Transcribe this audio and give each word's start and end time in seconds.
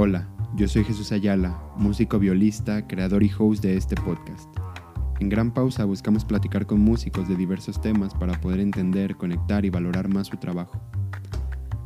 Hola, 0.00 0.28
yo 0.54 0.68
soy 0.68 0.84
Jesús 0.84 1.10
Ayala, 1.10 1.60
músico 1.76 2.20
violista, 2.20 2.86
creador 2.86 3.24
y 3.24 3.32
host 3.36 3.64
de 3.64 3.76
este 3.76 3.96
podcast. 3.96 4.48
En 5.18 5.28
Gran 5.28 5.52
Pausa 5.52 5.84
buscamos 5.86 6.24
platicar 6.24 6.66
con 6.66 6.78
músicos 6.78 7.28
de 7.28 7.34
diversos 7.34 7.82
temas 7.82 8.14
para 8.14 8.40
poder 8.40 8.60
entender, 8.60 9.16
conectar 9.16 9.64
y 9.64 9.70
valorar 9.70 10.06
más 10.06 10.28
su 10.28 10.36
trabajo. 10.36 10.80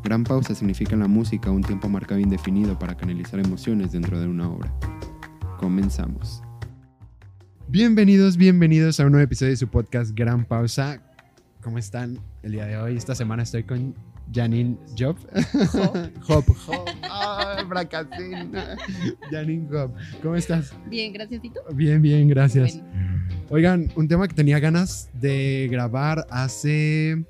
Gran 0.04 0.24
pausa 0.24 0.54
significa 0.54 0.92
en 0.92 1.00
la 1.00 1.08
música 1.08 1.50
un 1.50 1.62
tiempo 1.62 1.88
marcado 1.88 2.18
e 2.18 2.24
indefinido 2.24 2.78
para 2.78 2.98
canalizar 2.98 3.40
emociones 3.40 3.92
dentro 3.92 4.20
de 4.20 4.26
una 4.26 4.46
obra. 4.46 4.70
Comenzamos. 5.58 6.42
Bienvenidos, 7.66 8.36
bienvenidos 8.36 9.00
a 9.00 9.06
un 9.06 9.12
nuevo 9.12 9.24
episodio 9.24 9.52
de 9.52 9.56
su 9.56 9.68
podcast 9.68 10.10
Gran 10.14 10.44
Pausa. 10.44 11.00
¿Cómo 11.62 11.78
están 11.78 12.18
el 12.42 12.52
día 12.52 12.66
de 12.66 12.76
hoy? 12.76 12.94
Esta 12.94 13.14
semana 13.14 13.44
estoy 13.44 13.62
con 13.62 13.94
Janine 14.32 14.76
Job. 14.98 15.16
Hop. 15.74 15.96
Hop, 16.28 16.44
Hop. 16.68 16.88
Ah. 17.02 17.64
Janine 19.30 19.68
Job. 19.70 19.92
¿Cómo 20.22 20.36
estás? 20.36 20.72
Bien, 20.88 21.12
gracias, 21.12 21.44
¿y 21.44 21.50
tú? 21.50 21.60
Bien, 21.74 22.00
bien, 22.00 22.28
gracias. 22.28 22.76
Bueno, 22.76 23.12
Oigan, 23.50 23.92
un 23.96 24.08
tema 24.08 24.26
que 24.28 24.34
tenía 24.34 24.58
ganas 24.58 25.10
de 25.12 25.68
grabar 25.70 26.26
hace, 26.30 27.24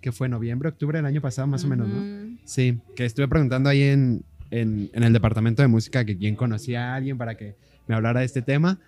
que 0.00 0.12
fue 0.12 0.28
noviembre, 0.28 0.68
octubre 0.68 0.98
del 0.98 1.06
año 1.06 1.20
pasado, 1.20 1.46
más 1.46 1.64
o 1.64 1.68
menos, 1.68 1.88
¿no? 1.88 2.36
Sí, 2.44 2.78
que 2.94 3.04
estuve 3.06 3.28
preguntando 3.28 3.70
ahí 3.70 3.82
en, 3.82 4.22
en, 4.50 4.90
en 4.92 5.02
el 5.02 5.12
departamento 5.12 5.62
de 5.62 5.68
música 5.68 6.04
que 6.04 6.18
quién 6.18 6.36
conocía 6.36 6.92
a 6.92 6.96
alguien 6.96 7.16
para 7.16 7.36
que 7.36 7.56
me 7.86 7.94
hablara 7.94 8.20
de 8.20 8.26
este 8.26 8.42
tema. 8.42 8.78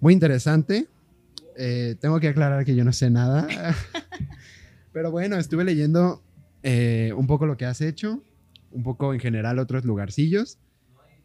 Muy 0.00 0.12
interesante. 0.12 0.86
Eh, 1.56 1.96
tengo 2.00 2.20
que 2.20 2.28
aclarar 2.28 2.64
que 2.64 2.74
yo 2.74 2.84
no 2.84 2.92
sé 2.92 3.10
nada. 3.10 3.46
Pero 4.92 5.10
bueno, 5.10 5.36
estuve 5.36 5.64
leyendo 5.64 6.22
eh, 6.64 7.12
un 7.14 7.26
poco 7.26 7.46
lo 7.46 7.56
que 7.56 7.66
has 7.66 7.80
hecho, 7.82 8.22
un 8.72 8.82
poco 8.82 9.12
en 9.12 9.20
general 9.20 9.58
otros 9.58 9.84
lugarcillos. 9.84 10.58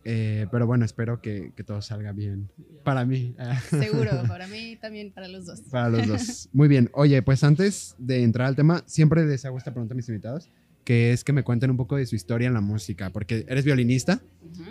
Eh, 0.06 0.48
pero 0.52 0.66
bueno, 0.66 0.86
espero 0.86 1.22
que, 1.22 1.52
que 1.56 1.64
todo 1.64 1.82
salga 1.82 2.12
bien 2.12 2.50
para 2.84 3.06
mí. 3.06 3.36
Seguro, 3.70 4.12
para 4.28 4.48
mí 4.48 4.76
también, 4.76 5.12
para 5.12 5.28
los 5.28 5.46
dos. 5.46 5.62
Para 5.72 5.90
los 5.90 6.08
dos. 6.08 6.50
Muy 6.54 6.68
bien. 6.68 6.90
Oye, 6.94 7.22
pues 7.22 7.44
antes 7.44 7.96
de 7.98 8.24
entrar 8.24 8.48
al 8.48 8.56
tema, 8.56 8.84
siempre 8.86 9.26
les 9.26 9.46
hago 9.46 9.58
esta 9.58 9.72
pregunta 9.72 9.94
a 9.94 9.98
mis 9.98 10.08
invitados, 10.10 10.50
que 10.84 11.14
es 11.14 11.24
que 11.24 11.34
me 11.34 11.44
cuenten 11.44 11.70
un 11.72 11.78
poco 11.78 11.96
de 11.96 12.06
su 12.06 12.16
historia 12.16 12.48
en 12.48 12.54
la 12.54 12.62
música, 12.62 13.10
porque 13.10 13.46
eres 13.48 13.66
violinista, 13.66 14.22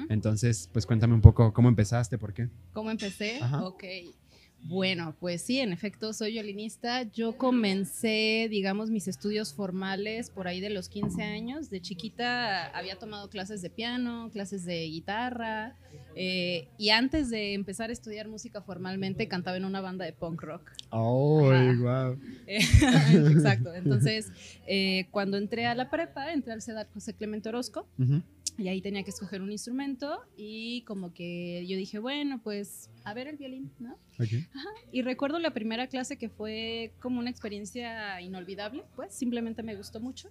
entonces 0.09 0.69
pues 0.73 0.85
cuéntame 0.87 1.15
un 1.15 1.21
poco 1.21 1.53
cómo 1.53 1.69
empezaste, 1.69 2.19
por 2.19 2.33
qué. 2.35 2.49
¿Cómo 2.73 2.91
empecé? 2.91 3.39
Ajá. 3.41 3.65
Ok. 3.65 3.85
Bueno, 4.65 5.15
pues 5.19 5.43
sí, 5.43 5.61
en 5.61 5.73
efecto, 5.73 6.13
soy 6.13 6.33
violinista. 6.33 7.05
Yo 7.13 7.37
comencé, 7.39 8.49
digamos, 8.51 8.91
mis 8.91 9.09
estudios 9.09 9.55
formales 9.55 10.31
por 10.31 10.47
ahí 10.49 10.61
de 10.61 10.69
los 10.69 10.89
15 10.89 11.23
años. 11.23 11.71
De 11.71 11.81
chiquita 11.81 12.67
había 12.77 12.99
tomado 12.99 13.31
clases 13.31 13.63
de 13.63 13.71
piano, 13.71 14.29
clases 14.33 14.65
de 14.65 14.85
guitarra. 14.87 15.77
eh, 16.17 16.69
y 16.77 16.91
antes 16.91 17.31
de 17.31 17.55
empezar 17.55 17.91
a 17.91 17.93
estudiar 17.93 18.27
música 18.29 18.61
formalmente, 18.61 19.29
cantaba 19.29 19.57
en 19.57 19.65
una 19.65 19.81
banda 19.81 20.05
de 20.05 20.13
punk 20.13 20.43
rock. 20.43 20.71
Oh, 20.91 21.41
wow. 21.81 22.19
Exacto. 22.47 23.73
Entonces, 23.75 24.33
eh, 24.67 25.07
cuando 25.13 25.37
entré 25.37 25.67
a 25.67 25.75
la 25.75 25.89
prepa, 25.91 26.33
entré 26.33 26.53
al 26.53 26.63
CEDAR 26.63 26.89
José 26.93 27.15
Clemente 27.15 27.49
Orozco 27.49 27.87
y 28.59 28.69
ahí 28.69 28.83
tenía 28.83 29.05
que 29.05 29.11
escoger 29.11 29.41
un 29.41 29.53
instrumento 29.53 30.21
y 30.37 30.83
como 30.83 31.15
que 31.15 31.65
yo 31.67 31.77
dije, 31.77 31.99
bueno, 31.99 32.41
pues 32.43 32.91
a 33.05 33.15
ver 33.15 33.29
el 33.29 33.37
violín, 33.37 33.71
¿no? 33.79 33.97
Y 34.91 35.03
recuerdo 35.03 35.39
la 35.39 35.53
primera 35.53 35.87
clase 35.87 36.19
que 36.19 36.29
fue 36.29 36.93
como 37.01 37.21
una 37.21 37.31
experiencia 37.31 38.21
inolvidable, 38.21 38.85
pues 38.97 39.15
simplemente 39.15 39.63
me 39.63 39.77
gustó 39.77 40.01
mucho 40.01 40.29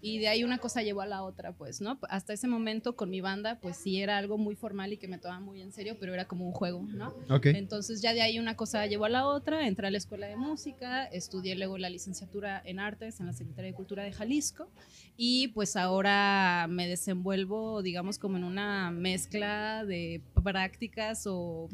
y 0.00 0.18
de 0.18 0.28
ahí 0.28 0.44
una 0.44 0.58
cosa 0.58 0.82
llevó 0.82 1.00
a 1.00 1.06
la 1.06 1.22
otra, 1.22 1.52
pues, 1.52 1.80
¿no? 1.80 1.98
Hasta 2.08 2.34
ese 2.34 2.46
momento 2.46 2.94
con 2.94 3.10
mi 3.10 3.20
banda, 3.20 3.58
pues 3.60 3.78
sí 3.78 4.00
era 4.00 4.18
algo 4.18 4.36
muy 4.36 4.54
formal 4.54 4.92
y 4.92 4.98
que 4.98 5.08
me 5.08 5.18
tomaba 5.18 5.40
muy 5.40 5.62
en 5.62 5.72
serio, 5.72 5.96
pero 5.98 6.12
era 6.12 6.26
como 6.26 6.46
un 6.46 6.52
juego, 6.52 6.82
¿no? 6.82 7.14
Ok. 7.30 7.46
Entonces 7.46 8.02
ya 8.02 8.12
de 8.12 8.20
ahí 8.20 8.38
una 8.38 8.54
cosa 8.54 8.86
llevó 8.86 9.06
a 9.06 9.08
la 9.08 9.26
otra, 9.26 9.66
entré 9.66 9.86
a 9.86 9.90
la 9.90 9.98
escuela 9.98 10.26
de 10.26 10.36
música, 10.36 11.04
estudié 11.06 11.56
luego 11.56 11.78
la 11.78 11.88
licenciatura 11.88 12.60
en 12.64 12.78
artes 12.78 13.18
en 13.18 13.26
la 13.26 13.32
Secretaría 13.32 13.70
de 13.70 13.76
Cultura 13.76 14.04
de 14.04 14.12
Jalisco 14.12 14.68
y 15.16 15.48
pues 15.48 15.76
ahora 15.76 16.66
me 16.68 16.86
desenvuelvo, 16.86 17.61
digamos, 17.82 18.18
como 18.18 18.36
en 18.36 18.44
una 18.44 18.90
mezcla 18.90 19.84
de 19.84 20.20
prácticas 20.42 21.24
o 21.26 21.68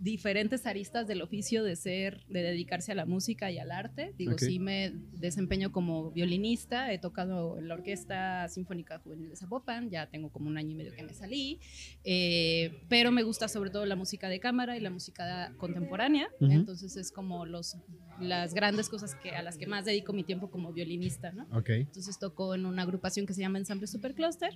diferentes 0.00 0.66
aristas 0.66 1.06
del 1.06 1.22
oficio 1.22 1.64
de 1.64 1.74
ser, 1.76 2.24
de 2.28 2.42
dedicarse 2.42 2.92
a 2.92 2.94
la 2.94 3.04
música 3.04 3.50
y 3.50 3.58
al 3.58 3.70
arte. 3.72 4.14
Digo, 4.16 4.32
Ok. 4.32 4.38
sí 4.40 4.58
me 4.58 4.92
desempeño 5.12 5.72
como 5.72 6.10
violinista, 6.12 6.92
he 6.92 6.98
tocado 6.98 7.58
en 7.58 7.68
la 7.68 7.74
Orquesta 7.74 8.48
Sinfónica 8.48 8.98
Juvenil 9.00 9.28
de 9.30 9.36
Zapopan, 9.36 9.90
ya 9.90 10.06
tengo 10.06 10.30
como 10.30 10.48
un 10.48 10.56
año 10.56 10.70
y 10.70 10.74
medio 10.74 10.94
que 10.94 11.02
me 11.02 11.14
salí, 11.14 11.58
eh, 12.04 12.80
pero 12.88 13.10
me 13.10 13.22
gusta 13.22 13.48
sobre 13.48 13.70
todo 13.70 13.86
la 13.86 13.96
música 13.96 14.28
de 14.28 14.38
cámara 14.40 14.76
y 14.76 14.80
la 14.80 14.90
música 14.90 15.52
contemporánea, 15.56 16.28
Ujú. 16.40 16.52
entonces 16.52 16.96
es 16.96 17.10
como 17.10 17.44
los, 17.44 17.76
las 18.20 18.54
grandes 18.54 18.88
cosas 18.88 19.14
que, 19.16 19.30
a 19.30 19.42
las 19.42 19.56
que 19.56 19.66
más 19.66 19.84
dedico 19.84 20.12
mi 20.12 20.22
tiempo 20.24 20.50
como 20.50 20.72
violinista, 20.72 21.32
¿no? 21.32 21.46
Ok. 21.50 21.70
Entonces 21.70 22.18
toco 22.18 22.54
en 22.54 22.66
una 22.66 22.82
agrupación 22.82 23.26
que 23.26 23.34
se 23.34 23.40
llama 23.40 23.58
Ensamble 23.58 23.86
Supercluster, 23.88 24.50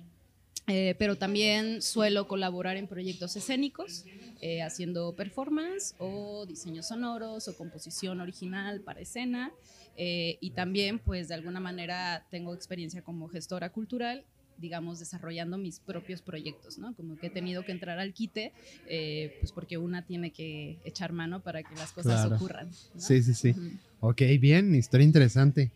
eh, 0.67 0.95
pero 0.97 1.17
también 1.17 1.81
suelo 1.81 2.27
colaborar 2.27 2.77
en 2.77 2.87
proyectos 2.87 3.35
escénicos, 3.35 4.05
eh, 4.45 4.61
haciendo 4.61 5.15
performance 5.15 5.95
o 5.99 6.45
diseños 6.45 6.87
sonoros 6.87 7.47
o 7.47 7.55
composición 7.55 8.19
original 8.19 8.81
para 8.81 8.99
escena. 8.99 9.53
eh, 9.95 10.37
y 10.41 10.51
también, 10.51 10.99
pues 10.99 11.29
de 11.29 11.35
alguna 11.35 11.61
manera, 11.61 12.27
tengo 12.29 12.53
experiencia 12.53 13.01
como 13.03 13.29
gestora 13.29 13.71
cultural 13.71 14.25
digamos, 14.55 14.99
desarrollando 14.99 15.57
mis 15.57 15.79
propios 15.79 16.21
proyectos, 16.21 16.77
¿no? 16.77 16.93
Como 16.95 17.17
que 17.17 17.27
he 17.27 17.29
tenido 17.31 17.63
que 17.65 17.71
entrar 17.71 17.97
al 17.97 18.13
quite, 18.13 18.53
eh, 18.85 19.33
pues 19.39 19.51
porque 19.51 19.79
una 19.79 20.05
tiene 20.05 20.31
que 20.31 20.79
echar 20.83 21.11
mano 21.11 21.41
para 21.41 21.63
que 21.63 21.75
las 21.75 21.91
cosas 21.91 22.21
Claro. 22.21 22.35
ocurran. 22.35 22.67
¿no? 22.93 22.99
Sí, 23.01 23.23
sí, 23.23 23.33
sí. 23.33 23.49
Ujú. 23.49 23.71
Ok, 24.01 24.21
bien, 24.39 24.75
historia 24.75 25.05
interesante. 25.05 25.71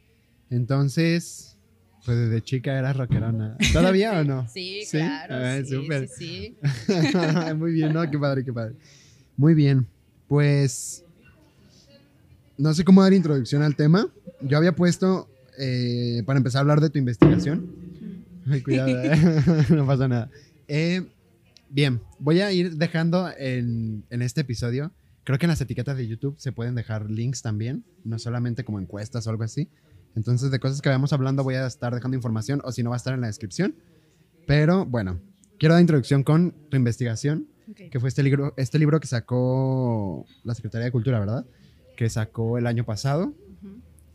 Entonces, 0.52 1.57
pues 2.06 2.18
desde 2.18 2.42
chica 2.42 2.78
eras 2.78 2.96
rockerona. 2.96 3.58
¿Todavía 3.74 4.20
o 4.20 4.24
no? 4.24 4.48
Sí, 4.54 4.82
¿Sí? 4.86 4.98
claro. 4.98 5.36
Ah, 5.36 5.58
sí, 5.64 5.76
súper. 5.76 6.08
sí, 6.08 6.58
sí. 6.86 7.54
Muy 7.56 7.74
bien, 7.74 7.94
¿no? 7.94 8.10
Qué 8.10 8.18
padre, 8.18 8.44
qué 8.46 8.54
padre. 8.54 8.76
Muy 9.36 9.54
bien. 9.54 9.86
Pues 10.28 11.04
no 12.58 12.74
sé 12.74 12.84
cómo 12.84 13.02
dar 13.04 13.14
introducción 13.14 13.62
al 13.62 13.76
tema. 13.76 14.08
Yo 14.42 14.58
había 14.58 14.74
puesto, 14.74 15.30
eh, 15.60 16.24
para 16.26 16.38
empezar 16.38 16.60
a 16.60 16.62
hablar 16.62 16.82
de 16.82 16.90
tu 16.90 16.98
investigación. 16.98 17.70
Ay, 18.50 18.62
cuidado, 18.62 18.90
eh. 18.90 19.66
no 19.70 19.86
pasa 19.86 20.08
nada. 20.08 20.30
Eh, 20.68 21.06
bien, 21.70 22.02
voy 22.20 22.42
a 22.42 22.52
ir 22.52 22.78
dejando 22.78 23.30
en, 23.38 24.04
en 24.10 24.22
este 24.22 24.42
episodio. 24.42 24.92
Creo 25.24 25.38
que 25.38 25.46
en 25.46 25.50
las 25.50 25.62
etiquetas 25.62 25.98
de 25.98 26.08
YouTube 26.08 26.36
se 26.40 26.54
pueden 26.54 26.74
dejar 26.76 27.12
links 27.12 27.42
también, 27.42 27.84
no 28.06 28.18
solamente 28.18 28.64
como 28.64 28.80
encuestas 28.80 29.28
o 29.28 29.30
algo 29.30 29.44
así. 29.44 29.68
Entonces, 30.18 30.50
de 30.50 30.60
cosas 30.60 30.82
que 30.82 30.90
vayamos 30.90 31.14
hablando, 31.14 31.44
voy 31.44 31.54
a 31.56 31.68
estar 31.68 31.94
dejando 31.94 32.18
información 32.18 32.60
o 32.64 32.72
si 32.72 32.82
no, 32.82 32.90
va 32.90 32.96
a 32.96 32.98
estar 32.98 33.14
en 33.14 33.22
la 33.22 33.28
descripción. 33.28 33.76
Pero 34.48 34.84
bueno, 34.84 35.20
quiero 35.60 35.74
dar 35.76 35.82
introducción 35.82 36.24
con 36.24 36.56
tu 36.70 36.76
investigación 36.76 37.48
Ok. 37.70 37.92
que 37.92 38.00
fue 38.00 38.10
este 38.10 38.24
libro, 38.24 38.56
este 38.58 38.80
libro 38.80 39.00
que 39.00 39.06
sacó 39.08 40.26
la 40.44 40.56
Secretaría 40.56 40.86
de 40.86 40.92
Cultura, 40.92 41.20
¿verdad? 41.20 41.46
Que 41.96 42.10
sacó 42.10 42.58
el 42.58 42.66
año 42.66 42.84
pasado, 42.84 43.32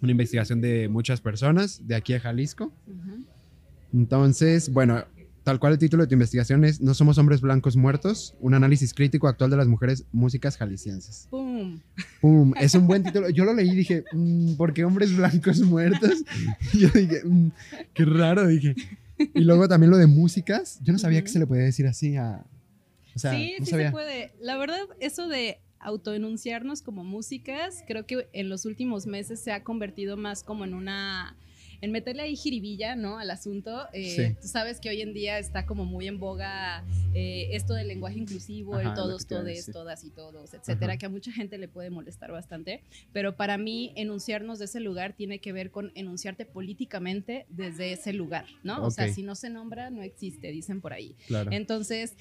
una 0.00 0.10
investigación 0.10 0.60
de 0.60 0.88
muchas 0.88 1.20
personas 1.20 1.86
de 1.86 1.94
aquí 1.94 2.14
de 2.14 2.18
Jalisco. 2.20 2.72
Entonces, 3.92 4.72
bueno, 4.72 5.04
tal 5.44 5.58
cual 5.58 5.74
el 5.74 5.78
título 5.78 6.02
de 6.02 6.08
tu 6.08 6.14
investigación 6.14 6.64
es 6.64 6.80
No 6.80 6.94
somos 6.94 7.18
hombres 7.18 7.40
blancos 7.40 7.76
muertos, 7.76 8.34
un 8.40 8.54
análisis 8.54 8.94
crítico 8.94 9.28
actual 9.28 9.50
de 9.50 9.56
las 9.56 9.68
mujeres 9.68 10.04
músicas 10.12 10.56
jaliscienses. 10.56 11.26
¡Pum! 11.30 11.80
¡Pum! 12.20 12.54
Es 12.60 12.74
un 12.74 12.86
buen 12.86 13.02
título. 13.02 13.28
Yo 13.30 13.44
lo 13.44 13.54
leí 13.54 13.70
y 13.70 13.76
dije, 13.76 14.04
mm, 14.12 14.54
¿por 14.54 14.72
qué 14.72 14.84
hombres 14.84 15.16
blancos 15.16 15.60
muertos? 15.60 16.24
Y 16.72 16.80
yo 16.80 16.88
dije, 16.88 17.22
mm, 17.24 17.50
qué 17.94 18.04
raro, 18.04 18.46
dije. 18.46 18.74
Y 19.34 19.40
luego 19.40 19.68
también 19.68 19.90
lo 19.90 19.98
de 19.98 20.06
músicas. 20.06 20.78
Yo 20.82 20.92
no 20.92 20.98
sabía 20.98 21.22
que 21.22 21.28
se 21.28 21.38
le 21.38 21.46
podía 21.46 21.64
decir 21.64 21.86
así 21.86 22.16
a... 22.16 22.44
O 23.14 23.18
sea, 23.18 23.32
sí, 23.32 23.54
no 23.58 23.64
sí 23.66 23.70
sabía. 23.70 23.88
se 23.88 23.92
puede. 23.92 24.32
La 24.40 24.56
verdad, 24.56 24.80
eso 25.00 25.28
de 25.28 25.58
autoenunciarnos 25.80 26.80
como 26.80 27.04
músicas, 27.04 27.84
creo 27.86 28.06
que 28.06 28.28
en 28.32 28.48
los 28.48 28.64
últimos 28.64 29.06
meses 29.06 29.40
se 29.40 29.52
ha 29.52 29.64
convertido 29.64 30.16
más 30.16 30.44
como 30.44 30.64
en 30.64 30.74
una 30.74 31.36
en 31.82 31.90
meterle 31.92 32.22
ahí 32.22 32.36
jiribilla, 32.36 32.96
¿no? 32.96 33.18
Al 33.18 33.30
asunto. 33.30 33.86
Eh, 33.92 34.12
Sí. 34.16 34.36
Tú 34.40 34.48
sabes 34.48 34.80
que 34.80 34.88
hoy 34.88 35.02
en 35.02 35.12
día 35.12 35.38
está 35.38 35.66
como 35.66 35.84
muy 35.84 36.06
en 36.06 36.18
boga 36.18 36.84
eh, 37.12 37.48
esto 37.52 37.74
del 37.74 37.88
lenguaje 37.88 38.18
inclusivo, 38.18 38.76
Ajá, 38.76 38.90
el 38.90 38.94
todos, 38.94 39.26
todes, 39.26 39.66
todas 39.66 40.04
y 40.04 40.10
todos, 40.10 40.54
etcétera, 40.54 40.92
Ajá. 40.92 40.98
que 40.98 41.06
a 41.06 41.08
mucha 41.10 41.32
gente 41.32 41.58
le 41.58 41.68
puede 41.68 41.90
molestar 41.90 42.30
bastante. 42.32 42.82
Pero 43.12 43.36
para 43.36 43.58
mí, 43.58 43.92
enunciarnos 43.96 44.58
de 44.60 44.64
ese 44.66 44.80
lugar 44.80 45.12
tiene 45.14 45.40
que 45.40 45.52
ver 45.52 45.70
con 45.70 45.92
enunciarte 45.94 46.46
políticamente 46.46 47.46
desde 47.50 47.92
ese 47.92 48.12
lugar, 48.12 48.46
¿no? 48.62 48.84
O 48.84 48.90
sea, 48.90 49.12
si 49.12 49.22
no 49.22 49.34
se 49.34 49.50
nombra, 49.50 49.90
no 49.90 50.02
existe, 50.02 50.52
dicen 50.52 50.80
por 50.80 50.92
ahí. 50.92 51.16
Claro. 51.26 51.50
Entonces, 51.52 52.14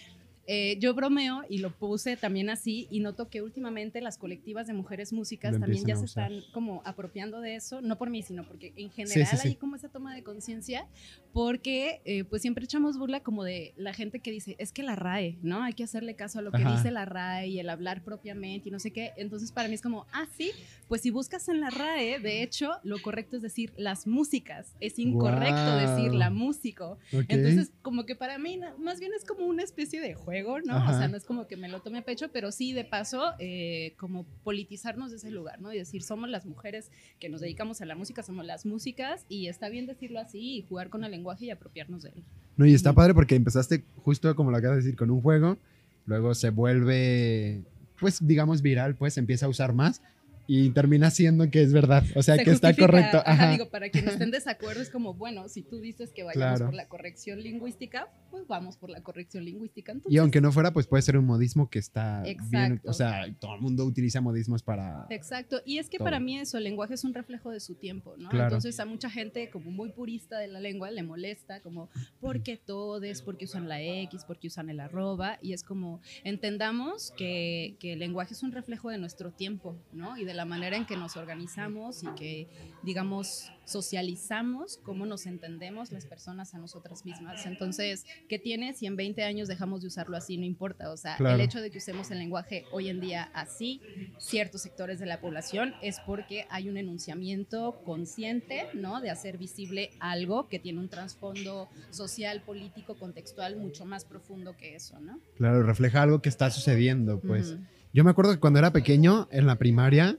eh, 0.53 0.77
yo 0.79 0.93
bromeo 0.93 1.43
y 1.47 1.59
lo 1.59 1.71
puse 1.71 2.17
también 2.17 2.49
así 2.49 2.85
y 2.91 2.99
noto 2.99 3.29
que 3.29 3.41
últimamente 3.41 4.01
las 4.01 4.17
colectivas 4.17 4.67
de 4.67 4.73
mujeres 4.73 5.13
músicas 5.13 5.57
también 5.57 5.85
ya 5.85 5.95
se 5.95 6.03
están 6.03 6.41
como 6.51 6.81
apropiando 6.83 7.39
de 7.39 7.55
eso, 7.55 7.79
no 7.79 7.97
por 7.97 8.09
mí, 8.09 8.21
sino 8.21 8.43
porque 8.43 8.73
en 8.75 8.91
general 8.91 9.39
hay 9.45 9.55
como 9.55 9.77
esa 9.77 9.87
toma 9.87 10.13
de 10.13 10.23
conciencia, 10.23 10.89
porque 11.31 12.01
eh, 12.03 12.25
pues 12.25 12.41
siempre 12.41 12.65
echamos 12.65 12.97
burla 12.97 13.21
como 13.21 13.45
de 13.45 13.73
la 13.77 13.93
gente 13.93 14.19
que 14.19 14.29
dice, 14.29 14.57
es 14.59 14.73
que 14.73 14.83
la 14.83 14.97
RAE, 14.97 15.37
¿no? 15.41 15.63
Hay 15.63 15.71
que 15.71 15.85
hacerle 15.85 16.17
caso 16.17 16.39
a 16.39 16.41
lo 16.41 16.51
que 16.51 16.65
dice 16.65 16.91
la 16.91 17.05
RAE 17.05 17.47
y 17.47 17.59
el 17.59 17.69
hablar 17.69 18.03
propiamente 18.03 18.67
y 18.67 18.73
no 18.73 18.79
sé 18.79 18.91
qué. 18.91 19.13
Entonces 19.15 19.53
para 19.53 19.69
mí 19.69 19.75
es 19.75 19.81
como, 19.81 20.05
ah, 20.11 20.27
sí, 20.35 20.51
pues 20.91 21.03
si 21.03 21.09
buscas 21.09 21.47
en 21.47 21.61
la 21.61 21.69
RAE, 21.69 22.19
de 22.19 22.43
hecho, 22.43 22.73
lo 22.83 23.01
correcto 23.01 23.37
es 23.37 23.41
decir 23.41 23.71
las 23.77 24.07
músicas, 24.07 24.75
es 24.81 24.99
incorrecto 24.99 25.77
decir 25.77 26.13
la 26.13 26.29
músico. 26.29 26.97
Entonces 27.29 27.71
como 27.81 28.05
que 28.05 28.17
para 28.17 28.37
mí 28.37 28.59
más 28.77 28.99
bien 28.99 29.13
es 29.15 29.23
como 29.23 29.45
una 29.45 29.63
especie 29.63 30.01
de 30.01 30.15
juego 30.15 30.59
¿no? 30.59 30.75
O 30.85 30.89
sea, 30.89 31.07
no 31.07 31.15
es 31.15 31.23
como 31.23 31.47
que 31.47 31.55
me 31.55 31.69
lo 31.69 31.79
tome 31.79 31.99
a 31.99 32.01
pecho, 32.01 32.29
pero 32.33 32.51
sí 32.51 32.73
de 32.73 32.83
paso, 32.83 33.21
eh, 33.39 33.93
como 33.95 34.25
politizarnos 34.43 35.11
de 35.11 35.15
ese 35.15 35.31
lugar, 35.31 35.61
¿no? 35.61 35.71
Y 35.71 35.77
decir, 35.77 36.03
somos 36.03 36.27
las 36.27 36.45
mujeres 36.45 36.91
que 37.21 37.29
nos 37.29 37.39
dedicamos 37.39 37.79
a 37.79 37.85
la 37.85 37.95
música, 37.95 38.21
somos 38.21 38.45
las 38.45 38.65
músicas, 38.65 39.25
y 39.29 39.47
está 39.47 39.69
bien 39.69 39.85
decirlo 39.85 40.19
así 40.19 40.57
y 40.57 40.61
jugar 40.63 40.89
con 40.89 41.05
el 41.05 41.11
lenguaje 41.11 41.45
y 41.45 41.51
apropiarnos 41.51 42.03
de 42.03 42.09
él. 42.09 42.23
No, 42.57 42.65
y 42.65 42.73
está 42.73 42.91
padre 42.91 43.13
porque 43.13 43.35
empezaste 43.35 43.85
justo 44.03 44.35
como 44.35 44.51
lo 44.51 44.57
acabas 44.57 44.79
de 44.79 44.83
decir, 44.83 44.97
con 44.97 45.09
un 45.09 45.21
juego, 45.21 45.57
luego 46.05 46.35
se 46.35 46.49
vuelve, 46.49 47.63
pues 47.97 48.27
digamos, 48.27 48.61
viral, 48.61 48.95
pues 48.95 49.17
empieza 49.17 49.45
a 49.45 49.49
usar 49.49 49.71
más 49.71 50.01
y 50.47 50.69
termina 50.71 51.11
siendo 51.11 51.49
que 51.49 51.61
es 51.61 51.73
verdad, 51.73 52.03
o 52.15 52.23
sea, 52.23 52.37
que 52.37 52.51
está 52.51 52.75
correcto. 52.75 53.21
Ajá. 53.25 53.51
digo, 53.51 53.69
para 53.69 53.89
quienes 53.89 54.13
estén 54.13 54.27
en 54.27 54.31
desacuerdo 54.41 54.81
es 54.81 54.89
como, 54.89 55.13
bueno, 55.13 55.47
si 55.49 55.61
tú 55.61 55.79
dices 55.79 56.11
que 56.11 56.23
vayamos 56.23 56.61
por 56.61 56.73
la 56.73 56.87
corrección 56.87 57.41
lingüística, 57.41 58.09
pues 58.29 58.47
vamos 58.47 58.77
por 58.77 58.89
la 58.89 59.01
corrección 59.01 59.45
lingüística. 59.45 59.93
Y 60.09 60.17
aunque 60.17 60.41
no 60.41 60.51
fuera, 60.51 60.71
pues 60.71 60.87
puede 60.87 61.01
ser 61.03 61.17
un 61.17 61.25
modismo 61.25 61.69
que 61.69 61.79
está 61.79 62.23
bien, 62.49 62.81
o 62.85 62.93
sea, 62.93 63.25
todo 63.39 63.55
el 63.55 63.61
mundo 63.61 63.85
utiliza 63.85 64.21
modismos 64.21 64.63
para... 64.63 65.05
Exacto, 65.09 65.61
y 65.65 65.77
es 65.77 65.89
que 65.89 65.99
para 65.99 66.19
mí 66.19 66.37
eso, 66.37 66.57
el 66.57 66.63
lenguaje 66.63 66.93
es 66.93 67.03
un 67.03 67.13
reflejo 67.13 67.51
de 67.51 67.59
su 67.59 67.75
tiempo, 67.75 68.15
¿no? 68.17 68.29
Entonces 68.31 68.79
a 68.79 68.85
mucha 68.85 69.09
gente 69.09 69.49
como 69.49 69.71
muy 69.71 69.89
purista 69.89 70.37
de 70.39 70.47
la 70.47 70.59
lengua 70.59 70.91
le 70.91 71.03
molesta 71.03 71.61
como, 71.61 71.89
¿por 72.19 72.43
qué 72.43 72.57
todes? 72.57 73.21
¿Por 73.21 73.37
qué 73.37 73.45
usan 73.45 73.67
la 73.67 73.81
X? 73.81 74.25
¿Por 74.25 74.39
qué 74.39 74.47
usan 74.47 74.69
el 74.69 74.79
arroba? 74.79 75.37
Y 75.41 75.53
es 75.53 75.63
como, 75.63 76.01
entendamos 76.23 77.11
que, 77.17 77.75
que 77.79 77.93
el 77.93 77.99
lenguaje 77.99 78.33
es 78.33 78.43
un 78.43 78.51
reflejo 78.51 78.89
de 78.89 78.97
nuestro 78.97 79.31
tiempo, 79.31 79.77
¿no? 79.91 80.17
Y 80.17 80.25
de 80.25 80.30
la 80.33 80.45
manera 80.45 80.77
en 80.77 80.85
que 80.85 80.97
nos 80.97 81.17
organizamos 81.17 82.03
y 82.03 82.07
que, 82.15 82.47
digamos, 82.83 83.51
socializamos 83.65 84.77
cómo 84.83 85.05
nos 85.05 85.25
entendemos 85.25 85.91
las 85.91 86.05
personas 86.05 86.53
a 86.53 86.57
nosotras 86.57 87.05
mismas. 87.05 87.45
Entonces, 87.45 88.05
¿qué 88.27 88.39
tiene 88.39 88.73
si 88.73 88.85
en 88.85 88.95
20 88.95 89.23
años 89.23 89.47
dejamos 89.47 89.81
de 89.81 89.87
usarlo 89.87 90.17
así? 90.17 90.37
No 90.37 90.45
importa. 90.45 90.91
O 90.91 90.97
sea, 90.97 91.15
el 91.17 91.41
hecho 91.41 91.61
de 91.61 91.71
que 91.71 91.77
usemos 91.77 92.11
el 92.11 92.19
lenguaje 92.19 92.65
hoy 92.71 92.89
en 92.89 92.99
día 92.99 93.29
así, 93.33 93.81
ciertos 94.17 94.61
sectores 94.61 94.99
de 94.99 95.05
la 95.05 95.21
población, 95.21 95.73
es 95.81 95.99
porque 96.05 96.45
hay 96.49 96.69
un 96.69 96.77
enunciamiento 96.77 97.81
consciente, 97.85 98.67
¿no? 98.73 99.01
De 99.01 99.09
hacer 99.09 99.37
visible 99.37 99.91
algo 99.99 100.47
que 100.47 100.59
tiene 100.59 100.79
un 100.79 100.89
trasfondo 100.89 101.69
social, 101.91 102.41
político, 102.41 102.95
contextual 102.95 103.55
mucho 103.55 103.85
más 103.85 104.05
profundo 104.05 104.57
que 104.57 104.75
eso, 104.75 104.99
¿no? 104.99 105.19
Claro, 105.35 105.63
refleja 105.63 106.01
algo 106.01 106.21
que 106.21 106.29
está 106.29 106.49
sucediendo, 106.49 107.19
pues. 107.19 107.55
Yo 107.93 108.03
me 108.03 108.11
acuerdo 108.11 108.31
que 108.33 108.39
cuando 108.39 108.59
era 108.59 108.71
pequeño, 108.71 109.27
en 109.31 109.45
la 109.45 109.57
primaria, 109.57 110.17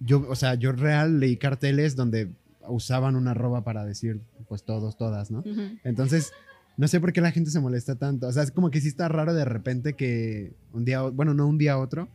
yo, 0.00 0.26
o 0.28 0.34
sea, 0.34 0.54
yo 0.54 0.72
real 0.72 1.20
leí 1.20 1.36
carteles 1.36 1.96
donde 1.96 2.30
usaban 2.68 3.16
una 3.16 3.30
arroba 3.30 3.64
para 3.64 3.84
decir, 3.84 4.20
pues 4.48 4.64
todos, 4.64 4.96
todas, 4.98 5.30
¿no? 5.30 5.42
Entonces, 5.84 6.32
no 6.76 6.88
sé 6.88 7.00
por 7.00 7.12
qué 7.12 7.20
la 7.20 7.32
gente 7.32 7.50
se 7.50 7.60
molesta 7.60 7.96
tanto. 7.96 8.26
O 8.26 8.32
sea, 8.32 8.42
es 8.42 8.50
como 8.50 8.70
que 8.70 8.80
sí 8.80 8.88
está 8.88 9.08
raro 9.08 9.32
de 9.32 9.44
repente 9.44 9.94
que 9.94 10.52
un 10.72 10.84
día, 10.84 11.02
bueno, 11.02 11.32
no 11.32 11.46
un 11.46 11.58
día 11.58 11.74
a 11.74 11.78
otro, 11.78 12.08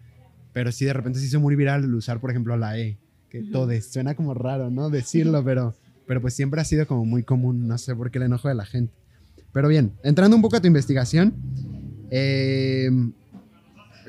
pero 0.54 0.72
sí 0.72 0.86
de 0.86 0.94
repente 0.94 1.20
se 1.20 1.26
hizo 1.26 1.40
muy 1.40 1.56
viral 1.56 1.84
el 1.84 1.94
usar, 1.96 2.20
por 2.20 2.30
ejemplo, 2.30 2.56
la 2.58 2.78
E, 2.78 2.98
que 3.30 3.42
todes. 3.44 3.92
Suena 3.92 4.16
como 4.16 4.34
raro, 4.34 4.70
¿no? 4.70 4.90
Decirlo, 4.90 5.44
pero, 5.46 5.74
pero 6.06 6.22
pues 6.22 6.36
siempre 6.36 6.62
ha 6.62 6.66
sido 6.66 6.86
como 6.86 7.06
muy 7.06 7.24
común. 7.24 7.68
No 7.68 7.78
sé 7.78 7.96
por 7.96 8.12
qué 8.12 8.20
el 8.20 8.26
enojo 8.26 8.48
de 8.48 8.56
la 8.56 8.66
gente. 8.66 8.94
Pero 9.54 9.68
bien, 9.68 9.94
entrando 10.04 10.36
un 10.36 10.42
poco 10.42 10.58
a 10.58 10.62
tu 10.62 10.68
investigación, 10.68 11.34
eh, 12.10 12.90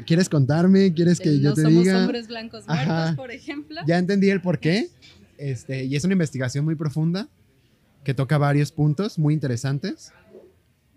¿Quieres 0.07 0.29
contarme? 0.29 0.93
¿Quieres 0.93 1.21
que 1.21 1.41
yo 1.41 1.55
te 1.55 1.65
diga? 1.65 1.93
Somos 1.93 2.03
hombres 2.03 2.29
blancos 2.29 2.67
muertos, 2.67 3.17
por 3.17 3.31
ejemplo. 3.31 3.81
Ya 3.87 3.99
entendí 3.99 4.31
el 4.31 4.41
por 4.41 4.59
qué. 4.59 4.89
Este, 5.39 5.83
y 5.87 5.97
es 5.97 6.05
una 6.05 6.13
investigación 6.13 6.65
muy 6.65 6.77
profunda 6.77 7.29
que 8.05 8.15
toca 8.15 8.39
varios 8.39 8.71
puntos 8.71 9.19
muy 9.19 9.35
interesantes. 9.35 10.13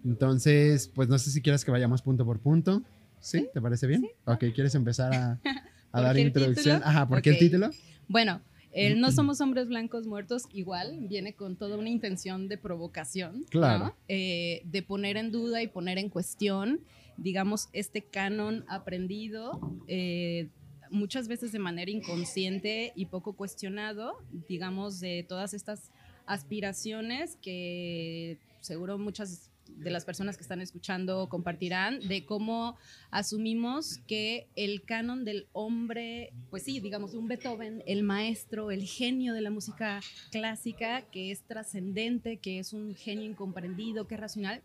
Entonces, 0.04 0.92
pues 0.94 1.10
no 1.10 1.18
sé 1.18 1.32
si 1.32 1.42
quieres 1.42 1.66
que 1.66 1.72
vayamos 1.72 2.04
punto 2.04 2.26
por 2.26 2.40
punto. 2.40 2.84
¿Sí? 3.20 3.48
¿Te 3.52 3.60
parece 3.60 3.88
bien? 3.88 4.06
Ok, 4.26 4.46
¿quieres 4.54 4.76
empezar 4.76 5.16
a, 5.16 5.40
a 5.92 6.02
dar 6.02 6.16
introducción? 6.20 6.84
Ajá, 6.84 7.08
¿por 7.08 7.24
qué 7.24 7.32
el 7.32 7.40
título? 7.40 7.72
Bueno, 8.08 8.40
el 8.72 9.00
No 9.00 9.12
somos 9.12 9.42
hombres 9.42 9.68
blancos 9.68 10.06
muertos 10.06 10.44
igual 10.54 11.00
viene 11.08 11.34
con 11.34 11.56
toda 11.56 11.78
una 11.78 11.90
intención 11.90 12.48
de 12.48 12.58
provocación, 12.60 13.46
claro. 13.50 13.96
Eh, 14.08 14.62
de 14.66 14.84
poner 14.84 15.18
en 15.18 15.32
duda 15.32 15.64
y 15.64 15.68
poner 15.68 15.98
en 15.98 16.10
cuestión 16.10 16.82
digamos, 17.18 17.70
este 17.74 18.02
canon 18.02 18.66
aprendido. 18.68 19.60
Eh, 19.88 20.50
muchas 20.90 21.28
veces 21.28 21.52
de 21.52 21.60
manera 21.60 21.92
inconsciente 21.92 22.94
y 22.96 23.06
poco 23.06 23.34
cuestionado, 23.34 24.14
digamos, 24.48 25.00
de 25.00 25.26
todas 25.28 25.54
estas 25.54 25.92
aspiraciones 26.26 27.38
que 27.42 28.40
seguro 28.62 28.98
muchas 28.98 29.52
de 29.68 29.90
las 29.90 30.06
personas 30.06 30.38
que 30.38 30.44
están 30.44 30.62
escuchando 30.62 31.28
compartirán 31.28 32.00
de 32.08 32.26
cómo 32.26 32.78
asumimos 33.12 33.98
que 34.08 34.48
el 34.56 34.84
canon 34.84 35.26
del 35.26 35.48
hombre, 35.54 36.34
pues 36.50 36.64
sí, 36.64 36.80
digamos, 36.80 37.14
un 37.14 37.28
Beethoven, 37.28 37.84
el 37.86 38.04
maestro, 38.04 38.72
el 38.72 38.84
genio 38.84 39.34
de 39.34 39.42
la 39.42 39.50
música 39.50 40.02
clásica, 40.32 41.02
que 41.12 41.32
es 41.32 41.42
trascendente, 41.44 42.38
que 42.38 42.60
es 42.60 42.74
un 42.74 42.96
genio 42.96 43.26
incomprendido, 43.26 44.08
que 44.08 44.16
es 44.16 44.22
racional, 44.22 44.62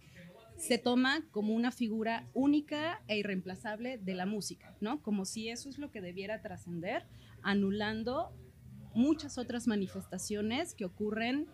se 0.61 0.77
toma 0.77 1.25
como 1.31 1.55
una 1.55 1.73
figura 1.73 2.29
única 2.35 3.03
e 3.09 3.17
irreemplazable 3.19 3.97
de 3.97 4.15
la 4.15 4.27
música, 4.27 4.77
¿no? 4.81 5.03
Como 5.03 5.25
si 5.25 5.49
eso 5.49 5.71
es 5.71 5.79
lo 5.79 5.91
que 5.91 6.03
debiera 6.03 6.43
trascender, 6.43 7.07
anulando 7.43 8.31
muchas 8.95 9.39
otras 9.39 9.67
manifestaciones 9.67 10.75
que 10.75 10.85
ocurren 10.85 11.47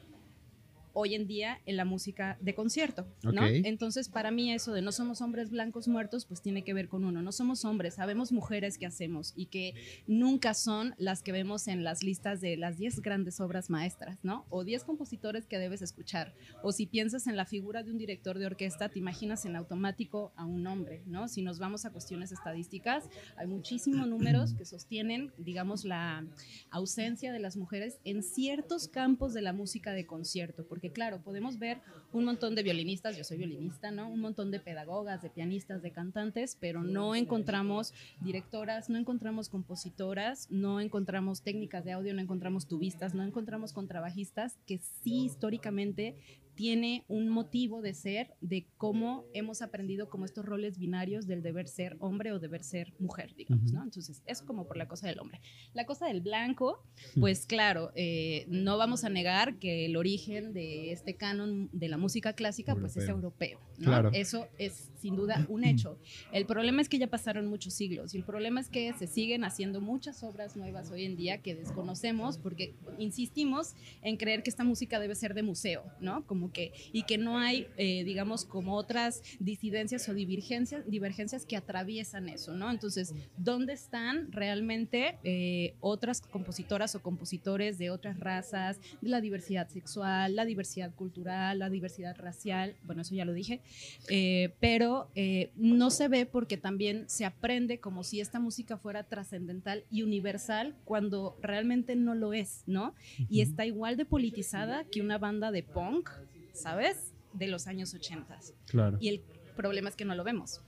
hoy 0.98 1.14
en 1.14 1.26
día 1.26 1.60
en 1.66 1.76
la 1.76 1.84
música 1.84 2.38
de 2.40 2.54
concierto, 2.54 3.06
¿no? 3.22 3.46
Entonces, 3.46 4.08
para 4.08 4.30
mí 4.30 4.50
eso 4.50 4.72
de 4.72 4.80
no 4.80 4.92
somos 4.92 5.20
hombres 5.20 5.50
blancos 5.50 5.88
muertos, 5.88 6.24
pues 6.24 6.40
tiene 6.40 6.64
que 6.64 6.72
ver 6.72 6.88
con 6.88 7.04
uno, 7.04 7.20
no 7.20 7.32
somos 7.32 7.66
hombres, 7.66 7.96
sabemos 7.96 8.32
mujeres 8.32 8.78
que 8.78 8.86
hacemos 8.86 9.34
y 9.36 9.46
que 9.46 9.74
nunca 10.06 10.54
son 10.54 10.94
las 10.96 11.22
que 11.22 11.32
vemos 11.32 11.68
en 11.68 11.84
las 11.84 12.02
listas 12.02 12.40
de 12.40 12.56
las 12.56 12.78
10 12.78 13.02
grandes 13.02 13.40
obras 13.40 13.68
maestras, 13.68 14.18
¿no? 14.22 14.46
O 14.48 14.64
10 14.64 14.84
compositores 14.84 15.46
que 15.46 15.58
debes 15.58 15.82
escuchar, 15.82 16.34
o 16.62 16.72
si 16.72 16.86
piensas 16.86 17.26
en 17.26 17.36
la 17.36 17.44
figura 17.44 17.82
de 17.82 17.90
un 17.90 17.98
director 17.98 18.38
de 18.38 18.46
orquesta, 18.46 18.88
te 18.88 18.98
imaginas 18.98 19.44
en 19.44 19.54
automático 19.54 20.32
a 20.34 20.46
un 20.46 20.66
hombre, 20.66 21.02
¿no? 21.04 21.28
Si 21.28 21.42
nos 21.42 21.58
vamos 21.58 21.84
a 21.84 21.90
cuestiones 21.90 22.32
estadísticas, 22.32 23.04
hay 23.36 23.48
muchísimos 23.48 24.08
números 24.08 24.54
que 24.54 24.64
sostienen, 24.64 25.30
digamos, 25.36 25.84
la 25.84 26.24
ausencia 26.70 27.34
de 27.34 27.38
las 27.38 27.58
mujeres 27.58 27.98
en 28.04 28.22
ciertos 28.22 28.88
campos 28.88 29.34
de 29.34 29.42
la 29.42 29.52
música 29.52 29.92
de 29.92 30.06
concierto, 30.06 30.66
porque 30.66 30.85
claro, 30.90 31.20
podemos 31.22 31.58
ver 31.58 31.80
un 32.12 32.24
montón 32.24 32.54
de 32.54 32.62
violinistas, 32.62 33.16
yo 33.16 33.24
soy 33.24 33.38
violinista, 33.38 33.90
¿no? 33.90 34.08
Un 34.08 34.20
montón 34.20 34.50
de 34.50 34.60
pedagogas, 34.60 35.22
de 35.22 35.30
pianistas, 35.30 35.82
de 35.82 35.90
cantantes, 35.90 36.56
pero 36.60 36.82
no 36.82 37.14
encontramos 37.14 37.92
directoras, 38.20 38.88
no 38.88 38.98
encontramos 38.98 39.48
compositoras, 39.48 40.50
no 40.50 40.80
encontramos 40.80 41.42
técnicas 41.42 41.84
de 41.84 41.92
audio, 41.92 42.14
no 42.14 42.20
encontramos 42.20 42.66
tubistas, 42.66 43.14
no 43.14 43.22
encontramos 43.22 43.72
contrabajistas 43.72 44.56
que 44.66 44.78
sí 44.78 45.24
históricamente 45.24 46.16
tiene 46.56 47.04
un 47.06 47.28
motivo 47.28 47.82
de 47.82 47.94
ser 47.94 48.34
de 48.40 48.66
cómo 48.78 49.26
hemos 49.34 49.62
aprendido 49.62 50.08
como 50.08 50.24
estos 50.24 50.44
roles 50.44 50.78
binarios 50.78 51.26
del 51.26 51.42
deber 51.42 51.68
ser 51.68 51.96
hombre 52.00 52.32
o 52.32 52.38
deber 52.38 52.64
ser 52.64 52.94
mujer, 52.98 53.34
digamos, 53.36 53.72
¿no? 53.72 53.82
Entonces, 53.82 54.22
es 54.26 54.42
como 54.42 54.66
por 54.66 54.76
la 54.76 54.88
cosa 54.88 55.06
del 55.06 55.20
hombre. 55.20 55.40
La 55.74 55.84
cosa 55.84 56.06
del 56.06 56.22
blanco, 56.22 56.82
pues 57.20 57.46
claro, 57.46 57.92
eh, 57.94 58.46
no 58.48 58.78
vamos 58.78 59.04
a 59.04 59.10
negar 59.10 59.58
que 59.58 59.84
el 59.84 59.96
origen 59.96 60.54
de 60.54 60.92
este 60.92 61.14
canon 61.14 61.68
de 61.72 61.88
la 61.88 61.98
música 61.98 62.32
clásica, 62.32 62.74
pues 62.74 62.96
es 62.96 63.08
europeo, 63.08 63.60
¿no? 63.78 64.10
Eso 64.10 64.48
es 64.58 64.90
sin 64.98 65.14
duda 65.14 65.46
un 65.48 65.64
hecho. 65.64 65.98
El 66.32 66.46
problema 66.46 66.80
es 66.80 66.88
que 66.88 66.98
ya 66.98 67.06
pasaron 67.06 67.46
muchos 67.46 67.74
siglos 67.74 68.14
y 68.14 68.18
el 68.18 68.24
problema 68.24 68.60
es 68.60 68.68
que 68.68 68.92
se 68.94 69.06
siguen 69.06 69.44
haciendo 69.44 69.80
muchas 69.80 70.22
obras 70.22 70.56
nuevas 70.56 70.90
hoy 70.90 71.04
en 71.04 71.16
día 71.16 71.42
que 71.42 71.54
desconocemos 71.54 72.38
porque 72.38 72.74
insistimos 72.98 73.74
en 74.02 74.16
creer 74.16 74.42
que 74.42 74.50
esta 74.50 74.64
música 74.64 74.98
debe 74.98 75.14
ser 75.14 75.34
de 75.34 75.42
museo, 75.42 75.84
¿no? 76.00 76.26
Como 76.26 76.45
como 76.46 76.52
que, 76.52 76.72
y 76.92 77.02
que 77.02 77.18
no 77.18 77.38
hay, 77.38 77.66
eh, 77.76 78.04
digamos, 78.04 78.44
como 78.44 78.74
otras 78.76 79.22
disidencias 79.40 80.08
o 80.08 80.14
divergencias, 80.14 80.88
divergencias 80.88 81.44
que 81.44 81.56
atraviesan 81.56 82.28
eso, 82.28 82.54
¿no? 82.54 82.70
Entonces, 82.70 83.14
¿dónde 83.36 83.72
están 83.72 84.30
realmente 84.30 85.18
eh, 85.24 85.74
otras 85.80 86.20
compositoras 86.20 86.94
o 86.94 87.02
compositores 87.02 87.78
de 87.78 87.90
otras 87.90 88.20
razas, 88.20 88.78
de 89.00 89.08
la 89.08 89.20
diversidad 89.20 89.68
sexual, 89.68 90.36
la 90.36 90.44
diversidad 90.44 90.94
cultural, 90.94 91.58
la 91.58 91.70
diversidad 91.70 92.16
racial? 92.16 92.76
Bueno, 92.84 93.02
eso 93.02 93.14
ya 93.14 93.24
lo 93.24 93.32
dije, 93.32 93.60
eh, 94.08 94.54
pero 94.60 95.08
no 95.56 95.90
se 95.90 96.08
ve 96.08 96.26
porque 96.26 96.56
también 96.56 97.08
se 97.08 97.24
aprende 97.24 97.80
como 97.80 98.04
si 98.04 98.20
esta 98.20 98.38
música 98.38 98.76
fuera 98.76 99.04
trascendental 99.04 99.84
y 99.90 100.02
universal 100.02 100.76
cuando 100.84 101.36
realmente 101.42 101.96
no 101.96 102.14
lo 102.14 102.32
es, 102.32 102.62
¿no? 102.66 102.94
Y 103.28 103.40
está 103.40 103.66
igual 103.66 103.96
de 103.96 104.04
politizada 104.04 104.84
que 104.84 105.00
una 105.00 105.18
banda 105.18 105.50
de 105.50 105.62
punk, 105.62 106.10
¿sabes? 106.56 107.12
De 107.32 107.46
los 107.46 107.66
años 107.66 107.94
80. 107.94 108.38
Claro. 108.66 108.98
Y 109.00 109.08
el 109.08 109.22
problema 109.56 109.88
es 109.88 109.96
que 109.96 110.04
no 110.04 110.14
lo 110.14 110.24
vemos. 110.24 110.60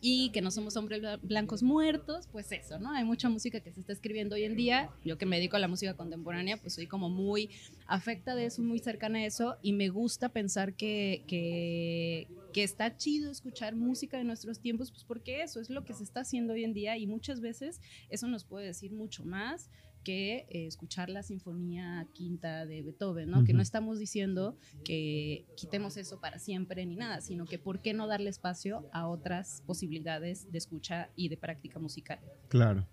Y 0.00 0.30
que 0.30 0.40
no 0.40 0.50
somos 0.50 0.76
hombres 0.76 1.02
blancos 1.22 1.62
muertos, 1.62 2.28
pues 2.30 2.50
eso, 2.52 2.78
¿no? 2.78 2.92
Hay 2.92 3.04
mucha 3.04 3.28
música 3.28 3.60
que 3.60 3.72
se 3.72 3.80
está 3.80 3.92
escribiendo 3.92 4.34
hoy 4.34 4.44
en 4.44 4.56
día. 4.56 4.90
Yo 5.04 5.18
que 5.18 5.26
me 5.26 5.36
dedico 5.36 5.56
a 5.56 5.58
la 5.58 5.68
música 5.68 5.94
contemporánea, 5.94 6.58
pues 6.58 6.74
soy 6.74 6.86
como 6.86 7.08
muy 7.08 7.50
afecta 7.86 8.34
de 8.34 8.46
eso, 8.46 8.62
muy 8.62 8.78
cercana 8.78 9.18
a 9.20 9.26
eso. 9.26 9.56
Y 9.62 9.72
me 9.72 9.88
gusta 9.88 10.28
pensar 10.28 10.74
que, 10.74 11.24
que, 11.26 12.28
que 12.52 12.62
está 12.62 12.96
chido 12.96 13.30
escuchar 13.30 13.74
música 13.74 14.16
de 14.16 14.24
nuestros 14.24 14.60
tiempos, 14.60 14.90
pues 14.90 15.04
porque 15.04 15.42
eso 15.42 15.60
es 15.60 15.70
lo 15.70 15.84
que 15.84 15.94
se 15.94 16.04
está 16.04 16.20
haciendo 16.20 16.52
hoy 16.54 16.64
en 16.64 16.72
día. 16.72 16.96
Y 16.96 17.06
muchas 17.06 17.40
veces 17.40 17.80
eso 18.08 18.28
nos 18.28 18.44
puede 18.44 18.66
decir 18.66 18.92
mucho 18.92 19.24
más 19.24 19.70
que 20.06 20.46
eh, 20.50 20.66
escuchar 20.68 21.10
la 21.10 21.24
sinfonía 21.24 22.06
quinta 22.12 22.64
de 22.64 22.80
Beethoven, 22.80 23.28
¿no? 23.28 23.42
Que 23.42 23.52
no 23.52 23.60
estamos 23.60 23.98
diciendo 23.98 24.56
que 24.84 25.44
quitemos 25.56 25.96
eso 25.96 26.20
para 26.20 26.38
siempre 26.38 26.86
ni 26.86 26.94
nada, 26.94 27.20
sino 27.20 27.44
que 27.44 27.58
por 27.58 27.82
qué 27.82 27.92
no 27.92 28.06
darle 28.06 28.30
espacio 28.30 28.88
a 28.92 29.08
otras 29.08 29.64
posibilidades 29.66 30.52
de 30.52 30.58
escucha 30.58 31.10
y 31.16 31.28
de 31.28 31.36
práctica 31.36 31.80
musical. 31.80 32.20
Claro. 32.46 32.86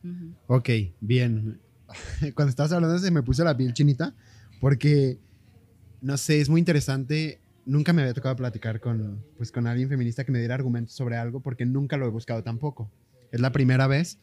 Ok, 0.48 0.70
bien. 1.02 1.62
Cuando 2.34 2.50
estabas 2.50 2.72
hablando 2.72 2.98
se 2.98 3.12
me 3.12 3.22
puso 3.22 3.44
la 3.44 3.56
piel 3.56 3.76
chinita 3.76 4.16
porque, 4.60 5.20
no 6.02 6.18
sé, 6.18 6.42
es 6.42 6.50
muy 6.50 6.58
interesante. 6.58 7.42
Nunca 7.68 7.94
me 7.94 8.02
había 8.02 8.16
tocado 8.16 8.36
platicar 8.38 8.80
con, 8.80 9.24
pues, 9.38 9.52
con 9.52 9.68
alguien 9.68 9.88
feminista 9.88 10.24
que 10.24 10.32
me 10.32 10.40
diera 10.40 10.56
argumentos 10.56 10.96
sobre 10.96 11.18
algo 11.18 11.42
porque 11.42 11.68
nunca 11.68 11.96
lo 11.96 12.08
he 12.08 12.10
buscado 12.10 12.42
tampoco. 12.42 12.90
Es 13.32 13.40
la 13.40 13.52
primera 13.52 13.86
vez 13.86 14.18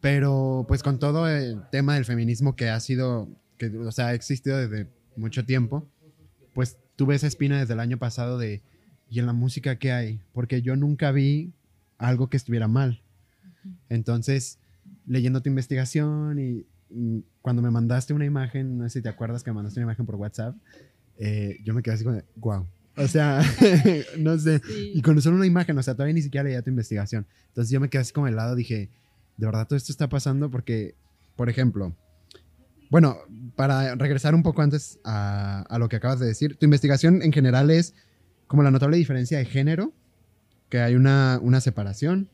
pero 0.00 0.64
pues 0.66 0.82
con 0.82 0.98
todo 0.98 1.28
el 1.28 1.62
tema 1.70 1.94
del 1.94 2.04
feminismo 2.04 2.56
que 2.56 2.70
ha 2.70 2.80
sido, 2.80 3.28
que, 3.58 3.66
o 3.66 3.92
sea, 3.92 4.08
ha 4.08 4.14
existido 4.14 4.56
desde 4.56 4.88
mucho 5.16 5.44
tiempo, 5.44 5.86
pues 6.54 6.78
tuve 6.96 7.14
esa 7.14 7.26
espina 7.26 7.60
desde 7.60 7.74
el 7.74 7.80
año 7.80 7.98
pasado 7.98 8.38
de, 8.38 8.62
¿y 9.08 9.18
en 9.18 9.26
la 9.26 9.32
música 9.32 9.78
qué 9.78 9.92
hay? 9.92 10.20
Porque 10.32 10.62
yo 10.62 10.76
nunca 10.76 11.12
vi 11.12 11.52
algo 11.98 12.30
que 12.30 12.36
estuviera 12.36 12.68
mal. 12.68 13.02
Entonces, 13.88 14.58
leyendo 15.06 15.42
tu 15.42 15.50
investigación 15.50 16.38
y, 16.38 16.66
cuando 17.40 17.62
me 17.62 17.70
mandaste 17.70 18.12
una 18.12 18.24
imagen, 18.24 18.76
no 18.76 18.84
sé 18.88 18.98
si 18.98 19.02
te 19.02 19.08
acuerdas 19.08 19.44
que 19.44 19.50
me 19.50 19.54
mandaste 19.54 19.78
una 19.78 19.84
imagen 19.84 20.06
por 20.06 20.16
WhatsApp, 20.16 20.56
eh, 21.18 21.58
yo 21.62 21.72
me 21.72 21.82
quedé 21.82 21.94
así 21.94 22.02
como, 22.02 22.20
wow. 22.34 22.66
O 22.96 23.06
sea, 23.06 23.42
no 24.18 24.36
sé. 24.36 24.60
Y 24.92 25.00
con 25.00 25.22
solo 25.22 25.36
una 25.36 25.46
imagen, 25.46 25.78
o 25.78 25.82
sea, 25.84 25.94
todavía 25.94 26.14
ni 26.14 26.22
siquiera 26.22 26.42
leía 26.42 26.62
tu 26.62 26.70
investigación. 26.70 27.26
Entonces 27.46 27.70
yo 27.70 27.78
me 27.78 27.88
quedé 27.88 28.02
así 28.02 28.12
como 28.12 28.26
helado, 28.26 28.56
dije, 28.56 28.90
de 29.40 29.46
verdad 29.46 29.66
todo 29.66 29.78
esto 29.78 29.90
está 29.90 30.08
pasando 30.08 30.50
porque, 30.50 30.94
por 31.34 31.48
ejemplo, 31.48 31.96
bueno, 32.90 33.16
para 33.56 33.94
regresar 33.94 34.34
un 34.34 34.42
poco 34.42 34.60
antes 34.60 35.00
a, 35.02 35.76
lo 35.78 35.88
que 35.88 35.96
acabas 35.96 36.20
de 36.20 36.26
decir, 36.26 36.56
tu 36.56 36.66
investigación 36.66 37.22
en 37.22 37.32
general 37.32 37.70
es 37.70 37.94
como 38.46 38.62
la 38.62 38.70
notable 38.70 38.98
diferencia 38.98 39.38
de 39.38 39.46
género, 39.46 39.94
que 40.68 40.80
hay 40.80 40.94
una, 40.94 41.40
separación, 41.60 42.28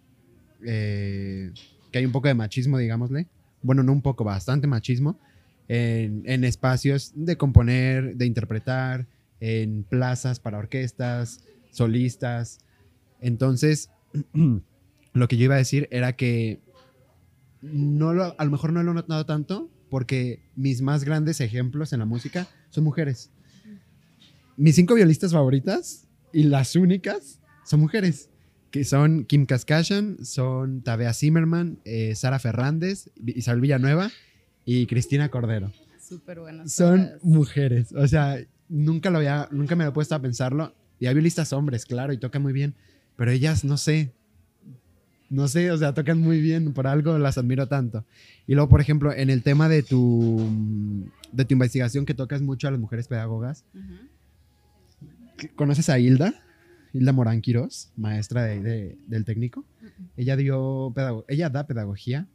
eh, 0.64 1.52
que 1.92 1.98
hay 1.98 2.06
un 2.06 2.12
poco 2.12 2.26
de 2.26 2.34
machismo, 2.34 2.76
digámosle, 2.78 3.28
bueno, 3.62 3.84
no 3.84 3.92
un 3.92 4.02
poco, 4.02 4.25
bastante 4.25 4.66
machismo, 4.66 5.20
en, 5.68 6.22
en 6.26 6.42
espacios 6.42 7.12
de 7.14 7.36
componer, 7.36 8.16
de 8.16 8.26
interpretar, 8.26 9.06
en 9.38 9.84
plazas 9.84 10.40
para 10.40 10.58
orquestas, 10.58 11.44
solistas. 11.70 12.58
Entonces, 13.20 13.90
lo 15.12 15.28
que 15.28 15.36
yo 15.36 15.44
iba 15.44 15.54
a 15.54 15.58
decir 15.58 15.86
era 15.92 16.14
que 16.14 16.60
no 17.73 18.11
a 18.11 18.44
lo 18.44 18.50
mejor 18.50 18.73
no 18.73 18.82
lo 18.82 18.92
he 18.92 18.94
notado 18.94 19.26
tanto 19.26 19.70
porque 19.88 20.40
mis 20.56 20.82
más 20.82 21.04
grandes 21.04 21.40
ejemplos 21.40 21.92
en 21.92 22.00
la 22.00 22.06
música 22.06 22.49
son 22.70 22.85
mujeres. 22.85 23.30
Mis 24.56 24.75
cinco 24.75 24.94
violistas 24.94 25.32
favoritas 25.32 26.06
y 26.32 26.44
las 26.44 26.76
únicas 26.76 27.40
son 27.64 27.80
mujeres, 27.80 28.30
que 28.70 28.85
son 28.85 29.25
Kim 29.25 29.46
Kaskashian, 29.46 30.25
son 30.25 30.82
Tabea 30.82 31.12
Zimmerman, 31.12 31.78
eh, 31.85 32.14
Sara 32.14 32.38
Fernández, 32.38 33.11
Isabel 33.26 33.61
Villanueva 33.61 34.11
y 34.64 34.87
Cristina 34.87 35.28
Cordero. 35.30 35.73
Súper 36.00 36.40
buenas. 36.40 36.73
Son 36.73 37.11
mujeres, 37.23 37.92
o 37.92 38.06
sea, 38.06 38.38
nunca 38.68 39.11
lo 39.11 39.18
había, 39.18 39.49
nunca 39.50 39.76
me 39.76 39.85
había 39.85 39.94
puesto 39.94 40.14
a 40.14 40.20
pensarlo. 40.20 40.75
Y 40.99 41.06
hay 41.06 41.14
violistas 41.14 41.52
hombres, 41.52 41.85
claro, 41.85 42.12
y 42.12 42.18
tocan 42.18 42.42
muy 42.42 42.52
bien, 42.52 42.75
pero 43.16 43.30
ellas, 43.30 43.64
no 43.64 43.76
sé, 43.76 44.14
no 45.28 45.49
sé, 45.49 45.71
o 45.71 45.76
sea, 45.76 45.95
tocan 45.95 46.21
muy 46.21 46.40
bien, 46.40 46.73
por 46.73 46.87
algo 46.87 47.18
las 47.18 47.38
admiro 47.38 47.66
tanto. 47.66 48.04
Y 48.47 48.54
luego, 48.54 48.68
por 48.68 48.80
ejemplo, 48.80 49.12
en 49.12 49.30
el 49.30 49.42
tema 49.42 49.68
de 49.68 49.83
tu, 49.83 50.49
de 51.33 51.45
tu 51.45 51.54
investigación 51.54 52.06
que 52.06 52.14
tocas 52.14 52.42
mucho 52.42 52.68
a 52.68 52.71
las 52.71 52.80
mujeres 52.80 53.09
pedagogas, 53.09 53.64
¿conoces 55.56 55.88
a 55.88 55.99
Hilda? 55.99 56.35
Hilda 56.92 57.12
Morán 57.12 57.42
Quirós, 57.42 57.92
maestra 57.97 58.45
de, 58.45 58.97
del 59.06 59.25
técnico. 59.25 59.64
Ella 60.16 60.37
dio 60.37 60.95
ella 61.28 61.50
da 61.50 61.66
pedagogía 61.66 62.26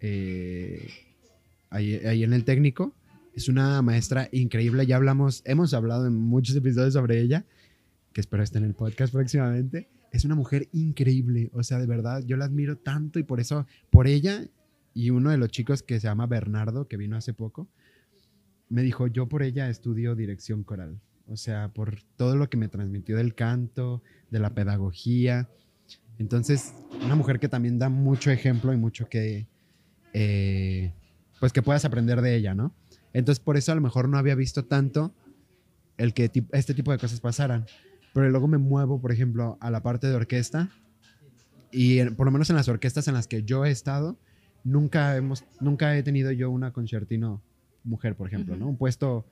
eh, 0.00 0.88
ahí, 1.70 1.94
ahí 2.06 2.24
en 2.24 2.32
el 2.32 2.44
técnico. 2.44 2.94
Es 3.34 3.48
una 3.48 3.82
maestra 3.82 4.28
increíble. 4.32 4.86
Ya 4.86 4.96
hablamos, 4.96 5.42
hemos 5.44 5.74
hablado 5.74 6.06
en 6.06 6.14
muchos 6.14 6.56
episodios 6.56 6.94
sobre 6.94 7.20
ella, 7.20 7.44
que 8.12 8.20
espero 8.20 8.42
esté 8.42 8.58
en 8.58 8.64
el 8.64 8.74
podcast 8.74 9.12
próximamente 9.12 9.88
es 10.12 10.24
una 10.24 10.34
mujer 10.34 10.68
increíble, 10.72 11.50
o 11.52 11.62
sea, 11.62 11.78
de 11.78 11.86
verdad, 11.86 12.22
yo 12.24 12.36
la 12.36 12.46
admiro 12.46 12.76
tanto 12.76 13.18
y 13.18 13.22
por 13.22 13.40
eso, 13.40 13.66
por 13.90 14.06
ella 14.06 14.46
y 14.94 15.10
uno 15.10 15.30
de 15.30 15.36
los 15.36 15.50
chicos 15.50 15.82
que 15.82 16.00
se 16.00 16.06
llama 16.06 16.26
Bernardo, 16.26 16.88
que 16.88 16.96
vino 16.96 17.16
hace 17.16 17.34
poco, 17.34 17.68
me 18.68 18.82
dijo, 18.82 19.06
yo 19.06 19.28
por 19.28 19.42
ella 19.42 19.68
estudio 19.68 20.14
dirección 20.14 20.64
coral, 20.64 21.00
o 21.26 21.36
sea, 21.36 21.68
por 21.68 22.02
todo 22.16 22.36
lo 22.36 22.48
que 22.50 22.56
me 22.56 22.68
transmitió 22.68 23.16
del 23.16 23.34
canto, 23.34 24.02
de 24.30 24.40
la 24.40 24.54
pedagogía. 24.54 25.48
Entonces, 26.18 26.74
una 27.04 27.14
mujer 27.14 27.38
que 27.38 27.48
también 27.48 27.78
da 27.78 27.88
mucho 27.88 28.30
ejemplo 28.30 28.72
y 28.72 28.76
mucho 28.76 29.08
que, 29.08 29.46
eh, 30.12 30.92
pues 31.38 31.52
que 31.52 31.62
puedas 31.62 31.84
aprender 31.84 32.20
de 32.20 32.34
ella, 32.34 32.54
¿no? 32.54 32.74
Entonces, 33.12 33.40
por 33.40 33.56
eso 33.56 33.72
a 33.72 33.74
lo 33.74 33.80
mejor 33.80 34.08
no 34.08 34.18
había 34.18 34.34
visto 34.34 34.64
tanto 34.64 35.14
el 35.96 36.14
que 36.14 36.30
este 36.52 36.74
tipo 36.74 36.92
de 36.92 36.98
cosas 36.98 37.20
pasaran 37.20 37.66
pero 38.12 38.28
luego 38.30 38.48
me 38.48 38.58
muevo, 38.58 39.00
por 39.00 39.12
ejemplo, 39.12 39.58
a 39.60 39.70
la 39.70 39.82
parte 39.82 40.06
de 40.06 40.14
orquesta 40.14 40.70
y 41.70 42.02
por 42.10 42.26
lo 42.26 42.32
menos 42.32 42.50
en 42.50 42.56
las 42.56 42.68
orquestas 42.68 43.08
en 43.08 43.14
las 43.14 43.26
que 43.26 43.42
yo 43.42 43.64
he 43.64 43.70
estado, 43.70 44.18
nunca, 44.64 45.16
hemos, 45.16 45.44
nunca 45.60 45.96
he 45.96 46.02
tenido 46.02 46.32
yo 46.32 46.50
una 46.50 46.72
concertino 46.72 47.42
mujer, 47.84 48.14
por 48.16 48.26
ejemplo, 48.28 48.56
¿no? 48.56 48.68
Un 48.68 48.76
puesto, 48.76 49.26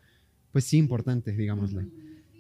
pues 0.53 0.65
sí, 0.65 0.79
importante, 0.79 1.33
digámosle. 1.33 1.87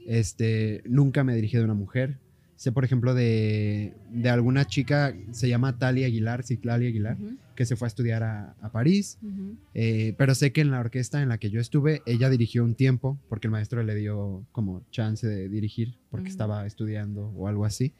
Este, 0.06 0.82
nunca 0.86 1.24
me 1.24 1.32
he 1.32 1.36
dirigido 1.36 1.62
a 1.62 1.64
una 1.64 1.74
mujer. 1.74 2.18
Sé, 2.56 2.72
por 2.72 2.84
ejemplo, 2.84 3.14
de, 3.14 3.94
de 4.10 4.30
alguna 4.30 4.66
chica, 4.66 5.14
se 5.30 5.48
llama 5.48 5.78
Talia 5.78 6.06
Aguilar, 6.06 6.42
Ciclalia 6.42 6.88
Aguilar, 6.88 7.18
que 7.54 7.66
se 7.66 7.76
fue 7.76 7.86
a 7.86 7.88
estudiar 7.88 8.22
a, 8.22 8.56
a 8.62 8.72
París. 8.72 9.18
Eh, 9.74 10.14
pero 10.16 10.34
sé 10.34 10.52
que 10.52 10.62
en 10.62 10.70
la 10.70 10.80
orquesta 10.80 11.20
en 11.20 11.28
la 11.28 11.36
que 11.36 11.50
yo 11.50 11.60
estuve, 11.60 12.00
ella 12.06 12.30
dirigió 12.30 12.64
un 12.64 12.74
tiempo, 12.74 13.18
porque 13.28 13.46
el 13.48 13.50
maestro 13.50 13.82
le 13.82 13.94
dio 13.94 14.46
como 14.52 14.82
chance 14.90 15.26
de 15.26 15.50
dirigir, 15.50 15.98
porque 16.10 16.30
estaba 16.30 16.66
estudiando 16.66 17.28
o 17.36 17.46
algo 17.46 17.66
así. 17.66 17.92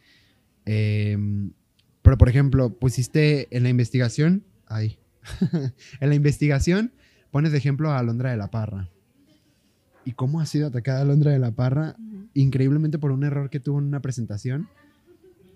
Em, 0.64 1.52
pero, 2.00 2.16
por 2.16 2.30
ejemplo, 2.30 2.70
pusiste 2.70 3.48
en 3.54 3.62
la 3.62 3.68
investigación, 3.68 4.42
ahí, 4.66 4.98
en 6.00 6.08
la 6.08 6.14
investigación 6.14 6.92
pones 7.30 7.52
de 7.52 7.58
ejemplo 7.58 7.90
a 7.90 7.98
Alondra 7.98 8.30
de 8.30 8.38
la 8.38 8.50
Parra. 8.50 8.88
¿Y 10.06 10.12
cómo 10.12 10.40
ha 10.40 10.46
sido 10.46 10.68
atacada 10.68 11.02
Alondra 11.02 11.32
de 11.32 11.38
la 11.38 11.50
Parra? 11.50 11.96
increíblemente 12.36 12.98
por 12.98 13.12
un 13.12 13.25
error 13.25 13.50
que 13.50 13.60
tuvo 13.60 13.78
en 13.78 13.86
una 13.86 14.00
presentación. 14.00 14.68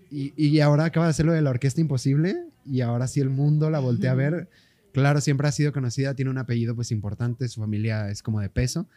Y, 0.09 0.33
y, 0.35 0.59
ahora 0.59 0.85
acaba 0.85 1.05
de 1.05 1.11
hacerlo 1.11 1.31
de 1.31 1.41
la 1.41 1.51
Orquesta 1.51 1.79
Imposible 1.79 2.35
y 2.65 2.81
ahora 2.81 3.07
sí 3.07 3.21
el 3.21 3.29
mundo 3.29 3.69
la 3.69 3.79
voltea 3.79 4.11
a 4.11 4.15
ver. 4.15 4.49
Claro, 4.91 5.21
siempre 5.21 5.47
ha 5.47 5.51
sido 5.51 5.71
conocida, 5.71 6.15
tiene 6.15 6.31
un 6.31 6.37
apellido 6.37 6.75
pues 6.75 6.91
importante, 6.91 7.47
su 7.47 7.61
familia 7.61 8.09
es 8.09 8.21
como 8.21 8.41
de 8.41 8.49
peso, 8.49 8.87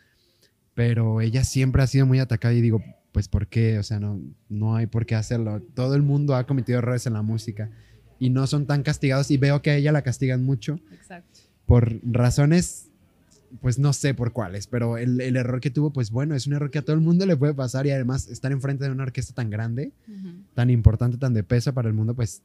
pero 0.74 1.20
ella 1.20 1.44
siempre 1.44 1.82
ha 1.82 1.86
sido 1.86 2.04
muy 2.04 2.18
atacada 2.18 2.52
y 2.54 2.60
digo, 2.60 2.82
pues 3.12 3.28
¿por 3.28 3.46
qué? 3.46 3.78
O 3.78 3.84
sea, 3.84 4.00
no, 4.00 4.20
no 4.48 4.74
hay 4.74 4.86
por 4.86 5.06
qué 5.06 5.14
hacerlo. 5.14 5.62
Todo 5.74 5.94
el 5.94 6.02
mundo 6.02 6.34
ha 6.34 6.46
cometido 6.46 6.78
errores 6.78 7.06
en 7.06 7.12
la 7.12 7.22
música 7.22 7.70
y 8.18 8.30
no 8.30 8.48
son 8.48 8.66
tan 8.66 8.82
castigados 8.82 9.30
y 9.30 9.36
veo 9.36 9.62
que 9.62 9.70
a 9.70 9.76
ella 9.76 9.92
la 9.92 10.02
castigan 10.02 10.42
mucho. 10.42 10.80
Por 11.64 12.00
razones 12.02 12.90
pues 13.60 13.78
no 13.78 13.92
sé 13.92 14.14
por 14.14 14.32
cuáles, 14.32 14.66
pero 14.66 14.98
el, 14.98 15.20
el, 15.20 15.36
error 15.36 15.60
que 15.60 15.70
tuvo, 15.70 15.92
pues 15.92 16.10
bueno, 16.10 16.34
es 16.34 16.46
un 16.46 16.54
error 16.54 16.70
que 16.70 16.78
a 16.78 16.82
todo 16.82 16.94
el 16.94 17.02
mundo 17.02 17.26
le 17.26 17.36
puede 17.36 17.54
pasar 17.54 17.86
y 17.86 17.90
además 17.90 18.28
estar 18.28 18.52
enfrente 18.52 18.84
de 18.84 18.90
una 18.90 19.04
orquesta 19.04 19.34
tan 19.34 19.50
grande, 19.50 19.92
tan 20.54 20.70
importante, 20.70 21.18
tan 21.18 21.34
de 21.34 21.42
peso 21.42 21.72
para 21.72 21.88
el 21.88 21.94
mundo, 21.94 22.14
pues 22.14 22.42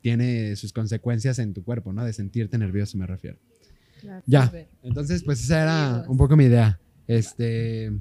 tiene 0.00 0.56
sus 0.56 0.72
consecuencias 0.72 1.38
en 1.38 1.54
tu 1.54 1.64
cuerpo, 1.64 1.92
¿no? 1.92 2.04
De 2.04 2.12
sentirte 2.12 2.58
nervioso, 2.58 2.98
me 2.98 3.06
refiero. 3.06 3.36
ya, 4.26 4.52
entonces 4.82 5.22
pues 5.22 5.42
esa 5.42 5.62
era 5.62 6.04
un 6.08 6.16
poco 6.16 6.36
mi 6.36 6.44
idea. 6.44 6.78
Este, 7.06 7.92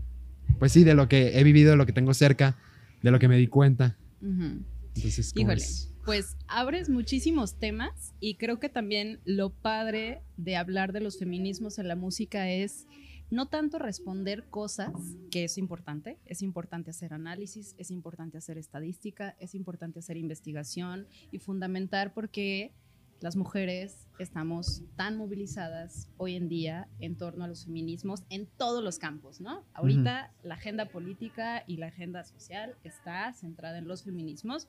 pues 0.60 0.72
sí, 0.72 0.84
de 0.84 0.96
lo 0.96 1.08
que 1.08 1.40
he 1.40 1.44
vivido, 1.44 1.72
de 1.72 1.78
lo 1.78 1.86
que 1.86 1.94
tengo 1.94 2.14
cerca, 2.14 2.58
de 3.02 3.12
lo 3.12 3.20
que 3.20 3.28
me 3.28 3.38
di 3.38 3.48
cuenta. 3.48 3.96
Entonces, 4.22 5.34
Híjole 5.36 5.64
pues 6.08 6.38
abres 6.48 6.88
muchísimos 6.88 7.60
temas 7.60 8.16
y 8.22 8.36
creo 8.36 8.62
que 8.62 8.70
también 8.70 9.20
lo 9.26 9.50
padre 9.50 10.22
de 10.38 10.56
hablar 10.56 10.94
de 10.94 11.02
los 11.02 11.20
feminismos 11.20 11.80
en 11.80 11.90
la 11.90 11.98
música 11.98 12.50
es 12.50 12.88
no 13.30 13.48
tanto 13.48 13.78
responder 13.78 14.46
cosas, 14.50 14.94
que 15.32 15.44
es 15.44 15.58
importante, 15.58 16.18
es 16.26 16.42
importante 16.42 16.92
hacer 16.92 17.14
análisis, 17.14 17.76
es 17.78 17.92
importante 17.92 18.38
hacer 18.38 18.58
estadística, 18.58 19.36
es 19.38 19.54
importante 19.54 20.00
hacer 20.00 20.16
investigación 20.16 21.08
y 21.30 21.40
fundamentar 21.40 22.14
porque 22.14 22.72
las 23.20 23.36
mujeres 23.36 24.08
estamos 24.20 24.84
tan 24.96 25.18
movilizadas 25.18 26.10
hoy 26.18 26.36
en 26.36 26.50
día 26.50 26.88
en 27.00 27.18
torno 27.18 27.46
a 27.46 27.48
los 27.48 27.66
feminismos 27.66 28.24
en 28.30 28.48
todos 28.58 28.84
los 28.84 29.00
campos, 29.00 29.42
¿no? 29.42 29.66
Ahorita 29.74 30.34
la 30.44 30.56
agenda 30.56 30.90
política 30.90 31.64
y 31.68 31.78
la 31.78 31.88
agenda 31.88 32.24
social 32.24 32.76
está 32.84 33.34
centrada 33.34 33.78
en 33.78 33.88
los 33.88 34.04
feminismos 34.04 34.68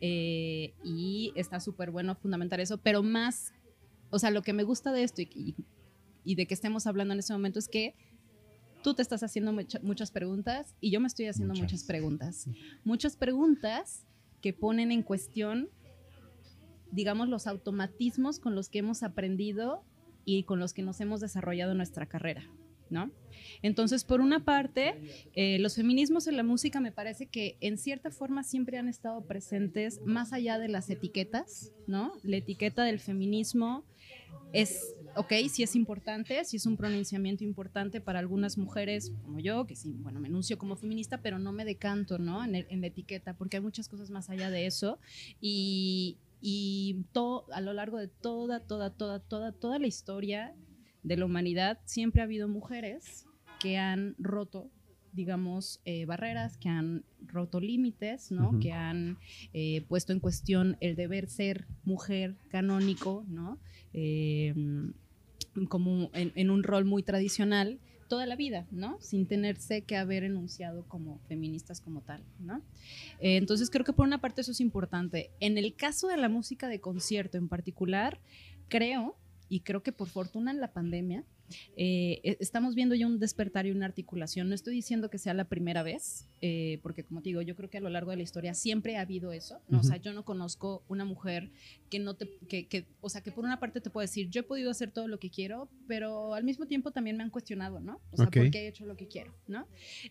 eh, 0.00 0.74
y 0.82 1.32
está 1.34 1.60
súper 1.60 1.90
bueno 1.90 2.14
fundamentar 2.14 2.60
eso, 2.60 2.78
pero 2.78 3.02
más, 3.02 3.52
o 4.10 4.18
sea, 4.18 4.30
lo 4.30 4.42
que 4.42 4.52
me 4.52 4.62
gusta 4.62 4.92
de 4.92 5.02
esto 5.02 5.20
y, 5.22 5.54
y, 6.24 6.34
de 6.34 6.46
que 6.46 6.54
estemos 6.54 6.86
hablando 6.86 7.12
en 7.12 7.20
este 7.20 7.32
momento 7.32 7.58
es 7.58 7.68
que 7.68 7.94
tú 8.82 8.94
te 8.94 9.02
estás 9.02 9.22
haciendo 9.22 9.52
muchas 9.82 10.10
preguntas 10.10 10.74
y 10.80 10.90
yo 10.90 11.00
me 11.00 11.06
estoy 11.06 11.26
haciendo 11.26 11.52
muchas, 11.52 11.72
muchas 11.72 11.84
preguntas. 11.84 12.48
Muchas 12.84 13.16
preguntas 13.16 14.06
que 14.40 14.54
ponen 14.54 14.90
en 14.90 15.02
cuestión 15.02 15.68
digamos, 16.92 17.28
los 17.28 17.46
automatismos 17.46 18.38
con 18.38 18.54
los 18.54 18.68
que 18.68 18.80
hemos 18.80 19.02
aprendido 19.02 19.84
y 20.24 20.44
con 20.44 20.58
los 20.58 20.72
que 20.72 20.82
nos 20.82 21.00
hemos 21.00 21.20
desarrollado 21.20 21.72
en 21.72 21.78
nuestra 21.78 22.06
carrera, 22.06 22.42
¿no? 22.90 23.10
Entonces, 23.62 24.04
por 24.04 24.20
una 24.20 24.44
parte, 24.44 24.94
eh, 25.34 25.58
los 25.58 25.76
feminismos 25.76 26.26
en 26.26 26.36
la 26.36 26.42
música 26.42 26.80
me 26.80 26.92
parece 26.92 27.26
que 27.26 27.56
en 27.60 27.78
cierta 27.78 28.10
forma 28.10 28.42
siempre 28.42 28.78
han 28.78 28.88
estado 28.88 29.22
presentes 29.22 30.00
más 30.04 30.32
allá 30.32 30.58
de 30.58 30.68
las 30.68 30.90
etiquetas, 30.90 31.72
¿no? 31.86 32.12
La 32.22 32.36
etiqueta 32.36 32.84
del 32.84 33.00
feminismo 33.00 33.84
es, 34.52 34.94
ok, 35.16 35.32
sí 35.48 35.62
es 35.62 35.76
importante, 35.76 36.44
sí 36.44 36.56
es 36.56 36.66
un 36.66 36.76
pronunciamiento 36.76 37.44
importante 37.44 38.00
para 38.00 38.18
algunas 38.18 38.58
mujeres 38.58 39.12
como 39.24 39.38
yo, 39.38 39.66
que 39.66 39.76
sí, 39.76 39.96
bueno, 40.00 40.20
me 40.20 40.28
enuncio 40.28 40.58
como 40.58 40.76
feminista, 40.76 41.18
pero 41.22 41.38
no 41.38 41.52
me 41.52 41.64
decanto, 41.64 42.18
¿no? 42.18 42.44
En, 42.44 42.54
en 42.54 42.80
la 42.80 42.88
etiqueta, 42.88 43.34
porque 43.34 43.58
hay 43.58 43.62
muchas 43.62 43.88
cosas 43.88 44.10
más 44.10 44.28
allá 44.28 44.50
de 44.50 44.66
eso. 44.66 44.98
Y, 45.40 46.18
y 46.40 47.04
todo, 47.12 47.46
a 47.52 47.60
lo 47.60 47.72
largo 47.72 47.98
de 47.98 48.08
toda, 48.08 48.60
toda, 48.60 48.90
toda, 48.90 49.20
toda, 49.20 49.52
toda 49.52 49.78
la 49.78 49.86
historia 49.86 50.54
de 51.02 51.16
la 51.16 51.24
humanidad, 51.24 51.78
siempre 51.84 52.20
ha 52.20 52.24
habido 52.24 52.48
mujeres 52.48 53.26
que 53.58 53.78
han 53.78 54.14
roto 54.18 54.70
digamos, 55.12 55.80
eh, 55.84 56.04
barreras, 56.04 56.56
que 56.56 56.68
han 56.68 57.04
roto 57.26 57.60
límites, 57.60 58.30
¿no? 58.30 58.58
Que 58.60 58.72
han 58.72 59.18
eh, 59.52 59.84
puesto 59.88 60.12
en 60.12 60.20
cuestión 60.20 60.76
el 60.80 60.94
deber 60.94 61.28
ser 61.28 61.66
mujer 61.84 62.36
canónico, 62.48 63.24
¿no? 63.28 63.58
Eh, 63.92 64.54
como 65.68 66.10
en, 66.14 66.50
un 66.50 66.62
rol 66.62 66.84
muy 66.84 67.02
tradicional 67.02 67.80
toda 68.10 68.26
la 68.26 68.34
vida, 68.34 68.66
¿no? 68.72 68.98
Sin 69.00 69.26
tenerse 69.26 69.82
que 69.82 69.96
haber 69.96 70.24
enunciado 70.24 70.84
como 70.88 71.20
feministas 71.28 71.80
como 71.80 72.02
tal, 72.02 72.24
¿no? 72.40 72.60
Eh, 73.20 73.36
entonces 73.36 73.70
creo 73.70 73.84
que 73.84 73.92
por 73.92 74.04
una 74.04 74.20
parte 74.20 74.40
eso 74.40 74.50
es 74.50 74.60
importante. 74.60 75.30
En 75.38 75.56
el 75.56 75.76
caso 75.76 76.08
de 76.08 76.16
la 76.16 76.28
música 76.28 76.66
de 76.66 76.80
concierto 76.80 77.38
en 77.38 77.48
particular, 77.48 78.20
creo, 78.68 79.16
y 79.48 79.60
creo 79.60 79.84
que 79.84 79.92
por 79.92 80.08
fortuna 80.08 80.50
en 80.50 80.60
la 80.60 80.72
pandemia, 80.72 81.24
eh, 81.76 82.20
e, 82.22 82.36
estamos 82.40 82.74
viendo 82.74 82.94
ya 82.94 83.06
un 83.06 83.18
despertar 83.18 83.66
y 83.66 83.70
una 83.70 83.86
articulación. 83.86 84.48
No 84.48 84.54
estoy 84.54 84.74
diciendo 84.74 85.10
que 85.10 85.18
sea 85.18 85.34
la 85.34 85.48
primera 85.48 85.82
vez, 85.82 86.28
eh, 86.40 86.80
porque 86.82 87.04
como 87.04 87.22
te 87.22 87.30
digo, 87.30 87.42
yo 87.42 87.56
creo 87.56 87.70
que 87.70 87.78
a 87.78 87.80
lo 87.80 87.90
largo 87.90 88.10
de 88.10 88.18
la 88.18 88.22
historia 88.22 88.54
siempre 88.54 88.96
ha 88.96 89.02
habido 89.02 89.32
eso. 89.32 89.60
¿no? 89.68 89.80
O 89.80 89.82
sea, 89.82 89.96
yo 89.96 90.12
no 90.12 90.24
conozco 90.24 90.84
una 90.88 91.04
mujer 91.04 91.50
que 91.88 91.98
no 91.98 92.14
te, 92.14 92.28
que, 92.48 92.68
que, 92.68 92.86
o 93.00 93.08
sea, 93.08 93.22
que 93.22 93.32
por 93.32 93.44
una 93.44 93.58
parte 93.60 93.80
te 93.80 93.90
puede 93.90 94.06
decir, 94.06 94.28
yo 94.30 94.40
he 94.40 94.44
podido 94.44 94.70
hacer 94.70 94.90
todo 94.90 95.08
lo 95.08 95.18
que 95.18 95.30
quiero, 95.30 95.68
pero 95.86 96.34
al 96.34 96.44
mismo 96.44 96.66
tiempo 96.66 96.90
también 96.90 97.16
me 97.16 97.22
han 97.22 97.30
cuestionado, 97.30 97.80
¿no? 97.80 98.00
O 98.10 98.16
sea, 98.16 98.26
¿por 98.26 98.50
qué 98.50 98.60
he 98.60 98.68
hecho 98.68 98.86
lo 98.86 98.96
que 98.96 99.08
quiero, 99.08 99.34
¿no? 99.46 99.66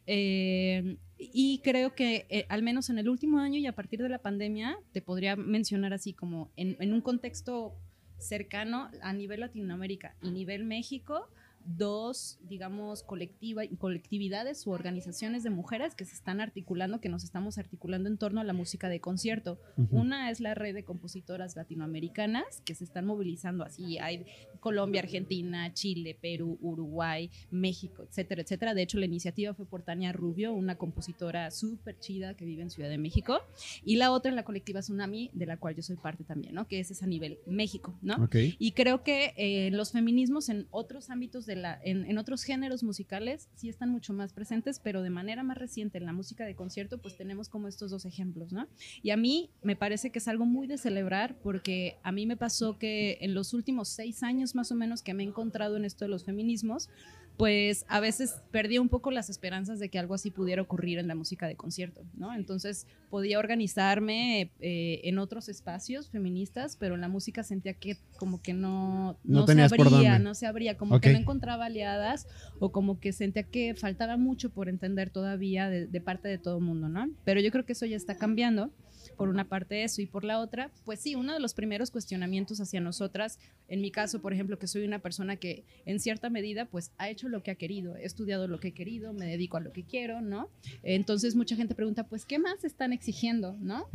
Eh, 0.06 0.98
y 1.18 1.60
creo 1.64 1.96
que 1.96 2.46
al 2.50 2.64
menos 2.64 2.90
en 2.90 2.98
el 2.98 3.10
último 3.10 3.40
año 3.40 3.60
y 3.60 3.66
a 3.66 3.74
partir 3.74 4.02
de 4.02 4.10
la 4.10 4.20
pandemia, 4.20 4.78
te 4.92 5.02
podría 5.02 5.36
mencionar 5.36 5.94
así 5.94 6.14
como 6.14 6.52
en, 6.56 6.78
en 6.80 6.94
un 6.94 7.02
contexto 7.02 7.76
cercano 8.20 8.90
a 9.02 9.14
nivel 9.14 9.40
Latinoamérica 9.42 10.16
y 10.22 10.32
nivel 10.32 10.66
México, 10.66 11.30
dos, 11.66 12.40
digamos, 12.42 13.04
colectiva, 13.04 13.64
colectividades 13.78 14.66
u 14.68 14.72
organizaciones 14.72 15.44
de 15.44 15.50
mujeres 15.50 15.96
que 15.96 16.06
se 16.06 16.14
están 16.14 16.42
articulando, 16.42 17.02
que 17.02 17.10
nos 17.10 17.24
estamos 17.24 17.58
articulando 17.58 18.10
en 18.10 18.18
torno 18.18 18.42
a 18.42 18.44
la 18.44 18.54
música 18.54 18.90
de 18.90 19.00
concierto. 19.00 19.60
Una 19.92 20.30
es 20.30 20.40
la 20.40 20.54
red 20.54 20.74
de 20.74 20.84
compositoras 20.84 21.56
latinoamericanas 21.56 22.62
que 22.66 22.76
se 22.76 22.84
están 22.84 23.06
movilizando 23.06 23.64
así. 23.64 23.98
Hay 24.00 24.26
Colombia, 24.60 25.02
Argentina, 25.02 25.74
Chile, 25.74 26.18
Perú, 26.20 26.58
Uruguay, 26.62 27.30
México, 27.52 28.04
etcétera, 28.04 28.42
etcétera. 28.42 28.74
De 28.74 28.82
hecho, 28.82 28.98
la 28.98 29.06
iniciativa 29.06 29.54
fue 29.54 29.66
por 29.66 29.84
Tania 29.84 30.12
Rubio, 30.12 30.54
una 30.54 30.76
compositora 30.76 31.52
súper 31.52 32.00
chida 32.00 32.36
que 32.36 32.46
vive 32.46 32.62
en 32.62 32.70
Ciudad 32.70 32.90
de 32.90 32.98
México. 32.98 33.40
Y 33.84 33.96
la 33.96 34.12
otra 34.12 34.32
es 34.32 34.36
la 34.36 34.44
colectiva 34.44 34.82
Tsunami, 34.82 35.32
de 35.34 35.46
la 35.46 35.58
cual 35.58 35.76
yo 35.76 35.82
soy 35.82 35.96
parte 35.96 36.24
también, 36.24 36.56
¿no? 36.56 36.68
Que 36.68 36.80
es 36.80 37.02
a 37.02 37.08
nivel 37.08 37.40
México, 37.46 37.98
¿no? 38.02 38.28
Y 38.34 38.72
creo 38.74 39.04
que 39.04 39.34
eh, 39.38 39.72
los 39.72 39.92
feminismos 39.92 40.50
en 40.50 40.68
otros 40.72 41.10
ámbitos 41.10 41.46
de 41.56 41.78
en, 41.84 42.18
otros 42.18 42.44
géneros 42.44 42.84
musicales 42.84 43.50
sí 43.56 43.70
están 43.70 43.90
mucho 43.90 44.14
más 44.14 44.34
presentes, 44.34 44.80
pero 44.80 45.02
de 45.02 45.10
manera 45.10 45.44
más 45.44 45.58
reciente 45.58 45.98
en 45.98 46.06
la 46.06 46.14
música 46.14 46.46
de 46.46 46.56
concierto, 46.56 47.00
pues 47.00 47.18
tenemos 47.18 47.50
como 47.50 47.68
estos 47.68 47.92
dos 47.92 48.06
ejemplos, 48.06 48.54
¿no? 48.54 48.68
Y 49.02 49.10
a 49.10 49.18
mí 49.18 49.50
me 49.62 49.76
parece 49.76 50.12
que 50.12 50.20
es 50.20 50.28
algo 50.28 50.46
muy 50.46 50.68
de 50.68 50.78
celebrar 50.78 51.36
porque 51.42 51.98
a 52.04 52.12
mí 52.12 52.26
me 52.26 52.38
pasó 52.38 52.78
que 52.78 53.18
en 53.22 53.34
los 53.34 53.54
últimos 53.54 53.90
seis 53.90 54.24
años 54.24 54.56
más 54.56 54.72
o 54.72 54.76
menos 54.76 55.02
que 55.02 55.14
me 55.14 55.24
he 55.24 55.28
encontrado 55.28 55.76
en 55.76 55.86
esto 55.86 56.06
de 56.06 56.10
los 56.10 56.24
feminismos, 56.24 56.90
pues 57.40 57.86
a 57.88 58.02
veces 58.02 58.36
perdía 58.52 58.82
un 58.82 58.90
poco 58.90 59.12
las 59.12 59.30
esperanzas 59.30 59.80
de 59.80 59.88
que 59.88 59.98
algo 59.98 60.14
así 60.14 60.30
pudiera 60.30 60.62
ocurrir 60.62 61.00
en 61.00 61.08
la 61.08 61.16
música 61.16 61.48
de 61.48 61.56
concierto, 61.56 62.04
¿no? 62.18 62.34
Entonces 62.34 62.86
podía 63.10 63.40
organizarme 63.40 64.52
eh, 64.60 65.00
en 65.06 65.20
otros 65.20 65.48
espacios 65.48 66.10
feministas, 66.10 66.76
pero 66.76 66.96
en 66.96 67.02
la 67.02 67.08
música 67.08 67.44
sentía 67.44 67.76
que 67.76 67.96
como 68.18 68.42
que 68.42 68.52
no, 68.52 69.18
no, 69.24 69.48
se 69.48 69.62
abría, 69.62 70.20
no 70.20 70.36
se 70.36 70.48
abría, 70.48 70.76
como 70.76 71.00
que 71.00 71.14
no 71.14 71.18
encontraba 71.18 71.68
aliadas 71.68 72.28
o 72.60 72.74
como 72.74 73.00
que 73.00 73.14
sentía 73.14 73.44
que 73.44 73.74
faltaba 73.74 74.18
mucho 74.18 74.50
por 74.50 74.68
entender 74.68 75.10
todavía 75.10 75.70
de, 75.70 75.88
de 75.88 76.02
parte 76.02 76.28
de 76.28 76.40
todo 76.40 76.58
el 76.58 76.64
mundo, 76.66 76.90
¿no? 76.90 77.10
Pero 77.24 77.40
yo 77.40 77.52
creo 77.52 77.66
que 77.66 77.72
eso 77.72 77.86
ya 77.86 77.96
está 77.96 78.18
cambiando 78.18 78.70
por 79.18 79.30
una 79.30 79.48
parte 79.48 79.84
eso 79.84 80.02
y 80.02 80.06
por 80.06 80.24
la 80.24 80.40
otra, 80.40 80.72
pues 80.86 81.00
sí, 81.00 81.16
uno 81.16 81.34
de 81.34 81.40
los 81.40 81.54
primeros 81.54 81.92
cuestionamientos 81.92 82.60
hacia 82.62 82.80
nosotras, 82.80 83.40
en 83.68 83.82
mi 83.82 83.92
caso, 83.92 84.22
por 84.22 84.34
ejemplo, 84.34 84.60
que 84.60 84.68
soy 84.68 84.86
una 84.86 85.00
persona 85.00 85.36
que 85.36 85.66
en 85.86 86.00
cierta 86.00 86.30
medida 86.30 86.66
pues 86.66 86.92
ha 86.98 87.10
hecho 87.10 87.30
lo 87.30 87.44
que 87.44 87.52
ha 87.52 87.56
querido, 87.56 87.96
he 87.96 88.06
estudiado 88.06 88.48
lo 88.48 88.60
que 88.60 88.70
he 88.70 88.74
querido, 88.74 89.14
me 89.14 89.26
dedico 89.26 89.58
a 89.58 89.62
lo 89.62 89.72
que 89.72 89.84
quiero, 89.84 90.22
¿no? 90.22 90.50
Entonces 90.84 91.36
mucha 91.36 91.56
gente 91.56 91.76
pregunta, 91.76 92.08
pues, 92.08 92.26
¿qué 92.26 92.40
más 92.40 92.64
están 92.64 92.94
exigiendo, 92.94 93.56
¿no? 93.60 93.88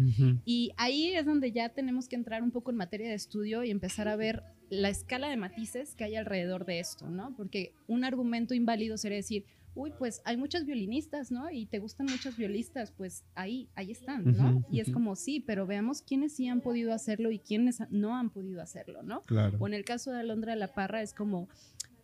Y 0.44 0.72
ahí 0.77 1.14
es 1.14 1.27
donde 1.27 1.53
ya 1.53 1.68
tenemos 1.68 2.09
que 2.09 2.16
entrar 2.16 2.42
un 2.42 2.50
poco 2.50 2.70
en 2.70 2.77
materia 2.77 3.09
de 3.09 3.14
estudio 3.14 3.64
y 3.64 3.70
empezar 3.70 4.09
a 4.09 4.16
ver 4.16 4.42
la 4.70 4.88
escala 4.88 5.29
de 5.29 5.37
matices 5.37 5.94
que 5.94 6.05
hay 6.05 6.16
alrededor 6.16 6.64
de 6.64 6.81
esto, 6.81 7.09
¿no? 7.09 7.35
Porque 7.37 7.72
un 7.87 8.05
argumento 8.05 8.55
inválido 8.55 8.96
sería 8.96 9.16
decir, 9.16 9.44
uy, 9.74 9.92
pues 9.98 10.22
hay 10.24 10.37
muchas 10.37 10.64
violinistas, 10.64 11.30
¿no? 11.30 11.50
Y 11.50 11.66
te 11.66 11.78
gustan 11.78 12.06
muchas 12.10 12.37
violistas, 12.37 12.92
pues 12.92 13.24
ahí, 13.34 13.68
ahí 13.74 13.90
están, 13.90 14.24
¿no? 14.24 14.64
y 14.70 14.80
es 14.80 14.90
como, 14.90 15.16
sí, 15.16 15.40
pero 15.40 15.66
veamos 15.66 16.02
quiénes 16.02 16.34
sí 16.34 16.48
han 16.48 16.60
podido 16.60 16.92
hacerlo 16.92 17.30
y 17.30 17.38
quiénes 17.38 17.82
no 17.90 18.16
han 18.16 18.30
podido 18.30 18.62
hacerlo, 18.62 19.02
¿no? 19.02 19.22
Claro. 19.22 19.58
O 19.60 19.66
en 19.66 19.74
el 19.74 19.84
caso 19.84 20.12
de 20.12 20.20
Alondra 20.20 20.52
de 20.52 20.58
la 20.58 20.74
Parra 20.74 21.02
es 21.02 21.12
como, 21.12 21.48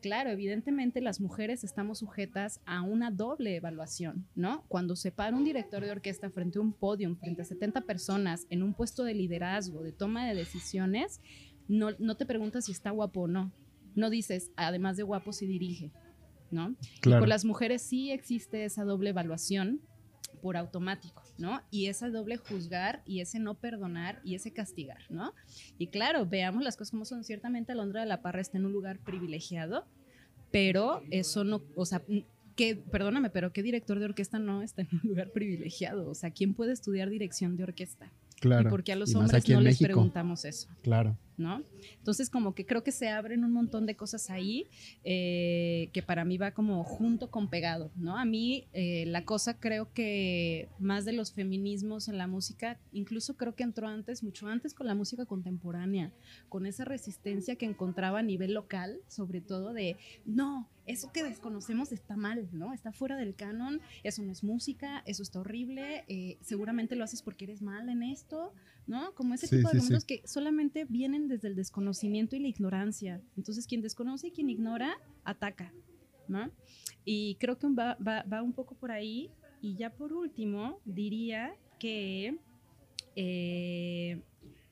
claro, 0.01 0.31
evidentemente 0.31 1.01
las 1.01 1.21
mujeres 1.21 1.63
estamos 1.63 1.99
sujetas 1.99 2.61
a 2.67 2.83
una 2.83 3.11
doble 3.11 3.57
evaluación, 3.57 4.27
¿no? 4.35 4.65
Cuando 4.69 4.97
se 4.97 5.13
para 5.13 5.37
un 5.37 5.45
director 5.45 5.85
de 5.85 5.93
orquesta 5.93 6.31
frente 6.31 6.59
a 6.59 6.63
un 6.63 6.73
podio, 6.73 7.15
frente 7.17 7.43
a 7.43 7.45
70 7.45 7.83
personas, 7.83 8.47
en 8.51 8.63
un 8.63 8.75
puesto 8.75 9.05
de 9.05 9.15
liderazgo, 9.15 9.83
de 9.83 9.93
toma 9.93 10.27
de 10.27 10.35
decisiones, 10.35 11.21
no, 11.69 11.91
no 11.99 12.17
te 12.17 12.27
preguntas 12.27 12.65
si 12.65 12.73
está 12.73 12.91
guapo 12.91 13.23
o 13.23 13.29
no. 13.29 13.53
No 13.95 14.11
dices, 14.11 14.51
además 14.57 14.97
de 14.97 15.03
guapo, 15.03 15.33
si 15.33 15.47
dirige, 15.47 15.93
¿no? 16.51 16.75
Y 17.05 17.11
con 17.11 17.29
las 17.29 17.45
mujeres 17.45 17.83
sí 17.83 18.11
existe 18.11 18.65
esa 18.65 18.85
doble 18.85 19.11
evaluación 19.11 19.81
por 20.41 20.57
automático, 20.57 21.23
¿no? 21.39 21.61
Y 21.71 21.87
esa 21.87 22.09
doble 22.09 22.37
juzgar 22.37 23.03
y 23.05 23.21
ese 23.21 23.39
no 23.39 23.55
perdonar 23.55 24.21
y 24.25 24.35
ese 24.35 24.53
castigar, 24.53 25.03
¿no? 25.11 25.35
Y 25.79 25.89
claro, 25.89 26.27
veamos 26.27 26.65
las 26.65 26.77
cosas 26.77 26.93
como 26.93 27.05
son. 27.05 27.25
Ciertamente 27.25 27.73
Alondra 27.73 28.01
de 28.01 28.07
la 28.07 28.23
Parra 28.23 28.41
está 28.41 28.59
en 28.59 28.67
un 28.67 28.73
lugar 28.73 28.99
privilegiado, 28.99 29.85
pero 30.51 31.03
eso 31.11 31.45
no, 31.45 31.63
o 31.77 31.85
sea, 31.85 32.03
que, 32.57 32.77
perdóname, 32.77 33.31
pero 33.31 33.53
¿qué 33.53 33.63
director 33.63 33.99
de 33.99 34.07
orquesta 34.07 34.39
no 34.39 34.63
está 34.63 34.83
en 34.83 34.89
un 34.93 35.09
lugar 35.09 35.31
privilegiado? 35.31 36.09
O 36.09 36.15
sea, 36.15 36.31
¿quién 36.31 36.55
puede 36.55 36.73
estudiar 36.73 37.11
dirección 37.11 37.57
de 37.57 37.65
orquesta? 37.65 38.11
Claro. 38.41 38.69
¿Y 38.69 38.71
por 38.71 38.83
qué 38.83 38.93
a 38.93 38.97
los 38.97 39.15
hombres 39.15 39.49
no 39.49 39.61
les 39.61 39.79
preguntamos 39.79 40.45
eso? 40.45 40.69
Claro. 40.83 41.17
¿No? 41.41 41.65
Entonces 41.99 42.31
como 42.31 42.55
que 42.55 42.65
creo 42.65 42.85
que 42.85 42.93
se 42.93 43.09
abren 43.09 43.45
un 43.45 43.53
montón 43.53 43.87
de 43.87 43.97
cosas 43.97 44.31
ahí 44.31 44.69
eh, 45.03 45.89
que 45.93 46.03
para 46.03 46.25
mí 46.25 46.39
va 46.39 46.53
como 46.53 46.85
junto 46.85 47.31
con 47.31 47.51
pegado, 47.51 47.91
¿no? 47.97 48.17
A 48.17 48.25
mí 48.25 48.69
eh, 48.73 49.05
la 49.07 49.25
cosa 49.25 49.59
creo 49.59 49.93
que 49.93 50.69
más 50.79 51.05
de 51.05 51.13
los 51.13 51.33
feminismos 51.33 52.09
en 52.09 52.19
la 52.19 52.27
música, 52.27 52.79
incluso 52.93 53.37
creo 53.37 53.55
que 53.55 53.65
entró 53.65 53.89
antes, 53.89 54.23
mucho 54.23 54.47
antes 54.47 54.75
con 54.75 54.87
la 54.87 54.95
música 54.95 55.27
contemporánea, 55.27 56.13
con 56.49 56.67
esa 56.67 56.85
resistencia 56.85 57.57
que 57.57 57.67
encontraba 57.67 58.21
a 58.21 58.23
nivel 58.23 58.55
local, 58.55 59.01
sobre 59.09 59.41
todo 59.41 59.73
de, 59.73 59.97
no, 60.25 60.69
eso 60.87 61.13
que 61.13 61.23
desconocemos 61.23 61.93
está 61.93 62.17
mal, 62.17 62.49
¿no? 62.53 62.73
Está 62.73 62.93
fuera 62.93 63.17
del 63.17 63.35
canon, 63.35 63.81
eso 64.03 64.23
no 64.23 64.33
es 64.33 64.43
música, 64.43 65.03
eso 65.07 65.23
está 65.23 65.41
horrible, 65.41 66.05
eh, 66.09 66.39
seguramente 66.41 66.97
lo 66.97 67.05
haces 67.05 67.23
porque 67.23 67.45
eres 67.45 67.63
mal 67.63 67.89
en 67.89 68.03
esto, 68.03 68.53
¿no? 68.91 69.15
Como 69.15 69.35
ese 69.35 69.47
tipo 69.47 69.71
de 69.71 69.79
argumentos 69.79 70.05
que 70.05 70.21
solamente 70.27 70.85
vienen 70.85 71.29
desde 71.29 71.47
el 71.47 71.55
desconocimiento 71.55 72.35
y 72.35 72.41
la 72.41 72.49
ignorancia. 72.49 73.23
Entonces, 73.37 73.69
quien 73.69 73.83
desconoce 73.83 74.27
y 74.27 74.31
quien 74.33 74.51
ignora, 74.51 74.99
ataca, 75.23 75.73
¿no? 76.27 76.51
Y 77.05 77.37
creo 77.37 77.57
que 77.57 77.69
va, 77.69 77.97
va, 78.01 78.43
un 78.43 78.53
poco 78.53 78.75
por 78.75 78.91
ahí. 78.91 79.31
Y 79.63 79.77
ya 79.77 79.91
por 79.91 80.13
último, 80.13 80.81
diría 80.85 81.55
que 81.79 82.37
eh, 83.15 84.21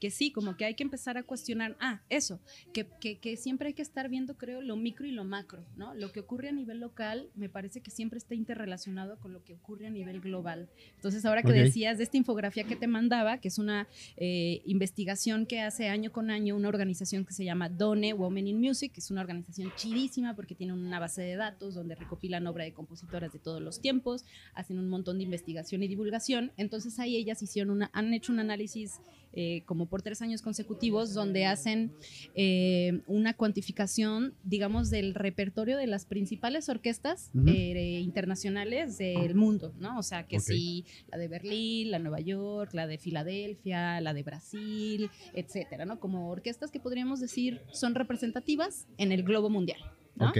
que 0.00 0.10
sí, 0.10 0.30
como 0.30 0.56
que 0.56 0.64
hay 0.64 0.74
que 0.74 0.82
empezar 0.82 1.18
a 1.18 1.22
cuestionar, 1.22 1.76
ah, 1.80 2.02
eso, 2.08 2.40
que, 2.72 2.86
que, 3.00 3.36
siempre 3.36 3.68
hay 3.68 3.74
que 3.74 3.82
estar 3.82 4.08
viendo, 4.08 4.36
creo, 4.36 4.60
lo 4.60 4.76
micro 4.76 5.06
y 5.06 5.10
lo 5.10 5.24
macro, 5.24 5.64
¿no? 5.76 5.94
Lo 5.94 6.12
que 6.12 6.20
ocurre 6.20 6.48
a 6.48 6.52
nivel 6.52 6.80
local 6.80 7.28
me 7.34 7.48
parece 7.48 7.80
que 7.80 7.90
siempre 7.90 8.18
está 8.18 8.34
interrelacionado 8.34 9.18
con 9.18 9.32
lo 9.32 9.42
que 9.44 9.54
ocurre 9.54 9.86
a 9.86 9.90
nivel 9.90 10.20
global. 10.20 10.68
Entonces, 10.96 11.24
ahora 11.24 11.42
que 11.42 11.52
decías 11.52 11.98
de 11.98 12.04
esta 12.04 12.16
infografía 12.16 12.64
que 12.64 12.76
te 12.76 12.86
mandaba, 12.86 13.38
que 13.38 13.48
es 13.48 13.58
una 13.58 13.88
eh, 14.16 14.62
investigación 14.64 15.46
que 15.46 15.60
hace 15.60 15.88
año 15.88 16.12
con 16.12 16.30
año 16.30 16.56
una 16.56 16.68
organización 16.68 17.24
que 17.24 17.32
se 17.32 17.44
llama 17.44 17.68
Done 17.68 18.12
Women 18.12 18.46
in 18.46 18.60
Music, 18.60 18.92
que 18.92 19.00
es 19.00 19.10
una 19.10 19.20
organización 19.20 19.72
chidísima 19.76 20.34
porque 20.34 20.54
tiene 20.54 20.72
una 20.72 21.00
base 21.00 21.22
de 21.22 21.36
datos 21.36 21.74
donde 21.74 21.94
recopilan 21.94 22.46
obra 22.46 22.64
de 22.64 22.72
compositoras 22.72 23.32
de 23.32 23.38
todos 23.38 23.60
los 23.60 23.80
tiempos, 23.80 24.24
hacen 24.54 24.78
un 24.78 24.88
montón 24.88 25.18
de 25.18 25.24
investigación 25.24 25.82
y 25.82 25.88
divulgación. 25.88 26.52
Entonces, 26.56 26.98
ahí 26.98 27.16
ellas 27.16 27.42
hicieron 27.42 27.70
una, 27.70 27.90
han 27.92 28.12
hecho 28.14 28.32
un 28.32 28.40
análisis 28.40 29.00
eh, 29.34 29.62
como 29.66 29.86
por 29.86 30.02
tres 30.02 30.22
años 30.22 30.40
consecutivos, 30.40 31.12
donde 31.12 31.44
hacen 31.44 31.92
eh, 32.34 33.02
una 33.06 33.34
cuantificación, 33.34 34.34
digamos, 34.42 34.90
del 34.90 35.14
repertorio 35.14 35.76
de 35.76 35.86
las 35.86 36.06
principales 36.06 36.68
orquestas 36.68 37.30
eh, 37.46 38.00
internacionales 38.02 38.96
del 38.96 39.34
mundo, 39.34 39.74
¿no? 39.78 39.98
O 39.98 40.02
sea, 40.02 40.26
que 40.26 40.40
sí, 40.40 40.86
la 41.12 41.18
de 41.18 41.28
Berlín, 41.28 41.90
la 41.90 41.98
de 41.98 42.04
Nueva 42.04 42.20
York, 42.20 42.72
la 42.72 42.86
de 42.86 42.96
Filadelfia, 42.96 44.00
la 44.00 44.14
de 44.14 44.22
Brasil, 44.22 45.10
etcétera, 45.34 45.84
¿no? 45.84 46.00
Como 46.00 46.30
orquestas 46.30 46.70
que 46.70 46.80
podríamos 46.80 47.20
decir 47.20 47.60
son 47.70 47.94
representativas 47.94 48.86
en 48.96 49.12
el 49.12 49.22
globo 49.22 49.50
mundial. 49.50 49.80
¿no? 50.16 50.32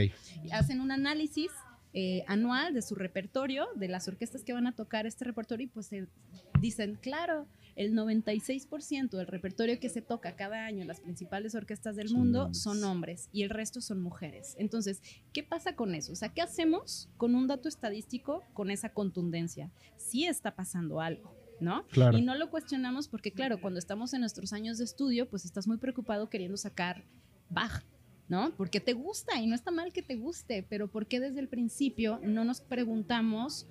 Hacen 0.51 0.81
un 0.81 0.91
análisis 0.91 1.51
anual 2.27 2.75
de 2.75 2.83
su 2.83 2.95
repertorio, 2.95 3.67
de 3.75 3.89
las 3.89 4.09
orquestas 4.09 4.45
que 4.45 4.53
van 4.53 4.67
a 4.67 4.73
tocar 4.73 5.07
este 5.07 5.25
repertorio, 5.25 5.67
y 5.67 5.69
pues 5.69 5.91
dicen, 6.61 6.97
claro, 7.01 7.47
el 7.79 7.95
96% 7.95 9.11
del 9.11 9.29
repertorio 9.29 9.79
que 9.79 9.89
se 9.89 10.03
toca 10.03 10.35
cada 10.35 10.67
año 10.67 10.83
en 10.83 10.89
las 10.89 10.99
principales 10.99 11.55
orquestas 11.55 11.95
del 11.95 12.11
mundo 12.11 12.53
son 12.53 12.83
hombres 12.83 13.29
y 13.33 13.45
el 13.45 13.51
resto 13.51 13.81
son 13.81 14.03
mujeres. 14.03 14.57
Entonces, 14.59 15.01
¿qué 15.33 15.45
pasa 15.45 15.77
con 15.77 15.95
eso? 15.95 16.13
O 16.13 16.17
sea, 16.17 16.31
¿qué 16.31 16.43
hacemos 16.43 17.09
con 17.17 17.37
un 17.37 17.47
dato 17.47 17.69
estadístico 17.69 18.43
con 18.53 18.73
esa 18.73 18.89
contundencia? 18.89 19.71
Sí 19.97 20.27
está 20.27 20.57
pasando 20.57 21.01
algo. 21.01 21.33
¿no? 21.61 21.85
Y 22.13 22.23
no 22.23 22.37
lo 22.37 22.51
cuestionamos 22.51 23.09
porque, 23.09 23.33
claro, 23.33 23.61
cuando 23.61 23.79
estamos 23.81 24.13
en 24.15 24.21
nuestros 24.21 24.53
años 24.53 24.79
de 24.79 24.85
estudio, 24.85 25.29
pues 25.29 25.45
estás 25.45 25.67
muy 25.67 25.77
preocupado 25.79 26.31
queriendo 26.31 26.57
sacar 26.57 27.05
Bach, 27.49 27.85
¿no? 28.29 28.55
Porque 28.57 28.79
te 28.79 28.93
gusta 28.93 29.41
y 29.41 29.47
no 29.49 29.57
está 29.57 29.73
mal 29.73 29.93
que 29.93 30.03
te 30.03 30.15
guste, 30.15 30.65
pero 30.69 30.89
¿por 30.89 31.07
qué 31.07 31.19
desde 31.19 31.41
el 31.41 31.49
principio 31.49 32.21
no 32.23 32.45
nos 32.45 32.61
preguntamos 32.61 33.67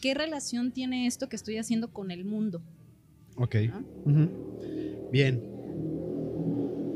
qué 0.00 0.14
relación 0.14 0.72
tiene 0.72 1.06
esto 1.06 1.28
que 1.28 1.36
estoy 1.36 1.58
haciendo 1.58 1.92
con 1.92 2.10
el 2.10 2.24
mundo? 2.24 2.60
Ok. 3.38 3.56
Bien. 5.10 5.40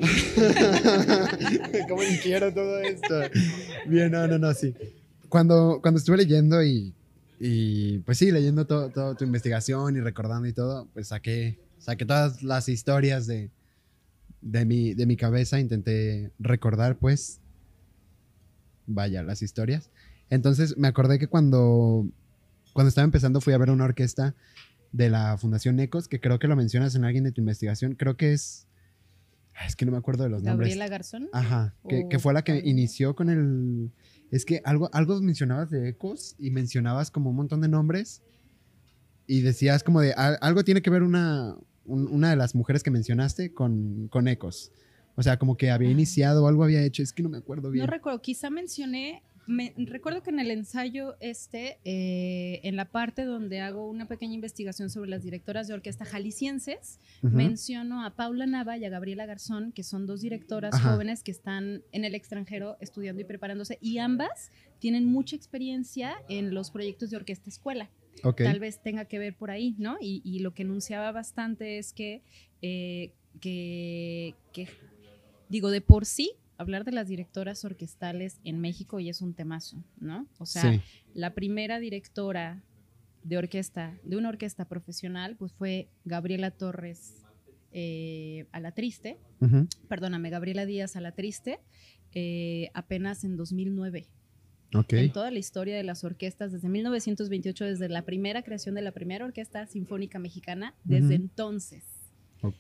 ¿Cómo 1.89 2.03
quiero 2.23 2.53
todo 2.53 2.81
esto? 2.81 3.15
Bien, 3.87 4.11
no, 4.11 4.27
no, 4.27 4.39
no, 4.39 4.53
sí. 4.53 4.75
Cuando, 5.29 5.79
cuando 5.81 5.99
estuve 5.99 6.17
leyendo 6.17 6.63
y, 6.65 6.93
y 7.39 7.99
pues 8.01 8.19
sí, 8.19 8.33
leyendo 8.33 8.67
toda 8.67 9.15
tu 9.15 9.25
investigación 9.25 9.97
y 9.97 10.01
recordando 10.01 10.49
y 10.49 10.53
todo, 10.53 10.89
pues 10.93 11.09
saqué, 11.09 11.59
saqué 11.79 12.05
todas 12.05 12.43
las 12.43 12.69
historias 12.69 13.29
de, 13.29 13.51
de, 14.41 14.65
mi, 14.65 14.95
de 14.95 15.07
mi 15.07 15.17
cabeza, 15.17 15.61
intenté 15.61 16.33
recordar, 16.41 16.99
pues, 16.99 17.41
vaya, 18.87 19.23
las 19.23 19.43
historias. 19.43 19.91
Entonces 20.29 20.77
me 20.77 20.89
acordé 20.89 21.21
que 21.21 21.29
cuando, 21.29 22.05
cuando 22.73 22.89
estaba 22.89 23.05
empezando 23.05 23.41
fui 23.41 23.53
a 23.53 23.59
ver 23.59 23.71
una 23.71 23.85
orquesta 23.85 24.35
de 24.93 25.09
la 25.09 25.37
Fundación 25.39 25.81
Ecos, 25.81 26.07
que 26.07 26.21
creo 26.21 26.39
que 26.39 26.47
lo 26.47 26.57
mencionas 26.57 26.95
en 26.95 27.05
alguien 27.05 27.25
de 27.25 27.33
tu 27.33 27.41
investigación. 27.41 27.95
Creo 27.95 28.17
que 28.17 28.33
es. 28.33 28.69
Es 29.67 29.77
que 29.77 29.85
no 29.85 29.93
me 29.93 29.99
acuerdo 29.99 30.25
de 30.25 30.31
los 30.31 30.43
nombres. 30.43 30.71
Gabriela 30.71 30.89
Garzón. 30.89 31.29
Ajá, 31.33 31.75
que, 31.89 32.19
fue 32.19 32.33
la 32.33 32.43
que 32.43 32.63
inició 32.65 33.15
con 33.15 33.29
el. 33.29 33.91
Es 34.31 34.45
que 34.45 34.63
algo, 34.65 34.89
algo 34.93 35.21
mencionabas 35.21 35.71
de 35.71 35.89
Ecos 35.89 36.37
y 36.39 36.51
mencionabas 36.51 37.11
como 37.11 37.31
un 37.31 37.37
montón 37.37 37.61
de 37.61 37.69
nombres 37.69 38.23
y 39.27 39.43
decías 39.43 39.83
como 39.83 40.01
de 40.01 40.13
algo 40.15 40.65
tiene 40.65 40.81
que 40.81 40.89
ver 40.89 41.03
una, 41.03 41.57
una 41.85 42.31
de 42.31 42.37
las 42.37 42.55
mujeres 42.55 42.83
que 42.83 42.91
mencionaste 42.91 43.53
con, 43.53 44.09
con 44.09 44.27
Ecos. 44.27 44.73
O 45.15 45.23
sea, 45.23 45.39
como 45.39 45.57
que 45.59 45.71
había 45.71 45.91
iniciado 45.91 46.45
o 46.45 46.49
algo 46.49 46.65
había 46.65 46.83
hecho, 46.83 47.03
es 47.03 47.13
que 47.13 47.23
no 47.23 47.29
me 47.29 47.39
acuerdo 47.39 47.71
bien. 47.71 47.85
No 47.85 47.91
recuerdo, 47.91 48.23
quizá 48.23 48.49
mencioné 48.49 49.23
me, 49.47 49.75
recuerdo 49.77 50.23
que 50.23 50.31
en 50.31 50.39
el 50.39 50.51
ensayo 50.51 51.17
este, 51.21 51.79
eh, 51.85 52.61
en 52.63 52.77
la 52.77 52.85
parte 52.85 53.25
donde 53.25 53.61
hago 53.61 53.89
una 53.89 54.07
pequeña 54.07 54.35
investigación 54.35 54.91
sobre 54.91 55.11
las 55.11 55.23
directoras 55.23 55.69
de 55.69 55.75
orquesta 55.75 56.05
jaliscienses, 56.05 57.01
menciono 57.23 58.05
a 58.05 58.11
Paula 58.11 58.47
Nava 58.47 58.77
y 58.77 58.85
a 58.85 58.89
Gabriela 58.89 59.27
Garzón, 59.27 59.73
que 59.73 59.83
son 59.83 60.07
dos 60.07 60.21
directoras 60.21 60.81
jóvenes 60.81 61.23
que 61.23 61.31
están 61.31 61.83
en 61.93 62.05
el 62.05 62.15
extranjero 62.15 62.77
estudiando 62.81 63.21
y 63.21 63.25
preparándose, 63.25 63.79
y 63.81 63.99
ambas 63.99 64.51
tienen 64.79 65.07
mucha 65.07 65.37
experiencia 65.37 66.15
en 66.29 66.55
los 66.55 66.71
proyectos 66.71 67.11
de 67.11 67.17
orquesta 67.17 67.51
escuela. 67.51 67.91
Tal 68.37 68.61
vez 68.61 68.81
tenga 68.81 69.07
que 69.07 69.19
ver 69.19 69.35
por 69.35 69.51
ahí, 69.51 69.75
¿no? 69.79 69.97
Y, 70.01 70.39
lo 70.41 70.55
que 70.55 70.63
enunciaba 70.63 71.11
bastante 71.13 71.79
es 71.79 71.93
que, 71.93 72.23
eh, 72.61 73.13
que, 73.41 74.35
que, 74.53 74.69
digo, 75.49 75.71
de 75.71 75.81
por 75.81 76.07
sí, 76.07 76.33
hablar 76.63 76.85
de 76.85 76.93
las 76.93 77.09
directoras 77.09 77.65
orquestales 77.65 78.41
en 78.45 78.61
México 78.61 79.01
y 79.01 79.09
es 79.09 79.21
un 79.21 79.35
temazo, 79.35 79.83
¿no? 80.01 80.27
O 80.39 80.47
sea, 80.47 80.81
la 81.15 81.35
primera 81.35 81.79
directora 81.79 82.63
de 83.25 83.39
orquesta, 83.39 83.99
de 84.03 84.17
una 84.17 84.29
orquesta 84.29 84.65
profesional, 84.65 85.37
pues 85.37 85.53
fue 85.53 85.89
Gabriela 86.05 86.51
Torres 86.51 87.23
eh, 87.73 88.47
a 88.53 88.61
la 88.61 88.73
Triste, 88.73 89.19
perdóname, 89.89 90.31
Gabriela 90.31 90.67
Díaz 90.67 90.97
a 90.97 91.01
la 91.01 91.13
Triste, 91.13 91.61
eh, 92.15 92.71
apenas 92.75 93.25
en 93.25 93.37
2009. 93.37 94.09
Okay. 94.75 95.07
En 95.07 95.13
toda 95.13 95.31
la 95.31 95.39
historia 95.39 95.77
de 95.77 95.83
las 95.83 96.03
orquestas, 96.03 96.51
desde 96.51 96.69
1928, 96.69 97.65
desde 97.67 97.89
la 97.89 98.03
primera 98.03 98.43
creación 98.43 98.75
de 98.75 98.83
la 98.83 98.93
primera 98.93 99.25
orquesta 99.25 99.67
sinfónica 99.67 100.19
mexicana, 100.19 100.75
desde 100.85 101.15
entonces. 101.15 101.85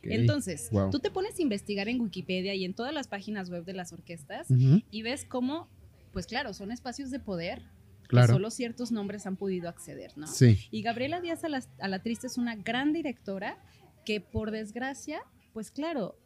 Entonces, 0.02 0.70
tú 0.90 0.98
te 1.00 1.10
pones 1.10 1.38
a 1.38 1.42
investigar 1.42 1.88
en 1.88 2.00
Wikipedia 2.00 2.54
y 2.54 2.64
en 2.64 2.74
todas 2.74 2.94
las 2.94 3.08
páginas 3.08 3.50
web 3.50 3.64
de 3.64 3.72
las 3.72 3.92
orquestas 3.92 4.46
y 4.48 5.02
ves 5.02 5.24
cómo, 5.24 5.68
pues 6.12 6.26
claro, 6.26 6.54
son 6.54 6.72
espacios 6.72 7.10
de 7.10 7.18
poder 7.20 7.62
que 8.08 8.26
solo 8.26 8.50
ciertos 8.50 8.92
nombres 8.92 9.26
han 9.26 9.36
podido 9.36 9.68
acceder, 9.68 10.12
¿no? 10.16 10.26
Sí. 10.26 10.58
Y 10.70 10.82
Gabriela 10.82 11.20
Díaz 11.20 11.44
a 11.44 11.48
la, 11.48 11.62
a 11.78 11.88
la 11.88 12.02
Triste 12.02 12.26
es 12.26 12.36
una 12.36 12.56
gran 12.56 12.92
directora 12.92 13.56
que 14.04 14.20
por 14.20 14.50
desgracia, 14.50 15.22
pues 15.54 15.70
claro, 15.70 16.16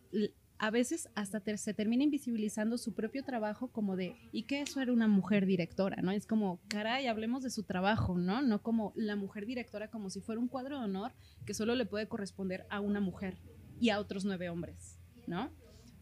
a 0.59 0.71
veces 0.71 1.09
hasta 1.15 1.43
se 1.57 1.75
termina 1.75 2.05
invisibilizando 2.05 2.79
su 2.79 2.95
propio 2.95 3.25
trabajo 3.25 3.69
como 3.69 3.97
de, 3.97 4.17
¿y 4.33 4.45
qué 4.45 4.63
eso 4.63 4.81
era 4.81 4.93
una 4.93 5.09
mujer 5.09 5.47
directora? 5.47 6.03
¿no? 6.03 6.11
Es 6.11 6.27
como, 6.27 6.61
caray, 6.69 7.07
hablemos 7.07 7.43
de 7.43 7.51
su 7.51 7.63
trabajo, 7.63 8.17
¿no? 8.17 8.43
No 8.43 8.63
como 8.63 8.93
la 8.97 9.17
mujer 9.17 9.47
directora 9.47 9.89
como 9.89 10.11
si 10.11 10.21
fuera 10.21 10.41
un 10.41 10.49
cuadro 10.49 10.79
de 10.79 10.85
honor 10.85 11.13
que 11.45 11.55
solo 11.55 11.75
le 11.75 11.87
puede 11.87 12.09
corresponder 12.09 12.67
a 12.71 12.81
una 12.81 13.01
mujer 13.01 13.37
y 13.81 13.91
a 13.91 14.01
otros 14.01 14.25
nueve 14.25 14.49
hombres, 14.49 14.99
¿no? 15.27 15.51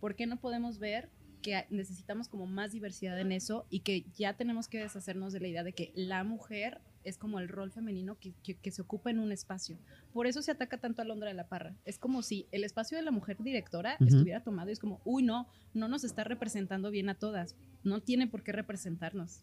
¿Por 0.00 0.14
qué 0.14 0.26
no 0.26 0.38
podemos 0.38 0.78
ver 0.78 1.10
que 1.42 1.66
necesitamos 1.70 2.28
como 2.28 2.46
más 2.46 2.72
diversidad 2.72 3.20
en 3.20 3.32
eso 3.32 3.66
y 3.68 3.80
que 3.80 4.06
ya 4.16 4.34
tenemos 4.34 4.68
que 4.68 4.78
deshacernos 4.78 5.32
de 5.32 5.40
la 5.40 5.48
idea 5.48 5.64
de 5.64 5.72
que 5.74 5.92
la 5.94 6.24
mujer 6.24 6.80
es 7.04 7.18
como 7.18 7.38
el 7.38 7.48
rol 7.48 7.70
femenino 7.70 8.18
que, 8.18 8.32
que, 8.42 8.70
se 8.70 8.82
ocupa 8.82 9.10
en 9.10 9.18
un 9.18 9.32
espacio. 9.32 9.78
Por 10.12 10.26
eso 10.26 10.42
se 10.42 10.50
ataca 10.50 10.78
tanto 10.78 11.02
a 11.02 11.04
Londra 11.04 11.28
de 11.28 11.34
la 11.34 11.48
Parra. 11.48 11.74
Es 11.84 11.98
como 11.98 12.22
si 12.22 12.46
el 12.52 12.64
espacio 12.64 12.96
de 12.96 13.04
la 13.04 13.10
mujer 13.10 13.36
directora 13.42 13.96
estuviera 14.00 14.42
tomado 14.42 14.70
y 14.70 14.72
es 14.72 14.78
como, 14.78 15.00
uy, 15.04 15.22
no, 15.22 15.46
no 15.74 15.88
nos 15.88 16.04
está 16.04 16.24
representando 16.24 16.90
bien 16.90 17.08
a 17.08 17.14
todas. 17.14 17.54
No 17.82 18.00
tiene 18.00 18.26
por 18.26 18.42
qué 18.42 18.52
representarnos. 18.52 19.40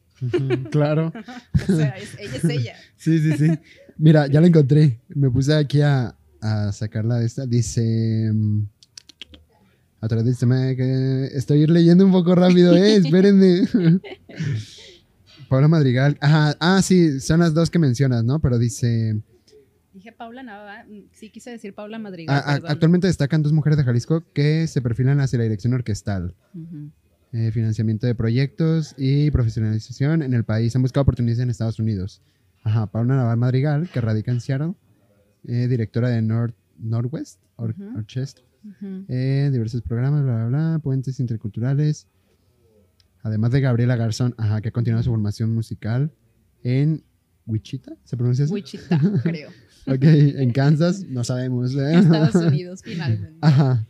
claro. 0.71 1.13
o 1.69 1.75
sea, 1.75 1.95
ella 2.19 2.35
es 2.35 2.45
ella. 2.45 2.75
sí, 2.97 3.19
sí, 3.19 3.37
sí. 3.37 3.59
Mira, 3.97 4.27
ya 4.27 4.41
la 4.41 4.47
encontré. 4.47 4.99
Me 5.09 5.29
puse 5.29 5.53
aquí 5.53 5.81
a, 5.81 6.15
a 6.41 6.71
sacarla 6.71 7.17
de 7.17 7.25
esta. 7.25 7.45
Dice... 7.45 8.31
Mm, 8.33 8.65
a 10.01 10.07
través 10.07 10.39
de 10.39 10.75
que 10.75 11.37
estoy 11.37 11.67
leyendo 11.67 12.03
un 12.03 12.11
poco 12.11 12.33
rápido, 12.33 12.75
eh, 12.75 12.95
espérenme. 13.05 13.67
Paula 15.51 15.67
Madrigal. 15.67 16.17
Ajá, 16.21 16.55
ah, 16.61 16.81
sí, 16.81 17.19
son 17.19 17.41
las 17.41 17.53
dos 17.53 17.69
que 17.69 17.77
mencionas, 17.77 18.23
¿no? 18.23 18.39
Pero 18.39 18.57
dice. 18.57 19.21
Dije 19.93 20.13
Paula 20.13 20.43
Nava, 20.43 20.85
mm, 20.85 21.09
sí 21.11 21.29
quise 21.29 21.51
decir 21.51 21.75
Paula 21.75 21.99
Madrigal. 21.99 22.41
actualmente 22.65 23.07
destacan 23.07 23.43
dos 23.43 23.51
mujeres 23.51 23.75
de 23.77 23.83
Jalisco 23.83 24.23
que 24.33 24.65
se 24.67 24.81
perfilan 24.81 25.19
hacia 25.19 25.39
la 25.39 25.43
dirección 25.43 25.73
orquestal. 25.73 26.35
Eh, 27.33 27.51
financiamiento 27.51 28.07
de 28.07 28.15
proyectos 28.15 28.95
y 28.97 29.29
profesionalización 29.31 30.21
en 30.21 30.33
el 30.33 30.45
país. 30.45 30.73
Han 30.77 30.83
buscado 30.83 31.01
oportunidades 31.01 31.39
en 31.39 31.49
Estados 31.49 31.79
Unidos. 31.79 32.21
Ajá, 32.63 32.87
Paula 32.87 33.17
Naval 33.17 33.35
Madrigal, 33.35 33.89
que 33.89 33.99
radica 33.99 34.31
en 34.31 34.39
Seattle, 34.39 34.75
eh, 35.43 35.67
directora 35.67 36.07
de 36.07 36.21
North, 36.21 36.55
Northwest 36.77 37.41
Orchestra. 37.57 38.45
Eh, 39.09 39.49
diversos 39.51 39.81
programas, 39.81 40.23
bla, 40.23 40.33
bla, 40.33 40.45
bla, 40.45 40.79
puentes 40.79 41.19
interculturales. 41.19 42.07
Además 43.23 43.51
de 43.51 43.61
Gabriela 43.61 43.95
Garzón, 43.95 44.33
ajá, 44.37 44.61
que 44.61 44.69
ha 44.69 44.71
continuado 44.71 45.03
su 45.03 45.11
formación 45.11 45.53
musical 45.53 46.11
en 46.63 47.03
Wichita, 47.45 47.93
¿se 48.03 48.17
pronuncia 48.17 48.45
así? 48.45 48.53
Wichita, 48.53 48.99
creo. 49.23 49.49
ok, 49.87 50.03
en 50.03 50.51
Kansas, 50.51 51.03
no 51.03 51.23
sabemos. 51.23 51.75
¿eh? 51.75 51.93
Estados 51.99 52.35
Unidos, 52.35 52.81
finalmente. 52.83 53.37
Ajá. 53.41 53.87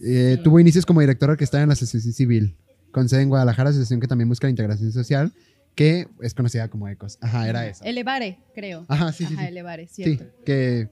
Eh, 0.00 0.38
tuvo 0.42 0.60
inicios 0.60 0.84
como 0.84 1.00
directora 1.00 1.32
orquestal 1.32 1.62
en 1.62 1.68
la 1.68 1.72
Asociación 1.74 2.12
Civil, 2.12 2.56
con 2.90 3.08
sede 3.08 3.22
en 3.22 3.28
Guadalajara, 3.28 3.70
asociación 3.70 4.00
que 4.00 4.08
también 4.08 4.28
busca 4.28 4.46
la 4.46 4.50
integración 4.50 4.92
social, 4.92 5.32
que 5.74 6.08
es 6.20 6.34
conocida 6.34 6.68
como 6.68 6.88
ECOS. 6.88 7.18
Ajá, 7.20 7.48
era 7.48 7.66
eso. 7.66 7.84
Elevare, 7.84 8.38
creo. 8.54 8.84
Ajá, 8.88 9.12
sí, 9.12 9.26
sí. 9.26 9.34
Ajá, 9.34 9.48
Elevare, 9.48 9.86
cierto. 9.88 10.24
Sí, 10.24 10.30
que... 10.44 10.90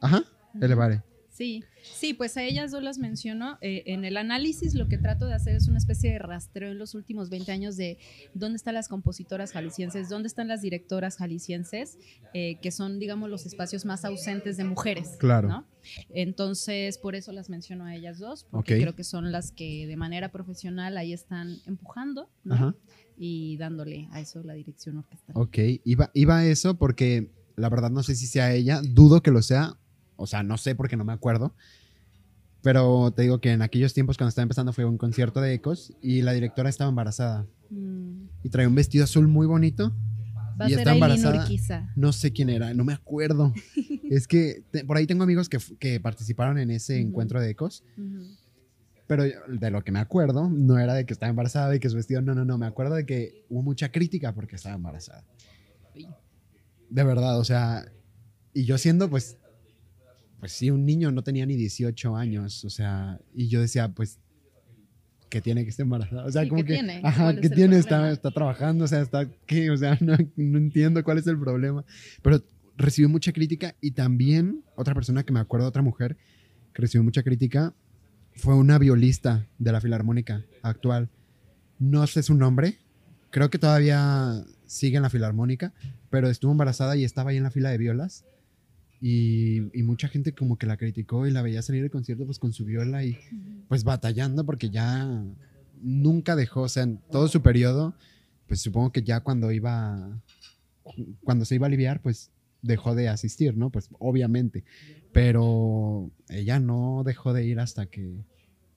Ajá, 0.00 0.22
Elevare. 0.60 1.02
Sí, 1.38 1.62
sí, 1.94 2.14
pues 2.14 2.36
a 2.36 2.42
ellas 2.42 2.72
dos 2.72 2.82
las 2.82 2.98
menciono. 2.98 3.58
Eh, 3.60 3.84
en 3.86 4.04
el 4.04 4.16
análisis 4.16 4.74
lo 4.74 4.88
que 4.88 4.98
trato 4.98 5.26
de 5.26 5.34
hacer 5.34 5.54
es 5.54 5.68
una 5.68 5.78
especie 5.78 6.10
de 6.10 6.18
rastreo 6.18 6.72
en 6.72 6.78
los 6.78 6.96
últimos 6.96 7.30
20 7.30 7.52
años 7.52 7.76
de 7.76 7.96
dónde 8.34 8.56
están 8.56 8.74
las 8.74 8.88
compositoras 8.88 9.52
jaliscienses, 9.52 10.08
dónde 10.08 10.26
están 10.26 10.48
las 10.48 10.62
directoras 10.62 11.16
jaliscienses, 11.16 11.96
eh, 12.34 12.58
que 12.60 12.72
son, 12.72 12.98
digamos, 12.98 13.30
los 13.30 13.46
espacios 13.46 13.84
más 13.84 14.04
ausentes 14.04 14.56
de 14.56 14.64
mujeres. 14.64 15.10
Claro. 15.16 15.64
Entonces, 16.10 16.98
por 16.98 17.14
eso 17.14 17.30
las 17.30 17.50
menciono 17.50 17.84
a 17.84 17.94
ellas 17.94 18.18
dos, 18.18 18.44
porque 18.50 18.80
creo 18.80 18.96
que 18.96 19.04
son 19.04 19.30
las 19.30 19.52
que 19.52 19.86
de 19.86 19.96
manera 19.96 20.32
profesional 20.32 20.96
ahí 20.96 21.12
están 21.12 21.58
empujando 21.66 22.28
y 23.16 23.56
dándole 23.58 24.08
a 24.10 24.20
eso 24.20 24.42
la 24.42 24.54
dirección 24.54 24.96
orquestal. 24.96 25.36
Ok, 25.38 25.58
iba, 25.84 26.10
iba 26.14 26.38
a 26.38 26.46
eso 26.46 26.76
porque 26.76 27.30
la 27.54 27.68
verdad 27.68 27.90
no 27.90 28.02
sé 28.02 28.16
si 28.16 28.26
sea 28.26 28.52
ella, 28.52 28.80
dudo 28.82 29.22
que 29.22 29.30
lo 29.30 29.40
sea 29.40 29.78
o 30.18 30.26
sea, 30.26 30.42
no 30.42 30.58
sé 30.58 30.74
porque 30.74 30.96
no 30.96 31.04
me 31.04 31.12
acuerdo. 31.12 31.54
Pero 32.62 33.12
te 33.12 33.22
digo 33.22 33.40
que 33.40 33.52
en 33.52 33.62
aquellos 33.62 33.94
tiempos 33.94 34.18
cuando 34.18 34.30
estaba 34.30 34.42
empezando 34.42 34.72
fue 34.72 34.84
un 34.84 34.98
concierto 34.98 35.40
de 35.40 35.54
ecos 35.54 35.94
y 36.02 36.22
la 36.22 36.32
directora 36.32 36.68
estaba 36.68 36.90
embarazada. 36.90 37.46
Mm. 37.70 38.24
Y 38.42 38.48
traía 38.50 38.68
un 38.68 38.74
vestido 38.74 39.04
azul 39.04 39.28
muy 39.28 39.46
bonito. 39.46 39.94
y 40.66 40.74
está 40.74 40.92
embarazada. 40.92 41.48
No 41.94 42.12
sé 42.12 42.32
quién 42.32 42.50
era, 42.50 42.74
no 42.74 42.84
me 42.84 42.92
acuerdo. 42.92 43.54
es 44.10 44.26
que 44.26 44.64
por 44.86 44.96
ahí 44.96 45.06
tengo 45.06 45.22
amigos 45.22 45.48
que, 45.48 46.00
participaron 46.00 46.58
en 46.58 46.70
ese 46.70 46.98
encuentro 46.98 47.40
de 47.40 47.50
ecos. 47.50 47.84
Pero 49.06 49.22
de 49.22 49.70
lo 49.70 49.82
que 49.84 49.92
me 49.92 50.00
acuerdo, 50.00 50.50
no 50.50 50.78
era 50.78 50.94
de 50.94 51.06
que 51.06 51.14
estaba 51.14 51.30
embarazada 51.30 51.74
y 51.74 51.80
que 51.80 51.88
su 51.88 51.96
vestido, 51.96 52.20
no, 52.20 52.34
no, 52.34 52.44
no, 52.44 52.58
me 52.58 52.66
acuerdo 52.66 52.96
de 52.96 53.06
que 53.06 53.46
hubo 53.48 53.62
mucha 53.62 53.90
crítica 53.90 54.34
porque 54.34 54.56
estaba 54.56 54.74
embarazada. 54.74 55.24
De 56.90 57.04
verdad, 57.04 57.38
o 57.38 57.44
sea, 57.44 57.86
y 58.52 58.64
yo 58.64 58.76
siendo 58.76 59.08
pues 59.08 59.38
pues 60.40 60.52
sí, 60.52 60.70
un 60.70 60.84
niño 60.84 61.10
no 61.10 61.22
tenía 61.22 61.46
ni 61.46 61.56
18 61.56 62.16
años, 62.16 62.64
o 62.64 62.70
sea, 62.70 63.20
y 63.34 63.48
yo 63.48 63.60
decía, 63.60 63.88
pues, 63.88 64.20
que 65.28 65.40
tiene 65.40 65.64
que 65.64 65.70
estar 65.70 65.84
embarazada, 65.84 66.24
o 66.24 66.30
sea, 66.30 66.48
como 66.48 66.64
que, 66.64 66.74
tiene? 66.74 67.00
ajá, 67.04 67.38
¿qué 67.38 67.50
tiene? 67.50 67.78
Está, 67.78 68.10
está, 68.10 68.30
trabajando, 68.30 68.84
o 68.84 68.88
sea, 68.88 69.02
está, 69.02 69.28
¿qué? 69.46 69.70
O 69.70 69.76
sea, 69.76 69.98
no, 70.00 70.16
no 70.36 70.58
entiendo 70.58 71.02
cuál 71.04 71.18
es 71.18 71.26
el 71.26 71.38
problema, 71.38 71.84
pero 72.22 72.42
recibió 72.76 73.08
mucha 73.08 73.32
crítica 73.32 73.74
y 73.80 73.90
también 73.90 74.62
otra 74.76 74.94
persona 74.94 75.24
que 75.24 75.32
me 75.32 75.40
acuerdo, 75.40 75.66
otra 75.66 75.82
mujer 75.82 76.16
que 76.72 76.82
recibió 76.82 77.02
mucha 77.02 77.22
crítica, 77.22 77.74
fue 78.32 78.54
una 78.54 78.78
violista 78.78 79.48
de 79.58 79.72
la 79.72 79.80
Filarmónica 79.80 80.44
actual. 80.62 81.10
No 81.80 82.06
sé 82.06 82.22
su 82.22 82.34
nombre, 82.34 82.78
creo 83.30 83.50
que 83.50 83.58
todavía 83.58 84.44
sigue 84.66 84.96
en 84.96 85.02
la 85.02 85.10
Filarmónica, 85.10 85.74
pero 86.08 86.28
estuvo 86.28 86.52
embarazada 86.52 86.96
y 86.96 87.02
estaba 87.02 87.30
ahí 87.30 87.36
en 87.36 87.42
la 87.42 87.50
fila 87.50 87.70
de 87.70 87.78
violas 87.78 88.24
y, 89.00 89.70
mucha 89.82 90.08
gente 90.08 90.32
como 90.32 90.58
que 90.58 90.66
la 90.66 90.76
criticó 90.76 91.26
y 91.26 91.30
la 91.30 91.42
veía 91.42 91.62
salir 91.62 91.82
de 91.82 91.90
concierto 91.90 92.26
pues 92.26 92.38
con 92.38 92.52
su 92.52 92.64
viola 92.64 93.04
y 93.04 93.16
pues 93.68 93.84
batallando 93.84 94.44
porque 94.44 94.70
ya 94.70 95.24
nunca 95.80 96.36
dejó, 96.36 96.62
o 96.62 96.68
sea, 96.68 96.82
en 96.82 96.98
todo 97.10 97.28
su 97.28 97.42
periodo, 97.42 97.94
pues 98.46 98.60
supongo 98.60 98.92
que 98.92 99.02
ya 99.02 99.20
cuando 99.20 99.52
iba, 99.52 100.20
cuando 101.22 101.44
se 101.44 101.54
iba 101.54 101.66
a 101.66 101.68
aliviar, 101.68 102.02
pues 102.02 102.30
dejó 102.62 102.94
de 102.94 103.08
asistir, 103.08 103.56
¿no? 103.56 103.70
Pues 103.70 103.88
obviamente, 103.98 104.64
pero 105.12 106.10
ella 106.28 106.58
no 106.58 107.02
dejó 107.04 107.32
de 107.32 107.46
ir 107.46 107.60
hasta 107.60 107.86
que 107.86 108.24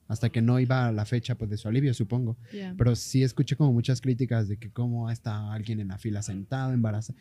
hasta 0.08 0.30
que 0.30 0.42
no 0.42 0.60
iba 0.60 0.88
a 0.88 0.92
la 0.92 1.06
fecha 1.06 1.36
pues 1.36 1.50
de 1.50 1.56
su 1.56 1.70
alivio, 1.70 1.94
supongo. 1.94 2.36
Pero 2.78 2.98
sí 2.98 3.24
escuché 3.24 3.56
como 3.56 3.72
muchas 3.72 4.02
críticas 4.02 4.50
de 4.50 4.58
que 4.58 4.70
cómo 4.70 5.10
está 5.10 5.54
alguien 5.54 5.80
en 5.80 5.88
la 5.88 5.98
fila 5.98 6.22
sentado, 6.22 6.74
embarazada 6.74 7.18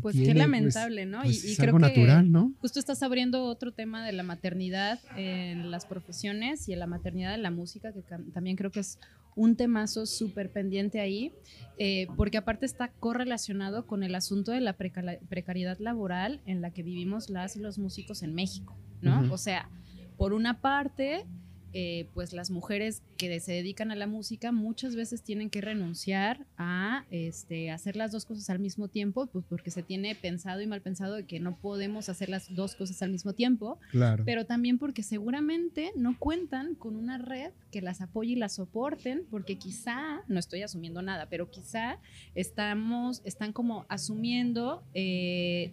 pues 0.00 0.14
qué 0.16 0.22
pues, 0.22 0.36
lamentable, 0.36 1.06
¿no? 1.06 1.22
Pues 1.22 1.44
y, 1.44 1.56
creo 1.56 1.78
natural, 1.78 2.24
que 2.24 2.30
¿no? 2.30 2.52
justo 2.60 2.78
estás 2.78 3.02
abriendo 3.02 3.44
otro 3.44 3.72
tema 3.72 4.04
de 4.04 4.12
la 4.12 4.22
maternidad 4.22 5.00
en 5.16 5.70
las 5.70 5.86
profesiones 5.86 6.68
y 6.68 6.72
en 6.72 6.78
la 6.78 6.86
maternidad 6.86 7.34
en 7.34 7.42
la 7.42 7.50
música, 7.50 7.92
que 7.92 8.02
también 8.32 8.56
creo 8.56 8.70
que 8.70 8.80
es 8.80 8.98
un 9.34 9.56
temazo 9.56 10.06
súper 10.06 10.50
pendiente 10.50 11.00
ahí, 11.00 11.32
eh, 11.78 12.06
porque 12.16 12.38
aparte 12.38 12.66
está 12.66 12.88
correlacionado 12.88 13.86
con 13.86 14.02
el 14.02 14.14
asunto 14.14 14.52
de 14.52 14.60
la 14.60 14.74
precariedad 14.74 15.78
laboral 15.78 16.40
en 16.46 16.60
la 16.60 16.70
que 16.70 16.82
vivimos 16.82 17.30
las 17.30 17.56
y 17.56 17.60
los 17.60 17.78
músicos 17.78 18.22
en 18.22 18.34
México, 18.34 18.76
¿no? 19.00 19.32
O 19.32 19.38
sea, 19.38 19.68
por 20.16 20.32
una 20.32 20.60
parte, 20.60 21.24
eh, 21.72 22.08
pues 22.14 22.32
las 22.32 22.50
mujeres 22.50 23.02
que 23.16 23.38
se 23.40 23.52
dedican 23.52 23.90
a 23.90 23.94
la 23.94 24.06
música 24.06 24.52
muchas 24.52 24.96
veces 24.96 25.22
tienen 25.22 25.50
que 25.50 25.60
renunciar 25.60 26.46
a 26.56 27.04
este, 27.10 27.70
hacer 27.70 27.96
las 27.96 28.12
dos 28.12 28.24
cosas 28.24 28.50
al 28.50 28.58
mismo 28.58 28.88
tiempo, 28.88 29.26
pues 29.26 29.44
porque 29.48 29.70
se 29.70 29.82
tiene 29.82 30.14
pensado 30.14 30.60
y 30.60 30.66
mal 30.66 30.82
pensado 30.82 31.14
de 31.14 31.26
que 31.26 31.40
no 31.40 31.56
podemos 31.56 32.08
hacer 32.08 32.28
las 32.28 32.54
dos 32.54 32.74
cosas 32.74 33.02
al 33.02 33.10
mismo 33.10 33.32
tiempo, 33.32 33.78
claro. 33.90 34.24
pero 34.24 34.46
también 34.46 34.78
porque 34.78 35.02
seguramente 35.02 35.92
no 35.96 36.18
cuentan 36.18 36.74
con 36.74 36.96
una 36.96 37.18
red 37.18 37.52
que 37.70 37.82
las 37.82 38.00
apoye 38.00 38.32
y 38.32 38.36
las 38.36 38.54
soporten, 38.54 39.24
porque 39.30 39.58
quizá, 39.58 40.22
no 40.28 40.38
estoy 40.38 40.62
asumiendo 40.62 41.02
nada, 41.02 41.28
pero 41.28 41.50
quizá 41.50 41.98
estamos, 42.34 43.22
están 43.24 43.52
como 43.52 43.86
asumiendo 43.88 44.82
eh, 44.94 45.72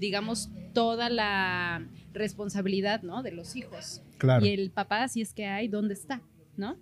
digamos, 0.00 0.50
toda 0.72 1.08
la 1.10 1.86
responsabilidad, 2.12 3.02
¿no? 3.02 3.22
De 3.22 3.32
los 3.32 3.56
hijos. 3.56 4.02
Y 4.42 4.48
el 4.48 4.70
papá, 4.70 5.06
si 5.08 5.20
es 5.20 5.32
que 5.32 5.46
hay, 5.46 5.68
¿dónde 5.68 5.94
está? 5.94 6.22
¿No? 6.56 6.76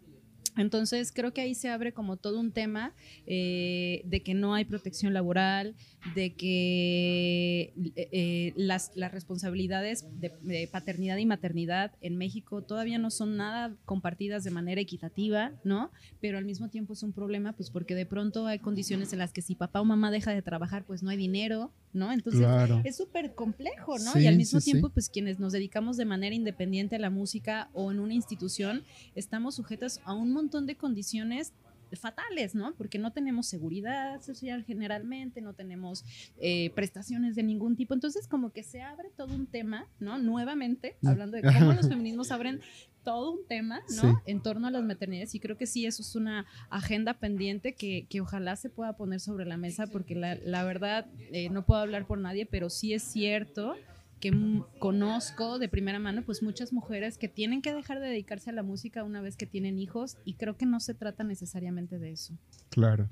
Entonces 0.56 1.12
creo 1.12 1.32
que 1.32 1.40
ahí 1.40 1.54
se 1.54 1.70
abre 1.70 1.92
como 1.92 2.16
todo 2.16 2.38
un 2.38 2.52
tema 2.52 2.92
eh, 3.26 4.02
de 4.04 4.22
que 4.22 4.34
no 4.34 4.54
hay 4.54 4.66
protección 4.66 5.14
laboral, 5.14 5.74
de 6.14 6.34
que 6.34 7.72
eh, 7.96 8.08
eh, 8.12 8.52
las, 8.56 8.92
las, 8.94 9.12
responsabilidades 9.12 10.06
de, 10.20 10.68
paternidad 10.70 11.16
y 11.16 11.26
maternidad 11.26 11.92
en 12.02 12.16
México 12.18 12.62
todavía 12.62 12.98
no 12.98 13.10
son 13.10 13.36
nada 13.36 13.74
compartidas 13.86 14.44
de 14.44 14.50
manera 14.50 14.80
equitativa, 14.80 15.52
¿no? 15.64 15.90
Pero 16.20 16.36
al 16.36 16.44
mismo 16.44 16.68
tiempo 16.68 16.92
es 16.92 17.02
un 17.02 17.12
problema, 17.12 17.54
pues 17.54 17.70
porque 17.70 17.94
de 17.94 18.04
pronto 18.04 18.46
hay 18.46 18.58
condiciones 18.58 19.12
en 19.12 19.20
las 19.20 19.32
que 19.32 19.40
si 19.40 19.54
papá 19.54 19.80
o 19.80 19.84
mamá 19.84 20.10
deja 20.10 20.32
de 20.32 20.42
trabajar, 20.42 20.84
pues 20.84 21.02
no 21.02 21.08
hay 21.08 21.16
dinero, 21.16 21.72
¿no? 21.92 22.12
Entonces 22.12 22.46
es 22.84 22.96
súper 22.96 23.34
complejo, 23.34 23.98
¿no? 23.98 24.18
y 24.18 24.26
al 24.26 24.36
mismo 24.36 24.60
tiempo, 24.60 24.90
pues 24.90 25.08
quienes 25.08 25.38
nos 25.38 25.52
dedicamos 25.52 25.96
de 25.96 26.04
manera 26.04 26.34
independiente 26.34 26.96
a 26.96 26.98
la 26.98 27.10
música 27.10 27.70
o 27.72 27.90
en 27.92 28.00
una 28.00 28.14
institución, 28.14 28.84
estamos 29.14 29.56
sujetos 29.56 30.00
a 30.04 30.14
un 30.14 30.32
montón 30.32 30.66
de 30.66 30.76
condiciones 30.76 31.52
fatales, 31.96 32.54
¿no? 32.54 32.74
Porque 32.76 32.98
no 32.98 33.12
tenemos 33.12 33.46
seguridad 33.46 34.20
social 34.22 34.64
generalmente, 34.64 35.40
no 35.40 35.54
tenemos 35.54 36.04
eh, 36.38 36.70
prestaciones 36.70 37.34
de 37.34 37.42
ningún 37.42 37.76
tipo. 37.76 37.94
Entonces, 37.94 38.28
como 38.28 38.50
que 38.50 38.62
se 38.62 38.82
abre 38.82 39.10
todo 39.16 39.34
un 39.34 39.46
tema, 39.46 39.86
¿no? 40.00 40.18
Nuevamente, 40.18 40.96
mm. 41.00 41.08
hablando 41.08 41.36
de 41.36 41.42
cómo 41.42 41.72
los 41.72 41.88
feminismos 41.88 42.30
abren 42.30 42.60
todo 43.04 43.32
un 43.32 43.46
tema, 43.46 43.80
¿no? 44.02 44.22
En 44.26 44.42
torno 44.42 44.68
a 44.68 44.70
las 44.70 44.82
maternidades 44.82 45.34
y 45.34 45.40
creo 45.40 45.56
que 45.56 45.66
sí, 45.66 45.86
eso 45.86 46.02
es 46.02 46.14
una 46.16 46.46
agenda 46.70 47.14
pendiente 47.14 47.74
que, 47.74 48.06
que 48.08 48.20
ojalá 48.20 48.56
se 48.56 48.70
pueda 48.70 48.96
poner 48.96 49.20
sobre 49.20 49.44
la 49.44 49.56
mesa 49.56 49.86
porque 49.86 50.14
la, 50.14 50.36
la 50.36 50.64
verdad, 50.64 51.06
eh, 51.32 51.50
no 51.50 51.64
puedo 51.64 51.80
hablar 51.80 52.06
por 52.06 52.18
nadie, 52.18 52.46
pero 52.46 52.70
sí 52.70 52.92
es 52.94 53.02
cierto 53.02 53.74
que 54.20 54.62
conozco 54.78 55.58
de 55.58 55.68
primera 55.68 55.98
mano, 55.98 56.22
pues 56.22 56.44
muchas 56.44 56.72
mujeres 56.72 57.18
que 57.18 57.26
tienen 57.26 57.60
que 57.60 57.74
dejar 57.74 57.98
de 57.98 58.06
dedicarse 58.06 58.50
a 58.50 58.52
la 58.52 58.62
música 58.62 59.02
una 59.02 59.20
vez 59.20 59.36
que 59.36 59.46
tienen 59.46 59.80
hijos 59.80 60.16
y 60.24 60.34
creo 60.34 60.56
que 60.56 60.64
no 60.64 60.78
se 60.78 60.94
trata 60.94 61.24
necesariamente 61.24 61.98
de 61.98 62.12
eso. 62.12 62.38
Claro. 62.70 63.08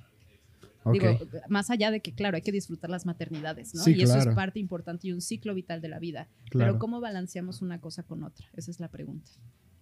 Digo, 0.92 1.18
más 1.48 1.68
allá 1.70 1.90
de 1.90 2.00
que, 2.00 2.12
claro, 2.14 2.36
hay 2.36 2.42
que 2.42 2.52
disfrutar 2.52 2.88
las 2.88 3.04
maternidades, 3.04 3.74
¿no? 3.74 3.86
y 3.88 4.00
eso 4.00 4.18
es 4.18 4.28
parte 4.28 4.60
importante 4.60 5.08
y 5.08 5.12
un 5.12 5.20
ciclo 5.20 5.52
vital 5.54 5.80
de 5.80 5.88
la 5.88 5.98
vida. 5.98 6.28
Pero 6.52 6.78
¿cómo 6.78 7.00
balanceamos 7.00 7.60
una 7.60 7.80
cosa 7.80 8.02
con 8.02 8.22
otra? 8.22 8.46
Esa 8.54 8.70
es 8.70 8.80
la 8.80 8.88
pregunta. 8.88 9.30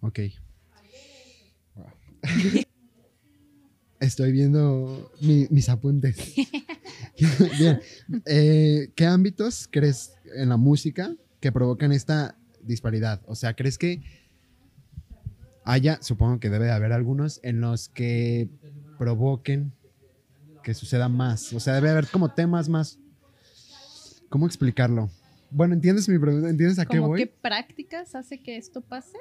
Ok. 0.01 0.21
Estoy 4.01 4.33
viendo 4.33 5.11
mis 5.21 5.69
apuntes. 5.69 6.35
Bien. 7.59 7.81
Eh, 8.27 8.93
¿Qué 8.95 9.07
ámbitos 9.07 9.69
crees 9.71 10.15
en 10.37 10.51
la 10.51 10.57
música 10.57 11.17
que 11.41 11.51
provocan 11.51 11.91
esta 11.93 12.39
disparidad? 12.63 13.21
O 13.27 13.35
sea, 13.35 13.55
¿crees 13.55 13.77
que 13.77 14.03
haya, 15.65 15.99
supongo 16.01 16.39
que 16.39 16.49
debe 16.49 16.67
de 16.67 16.73
haber 16.73 16.93
algunos, 16.93 17.41
en 17.43 17.61
los 17.61 17.89
que 17.89 18.49
provoquen 18.99 19.73
que 20.63 20.75
suceda 20.75 21.09
más? 21.09 21.53
O 21.53 21.59
sea, 21.59 21.75
debe 21.75 21.91
haber 21.91 22.07
como 22.07 22.33
temas 22.33 22.69
más... 22.69 23.01
¿Cómo 24.29 24.47
explicarlo? 24.47 25.11
Bueno, 25.51 25.75
¿entiendes 25.75 26.09
mi 26.09 26.19
pregunta? 26.19 26.51
¿Entiendes 26.51 26.79
a 26.79 26.87
qué 26.87 26.99
voy? 26.99 27.19
¿Qué 27.19 27.27
prácticas 27.27 28.15
hace 28.15 28.39
que 28.39 28.59
esto 28.59 28.81
pase? 28.81 29.19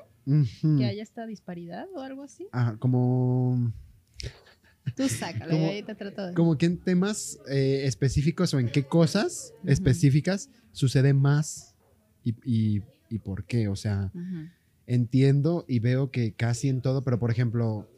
¿Que 0.62 0.86
haya 0.86 1.04
esta 1.04 1.26
disparidad 1.26 1.88
o 1.96 2.02
algo 2.02 2.24
así? 2.24 2.48
Ah, 2.52 2.76
como 2.80 3.72
Tú 4.96 5.08
sácalo, 5.10 5.54
ahí 5.54 5.84
te 5.84 5.96
trato 5.96 6.28
de... 6.28 6.34
Como 6.34 6.58
que 6.58 6.66
en 6.66 6.78
temas 6.78 7.40
eh, 7.50 7.84
específicos 7.86 8.54
o 8.54 8.60
en 8.60 8.70
qué 8.70 8.86
cosas 8.86 9.54
específicas 9.66 10.50
sucede 10.72 11.14
más 11.14 11.76
y, 12.24 12.80
por 13.24 13.46
qué. 13.46 13.68
O 13.68 13.76
sea, 13.76 14.12
entiendo 14.86 15.66
y 15.68 15.80
veo 15.80 16.12
que 16.12 16.34
casi 16.34 16.70
en 16.70 16.82
todo, 16.82 17.04
pero 17.04 17.20
por 17.20 17.32
ejemplo, 17.32 17.90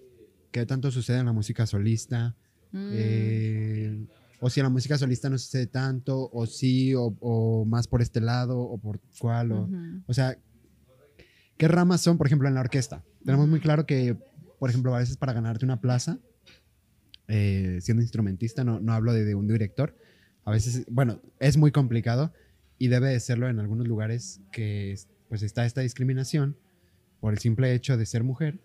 ¿qué 0.51 0.65
tanto 0.65 0.91
sucede 0.91 1.19
en 1.19 1.25
la 1.25 1.33
música 1.33 1.65
solista? 1.65 2.35
Mm. 2.71 2.89
Eh, 2.93 4.05
o 4.41 4.49
si 4.49 4.59
en 4.59 4.65
la 4.65 4.69
música 4.69 4.97
solista 4.97 5.29
no 5.29 5.37
sucede 5.37 5.67
tanto, 5.67 6.29
o 6.31 6.45
sí, 6.45 6.93
o, 6.95 7.65
más 7.65 7.87
por 7.87 8.01
este 8.01 8.21
lado, 8.21 8.59
o 8.59 8.77
por 8.77 8.99
cuál. 9.19 9.51
O, 9.51 9.69
o 10.07 10.13
sea, 10.13 10.37
¿qué 11.59 11.67
ramas 11.67 11.99
son, 11.99 12.17
por 12.17 12.25
ejemplo, 12.25 12.47
en 12.47 12.55
la 12.55 12.61
orquesta? 12.61 13.03
Tenemos 13.23 13.47
muy 13.47 13.59
claro 13.59 13.85
que, 13.85 14.17
por 14.59 14.69
ejemplo, 14.69 14.95
a 14.95 14.99
veces 14.99 15.17
para 15.17 15.33
ganarte 15.33 15.65
una 15.65 15.81
plaza, 15.81 16.17
eh, 17.27 17.79
siendo 17.81 18.01
instrumentista, 18.01 18.63
no, 18.63 18.79
no 18.79 18.93
hablo 18.93 19.13
de, 19.13 19.35
un 19.35 19.45
director. 19.45 19.93
A 20.45 20.51
veces, 20.51 20.85
bueno, 20.89 21.21
es 21.37 21.57
muy 21.57 21.71
complicado 21.71 22.33
y 22.77 22.87
debe 22.87 23.09
de 23.09 23.19
serlo 23.19 23.49
en 23.49 23.59
algunos 23.59 23.87
lugares 23.87 24.39
que 24.53 24.97
pues 25.27 25.43
está 25.43 25.65
esta 25.65 25.81
discriminación 25.81 26.55
por 27.19 27.33
el 27.33 27.39
simple 27.39 27.73
hecho 27.75 27.97
de 27.97 28.05
ser 28.05 28.23
mujer. 28.23 28.57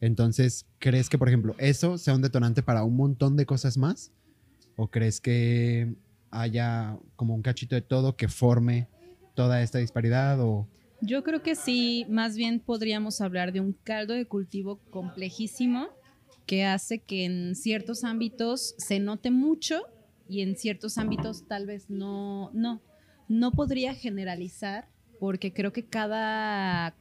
Entonces, 0.00 0.66
¿crees 0.80 1.08
que, 1.08 1.18
por 1.18 1.28
ejemplo, 1.28 1.54
eso 1.58 1.98
sea 1.98 2.16
un 2.16 2.22
detonante 2.22 2.64
para 2.64 2.82
un 2.82 2.96
montón 2.96 3.36
de 3.36 3.46
cosas 3.46 3.78
más? 3.78 4.10
¿O 4.74 4.90
crees 4.90 5.20
que 5.20 5.94
haya 6.32 6.98
como 7.14 7.36
un 7.36 7.42
cachito 7.42 7.76
de 7.76 7.82
todo 7.82 8.16
que 8.16 8.26
forme 8.26 8.88
toda 9.36 9.62
esta 9.62 9.78
disparidad? 9.78 10.40
O... 10.40 10.68
Yo 11.06 11.22
creo 11.22 11.42
que 11.42 11.54
sí, 11.54 12.06
más 12.08 12.34
bien 12.34 12.60
podríamos 12.60 13.20
hablar 13.20 13.52
de 13.52 13.60
un 13.60 13.74
caldo 13.74 14.14
de 14.14 14.26
cultivo 14.26 14.80
complejísimo 14.90 15.88
que 16.46 16.64
hace 16.64 17.00
que 17.00 17.26
en 17.26 17.56
ciertos 17.56 18.04
ámbitos 18.04 18.74
se 18.78 19.00
note 19.00 19.30
mucho 19.30 19.82
y 20.30 20.40
en 20.40 20.56
ciertos 20.56 20.96
ámbitos 20.96 21.46
tal 21.46 21.66
vez 21.66 21.90
no, 21.90 22.50
no, 22.54 22.80
no 23.28 23.52
podría 23.52 23.94
generalizar 23.94 24.88
porque 25.20 25.52
creo 25.52 25.74
que 25.74 25.84
cada, 25.84 26.96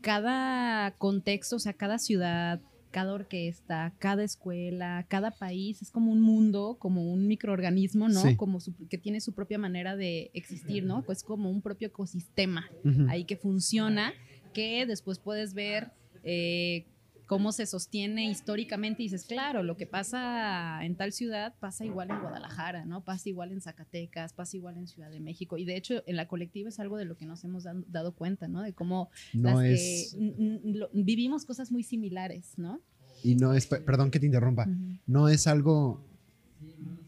cada 0.00 0.92
contexto, 0.98 1.56
o 1.56 1.58
sea, 1.58 1.72
cada 1.72 1.98
ciudad, 1.98 2.60
cada 2.94 3.12
orquesta, 3.12 3.92
cada 3.98 4.22
escuela, 4.22 5.04
cada 5.08 5.32
país 5.32 5.82
es 5.82 5.90
como 5.90 6.12
un 6.12 6.20
mundo, 6.20 6.76
como 6.78 7.12
un 7.12 7.26
microorganismo, 7.26 8.08
¿no? 8.08 8.22
Como 8.36 8.60
que 8.88 8.98
tiene 8.98 9.20
su 9.20 9.32
propia 9.32 9.58
manera 9.58 9.96
de 9.96 10.30
existir, 10.32 10.84
¿no? 10.84 11.02
Pues 11.02 11.24
como 11.24 11.50
un 11.50 11.60
propio 11.60 11.88
ecosistema 11.88 12.70
ahí 13.08 13.24
que 13.24 13.36
funciona, 13.36 14.12
que 14.52 14.86
después 14.86 15.18
puedes 15.18 15.54
ver 15.54 15.90
eh, 16.22 16.86
cómo 17.26 17.52
se 17.52 17.66
sostiene 17.66 18.30
históricamente 18.30 19.02
y 19.02 19.06
dices, 19.06 19.24
claro, 19.24 19.62
lo 19.62 19.76
que 19.76 19.86
pasa 19.86 20.84
en 20.84 20.96
tal 20.96 21.12
ciudad 21.12 21.54
pasa 21.58 21.84
igual 21.84 22.10
en 22.10 22.20
Guadalajara, 22.20 22.84
¿no? 22.84 23.02
Pasa 23.02 23.28
igual 23.28 23.52
en 23.52 23.60
Zacatecas, 23.60 24.32
pasa 24.32 24.56
igual 24.56 24.76
en 24.76 24.86
Ciudad 24.86 25.10
de 25.10 25.20
México. 25.20 25.56
Y 25.56 25.64
de 25.64 25.76
hecho, 25.76 26.02
en 26.06 26.16
la 26.16 26.28
colectiva 26.28 26.68
es 26.68 26.78
algo 26.80 26.96
de 26.96 27.04
lo 27.04 27.16
que 27.16 27.26
nos 27.26 27.42
hemos 27.44 27.64
dado 27.88 28.14
cuenta, 28.14 28.48
¿no? 28.48 28.62
De 28.62 28.74
cómo 28.74 29.10
vivimos 30.92 31.44
cosas 31.44 31.72
muy 31.72 31.82
similares, 31.82 32.54
¿no? 32.56 32.80
Y 33.22 33.36
no 33.36 33.54
es, 33.54 33.66
perdón 33.66 34.10
que 34.10 34.20
te 34.20 34.26
interrumpa, 34.26 34.68
no 35.06 35.28
es 35.28 35.46
algo 35.46 36.04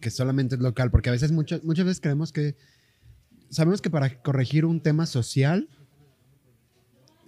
que 0.00 0.11
solamente 0.11 0.55
es 0.55 0.61
local, 0.61 0.90
porque 0.90 1.11
a 1.11 1.12
veces, 1.12 1.31
muchas, 1.31 1.62
muchas 1.62 1.85
veces 1.85 2.00
creemos 2.00 2.33
que, 2.33 2.57
sabemos 3.50 3.83
que 3.83 3.90
para 3.90 4.22
corregir 4.22 4.64
un 4.64 4.81
tema 4.81 5.05
social, 5.05 5.68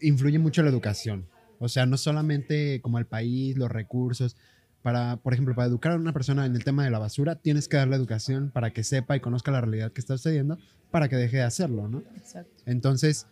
influye 0.01 0.39
mucho 0.39 0.63
la 0.63 0.71
educación 0.71 1.27
o 1.59 1.69
sea, 1.69 1.87
no 1.87 1.97
solamente 1.97 2.81
como 2.81 2.99
el 2.99 3.07
país, 3.07 3.57
los 3.57 3.71
recursos. 3.71 4.37
Para, 4.83 5.17
por 5.17 5.33
ejemplo, 5.33 5.55
para 5.55 5.67
educar 5.67 5.93
a 5.93 5.97
una 5.97 6.13
persona 6.13 6.47
en 6.47 6.55
el 6.55 6.65
tema 6.65 6.85
de 6.85 6.91
la 6.91 7.01
basura, 7.01 7.35
tienes 7.37 7.69
que 7.69 7.77
darle 7.77 7.97
educación 7.97 8.51
para 8.51 8.71
que 8.71 8.85
sepa 8.85 9.17
y 9.17 9.21
conozca 9.21 9.51
la 9.51 9.61
realidad 9.61 9.93
que 9.93 10.01
está 10.01 10.17
sucediendo 10.17 10.59
para 10.91 11.09
que 11.09 11.17
deje 11.17 11.39
de 11.39 11.43
hacerlo, 11.43 11.89
¿no? 11.89 12.03
Exacto. 12.17 12.63
Entonces, 12.67 13.27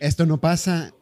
esto 0.00 0.26
no 0.26 0.40
pasa 0.40 0.94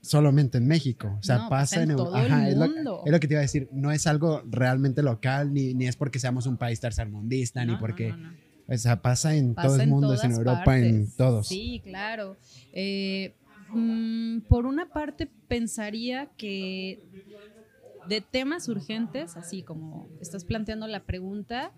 solamente 0.00 0.58
en 0.58 0.68
México, 0.68 1.16
o 1.18 1.22
sea, 1.22 1.48
pasa, 1.48 1.82
en, 1.82 1.96
todo 1.96 2.16
el 2.16 2.30
mundo. 2.56 3.02
Es 3.04 3.12
lo, 3.12 3.20
que 3.20 3.26
te 3.26 3.34
iba 3.34 3.40
a 3.40 3.42
decir, 3.42 3.68
no 3.72 3.90
es 3.90 4.06
algo 4.06 4.42
realmente 4.48 5.02
local, 5.02 5.52
ni, 5.52 5.74
ni 5.74 5.86
es 5.86 5.96
porque 5.96 6.18
seamos 6.18 6.46
un 6.46 6.56
país 6.56 6.80
tercermundista, 6.80 7.64
ni 7.64 7.76
porque... 7.76 8.14
o 8.68 8.76
sea, 8.76 9.02
pasa 9.02 9.34
en 9.34 9.54
todo 9.54 9.80
el 9.80 9.88
mundo, 9.88 10.14
en, 10.14 10.30
en 10.30 10.36
Europa, 10.36 10.78
en 10.78 11.10
todos. 11.16 11.48
Sí, 11.48 11.80
claro. 11.84 12.36
Eh, 12.72 13.34
Mm, 13.76 14.40
por 14.48 14.66
una 14.66 14.88
parte, 14.88 15.28
pensaría 15.48 16.26
que 16.36 17.02
de 18.08 18.20
temas 18.20 18.68
urgentes, 18.68 19.36
así 19.36 19.62
como 19.62 20.08
estás 20.20 20.44
planteando 20.44 20.86
la 20.86 21.00
pregunta, 21.04 21.72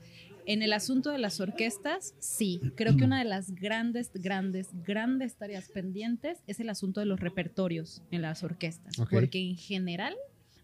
en 0.47 0.63
el 0.63 0.73
asunto 0.73 1.11
de 1.11 1.19
las 1.19 1.41
orquestas, 1.41 2.15
sí, 2.19 2.61
creo 2.75 2.97
que 2.97 3.05
una 3.05 3.19
de 3.19 3.27
las 3.27 3.55
grandes, 3.55 4.11
grandes, 4.15 4.71
grandes 4.85 5.37
tareas 5.37 5.69
pendientes 5.69 6.43
es 6.47 6.59
el 6.61 6.71
asunto 6.71 7.01
de 7.01 7.07
los 7.07 7.21
repertorios 7.21 8.03
en 8.11 8.23
las 8.23 8.43
orquestas, 8.43 8.95
porque 9.11 9.41
en 9.41 9.57
general 9.57 10.17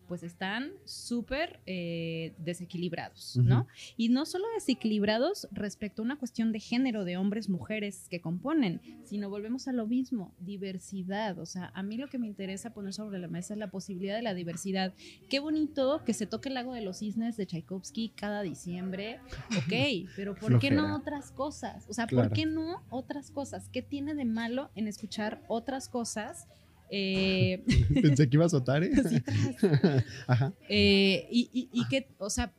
pues 0.07 0.23
están 0.23 0.73
súper 0.85 1.61
eh, 1.67 2.35
desequilibrados, 2.39 3.37
¿no? 3.37 3.67
Y 3.97 4.09
no 4.09 4.27
solo 4.27 4.45
desequilibrados 4.55 5.49
respecto 5.53 6.03
a 6.03 6.05
una 6.05 6.19
cuestión 6.19 6.53
de 6.53 6.61
género, 6.61 7.05
de 7.05 7.17
hombres, 7.17 7.49
mujeres 7.49 8.07
que 8.11 8.21
componen, 8.21 8.81
sino 9.05 9.31
volvemos 9.31 9.69
a 9.69 9.73
lo 9.73 9.87
mismo, 9.87 10.35
diversidad. 10.41 11.39
O 11.39 11.47
sea, 11.47 11.71
a 11.75 11.83
mí 11.83 11.97
lo 11.97 12.09
que 12.09 12.19
me 12.19 12.27
interesa 12.27 12.73
poner 12.73 12.93
sobre 12.93 13.19
la 13.19 13.29
mesa 13.29 13.55
es 13.55 13.59
la 13.59 13.71
posibilidad 13.71 14.17
de 14.17 14.23
la 14.23 14.35
diversidad. 14.35 14.95
Qué 15.29 15.41
bonito 15.41 16.03
que 16.05 16.15
se 16.15 16.27
toque 16.27 16.49
el 16.49 16.55
lago 16.55 16.75
de 16.75 16.83
los 16.83 16.99
cisnes 16.99 17.37
de 17.37 17.47
Tchaikovsky 17.47 18.11
cada 18.11 18.43
diciembre, 18.43 19.21
ok, 19.57 20.09
pero 20.17 20.35
¿por 20.35 20.59
qué 20.59 20.71
no 20.71 20.97
otras 20.97 21.31
cosas? 21.31 21.87
O 21.89 21.93
sea, 21.93 22.07
¿por 22.07 22.33
qué 22.33 22.47
no 22.47 22.83
otras 22.91 23.31
cosas? 23.31 23.69
¿Qué 23.69 23.83
tiene 23.83 24.15
de 24.15 24.25
malo 24.25 24.71
en 24.75 24.89
escuchar 24.89 25.43
otras 25.49 25.89
cosas? 25.89 26.49
Eh, 26.97 27.65
Pensé 28.03 28.31
que 28.31 28.37
iba 28.37 28.45
a 28.45 28.47
azotar, 28.47 28.85
¿eh? 28.85 28.93
eh 30.69 31.27
y, 31.29 31.69
y, 31.73 31.89
que, 31.89 32.07
o 32.19 32.31
sea, 32.31 32.53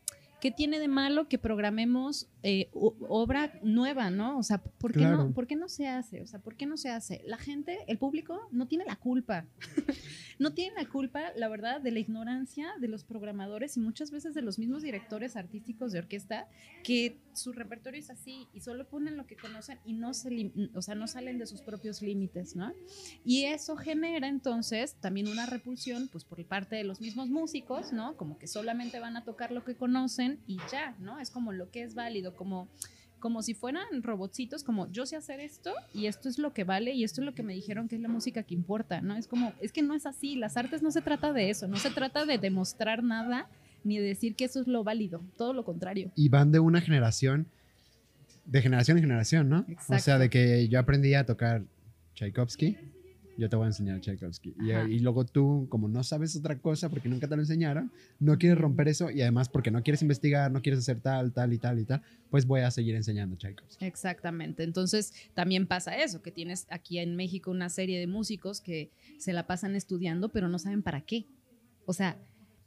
¿qué 0.46 0.52
tiene 0.52 0.78
de 0.78 0.88
malo 0.88 1.28
que 1.28 1.40
programemos 1.40 2.30
eh, 2.44 2.70
obra 2.72 3.60
nueva, 3.64 4.12
no? 4.12 4.38
O 4.38 4.44
sea, 4.44 4.60
¿por 4.60 4.94
qué, 4.94 5.00
no, 5.00 5.32
¿por 5.32 5.48
qué 5.48 5.56
no 5.56 5.68
se 5.68 5.88
hace? 5.88 6.22
O 6.22 6.28
sea, 6.28 6.40
¿por 6.40 6.56
qué 6.56 6.68
no 6.68 6.78
se 6.78 6.92
hace? 6.92 7.24
La 7.26 7.38
gente, 7.38 7.80
el 7.88 7.98
público, 7.98 8.48
no 8.52 8.68
tiene 8.68 8.86
la 8.86 8.96
culpa. 8.96 9.48
no 10.38 10.54
tienen 10.54 10.76
la 10.76 10.88
culpa, 10.88 11.32
la 11.36 11.48
verdad, 11.48 11.82
de 11.82 11.90
la 11.90 11.98
ignorancia 11.98 12.74
de 12.80 12.88
los 12.88 13.04
programadores 13.04 13.76
y 13.76 13.80
muchas 13.80 14.12
veces 14.12 14.36
de 14.36 14.44
los 14.44 14.60
mismos 14.60 14.84
directores 14.84 15.36
artísticos 15.36 15.92
de 15.92 15.98
orquesta 15.98 16.48
que 16.84 17.18
su 17.34 17.52
repertorio 17.52 18.00
es 18.00 18.12
así 18.12 18.48
y 18.54 18.62
solo 18.62 18.88
ponen 18.88 19.18
lo 19.18 19.26
que 19.26 19.38
conocen 19.38 19.80
y 19.84 19.94
no 19.94 20.14
se, 20.14 20.52
o 20.76 20.82
sea, 20.84 20.94
no 20.94 21.08
salen 21.08 21.40
de 21.40 21.48
sus 21.48 21.62
propios 21.62 22.04
límites, 22.04 22.56
¿no? 22.56 22.72
Y 23.24 23.46
eso 23.46 23.76
genera 23.78 24.28
entonces 24.28 24.96
también 25.02 25.28
una 25.28 25.48
repulsión, 25.48 26.08
pues 26.12 26.24
por 26.24 26.46
parte 26.46 26.76
de 26.76 26.84
los 26.84 27.02
mismos 27.02 27.30
músicos, 27.30 27.92
¿no? 27.92 28.16
Como 28.16 28.38
que 28.38 28.46
solamente 28.46 29.00
van 29.00 29.18
a 29.18 29.24
tocar 29.24 29.52
lo 29.52 29.64
que 29.64 29.76
conocen 29.76 30.35
y 30.48 30.58
ya, 30.72 30.96
¿no? 31.00 31.20
Es 31.20 31.30
como 31.30 31.52
lo 31.52 31.70
que 31.72 31.84
es 31.84 31.96
válido, 31.96 32.36
como 32.36 32.68
como 33.26 33.42
si 33.42 33.56
fueran 33.56 34.04
robotcitos, 34.04 34.64
como 34.64 34.92
yo 34.92 35.08
sé 35.08 35.16
hacer 35.16 35.40
esto 35.40 35.74
y 35.96 36.06
esto 36.06 36.30
es 36.30 36.38
lo 36.38 36.54
que 36.54 36.64
vale 36.64 36.92
y 36.92 37.04
esto 37.04 37.22
es 37.22 37.26
lo 37.26 37.34
que 37.34 37.42
me 37.42 37.56
dijeron 37.56 37.88
que 37.88 37.96
es 37.96 38.02
la 38.02 38.08
música 38.08 38.44
que 38.44 38.54
importa, 38.54 39.02
¿no? 39.02 39.16
Es 39.16 39.28
como, 39.28 39.52
es 39.62 39.72
que 39.72 39.82
no 39.82 39.96
es 39.96 40.06
así, 40.06 40.36
las 40.36 40.58
artes 40.58 40.84
no 40.84 40.92
se 40.92 41.02
trata 41.02 41.34
de 41.34 41.50
eso, 41.50 41.68
no 41.68 41.78
se 41.78 41.90
trata 41.90 42.28
de 42.28 42.38
demostrar 42.38 43.04
nada 43.04 43.50
ni 43.84 43.98
de 43.98 44.04
decir 44.04 44.36
que 44.36 44.46
eso 44.46 44.62
es 44.62 44.68
lo 44.68 44.84
válido, 44.84 45.24
todo 45.38 45.54
lo 45.54 45.66
contrario. 45.66 46.12
Y 46.16 46.30
van 46.30 46.52
de 46.52 46.60
una 46.60 46.82
generación, 46.82 47.48
de 48.46 48.62
generación 48.62 48.98
en 48.98 49.04
generación, 49.04 49.50
¿no? 49.50 49.66
O 49.90 49.98
sea, 49.98 50.20
de 50.20 50.30
que 50.30 50.68
yo 50.68 50.80
aprendí 50.80 51.16
a 51.16 51.26
tocar 51.26 51.64
Tchaikovsky 52.14 52.78
yo 53.38 53.50
te 53.50 53.56
voy 53.56 53.66
a 53.66 53.68
enseñar 53.68 54.00
Tchaikovsky. 54.00 54.56
Y, 54.60 54.72
y, 54.72 55.00
luego 55.00 55.26
tú, 55.26 55.68
como 55.70 55.88
no 55.88 56.04
sabes 56.04 56.36
otra 56.36 56.60
cosa 56.60 56.90
porque 56.90 57.10
nunca 57.10 57.28
te 57.28 57.36
lo 57.36 57.42
enseñaron, 57.42 57.92
no 58.20 58.38
quieres 58.38 58.58
romper 58.58 58.88
eso 58.88 59.12
y 59.12 59.22
además 59.22 59.50
porque 59.50 59.72
no 59.72 59.84
quieres 59.84 60.02
investigar, 60.02 60.52
no 60.52 60.62
quieres 60.62 60.80
hacer 60.80 61.00
tal, 61.02 61.34
tal 61.34 61.54
y 61.54 61.58
tal 61.58 61.80
y 61.80 61.86
tal, 61.86 62.02
pues 62.30 62.46
voy 62.46 62.62
a 62.62 62.72
seguir 62.72 62.96
enseñando 62.96 63.36
Tchaikovsky. 63.36 63.86
Exactamente. 63.86 64.64
Entonces 64.64 65.14
también 65.34 65.68
pasa 65.68 65.96
eso, 65.96 66.22
que 66.22 66.32
tienes 66.32 66.68
aquí 66.70 67.00
en 67.00 67.16
México 67.16 67.52
una 67.52 67.70
serie 67.70 68.00
de 68.00 68.08
músicos 68.08 68.62
que 68.62 68.92
se 69.18 69.34
la 69.34 69.48
pasan 69.48 69.76
estudiando, 69.76 70.30
pero 70.30 70.48
no 70.48 70.60
saben 70.60 70.84
para 70.84 71.02
qué. 71.02 71.28
O 71.86 71.94
sea, 71.94 72.18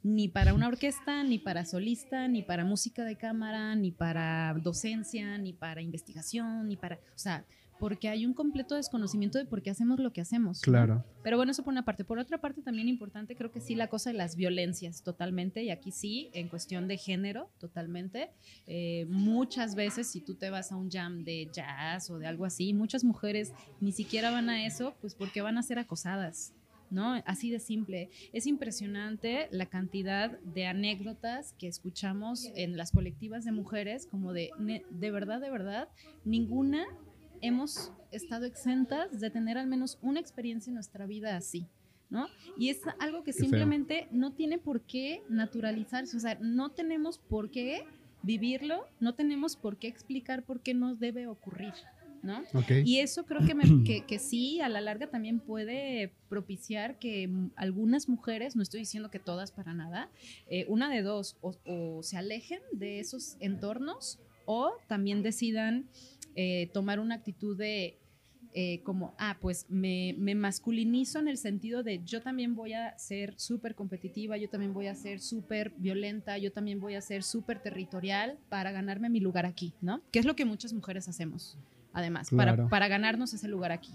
ni 0.03 0.29
para 0.29 0.55
una 0.55 0.69
orquesta, 0.69 1.25
ni 1.25 1.39
para 1.39 1.65
solista, 1.65 2.29
ni 2.29 2.43
para 2.43 2.65
música 2.65 3.05
de 3.05 3.17
cámara, 3.17 3.75
ni 3.75 3.91
para 3.91 4.55
docencia, 4.63 5.39
ni 5.39 5.53
para 5.53 5.83
investigación, 5.83 6.69
ni 6.69 6.77
para, 6.77 6.97
o 6.97 7.19
sea, 7.19 7.45
porque 7.79 8.09
hay 8.09 8.27
un 8.27 8.35
completo 8.35 8.75
desconocimiento 8.75 9.39
de 9.39 9.45
por 9.45 9.63
qué 9.63 9.71
hacemos 9.71 9.99
lo 9.99 10.13
que 10.13 10.21
hacemos. 10.21 10.61
Claro. 10.61 11.05
Pero 11.23 11.37
bueno, 11.37 11.53
eso 11.53 11.63
por 11.63 11.73
una 11.73 11.85
parte. 11.85 12.05
Por 12.05 12.19
otra 12.19 12.41
parte, 12.41 12.63
también 12.63 12.89
importante, 12.89 13.37
creo 13.37 13.51
que 13.51 13.61
sí, 13.61 13.75
la 13.75 13.89
cosa 13.89 14.11
de 14.11 14.17
las 14.17 14.37
violencias, 14.37 15.03
totalmente. 15.03 15.63
Y 15.63 15.71
aquí 15.71 15.91
sí, 15.91 16.31
en 16.33 16.49
cuestión 16.49 16.89
de 16.89 16.97
género, 16.97 17.51
totalmente. 17.59 18.31
Eh, 18.67 19.07
muchas 19.09 19.75
veces, 19.75 20.07
si 20.07 20.21
tú 20.21 20.35
te 20.35 20.51
vas 20.51 20.73
a 20.73 20.77
un 20.77 20.91
jam 20.91 21.25
de 21.25 21.49
jazz 21.53 22.11
o 22.11 22.19
de 22.19 22.27
algo 22.27 22.45
así, 22.45 22.73
muchas 22.73 23.05
mujeres 23.05 23.53
ni 23.81 23.93
siquiera 23.93 24.31
van 24.31 24.49
a 24.51 24.65
eso, 24.67 24.95
pues 25.01 25.15
porque 25.15 25.43
van 25.43 25.59
a 25.59 25.63
ser 25.63 25.79
acosadas. 25.79 26.55
¿no? 26.91 27.23
Así 27.27 27.51
de 27.51 27.59
simple. 27.59 28.11
Es 28.33 28.47
impresionante 28.47 29.49
la 29.51 29.67
cantidad 29.67 30.39
de 30.41 30.67
anécdotas 30.67 31.55
que 31.59 31.69
escuchamos 31.69 32.51
en 32.55 32.77
las 32.77 32.93
colectivas 32.93 33.45
de 33.45 33.53
mujeres, 33.53 34.07
como 34.07 34.33
de, 34.33 34.51
de 34.91 35.11
verdad, 35.11 35.41
de 35.41 35.51
verdad, 35.51 35.89
ninguna 36.25 36.87
hemos 37.43 37.93
estado 38.11 38.45
exentas 38.45 39.21
de 39.21 39.31
tener 39.31 39.59
al 39.59 39.67
menos 39.67 39.99
una 40.03 40.21
experiencia 40.21 40.71
en 40.71 40.75
nuestra 40.75 41.07
vida 41.07 41.37
así. 41.37 41.67
¿No? 42.11 42.27
Y 42.57 42.71
es 42.71 42.81
algo 43.01 43.23
que 43.23 43.35
simplemente 43.35 44.09
no 44.11 44.33
tiene 44.33 44.57
por 44.57 44.81
qué 44.81 45.23
naturalizarse, 45.29 46.17
o 46.17 46.21
sea, 46.21 46.39
no 46.41 46.71
tenemos 46.71 47.19
por 47.19 47.51
qué 47.51 47.85
vivirlo, 48.23 48.87
no 48.99 49.15
tenemos 49.15 49.57
por 49.57 49.77
qué 49.77 49.89
explicar 49.89 50.43
por 50.43 50.61
qué 50.61 50.73
nos 50.73 50.99
debe 50.99 51.27
ocurrir, 51.27 51.75
¿no? 52.23 52.45
Y 52.85 53.01
eso 53.01 53.27
creo 53.27 53.41
que, 53.85 54.07
que, 54.07 54.19
sí, 54.19 54.61
a 54.61 54.71
la 54.71 54.81
larga 54.81 55.09
también 55.09 55.39
puede 55.39 56.15
propiciar 56.31 56.99
que 56.99 57.31
algunas 57.57 58.09
mujeres, 58.09 58.57
no 58.57 58.63
estoy 58.63 58.81
diciendo 58.81 59.11
que 59.11 59.19
todas 59.19 59.53
para 59.53 59.75
nada, 59.75 60.11
eh, 60.49 60.65
una 60.69 60.91
de 60.91 61.03
dos, 61.03 61.37
o 61.43 62.03
se 62.03 62.17
alejen 62.17 62.61
de 62.73 63.01
esos 63.01 63.37
entornos 63.41 64.19
o 64.51 64.73
también 64.87 65.23
decidan 65.23 65.91
eh, 66.41 66.71
tomar 66.73 67.01
una 67.01 67.17
actitud 67.17 67.57
de 67.57 67.99
eh, 68.55 68.81
como, 68.85 69.13
ah, 69.19 69.39
pues 69.41 69.67
me, 69.69 70.15
masculinizo 70.37 71.19
en 71.19 71.27
el 71.27 71.37
sentido 71.37 71.83
de 71.83 72.01
yo 72.05 72.23
también 72.23 72.55
voy 72.55 72.75
a 72.75 72.97
ser 72.97 73.35
súper 73.41 73.75
competitiva, 73.75 74.37
yo 74.37 74.49
también 74.49 74.73
voy 74.73 74.87
a 74.87 74.95
ser 74.95 75.19
súper 75.19 75.73
violenta, 75.79 76.39
yo 76.39 76.53
también 76.53 76.79
voy 76.79 76.95
a 76.95 77.01
ser 77.01 77.25
súper 77.25 77.61
territorial 77.61 78.39
para 78.51 78.71
ganarme 78.71 79.11
mi 79.11 79.19
lugar 79.19 79.47
aquí, 79.47 79.75
¿no? 79.81 80.01
Que 80.13 80.21
es 80.21 80.27
lo 80.27 80.37
que 80.37 80.45
muchas 80.45 80.73
mujeres 80.73 81.09
hacemos, 81.09 81.59
además, 81.93 82.29
para, 82.31 82.69
para 82.69 82.87
ganarnos 82.87 83.35
ese 83.35 83.49
lugar 83.49 83.73
aquí. 83.73 83.95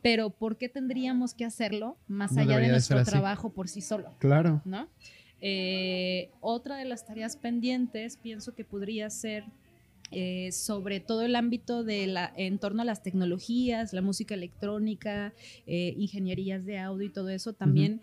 Pero 0.00 0.30
¿por 0.30 0.56
qué 0.56 0.70
tendríamos 0.70 1.34
que 1.34 1.44
hacerlo 1.44 1.98
más 2.08 2.38
allá 2.38 2.56
de 2.56 2.68
nuestro 2.68 3.04
trabajo 3.04 3.52
por 3.52 3.68
sí 3.68 3.82
solo? 3.82 4.14
Claro. 4.18 4.62
¿No? 4.64 4.88
Eh, 5.42 6.30
otra 6.40 6.76
de 6.76 6.86
las 6.86 7.04
tareas 7.04 7.36
pendientes 7.36 8.16
pienso 8.16 8.54
que 8.54 8.64
podría 8.64 9.10
ser 9.10 9.44
eh, 10.12 10.52
sobre 10.52 11.00
todo 11.00 11.22
el 11.22 11.36
ámbito 11.36 11.84
de 11.84 12.06
la, 12.06 12.32
en 12.36 12.58
torno 12.58 12.82
a 12.82 12.84
las 12.84 13.02
tecnologías, 13.02 13.92
la 13.92 14.02
música 14.02 14.34
electrónica, 14.34 15.34
eh, 15.66 15.94
ingenierías 15.96 16.64
de 16.64 16.78
audio 16.78 17.06
y 17.06 17.10
todo 17.10 17.28
eso, 17.28 17.52
también 17.52 18.00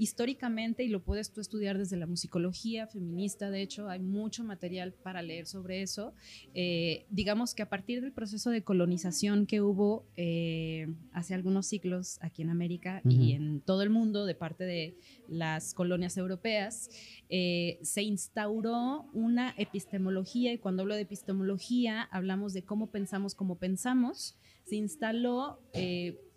históricamente, 0.00 0.82
y 0.82 0.88
lo 0.88 1.02
puedes 1.02 1.30
tú 1.30 1.42
estudiar 1.42 1.76
desde 1.76 1.98
la 1.98 2.06
musicología 2.06 2.86
feminista, 2.86 3.50
de 3.50 3.60
hecho 3.60 3.90
hay 3.90 4.00
mucho 4.00 4.42
material 4.44 4.94
para 4.94 5.20
leer 5.20 5.44
sobre 5.44 5.82
eso, 5.82 6.14
eh, 6.54 7.04
digamos 7.10 7.54
que 7.54 7.60
a 7.60 7.68
partir 7.68 8.00
del 8.00 8.10
proceso 8.10 8.48
de 8.48 8.62
colonización 8.64 9.44
que 9.44 9.60
hubo 9.60 10.06
eh, 10.16 10.88
hace 11.12 11.34
algunos 11.34 11.66
siglos 11.66 12.18
aquí 12.22 12.40
en 12.40 12.48
América 12.48 13.02
y 13.04 13.32
en 13.32 13.60
todo 13.60 13.82
el 13.82 13.90
mundo 13.90 14.24
de 14.24 14.34
parte 14.34 14.64
de 14.64 14.96
las 15.28 15.74
colonias 15.74 16.16
europeas, 16.16 16.88
eh, 17.28 17.78
se 17.82 18.02
instauró 18.02 19.02
una 19.12 19.54
epistemología, 19.58 20.54
y 20.54 20.58
cuando 20.58 20.80
hablo 20.80 20.94
de 20.94 21.02
epistemología 21.02 22.04
hablamos 22.04 22.54
de 22.54 22.62
cómo 22.62 22.90
pensamos, 22.90 23.34
cómo 23.34 23.58
pensamos, 23.58 24.38
se 24.64 24.76
instaló 24.76 25.60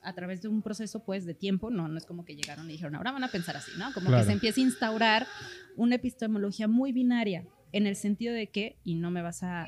a 0.03 0.13
través 0.13 0.41
de 0.41 0.47
un 0.47 0.61
proceso 0.61 1.03
pues 1.03 1.25
de 1.25 1.33
tiempo, 1.33 1.69
no, 1.69 1.87
no 1.87 1.97
es 1.97 2.05
como 2.05 2.25
que 2.25 2.35
llegaron 2.35 2.69
y 2.69 2.73
dijeron, 2.73 2.95
ahora 2.95 3.11
van 3.11 3.23
a 3.23 3.29
pensar 3.29 3.57
así, 3.57 3.71
¿no? 3.77 3.93
Como 3.93 4.09
que 4.11 4.23
se 4.23 4.31
empieza 4.31 4.59
a 4.59 4.63
instaurar 4.63 5.27
una 5.75 5.95
epistemología 5.95 6.67
muy 6.67 6.91
binaria 6.91 7.45
en 7.71 7.87
el 7.87 7.95
sentido 7.95 8.33
de 8.33 8.47
que, 8.47 8.77
y 8.83 8.95
no 8.95 9.11
me 9.11 9.21
vas 9.21 9.43
a, 9.43 9.67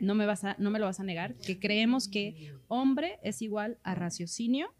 no 0.00 0.14
me 0.14 0.26
vas 0.26 0.44
a, 0.44 0.54
no 0.58 0.70
me 0.70 0.78
lo 0.78 0.86
vas 0.86 1.00
a 1.00 1.04
negar, 1.04 1.34
que 1.36 1.58
creemos 1.58 2.08
que 2.08 2.52
hombre 2.68 3.18
es 3.22 3.40
igual 3.42 3.78
a 3.82 3.94
raciocinio, 3.94 4.74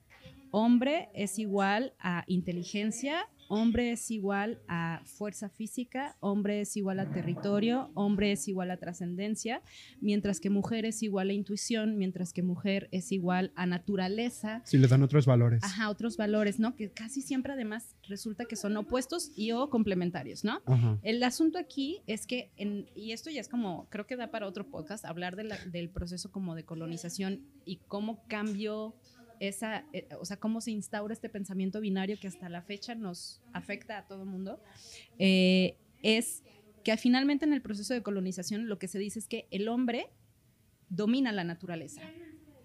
hombre 0.51 1.09
es 1.15 1.39
igual 1.39 1.95
a 1.99 2.25
inteligencia, 2.27 3.27
hombre 3.55 3.93
es 3.93 4.11
igual 4.11 4.63
a 4.67 5.03
fuerza 5.05 5.51
física, 5.51 6.17
hombre 6.21 6.63
es 6.63 6.75
igual 6.75 6.99
a 7.01 7.11
territorio, 7.13 7.91
hombre 7.93 8.33
es 8.33 8.49
igual 8.49 8.71
a 8.71 8.79
trascendencia, 8.79 9.61
mientras 10.01 10.41
que 10.41 10.49
mujer 10.49 10.87
es 10.87 11.03
igual 11.03 11.29
a 11.29 11.35
intuición, 11.35 11.99
mientras 11.99 12.33
que 12.33 12.43
mujer 12.43 12.89
es 12.93 13.13
igual 13.13 13.53
a 13.55 13.67
naturaleza. 13.67 14.63
Sí, 14.65 14.79
le 14.79 14.89
dan 14.89 15.03
otros 15.03 15.27
valores. 15.27 15.63
Ajá, 15.63 15.91
otros 15.91 16.17
valores, 16.17 16.59
¿no? 16.61 16.75
Que 16.77 16.93
casi 16.93 17.21
siempre 17.21 17.53
además 17.53 17.95
resulta 18.09 18.47
que 18.47 18.57
son 18.57 18.75
opuestos 18.79 19.33
y 19.37 19.53
o 19.53 19.69
complementarios, 19.69 20.45
¿no? 20.45 20.63
El 21.03 21.23
asunto 21.23 21.59
aquí 21.59 22.01
es 22.07 22.27
que, 22.27 22.53
y 22.97 23.13
esto 23.13 23.29
ya 23.29 23.43
es 23.43 23.49
como, 23.49 23.87
creo 23.91 24.07
que 24.07 24.17
da 24.17 24.31
para 24.31 24.47
otro 24.47 24.71
podcast, 24.71 25.05
hablar 25.05 25.37
del 25.37 25.91
proceso 25.91 26.33
como 26.33 26.55
de 26.55 26.65
colonización 26.65 27.43
y 27.67 27.81
cómo 27.87 28.25
cambió 28.29 28.97
esa, 29.49 29.85
eh, 29.93 30.09
o 30.21 30.25
sea, 30.25 30.37
cómo 30.37 30.61
se 30.61 30.71
instaura 30.71 31.13
este 31.13 31.29
pensamiento 31.29 31.81
binario 31.81 32.17
que 32.21 32.29
hasta 32.29 32.49
la 32.49 32.63
fecha 32.63 32.95
nos 32.95 33.43
afecta 33.53 33.99
a 33.99 34.07
todo 34.07 34.25
mundo, 34.25 34.63
eh, 35.19 35.77
es 36.03 36.45
que 36.85 36.97
finalmente 36.97 37.45
en 37.45 37.53
el 37.53 37.61
proceso 37.61 37.93
de 37.93 38.03
colonización 38.03 38.69
lo 38.69 38.79
que 38.79 38.87
se 38.87 39.01
dice 39.01 39.19
es 39.19 39.27
que 39.27 39.49
el 39.51 39.69
hombre 39.69 40.11
domina 40.91 41.33
la 41.33 41.43
naturaleza. 41.43 42.03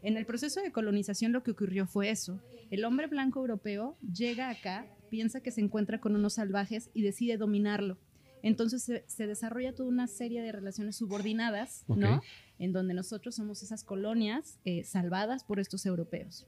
En 0.04 0.18
el 0.18 0.28
proceso 0.28 0.62
de 0.62 0.72
colonización 0.72 1.32
lo 1.32 1.42
que 1.42 1.52
ocurrió 1.52 1.88
fue 1.88 2.12
eso. 2.12 2.40
El 2.70 2.86
hombre 2.86 3.08
blanco 3.08 3.40
europeo 3.40 3.98
llega 4.02 4.50
acá, 4.50 4.86
piensa 5.10 5.42
que 5.42 5.50
se 5.50 5.62
encuentra 5.62 6.00
con 6.00 6.16
unos 6.16 6.34
salvajes 6.34 6.92
y 6.94 7.02
decide 7.02 7.38
dominarlo. 7.38 7.98
Entonces 8.44 8.84
se, 9.08 9.28
desarrolla 9.28 9.74
toda 9.74 9.90
una 9.90 10.08
serie 10.08 10.42
de 10.42 10.52
relaciones 10.52 10.96
subordinadas, 10.96 11.84
¿no? 11.88 12.22
En 12.60 12.72
donde 12.72 12.94
nosotros 12.94 13.36
somos 13.36 13.64
esas 13.64 13.84
colonias 13.84 14.60
eh, 14.66 14.84
salvadas 14.84 15.44
por 15.44 15.60
estos 15.60 15.86
europeos. 15.86 16.46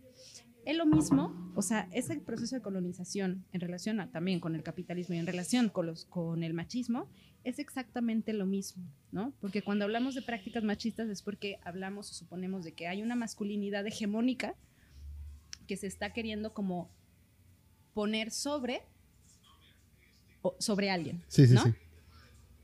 Es 0.66 0.78
lo 0.78 0.86
mismo, 0.86 1.52
o 1.56 1.62
sea, 1.62 1.90
ese 1.94 2.20
proceso 2.20 2.56
de 2.56 2.62
colonización 2.62 3.46
en 3.54 3.62
relación 3.62 4.10
también 4.12 4.40
con 4.40 4.56
el 4.56 4.62
capitalismo 4.62 5.16
y 5.16 5.18
en 5.18 5.26
relación 5.26 5.70
con, 5.70 5.88
los, 5.88 6.06
con 6.06 6.44
el 6.44 6.54
machismo 6.54 7.10
es 7.44 7.60
exactamente 7.60 8.34
lo 8.34 8.46
mismo, 8.46 8.84
¿no? 9.12 9.34
Porque 9.40 9.62
cuando 9.62 9.86
hablamos 9.86 10.16
de 10.16 10.22
prácticas 10.22 10.64
machistas 10.64 11.10
es 11.10 11.22
porque 11.22 11.60
hablamos 11.64 12.12
o 12.12 12.14
suponemos 12.14 12.66
de 12.66 12.74
que 12.74 12.88
hay 12.88 13.02
una 13.02 13.16
masculinidad 13.16 13.88
hegemónica 13.88 14.56
que 15.66 15.78
se 15.78 15.88
está 15.88 16.12
queriendo 16.12 16.54
como 16.54 16.92
poner 17.94 18.32
sobre 18.32 18.84
sobre 20.60 20.90
alguien. 20.90 21.22
Sí, 21.28 21.48
sí, 21.48 21.58
sí. 21.58 21.74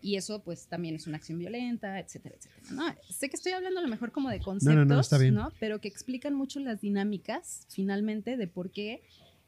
Y 0.02 0.18
eso 0.18 0.44
pues 0.44 0.68
también 0.68 0.94
es 0.94 1.08
una 1.08 1.18
acción 1.18 1.40
violenta, 1.40 2.00
etcétera, 2.00 2.36
etcétera. 2.36 2.96
Sé 3.10 3.28
que 3.28 3.36
estoy 3.36 3.54
hablando 3.54 3.80
a 3.80 3.84
lo 3.84 3.90
mejor 3.90 4.12
como 4.12 4.30
de 4.30 4.40
conceptos, 4.40 5.12
no, 5.32 5.52
Pero 5.60 5.82
que 5.82 5.88
explican 5.88 6.36
mucho 6.36 6.60
las 6.60 6.82
dinámicas 6.82 7.66
finalmente 7.70 8.38
de 8.38 8.48
por 8.48 8.70
qué 8.70 9.02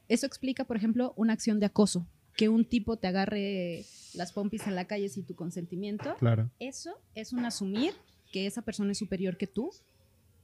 eso 0.07 0.25
explica, 0.25 0.63
por 0.63 0.77
ejemplo, 0.77 1.13
una 1.15 1.33
acción 1.33 1.59
de 1.59 1.67
acoso. 1.67 2.07
Que 2.35 2.49
un 2.49 2.65
tipo 2.65 2.97
te 2.97 3.07
agarre 3.07 3.83
las 4.13 4.31
pompis 4.31 4.67
en 4.67 4.75
la 4.75 4.85
calle 4.85 5.09
sin 5.09 5.25
tu 5.25 5.35
consentimiento. 5.35 6.15
Claro. 6.17 6.49
Eso 6.59 6.99
es 7.15 7.33
un 7.33 7.45
asumir 7.45 7.93
que 8.31 8.45
esa 8.45 8.61
persona 8.61 8.91
es 8.91 8.97
superior 8.97 9.37
que 9.37 9.47
tú 9.47 9.71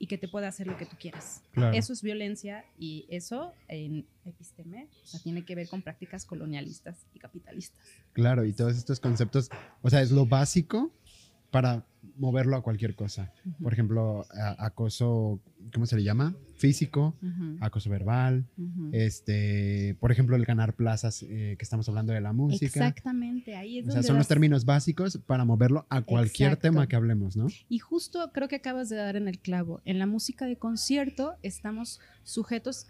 y 0.04 0.08
que 0.08 0.18
te 0.18 0.28
puede 0.28 0.47
hacer 0.47 0.68
lo 0.68 0.76
que 0.76 0.86
tú 0.86 0.97
quieras. 0.99 1.43
Claro. 1.54 1.74
Eso 1.74 1.93
es 1.93 2.01
violencia 2.01 2.66
y 2.78 3.06
eso 3.08 3.54
en 3.70 4.06
episteme 4.26 4.89
o 5.01 5.08
sea, 5.08 5.22
tiene 5.22 5.45
que 5.45 5.56
ver 5.56 5.70
con 5.70 5.82
prácticas 5.82 6.26
colonialistas 6.26 7.06
y 7.14 7.20
capitalistas. 7.20 7.80
Claro, 8.12 8.43
y 8.43 8.51
todos 8.51 8.76
estos 8.76 8.99
conceptos, 8.99 9.49
o 9.82 9.89
sea, 9.89 10.01
es 10.01 10.12
lo 10.12 10.26
básico 10.26 10.91
para 11.54 11.86
moverlo 12.18 12.58
a 12.58 12.64
cualquier 12.64 12.95
cosa. 12.95 13.32
Por 13.62 13.72
ejemplo, 13.74 14.26
a- 14.36 14.66
acoso, 14.66 15.39
¿cómo 15.74 15.86
se 15.86 15.95
le 15.95 16.04
llama? 16.04 16.36
Físico, 16.58 17.16
acoso 17.62 17.89
verbal, 17.89 18.45
este, 18.91 19.95
por 19.99 20.12
ejemplo, 20.12 20.36
el 20.36 20.45
ganar 20.45 20.74
plazas, 20.76 21.24
eh, 21.24 21.56
que 21.58 21.64
estamos 21.64 21.88
hablando 21.89 22.12
de 22.12 22.22
la 22.22 22.34
música. 22.34 22.66
Exactamente, 22.66 23.56
ahí 23.56 23.80
es 23.80 23.84
O 23.84 23.86
sea, 23.88 23.93
donde 23.95 24.08
son 24.08 24.18
los 24.18 24.28
términos 24.28 24.66
básicos 24.66 25.18
para 25.26 25.45
moverlo 25.45 25.86
a 25.89 26.01
cualquier 26.01 26.49
Exacto. 26.49 26.62
tema 26.70 26.88
que 26.88 26.95
hablemos, 26.95 27.38
¿no? 27.38 27.47
Y 27.70 27.80
justo 27.80 28.32
creo 28.34 28.47
que 28.47 28.56
acabas 28.58 28.89
de 28.89 28.95
dar 28.97 29.16
en 29.16 29.28
el 29.28 29.39
clavo. 29.39 29.82
En 29.86 29.99
la 29.99 30.06
música 30.08 30.45
de 30.45 30.58
concierto 30.58 31.36
estamos 31.43 31.99
sujetos 32.24 32.88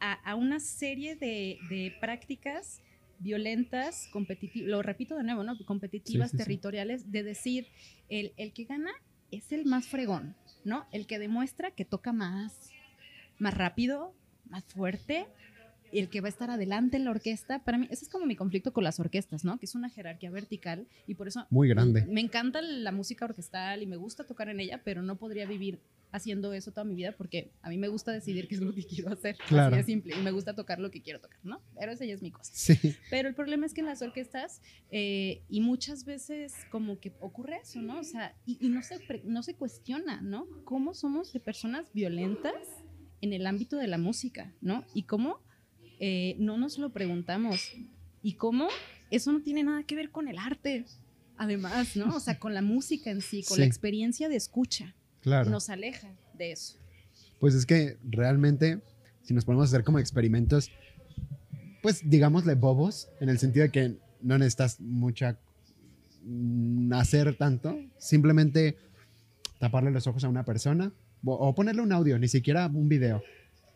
a, 0.00 0.12
a 0.30 0.34
una 0.36 0.60
serie 0.60 1.16
de, 1.16 1.58
de 1.70 1.92
prácticas 2.00 2.80
violentas, 3.18 4.08
competitivas, 4.12 4.68
lo 4.68 4.82
repito 4.82 5.16
de 5.16 5.24
nuevo, 5.24 5.42
¿no? 5.44 5.56
Competitivas, 5.66 6.30
Sí, 6.30 6.36
sí, 6.36 6.42
sí. 6.42 6.44
territoriales, 6.44 7.10
de 7.10 7.22
decir, 7.22 7.66
el, 8.08 8.32
el 8.36 8.52
que 8.52 8.64
gana 8.64 8.90
es 9.30 9.52
el 9.52 9.64
más 9.66 9.86
fregón, 9.86 10.34
¿no? 10.64 10.86
El 10.92 11.06
que 11.06 11.18
demuestra 11.18 11.70
que 11.70 11.84
toca 11.84 12.12
más, 12.12 12.70
más 13.38 13.54
rápido, 13.54 14.14
más 14.48 14.64
fuerte, 14.64 15.26
el 15.92 16.08
que 16.10 16.20
va 16.20 16.26
a 16.26 16.30
estar 16.30 16.50
adelante 16.50 16.96
en 16.98 17.04
la 17.04 17.10
orquesta. 17.10 17.60
Para 17.64 17.78
mí, 17.78 17.88
ese 17.90 18.04
es 18.04 18.10
como 18.10 18.26
mi 18.26 18.36
conflicto 18.36 18.72
con 18.72 18.84
las 18.84 19.00
orquestas, 19.00 19.44
¿no? 19.44 19.58
Que 19.58 19.66
es 19.66 19.74
una 19.74 19.88
jerarquía 19.88 20.30
vertical 20.30 20.86
y 21.06 21.14
por 21.14 21.28
eso 21.28 21.46
Muy 21.50 21.68
grande. 21.68 22.04
me 22.06 22.20
encanta 22.20 22.60
la 22.62 22.92
música 22.92 23.24
orquestal 23.24 23.82
y 23.82 23.86
me 23.86 23.96
gusta 23.96 24.24
tocar 24.24 24.48
en 24.48 24.60
ella, 24.60 24.82
pero 24.84 25.02
no 25.02 25.16
podría 25.16 25.46
vivir 25.46 25.80
haciendo 26.12 26.52
eso 26.52 26.70
toda 26.72 26.84
mi 26.84 26.94
vida 26.94 27.12
porque 27.16 27.52
a 27.62 27.68
mí 27.68 27.76
me 27.78 27.88
gusta 27.88 28.12
decidir 28.12 28.48
qué 28.48 28.54
es 28.54 28.60
lo 28.60 28.72
que 28.74 28.84
quiero 28.84 29.10
hacer. 29.12 29.36
Claro. 29.48 29.74
Así 29.76 29.82
de 29.82 29.84
simple. 29.84 30.14
Y 30.18 30.22
me 30.22 30.30
gusta 30.30 30.54
tocar 30.54 30.78
lo 30.78 30.90
que 30.90 31.02
quiero 31.02 31.20
tocar, 31.20 31.38
¿no? 31.44 31.60
Pero 31.78 31.92
esa 31.92 32.04
ya 32.04 32.14
es 32.14 32.22
mi 32.22 32.30
cosa. 32.30 32.50
Sí, 32.54 32.76
Pero 33.10 33.28
el 33.28 33.34
problema 33.34 33.66
es 33.66 33.74
que 33.74 33.80
en 33.80 33.86
las 33.86 34.00
orquestas, 34.02 34.60
eh, 34.90 35.42
y 35.48 35.60
muchas 35.60 36.04
veces 36.04 36.54
como 36.70 36.98
que 37.00 37.12
ocurre 37.20 37.58
eso, 37.62 37.80
¿no? 37.82 38.00
O 38.00 38.04
sea, 38.04 38.34
y, 38.46 38.58
y 38.64 38.68
no, 38.70 38.82
se 38.82 38.96
no 39.24 39.42
se 39.42 39.54
cuestiona, 39.54 40.20
¿no? 40.22 40.46
¿Cómo 40.64 40.94
somos 40.94 41.32
de 41.32 41.40
personas 41.40 41.92
violentas 41.92 42.54
en 43.20 43.32
el 43.32 43.46
ámbito 43.46 43.76
de 43.76 43.88
la 43.88 43.98
música, 43.98 44.54
¿no? 44.60 44.84
Y 44.94 45.02
cómo 45.04 45.40
eh, 46.00 46.36
no 46.38 46.56
nos 46.56 46.78
lo 46.78 46.90
preguntamos. 46.92 47.72
Y 48.22 48.34
cómo 48.34 48.68
eso 49.10 49.32
no 49.32 49.42
tiene 49.42 49.62
nada 49.64 49.82
que 49.84 49.94
ver 49.94 50.10
con 50.10 50.28
el 50.28 50.38
arte, 50.38 50.84
además, 51.36 51.96
¿no? 51.96 52.16
O 52.16 52.20
sea, 52.20 52.38
con 52.38 52.54
la 52.54 52.62
música 52.62 53.10
en 53.10 53.20
sí, 53.20 53.42
con 53.42 53.56
Sí. 53.56 53.60
la 53.60 53.66
experiencia 53.66 54.28
de 54.28 54.36
escucha. 54.36 54.94
Claro. 55.22 55.50
Nos 55.50 55.68
aleja 55.70 56.08
de 56.34 56.52
eso. 56.52 56.76
Pues 57.40 57.54
es 57.54 57.66
que 57.66 57.96
realmente, 58.08 58.80
si 59.22 59.34
nos 59.34 59.44
ponemos 59.44 59.68
a 59.68 59.68
hacer 59.68 59.84
como 59.84 59.98
experimentos, 59.98 60.70
pues 61.82 62.02
digámosle 62.04 62.54
bobos, 62.54 63.08
en 63.20 63.28
el 63.28 63.38
sentido 63.38 63.64
de 63.64 63.70
que 63.70 63.96
no 64.20 64.38
necesitas 64.38 64.80
mucha 64.80 65.38
mm, 66.24 66.92
hacer 66.92 67.36
tanto, 67.36 67.78
simplemente 67.98 68.76
taparle 69.58 69.90
los 69.90 70.06
ojos 70.06 70.24
a 70.24 70.28
una 70.28 70.44
persona 70.44 70.92
o, 71.24 71.34
o 71.34 71.54
ponerle 71.54 71.82
un 71.82 71.92
audio, 71.92 72.18
ni 72.18 72.28
siquiera 72.28 72.66
un 72.66 72.88
video. 72.88 73.22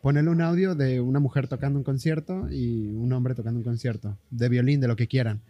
Ponerle 0.01 0.31
un 0.31 0.41
audio 0.41 0.75
de 0.75 1.01
una 1.01 1.21
mujer 1.21 1.47
tocando 1.47 1.79
un 1.79 1.85
concierto 1.85 2.51
y 2.51 2.89
un 2.89 3.13
hombre 3.13 3.37
tocando 3.37 3.59
un 3.59 3.65
concierto, 3.65 4.19
de 4.31 4.49
violín, 4.49 4.81
de 4.81 4.89
lo 4.89 4.97
que 4.97 5.07
quieran. 5.07 5.41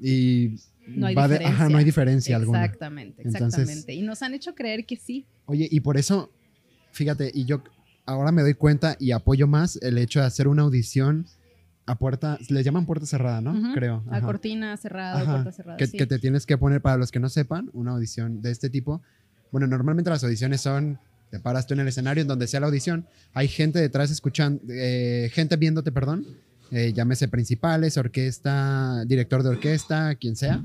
Y 0.00 0.56
No 0.86 1.06
hay 1.06 1.14
va 1.14 1.26
de- 1.28 1.34
diferencia. 1.34 1.54
ajá, 1.64 1.68
no 1.68 1.78
hay 1.78 1.84
diferencia 1.84 2.36
alguna. 2.36 2.64
Exactamente, 2.64 3.22
Entonces- 3.22 3.58
exactamente. 3.60 3.94
y 3.94 4.02
nos 4.02 4.22
han 4.22 4.34
hecho 4.34 4.54
creer 4.54 4.86
que 4.86 4.96
sí. 4.96 5.26
Oye, 5.46 5.68
y 5.70 5.80
por 5.80 5.96
eso, 5.96 6.30
fíjate, 6.92 7.30
y 7.34 7.44
yo 7.44 7.62
ahora 8.04 8.30
me 8.32 8.42
doy 8.42 8.54
cuenta 8.54 8.96
y 9.00 9.10
apoyo 9.12 9.46
más 9.46 9.78
el 9.82 9.98
hecho 9.98 10.20
de 10.20 10.26
hacer 10.26 10.48
una 10.48 10.62
audición 10.62 11.26
a 11.86 11.96
puerta, 11.98 12.38
les 12.48 12.64
llaman 12.64 12.84
puerta 12.86 13.06
cerrada, 13.06 13.40
¿no? 13.40 13.72
Creo. 13.74 14.02
A 14.10 14.20
cortina 14.20 14.76
cerrada, 14.76 15.20
Ajá, 15.20 15.32
puerta 15.34 15.52
cerrada. 15.52 15.76
Que, 15.76 15.86
sí. 15.86 15.96
que 15.96 16.06
te 16.06 16.18
tienes 16.18 16.44
que 16.46 16.58
poner, 16.58 16.80
para 16.82 16.96
los 16.96 17.12
que 17.12 17.20
no 17.20 17.28
sepan, 17.28 17.70
una 17.74 17.92
audición 17.92 18.42
de 18.42 18.50
este 18.50 18.70
tipo. 18.70 19.02
Bueno, 19.52 19.68
normalmente 19.68 20.10
las 20.10 20.24
audiciones 20.24 20.60
son, 20.60 20.98
te 21.30 21.38
paras 21.38 21.66
tú 21.68 21.74
en 21.74 21.80
el 21.80 21.88
escenario 21.88 22.22
en 22.22 22.28
donde 22.28 22.48
sea 22.48 22.58
la 22.58 22.66
audición, 22.66 23.06
hay 23.34 23.46
gente 23.46 23.78
detrás 23.80 24.10
escuchando, 24.10 24.62
eh, 24.68 25.30
gente 25.32 25.54
viéndote, 25.56 25.92
perdón, 25.92 26.26
eh, 26.70 26.92
llámese 26.92 27.28
principales, 27.28 27.96
orquesta, 27.96 29.04
director 29.04 29.42
de 29.42 29.50
orquesta, 29.50 30.14
quien 30.16 30.36
sea. 30.36 30.62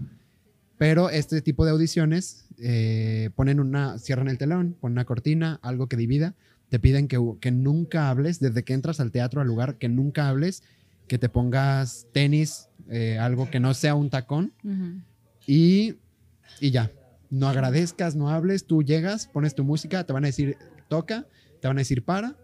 Pero 0.78 1.10
este 1.10 1.41
tipo 1.41 1.64
de 1.64 1.72
audiciones 1.72 2.45
eh, 2.58 3.30
ponen 3.36 3.60
una, 3.60 3.99
cierran 3.99 4.28
el 4.28 4.38
telón, 4.38 4.76
ponen 4.80 4.93
una 4.93 5.06
cortina, 5.06 5.60
algo 5.62 5.88
que 5.88 5.97
divida, 5.97 6.34
te 6.70 6.80
piden 6.80 7.08
que, 7.08 7.20
que 7.39 7.52
nunca 7.52 8.10
hables, 8.10 8.39
desde 8.39 8.64
que 8.64 8.74
entras 8.74 8.99
al 8.99 9.12
teatro, 9.12 9.41
al 9.41 9.47
lugar, 9.47 9.76
que 9.76 9.89
nunca 9.89 10.28
hables, 10.28 10.64
que 11.08 11.18
te 11.18 11.30
pongas 11.30 12.08
tenis, 12.14 12.70
eh, 12.89 13.20
algo 13.20 13.49
que 13.52 13.60
no 13.60 13.74
sea 13.74 13.95
un 13.95 14.10
tacón 14.10 14.54
y, 15.45 15.95
y 16.60 16.72
ya. 16.72 16.89
No 17.30 17.47
agradezcas, 17.47 18.16
no 18.16 18.30
hables, 18.30 18.66
tú 18.66 18.84
llegas, 18.84 19.28
pones 19.28 19.56
tu 19.56 19.64
música, 19.64 20.04
te 20.06 20.14
van 20.14 20.24
a 20.26 20.28
decir 20.28 20.58
toca, 20.88 21.28
te 21.62 21.68
van 21.68 21.78
a 21.78 21.82
decir 21.82 22.04
para 22.04 22.36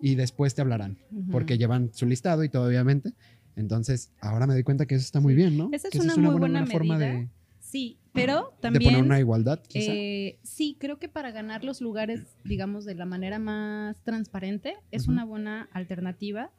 y 0.00 0.14
después 0.14 0.54
te 0.54 0.62
hablarán, 0.62 0.98
porque 1.30 1.58
llevan 1.58 1.92
su 1.92 2.06
listado 2.06 2.44
y 2.44 2.48
todo 2.48 2.66
obviamente. 2.68 3.12
Entonces, 3.56 4.12
ahora 4.20 4.46
me 4.46 4.54
doy 4.54 4.62
cuenta 4.62 4.86
que 4.86 4.94
eso 4.94 5.04
está 5.04 5.20
muy 5.20 5.34
bien, 5.34 5.56
¿no? 5.56 5.70
Esa 5.72 5.88
es 5.88 5.92
Que 5.92 6.00
una 6.00 6.16
muy 6.16 6.38
buena 6.38 6.66
forma 6.66 6.98
de. 6.98 7.28
Sí, 7.58 7.98
pero 8.12 8.52
de 8.54 8.60
también... 8.60 8.92
poner 8.92 9.04
una 9.04 9.18
igualdad, 9.18 9.60
quizá. 9.66 9.92
eh, 9.92 10.38
sí, 10.42 10.76
creo 10.78 10.98
que 10.98 11.08
para 11.08 11.32
ganar 11.32 11.64
los 11.64 11.80
lugares, 11.80 12.36
digamos, 12.44 12.84
de 12.84 12.94
la 12.94 13.06
manera 13.06 13.38
más 13.38 13.96
transparente, 14.04 14.76
es 14.90 15.08
una 15.08 15.24
buena 15.24 15.68
alternativa. 15.72 16.52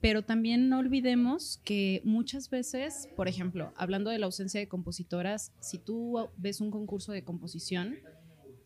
Pero 0.00 0.22
también 0.22 0.68
no 0.68 0.78
olvidemos 0.78 1.60
que 1.64 2.02
muchas 2.04 2.50
veces, 2.50 3.08
por 3.16 3.26
ejemplo, 3.26 3.72
hablando 3.76 4.10
de 4.10 4.18
la 4.18 4.26
ausencia 4.26 4.60
de 4.60 4.68
compositoras, 4.68 5.52
si 5.60 5.78
tú 5.78 6.28
ves 6.36 6.60
un 6.60 6.70
concurso 6.70 7.10
de 7.10 7.24
composición, 7.24 7.96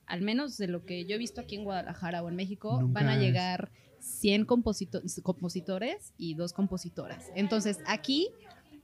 al 0.04 0.20
menos 0.20 0.58
de 0.58 0.68
lo 0.68 0.84
que 0.84 1.06
yo 1.06 1.14
he 1.14 1.18
visto 1.18 1.40
aquí 1.40 1.56
en 1.56 1.64
Guadalajara 1.64 2.22
o 2.22 2.28
en 2.28 2.36
México, 2.36 2.78
Nunca 2.82 3.00
van 3.00 3.08
a 3.08 3.14
es. 3.14 3.70
Llegar 4.02 4.20
100 4.20 4.46
composito- 4.46 5.22
compositores 5.22 6.12
y 6.18 6.34
dos 6.34 6.52
compositoras. 6.52 7.30
Entonces, 7.34 7.78
aquí 7.86 8.28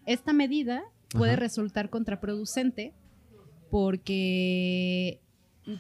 esta 0.06 0.32
medida 0.32 0.82
puede 1.10 1.32
Ajá. 1.32 1.40
resultar 1.40 1.90
contraproducente 1.90 2.94
porque 3.70 5.20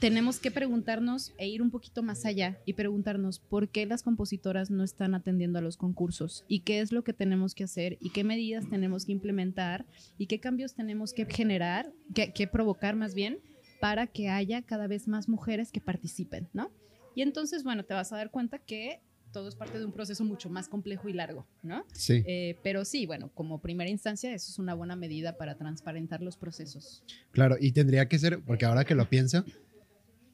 tenemos 0.00 0.38
que 0.38 0.50
preguntarnos 0.50 1.32
e 1.38 1.48
ir 1.48 1.62
un 1.62 1.70
poquito 1.70 2.02
más 2.02 2.26
allá 2.26 2.58
y 2.66 2.74
preguntarnos 2.74 3.38
por 3.38 3.68
qué 3.70 3.86
las 3.86 4.02
compositoras 4.02 4.70
no 4.70 4.84
están 4.84 5.14
atendiendo 5.14 5.58
a 5.58 5.62
los 5.62 5.78
concursos 5.78 6.44
y 6.46 6.60
qué 6.60 6.80
es 6.80 6.92
lo 6.92 7.02
que 7.04 7.14
tenemos 7.14 7.54
que 7.54 7.64
hacer 7.64 7.96
y 8.00 8.10
qué 8.10 8.22
medidas 8.22 8.68
tenemos 8.68 9.06
que 9.06 9.12
implementar 9.12 9.86
y 10.18 10.26
qué 10.26 10.40
cambios 10.40 10.74
tenemos 10.74 11.14
que 11.14 11.24
generar, 11.24 11.90
que, 12.14 12.32
que 12.34 12.46
provocar 12.46 12.96
más 12.96 13.14
bien 13.14 13.38
para 13.80 14.06
que 14.06 14.28
haya 14.28 14.60
cada 14.60 14.88
vez 14.88 15.08
más 15.08 15.28
mujeres 15.28 15.72
que 15.72 15.80
participen, 15.80 16.48
¿no? 16.52 16.70
Y 17.14 17.22
entonces, 17.22 17.64
bueno, 17.64 17.84
te 17.84 17.94
vas 17.94 18.12
a 18.12 18.16
dar 18.16 18.30
cuenta 18.30 18.58
que 18.58 19.00
todo 19.32 19.48
es 19.48 19.54
parte 19.54 19.78
de 19.78 19.84
un 19.84 19.92
proceso 19.92 20.24
mucho 20.24 20.48
más 20.50 20.68
complejo 20.68 21.08
y 21.08 21.12
largo, 21.12 21.46
¿no? 21.62 21.84
Sí, 21.92 22.22
Eh, 22.26 22.56
pero 22.62 22.84
sí, 22.84 23.06
bueno, 23.06 23.30
como 23.34 23.60
primera 23.60 23.90
instancia, 23.90 24.32
eso 24.34 24.50
es 24.50 24.58
una 24.58 24.74
buena 24.74 24.96
medida 24.96 25.36
para 25.36 25.56
transparentar 25.56 26.22
los 26.22 26.36
procesos. 26.36 27.02
claro, 27.30 27.56
y 27.60 27.72
tendría 27.72 28.08
que 28.08 28.18
ser, 28.18 28.40
porque 28.42 28.64
ahora 28.66 28.84
que 28.84 28.94
lo 28.94 29.08
pienso, 29.08 29.44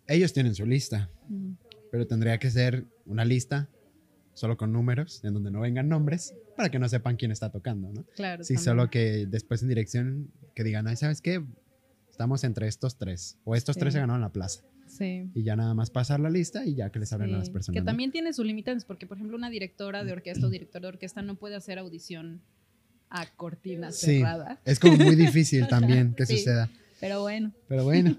ellos 0.07 0.33
tienen 0.33 0.55
su 0.55 0.67
lista, 0.67 1.11
pero 1.91 2.07
tendría 2.07 2.39
que 2.39 2.51
ser 2.51 2.87
una 3.07 3.25
lista 3.25 3.69
solo 4.35 4.57
con 4.57 4.73
números, 4.73 5.23
en 5.25 5.33
donde 5.35 5.51
no 5.51 5.61
vengan 5.61 5.89
nombres, 5.89 6.35
para 6.57 6.69
que 6.69 6.79
no 6.79 6.89
sepan 6.89 7.17
quién 7.17 7.31
está 7.31 7.51
tocando, 7.51 7.93
¿no? 7.93 8.05
Claro. 8.17 8.43
Sí, 8.45 8.55
también. 8.55 8.65
solo 8.65 8.91
que 8.91 9.27
después 9.27 9.63
en 9.63 9.69
dirección 9.69 10.31
que 10.55 10.65
digan, 10.65 10.87
ay, 10.89 10.97
¿sabes 10.97 11.21
qué? 11.21 11.45
Estamos 12.11 12.45
entre 12.45 12.67
estos 12.69 12.97
tres, 12.99 13.39
o 13.45 13.55
estos 13.57 13.75
Sí. 13.75 13.81
tres 13.81 13.93
se 13.95 14.01
ganaron 14.01 14.21
la 14.21 14.31
plaza, 14.33 14.63
Sí. 14.97 15.31
y 15.35 15.43
ya 15.43 15.57
nada 15.57 15.75
más 15.75 15.91
pasar 15.91 16.21
la 16.21 16.31
lista 16.31 16.65
y 16.65 16.75
ya 16.75 16.91
que 16.91 16.99
les 17.01 17.13
hablen 17.13 17.35
a 17.35 17.39
las 17.39 17.51
personas. 17.51 17.75
Que 17.75 17.81
¿no? 17.81 17.87
también 17.87 18.13
tiene 18.13 18.33
sus 18.33 18.47
limitantes, 18.47 18.85
porque 18.85 19.07
por 19.07 19.17
ejemplo 19.17 19.37
una 19.37 19.51
directora 19.51 20.05
de 20.05 20.13
orquesta 20.13 20.47
o 20.47 20.51
director 20.51 20.83
de 20.83 20.89
orquesta 20.89 21.23
no 21.23 21.35
puede 21.35 21.57
hacer 21.57 21.79
audición 21.79 22.41
a 23.11 23.27
cortina 23.37 23.91
Sí. 23.93 24.19
cerrada. 24.19 24.61
Es 24.65 24.79
como 24.79 24.97
muy 24.97 25.15
difícil 25.17 25.67
también 25.69 26.15
que 26.15 26.27
suceda. 26.27 26.71
Pero 27.01 27.21
bueno, 27.23 27.53
Pero 27.69 27.85
bueno. 27.85 28.17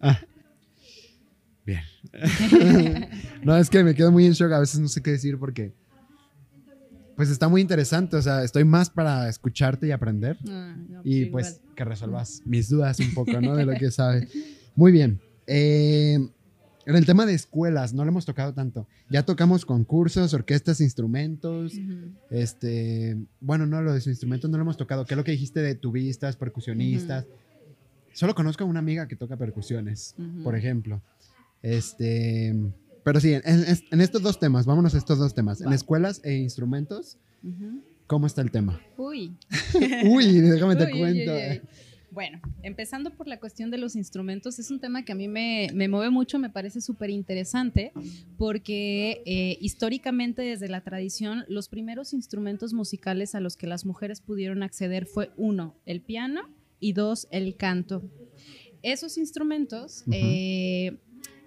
Ah. 0.00 0.20
Bien. 1.66 1.82
no, 3.42 3.56
es 3.56 3.68
que 3.68 3.84
me 3.84 3.94
quedo 3.94 4.10
muy 4.10 4.24
en 4.26 4.32
shock. 4.32 4.52
A 4.52 4.60
veces 4.60 4.80
no 4.80 4.88
sé 4.88 5.02
qué 5.02 5.10
decir 5.12 5.38
porque. 5.38 5.72
Pues 7.16 7.30
está 7.30 7.48
muy 7.48 7.60
interesante. 7.60 8.16
O 8.16 8.22
sea, 8.22 8.44
estoy 8.44 8.64
más 8.64 8.88
para 8.90 9.28
escucharte 9.28 9.86
y 9.88 9.90
aprender. 9.90 10.38
ah, 10.48 10.76
no, 10.88 11.00
Y 11.04 11.22
igual. 11.24 11.30
pues 11.42 11.60
que 11.74 11.84
resuelvas 11.84 12.42
mis 12.44 12.68
dudas 12.68 12.98
un 13.00 13.12
poco, 13.12 13.40
¿no? 13.40 13.56
De 13.56 13.66
lo 13.66 13.74
que 13.74 13.90
sabes. 13.90 14.30
Muy 14.78 14.92
bien. 14.92 15.20
Eh, 15.48 16.18
En 16.86 16.96
el 16.96 17.04
tema 17.04 17.26
de 17.26 17.34
escuelas, 17.34 17.92
no 17.92 18.04
lo 18.04 18.10
hemos 18.12 18.24
tocado 18.24 18.54
tanto. 18.54 18.86
Ya 19.10 19.24
tocamos 19.24 19.66
concursos, 19.66 20.32
orquestas, 20.32 20.80
instrumentos. 20.80 21.74
Este, 22.30 23.16
bueno, 23.40 23.66
no, 23.66 23.82
lo 23.82 23.92
de 23.92 24.00
sus 24.00 24.12
instrumentos 24.12 24.48
no 24.48 24.56
lo 24.56 24.62
hemos 24.62 24.76
tocado. 24.76 25.04
¿Qué 25.04 25.12
es 25.14 25.18
lo 25.18 25.24
que 25.24 25.32
dijiste 25.32 25.60
de 25.60 25.74
tubistas, 25.74 26.36
percusionistas? 26.36 27.26
Solo 28.14 28.34
conozco 28.34 28.62
a 28.64 28.66
una 28.68 28.78
amiga 28.78 29.06
que 29.08 29.16
toca 29.16 29.36
percusiones, 29.36 30.14
por 30.44 30.54
ejemplo. 30.56 31.02
Este, 31.62 32.54
pero 33.04 33.18
sí, 33.20 33.32
en, 33.34 33.42
en- 33.44 33.78
en 33.90 34.00
estos 34.00 34.22
dos 34.22 34.38
temas, 34.38 34.64
vámonos 34.64 34.94
a 34.94 34.98
estos 34.98 35.18
dos 35.18 35.34
temas. 35.34 35.60
En 35.60 35.72
escuelas 35.72 36.20
e 36.24 36.34
instrumentos. 36.36 37.18
¿cómo 38.06 38.26
está 38.26 38.40
el 38.40 38.50
tema? 38.50 38.80
Uy. 38.96 39.36
Uy, 40.10 40.40
déjame 40.40 40.76
te 40.82 40.84
uy, 40.84 40.98
cuento. 40.98 41.32
uy, 41.34 41.40
uy. 41.50 41.60
Bueno, 42.10 42.40
empezando 42.62 43.14
por 43.14 43.28
la 43.28 43.38
cuestión 43.38 43.70
de 43.70 43.76
los 43.78 43.94
instrumentos, 43.94 44.58
es 44.58 44.70
un 44.70 44.80
tema 44.80 45.04
que 45.04 45.12
a 45.12 45.14
mí 45.14 45.28
me, 45.28 45.68
me 45.74 45.88
mueve 45.88 46.10
mucho, 46.10 46.38
me 46.38 46.48
parece 46.48 46.80
súper 46.80 47.10
interesante, 47.10 47.92
porque 48.38 49.22
eh, 49.26 49.58
históricamente 49.60 50.42
desde 50.42 50.68
la 50.68 50.80
tradición, 50.80 51.44
los 51.48 51.68
primeros 51.68 52.14
instrumentos 52.14 52.72
musicales 52.72 53.34
a 53.34 53.40
los 53.40 53.56
que 53.56 53.66
las 53.66 53.84
mujeres 53.84 54.20
pudieron 54.20 54.62
acceder 54.62 55.06
fue 55.06 55.30
uno, 55.36 55.74
el 55.84 56.00
piano 56.00 56.42
y 56.80 56.92
dos, 56.92 57.28
el 57.30 57.56
canto. 57.56 58.02
Esos 58.82 59.18
instrumentos, 59.18 60.04
eh, 60.10 60.96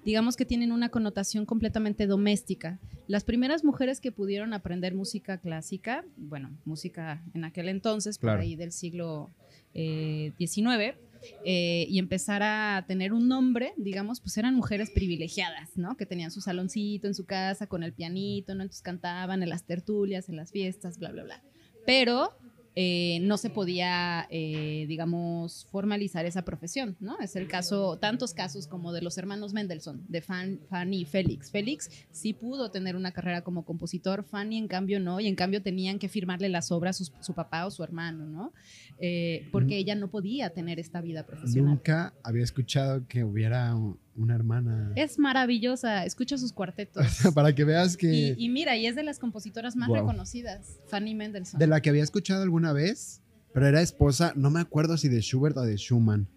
digamos 0.05 0.35
que 0.35 0.45
tienen 0.45 0.71
una 0.71 0.89
connotación 0.89 1.45
completamente 1.45 2.05
doméstica. 2.05 2.79
Las 3.07 3.23
primeras 3.23 3.63
mujeres 3.63 3.99
que 3.99 4.11
pudieron 4.11 4.53
aprender 4.53 4.93
música 4.93 5.37
clásica, 5.39 6.05
bueno, 6.17 6.51
música 6.65 7.23
en 7.33 7.45
aquel 7.45 7.69
entonces, 7.69 8.17
Claro. 8.17 8.37
por 8.37 8.41
ahí 8.43 8.55
del 8.55 8.71
siglo 8.71 9.31
eh, 9.73 10.31
XIX, 10.37 10.97
eh, 11.45 11.85
y 11.87 11.99
empezar 11.99 12.41
a 12.43 12.83
tener 12.87 13.13
un 13.13 13.27
nombre, 13.27 13.73
digamos, 13.77 14.19
pues 14.19 14.37
eran 14.37 14.55
mujeres 14.55 14.89
privilegiadas, 14.89 15.77
¿no? 15.77 15.95
Que 15.95 16.05
tenían 16.05 16.31
su 16.31 16.41
saloncito 16.41 17.07
en 17.07 17.13
su 17.13 17.25
casa 17.25 17.67
con 17.67 17.83
el 17.83 17.93
pianito, 17.93 18.55
¿no? 18.55 18.63
Entonces 18.63 18.81
cantaban 18.81 19.43
en 19.43 19.49
las 19.49 19.63
tertulias, 19.65 20.29
en 20.29 20.35
las 20.35 20.51
fiestas, 20.51 20.97
bla, 20.97 21.11
bla, 21.11 21.23
bla. 21.23 21.43
Pero 21.85 22.35
eh, 22.75 23.19
no 23.23 23.37
se 23.37 23.49
podía, 23.49 24.27
eh, 24.29 24.85
digamos, 24.87 25.67
formalizar 25.71 26.25
esa 26.25 26.43
profesión, 26.43 26.95
¿no? 26.99 27.19
Es 27.19 27.35
el 27.35 27.47
caso, 27.47 27.97
tantos 27.97 28.33
casos 28.33 28.67
como 28.67 28.93
de 28.93 29.01
los 29.01 29.17
hermanos 29.17 29.53
Mendelssohn, 29.53 30.05
de 30.07 30.21
Fan- 30.21 30.59
Fanny 30.69 31.01
y 31.01 31.05
Félix. 31.05 31.51
Félix 31.51 31.89
sí 32.11 32.33
pudo 32.33 32.71
tener 32.71 32.95
una 32.95 33.11
carrera 33.11 33.41
como 33.41 33.65
compositor, 33.65 34.23
Fanny 34.23 34.57
en 34.57 34.67
cambio 34.67 34.99
no, 34.99 35.19
y 35.19 35.27
en 35.27 35.35
cambio 35.35 35.61
tenían 35.61 35.99
que 35.99 36.07
firmarle 36.07 36.47
las 36.49 36.71
obras 36.71 36.97
su, 36.97 37.11
su 37.19 37.33
papá 37.33 37.65
o 37.65 37.71
su 37.71 37.83
hermano, 37.83 38.25
¿no? 38.25 38.53
Eh, 38.99 39.47
porque 39.51 39.77
ella 39.77 39.95
no 39.95 40.09
podía 40.09 40.51
tener 40.51 40.79
esta 40.79 41.01
vida 41.01 41.25
profesional. 41.25 41.71
Nunca 41.73 42.13
había 42.23 42.43
escuchado 42.43 43.05
que 43.07 43.23
hubiera 43.23 43.75
un- 43.75 43.97
una 44.15 44.35
hermana. 44.35 44.91
Es 44.95 45.17
maravillosa, 45.19 46.05
escucha 46.05 46.37
sus 46.37 46.51
cuartetos. 46.53 47.05
Para 47.35 47.53
que 47.55 47.63
veas 47.63 47.95
que 47.97 48.35
Y, 48.37 48.45
y 48.45 48.49
mira, 48.49 48.75
y 48.77 48.85
es 48.85 48.95
de 48.95 49.03
las 49.03 49.19
compositoras 49.19 49.75
más 49.75 49.87
Wow. 49.87 49.97
reconocidas, 49.97 50.79
Fanny 50.87 51.15
Mendelssohn. 51.15 51.59
de 51.59 51.67
la 51.67 51.81
que 51.81 51.89
había 51.89 52.03
escuchado 52.03 52.43
alguna 52.43 52.73
vez, 52.73 53.21
pero 53.53 53.67
era 53.67 53.81
esposa, 53.81 54.33
no 54.35 54.49
me 54.49 54.59
acuerdo 54.59 54.97
si 54.97 55.07
de 55.09 55.21
Schubert 55.21 55.55
o 55.57 55.61
de 55.61 55.77
Schumann. 55.77 56.27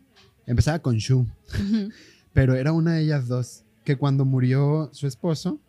Empezaba 0.47 0.79
con 0.81 0.99
Schu, 1.01 1.21
Ujú. 1.21 1.89
pero 2.33 2.55
era 2.55 2.73
una 2.73 2.95
de 2.95 3.03
ellas 3.03 3.27
dos 3.29 3.65
que 3.85 3.97
cuando 3.97 4.25
murió 4.25 4.89
su 4.93 5.07
esposo 5.07 5.61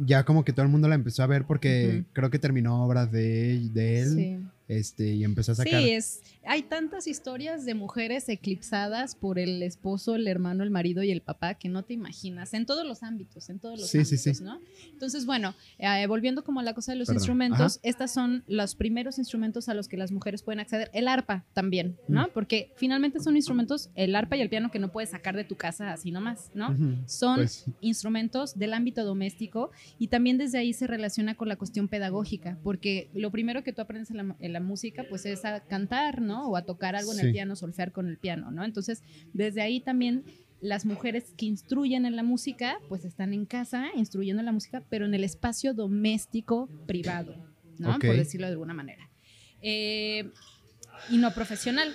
ya 0.00 0.24
como 0.24 0.44
que 0.44 0.52
todo 0.52 0.64
el 0.64 0.70
mundo 0.70 0.86
la 0.88 0.94
empezó 0.94 1.22
a 1.22 1.26
ver 1.26 1.44
porque 1.44 2.04
creo 2.12 2.30
que 2.30 2.38
terminó 2.38 2.84
obras 2.84 3.10
de, 3.10 3.68
de 3.72 4.00
él 4.00 4.08
Sí. 4.14 4.38
Este 4.68 5.14
y 5.14 5.24
empezó 5.24 5.52
a 5.52 5.54
sacar 5.56 5.80
Sí, 5.82 5.90
es, 5.90 6.20
hay 6.46 6.62
tantas 6.62 7.06
historias 7.06 7.64
de 7.64 7.74
mujeres 7.74 8.28
eclipsadas 8.28 9.14
por 9.14 9.38
el 9.38 9.62
esposo, 9.62 10.14
el 10.14 10.26
hermano, 10.28 10.62
el 10.62 10.70
marido 10.70 11.02
y 11.02 11.10
el 11.10 11.22
papá 11.22 11.54
que 11.54 11.68
no 11.68 11.84
te 11.84 11.94
imaginas, 11.94 12.54
en 12.54 12.66
todos 12.66 12.86
los 12.86 13.02
ámbitos, 13.02 13.48
en 13.48 13.58
todos 13.58 13.80
los 13.80 13.88
Sí, 13.88 14.04
sí, 14.04 14.14
ámbitos, 14.16 14.36
sí. 14.38 14.44
¿no? 14.44 14.60
Entonces, 14.92 15.26
bueno, 15.26 15.54
eh, 15.78 16.06
volviendo 16.06 16.44
como 16.44 16.60
a 16.60 16.62
la 16.62 16.74
cosa 16.74 16.92
de 16.92 16.98
los 16.98 17.06
Perdón. 17.08 17.20
instrumentos, 17.20 17.80
estas 17.82 18.12
son 18.12 18.44
los 18.46 18.74
primeros 18.74 19.18
instrumentos 19.18 19.68
a 19.68 19.74
los 19.74 19.88
que 19.88 19.96
las 19.96 20.12
mujeres 20.12 20.42
pueden 20.42 20.60
acceder. 20.60 20.90
El 20.92 21.08
arpa 21.08 21.44
también, 21.54 21.96
¿no? 22.08 22.26
Mm. 22.26 22.30
Porque 22.34 22.72
finalmente 22.76 23.20
son 23.20 23.36
instrumentos, 23.36 23.90
el 23.94 24.14
arpa 24.14 24.36
y 24.36 24.40
el 24.42 24.48
piano 24.50 24.70
que 24.70 24.78
no 24.78 24.92
puedes 24.92 25.10
sacar 25.10 25.34
de 25.36 25.44
tu 25.44 25.56
casa 25.56 25.92
así 25.92 26.10
nomás, 26.10 26.50
¿no? 26.54 26.70
Ujú, 26.72 26.96
Son 27.06 27.36
pues, 27.36 27.64
instrumentos 27.80 28.58
del 28.58 28.74
ámbito 28.74 29.04
doméstico 29.04 29.70
y 29.98 30.08
también 30.08 30.38
desde 30.38 30.58
ahí 30.58 30.72
se 30.72 30.86
relaciona 30.86 31.36
con 31.36 31.48
la 31.48 31.56
cuestión 31.56 31.88
pedagógica, 31.88 32.58
porque 32.62 33.08
lo 33.14 33.30
primero 33.30 33.62
que 33.64 33.72
tú 33.72 33.80
aprendes 33.82 34.10
en 34.10 34.16
la, 34.18 34.36
en 34.38 34.52
la 34.52 34.57
música 34.62 35.04
pues 35.08 35.26
es 35.26 35.44
a 35.44 35.60
cantar, 35.60 36.20
¿no? 36.20 36.48
O 36.48 36.56
a 36.56 36.62
tocar 36.62 36.96
algo 36.96 37.12
en 37.12 37.18
Sí. 37.18 37.26
el 37.26 37.32
piano, 37.32 37.56
solfear 37.56 37.92
con 37.92 38.08
el 38.08 38.18
piano, 38.18 38.50
¿no? 38.50 38.64
Entonces, 38.64 39.02
desde 39.32 39.60
ahí 39.62 39.80
también 39.80 40.24
las 40.60 40.84
mujeres 40.84 41.34
que 41.36 41.46
instruyen 41.46 42.04
en 42.04 42.16
la 42.16 42.22
música 42.24 42.78
pues 42.88 43.04
están 43.04 43.32
en 43.32 43.46
casa 43.46 43.86
instruyendo 43.94 44.40
en 44.40 44.46
la 44.46 44.52
música, 44.52 44.82
pero 44.90 45.06
en 45.06 45.14
el 45.14 45.22
espacio 45.24 45.72
doméstico 45.74 46.68
privado, 46.86 47.34
¿no? 47.78 47.94
Ok. 47.96 48.04
Por 48.04 48.16
decirlo 48.16 48.46
de 48.46 48.52
alguna 48.54 48.74
manera. 48.74 49.08
Eh, 49.60 50.30
y 51.10 51.18
no 51.18 51.32
profesional 51.32 51.92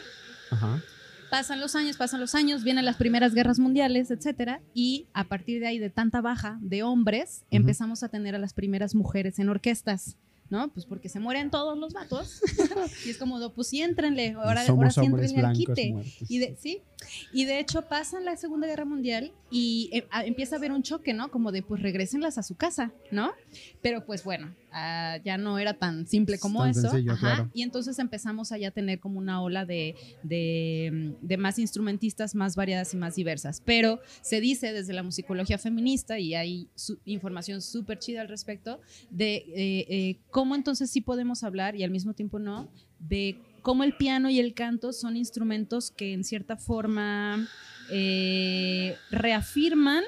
ajá. 0.51 0.81
pasan 1.29 1.59
los 1.59 1.75
años, 1.75 1.97
pasan 1.97 2.19
los 2.21 2.35
años, 2.35 2.63
vienen 2.63 2.85
las 2.85 2.95
primeras 2.97 3.33
guerras 3.33 3.59
mundiales, 3.59 4.11
etcétera, 4.11 4.61
y 4.73 5.07
a 5.13 5.25
partir 5.25 5.59
de 5.59 5.67
ahí, 5.67 5.79
de 5.79 5.89
tanta 5.89 6.21
baja 6.21 6.57
de 6.61 6.83
hombres, 6.83 7.39
Ujú. 7.47 7.57
empezamos 7.57 8.03
a 8.03 8.09
tener 8.09 8.35
a 8.35 8.37
las 8.39 8.53
primeras 8.53 8.95
mujeres 8.95 9.39
en 9.39 9.49
orquestas. 9.49 10.15
¿No? 10.53 10.71
Pues 10.71 10.85
porque 10.85 11.09
se 11.09 11.19
mueren 11.19 11.49
todos 11.49 11.75
los 11.75 11.93
vatos. 11.93 12.39
y 13.07 13.09
es 13.09 13.17
como, 13.17 13.49
pues 13.53 13.69
sí, 13.69 13.81
entrenle, 13.81 14.33
ahora, 14.33 14.63
ahora 14.67 14.91
sí 14.91 15.01
entrenle 15.03 15.41
al 15.41 15.55
quite. 15.55 15.93
muertos. 15.93 16.29
Y 16.29 16.37
de, 16.37 16.55
sí, 16.61 16.83
y 17.31 17.45
de 17.45 17.59
hecho 17.59 17.83
pasan 17.83 18.25
la 18.25 18.35
Segunda 18.37 18.67
Guerra 18.67 18.85
Mundial 18.85 19.31
y 19.51 19.89
eh, 19.93 20.05
a- 20.11 20.25
empieza 20.25 20.55
a 20.55 20.57
haber 20.57 20.71
un 20.71 20.83
choque, 20.83 21.13
¿no? 21.13 21.29
Como 21.31 21.51
de, 21.51 21.61
pues 21.61 21.81
regresenlas 21.81 22.37
a 22.37 22.43
su 22.43 22.55
casa, 22.55 22.91
¿no? 23.11 23.31
Pero 23.81 24.05
pues 24.05 24.23
bueno, 24.23 24.53
ah, 24.71 25.17
ya 25.23 25.37
no 25.37 25.59
era 25.59 25.73
tan 25.75 26.07
simple 26.07 26.39
como 26.39 26.61
Tan 26.61 26.71
eso. 26.71 26.81
sencillo, 26.81 27.11
Ajá. 27.13 27.19
claro. 27.35 27.51
Y 27.53 27.61
entonces 27.61 27.99
empezamos 27.99 28.51
a 28.51 28.57
ya 28.57 28.71
tener 28.71 28.99
como 28.99 29.19
una 29.19 29.41
ola 29.41 29.65
de, 29.65 29.95
de, 30.23 31.15
de 31.21 31.37
más 31.37 31.59
instrumentistas 31.59 32.35
más 32.35 32.55
variadas 32.55 32.93
y 32.93 32.97
más 32.97 33.15
diversas. 33.15 33.61
Pero 33.65 33.99
se 34.21 34.41
dice 34.41 34.73
desde 34.73 34.93
la 34.93 35.03
musicología 35.03 35.57
feminista, 35.57 36.17
y 36.19 36.33
hay 36.35 36.67
su- 36.75 36.99
información 37.05 37.61
súper 37.61 37.99
chida 37.99 38.21
al 38.21 38.29
respecto, 38.29 38.79
de 39.09 39.35
eh, 39.35 39.85
eh, 39.89 40.19
cómo 40.31 40.55
entonces 40.55 40.89
sí 40.89 41.01
podemos 41.01 41.43
hablar 41.43 41.75
y 41.75 41.83
al 41.83 41.91
mismo 41.91 42.13
tiempo 42.13 42.39
no, 42.39 42.69
de 42.99 43.37
cómo 43.63 43.83
el 43.83 43.97
piano 43.97 44.29
y 44.29 44.39
el 44.39 44.53
canto 44.53 44.93
son 44.93 45.17
instrumentos 45.17 45.89
que 45.89 46.13
en 46.13 46.23
cierta 46.23 46.57
forma 46.57 47.49
eh, 47.91 48.95
reafirman 49.09 50.03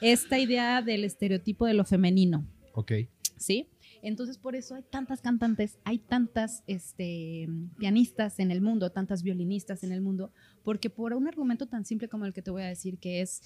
esta 0.00 0.38
idea 0.38 0.80
del 0.80 1.04
estereotipo 1.04 1.66
de 1.66 1.74
lo 1.74 1.84
femenino. 1.84 2.46
Ok. 2.72 2.92
¿sí? 3.38 3.68
Entonces, 4.02 4.38
por 4.38 4.54
eso 4.54 4.74
hay 4.74 4.82
tantas 4.82 5.20
cantantes, 5.20 5.78
hay 5.84 5.98
tantas 5.98 6.62
este, 6.66 7.48
pianistas 7.78 8.38
en 8.38 8.50
el 8.50 8.60
mundo, 8.60 8.90
tantas 8.90 9.22
violinistas 9.22 9.82
en 9.82 9.92
el 9.92 10.00
mundo, 10.00 10.32
porque 10.62 10.90
por 10.90 11.14
un 11.14 11.26
argumento 11.26 11.66
tan 11.66 11.84
simple 11.84 12.08
como 12.08 12.24
el 12.24 12.32
que 12.32 12.42
te 12.42 12.50
voy 12.50 12.62
a 12.62 12.66
decir, 12.66 12.98
que 12.98 13.20
es 13.20 13.42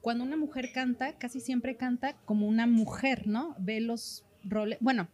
cuando 0.00 0.24
una 0.24 0.36
mujer 0.36 0.72
canta, 0.72 1.16
casi 1.16 1.40
siempre 1.40 1.76
canta 1.76 2.16
como 2.26 2.46
una 2.46 2.66
mujer, 2.66 3.26
¿no? 3.26 3.56
Ve 3.58 3.80
los 3.80 4.24
roles. 4.42 4.78
Bueno, 4.80 5.08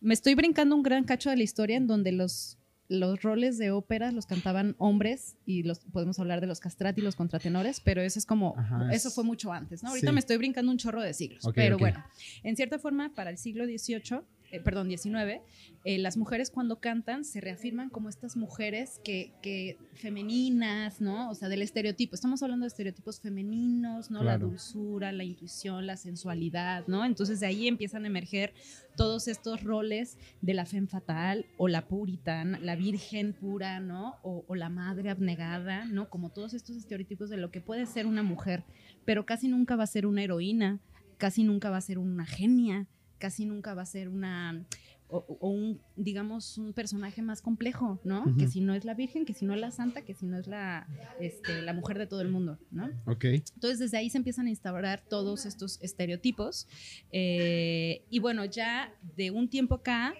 me 0.00 0.14
estoy 0.14 0.34
brincando 0.34 0.76
un 0.76 0.82
gran 0.82 1.04
cacho 1.04 1.30
de 1.30 1.36
la 1.36 1.42
historia 1.42 1.76
en 1.76 1.88
donde 1.88 2.12
los, 2.12 2.59
los 2.90 3.22
roles 3.22 3.56
de 3.56 3.70
ópera 3.70 4.10
los 4.10 4.26
cantaban 4.26 4.74
hombres 4.78 5.36
y 5.46 5.62
los 5.62 5.78
podemos 5.78 6.18
hablar 6.18 6.40
de 6.40 6.48
los 6.48 6.58
castrati 6.60 7.00
y 7.00 7.04
los 7.04 7.14
contratenores, 7.16 7.80
pero 7.80 8.02
eso 8.02 8.18
es 8.18 8.26
como, 8.26 8.54
Ajá, 8.58 8.92
eso 8.92 9.08
es- 9.08 9.14
fue 9.14 9.22
mucho 9.24 9.52
antes, 9.52 9.82
¿no? 9.84 9.90
Ahorita 9.90 10.08
sí. 10.08 10.12
me 10.12 10.18
estoy 10.20 10.36
brincando 10.38 10.72
un 10.72 10.76
chorro 10.76 11.00
de 11.00 11.14
siglos, 11.14 11.44
pero 11.54 11.78
bueno, 11.78 12.04
en 12.42 12.56
cierta 12.56 12.78
forma, 12.80 13.14
para 13.14 13.30
el 13.30 13.38
siglo 13.38 13.64
XVIII, 13.64 14.22
eh, 14.50 14.60
perdón, 14.60 14.88
XIX, 14.88 15.40
eh, 15.84 15.98
las 15.98 16.16
mujeres 16.16 16.50
cuando 16.50 16.80
cantan 16.80 17.24
se 17.24 17.40
reafirman 17.40 17.88
como 17.88 18.08
estas 18.08 18.36
mujeres 18.36 19.00
que, 19.04 19.32
que 19.42 19.78
femeninas, 19.94 21.00
¿no? 21.00 21.30
O 21.30 21.34
sea, 21.34 21.48
del 21.48 21.62
estereotipo. 21.62 22.14
Estamos 22.14 22.42
hablando 22.42 22.64
de 22.64 22.68
estereotipos 22.68 23.20
femeninos, 23.20 24.10
¿no? 24.10 24.24
La 24.24 24.38
dulzura, 24.38 25.12
la 25.12 25.24
intuición, 25.24 25.86
la 25.86 25.96
sensualidad, 25.96 26.86
¿no? 26.88 27.04
Entonces 27.04 27.40
de 27.40 27.46
ahí 27.46 27.68
empiezan 27.68 28.04
a 28.04 28.08
emerger 28.08 28.52
todos 28.96 29.28
estos 29.28 29.62
roles 29.62 30.18
de 30.42 30.54
la 30.54 30.66
femme 30.66 30.88
fatal 30.88 31.46
o 31.56 31.68
la 31.68 31.86
puritana, 31.86 32.58
la 32.58 32.74
virgen 32.74 33.32
pura, 33.32 33.78
¿no? 33.78 34.16
O, 34.22 34.44
o 34.48 34.54
la 34.56 34.68
madre 34.68 35.10
abnegada, 35.10 35.84
¿no? 35.84 36.10
Como 36.10 36.30
todos 36.30 36.54
estos 36.54 36.76
estereotipos 36.76 37.30
de 37.30 37.36
lo 37.36 37.50
que 37.50 37.60
puede 37.60 37.86
ser 37.86 38.06
una 38.06 38.24
mujer, 38.24 38.64
pero 39.04 39.24
casi 39.26 39.48
nunca 39.48 39.76
va 39.76 39.84
a 39.84 39.86
ser 39.86 40.06
una 40.06 40.24
heroína, 40.24 40.80
casi 41.18 41.44
nunca 41.44 41.70
va 41.70 41.76
a 41.76 41.82
ser 41.82 41.98
una 41.98 42.26
genia, 42.26 42.88
casi 43.20 43.44
nunca 43.44 43.74
va 43.74 43.82
a 43.82 43.86
ser 43.86 44.08
una 44.08 44.66
o, 45.08 45.38
o 45.40 45.48
un 45.48 45.80
digamos 45.96 46.56
un 46.56 46.72
personaje 46.72 47.22
más 47.22 47.42
complejo, 47.42 48.00
¿no? 48.04 48.24
Que 48.38 48.48
si 48.48 48.60
no 48.60 48.74
es 48.74 48.84
la 48.84 48.94
virgen, 48.94 49.24
que 49.24 49.34
si 49.34 49.44
no 49.44 49.54
es 49.54 49.60
la 49.60 49.70
santa, 49.70 50.02
que 50.02 50.14
si 50.14 50.26
no 50.26 50.38
es 50.38 50.46
la 50.46 50.88
este, 51.20 51.62
la 51.62 51.72
mujer 51.72 51.98
de 51.98 52.06
todo 52.06 52.20
el 52.20 52.28
mundo, 52.28 52.58
¿no? 52.70 52.88
Ok. 53.06 53.24
Entonces 53.24 53.78
desde 53.78 53.98
ahí 53.98 54.10
se 54.10 54.18
empiezan 54.18 54.46
a 54.46 54.50
instaurar 54.50 55.02
todos 55.08 55.46
estos 55.46 55.78
estereotipos 55.82 56.66
eh, 57.12 58.04
y 58.08 58.18
bueno, 58.18 58.44
ya 58.44 58.92
de 59.16 59.30
un 59.30 59.48
tiempo 59.48 59.76
acá, 59.76 60.14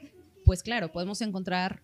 pues 0.44 0.62
claro, 0.62 0.92
podemos 0.92 1.20
encontrar 1.22 1.82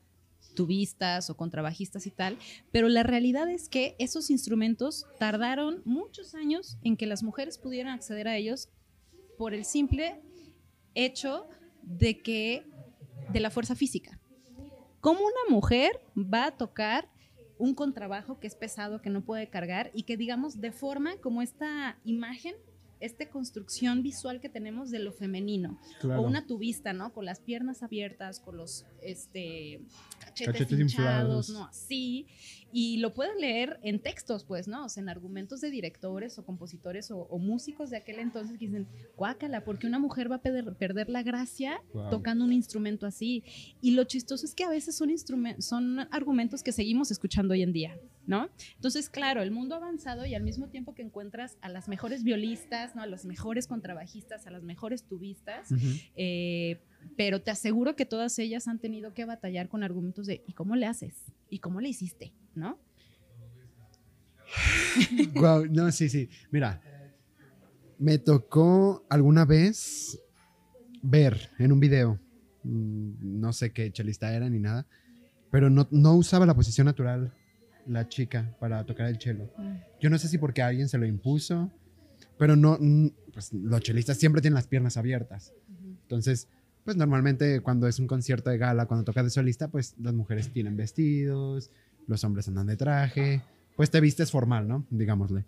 tubistas 0.55 1.31
o 1.31 1.37
contrabajistas 1.37 2.07
y 2.07 2.11
tal, 2.11 2.37
pero 2.73 2.89
la 2.89 3.03
realidad 3.03 3.49
es 3.49 3.69
que 3.69 3.95
esos 3.99 4.31
instrumentos 4.31 5.07
tardaron 5.19 5.83
muchos 5.85 6.35
años 6.35 6.79
en 6.83 6.97
que 6.97 7.07
las 7.07 7.23
mujeres 7.23 7.59
pudieran 7.59 7.93
acceder 7.93 8.27
a 8.27 8.37
ellos 8.37 8.71
por 9.39 9.55
el 9.55 9.65
simple 9.65 10.23
hecho 10.97 11.49
de 11.83 12.21
que 12.21 12.67
de 13.33 13.41
la 13.41 13.51
fuerza 13.51 13.77
física. 13.77 14.19
¿Cómo 15.01 15.21
una 15.21 15.55
mujer 15.55 16.01
va 16.17 16.47
a 16.47 16.57
tocar 16.57 17.09
un 17.59 17.75
contrabajo 17.75 18.41
que 18.41 18.47
es 18.47 18.55
pesado, 18.55 19.01
que 19.01 19.11
no 19.11 19.25
puede 19.25 19.49
cargar 19.49 19.91
y 19.95 20.03
que 20.03 20.17
digamos 20.17 20.61
deforma 20.61 21.17
como 21.19 21.43
esta 21.43 21.99
imagen 22.05 22.57
esta 23.01 23.29
construcción 23.29 24.03
visual 24.03 24.41
que 24.41 24.49
tenemos 24.49 24.91
de 24.91 24.99
lo 24.99 25.13
femenino. 25.13 25.79
O 26.03 26.21
una 26.23 26.47
tubista, 26.47 26.93
¿no? 26.93 27.13
Con 27.13 27.25
las 27.25 27.41
piernas 27.41 27.83
abiertas, 27.83 28.41
con 28.41 28.57
los 28.57 28.87
este, 29.03 29.81
cachetes, 30.21 30.71
hinchados, 30.73 31.51
¿no? 31.51 31.67
Así. 31.67 32.27
Y 32.73 32.99
lo 32.99 33.15
pueden 33.15 33.41
leer 33.41 33.79
en 33.83 34.01
textos, 34.01 34.45
pues, 34.45 34.69
¿no? 34.69 34.85
O 34.85 34.89
sea, 34.89 35.03
en 35.03 35.09
argumentos 35.09 35.61
de 35.61 35.71
directores 35.71 36.39
o 36.39 36.45
compositores 36.45 37.11
o, 37.11 37.39
músicos 37.39 37.91
de 37.91 37.97
aquel 37.99 38.19
entonces 38.19 38.59
que 38.59 38.67
dicen, 38.67 38.87
guácala, 39.17 39.65
porque 39.65 39.87
una 39.87 39.99
mujer 39.99 40.31
va 40.31 40.37
a 40.37 40.43
perder, 40.43 41.09
la 41.09 41.23
gracia 41.23 41.83
tocando 42.11 42.45
un 42.45 42.53
instrumento 42.53 43.07
así. 43.07 43.45
Y 43.81 43.93
lo 43.93 44.05
chistoso 44.05 44.45
es 44.45 44.55
que 44.55 44.65
a 44.65 44.69
veces 44.69 44.97
son, 44.97 45.11
son 45.61 46.01
argumentos 46.11 46.63
que 46.63 46.73
seguimos 46.73 47.11
escuchando 47.11 47.55
hoy 47.55 47.63
en 47.63 47.73
día, 47.73 47.99
¿no? 48.27 48.51
Entonces, 48.75 49.09
claro, 49.09 49.43
el 49.43 49.51
mundo 49.51 49.75
ha 49.75 49.79
avanzado 49.79 50.27
y 50.27 50.35
al 50.35 50.43
mismo 50.43 50.69
tiempo 50.69 50.95
que 50.95 51.03
encuentras 51.03 51.57
a 51.61 51.69
las 51.69 51.89
mejores 51.89 52.25
violistas, 52.25 52.95
¿no? 52.97 53.03
A 53.03 53.07
los 53.07 53.25
mejores 53.25 53.67
contrabajistas, 53.67 54.47
a 54.47 54.51
las 54.51 54.63
mejores 54.63 55.05
tubistas, 55.05 55.69
eh, 56.17 56.81
pero 57.17 57.41
te 57.41 57.51
aseguro 57.51 57.97
que 57.97 58.05
todas 58.05 58.39
ellas 58.39 58.69
han 58.69 58.79
tenido 58.79 59.15
que 59.15 59.25
batallar 59.25 59.69
con 59.69 59.83
argumentos 59.83 60.27
de 60.27 60.43
¿y 60.47 60.53
cómo 60.53 60.77
le 60.77 60.87
haces? 60.87 61.15
¿Y 61.51 61.61
cómo 61.61 61.81
le 61.81 61.89
hiciste? 61.89 62.33
¿no? 62.57 62.79
wow, 65.35 65.67
no, 65.67 65.93
sí, 65.93 66.09
sí. 66.09 66.29
Mira, 66.51 66.81
me 67.99 68.19
tocó 68.19 69.07
alguna 69.09 69.45
vez 69.45 70.19
ver 71.03 71.51
en 71.59 71.73
un 71.73 71.81
video, 71.81 72.19
mm, 72.65 73.41
no 73.41 73.53
sé 73.53 73.73
qué 73.73 73.93
chelista 73.93 74.35
era 74.35 74.49
ni 74.49 74.59
nada, 74.59 74.87
pero 75.51 75.71
no, 75.71 75.87
no 75.91 76.15
usaba 76.15 76.47
la 76.47 76.55
posición 76.55 76.87
natural 76.87 77.33
la 77.87 78.09
chica 78.09 78.55
para 78.59 78.85
tocar 78.85 79.09
el 79.09 79.19
chelo. 79.19 79.51
Mm. 79.57 79.75
Yo 80.01 80.11
no 80.11 80.19
sé 80.19 80.29
si 80.29 80.39
porque 80.39 80.63
alguien 80.63 80.89
se 80.89 80.99
lo 80.99 81.07
impuso, 81.07 81.71
pero 82.39 82.57
no, 82.57 82.79
pues 83.33 83.53
los 83.53 83.81
chelistas 83.81 84.19
siempre 84.19 84.43
tienen 84.43 84.55
las 84.55 84.67
piernas 84.67 84.97
abiertas. 84.97 85.53
Entonces, 86.03 86.49
pues 86.85 86.97
normalmente 86.97 87.61
cuando 87.61 87.89
es 87.89 87.99
un 87.99 88.07
concierto 88.07 88.51
de 88.51 88.59
gala, 88.59 88.87
cuando 88.87 89.05
toca 89.05 89.23
de 89.23 89.31
solista, 89.31 89.69
pues 89.69 89.95
las 89.99 90.15
mujeres 90.15 90.53
tienen 90.53 90.77
vestidos, 90.77 91.71
los 92.07 92.23
hombres 92.25 92.47
andan 92.49 92.67
de 92.69 92.77
traje, 92.77 93.43
pues 93.75 93.91
te 93.91 94.01
vistes 94.01 94.31
formal, 94.31 94.69
¿no? 94.69 94.87
Digámosle. 94.91 95.45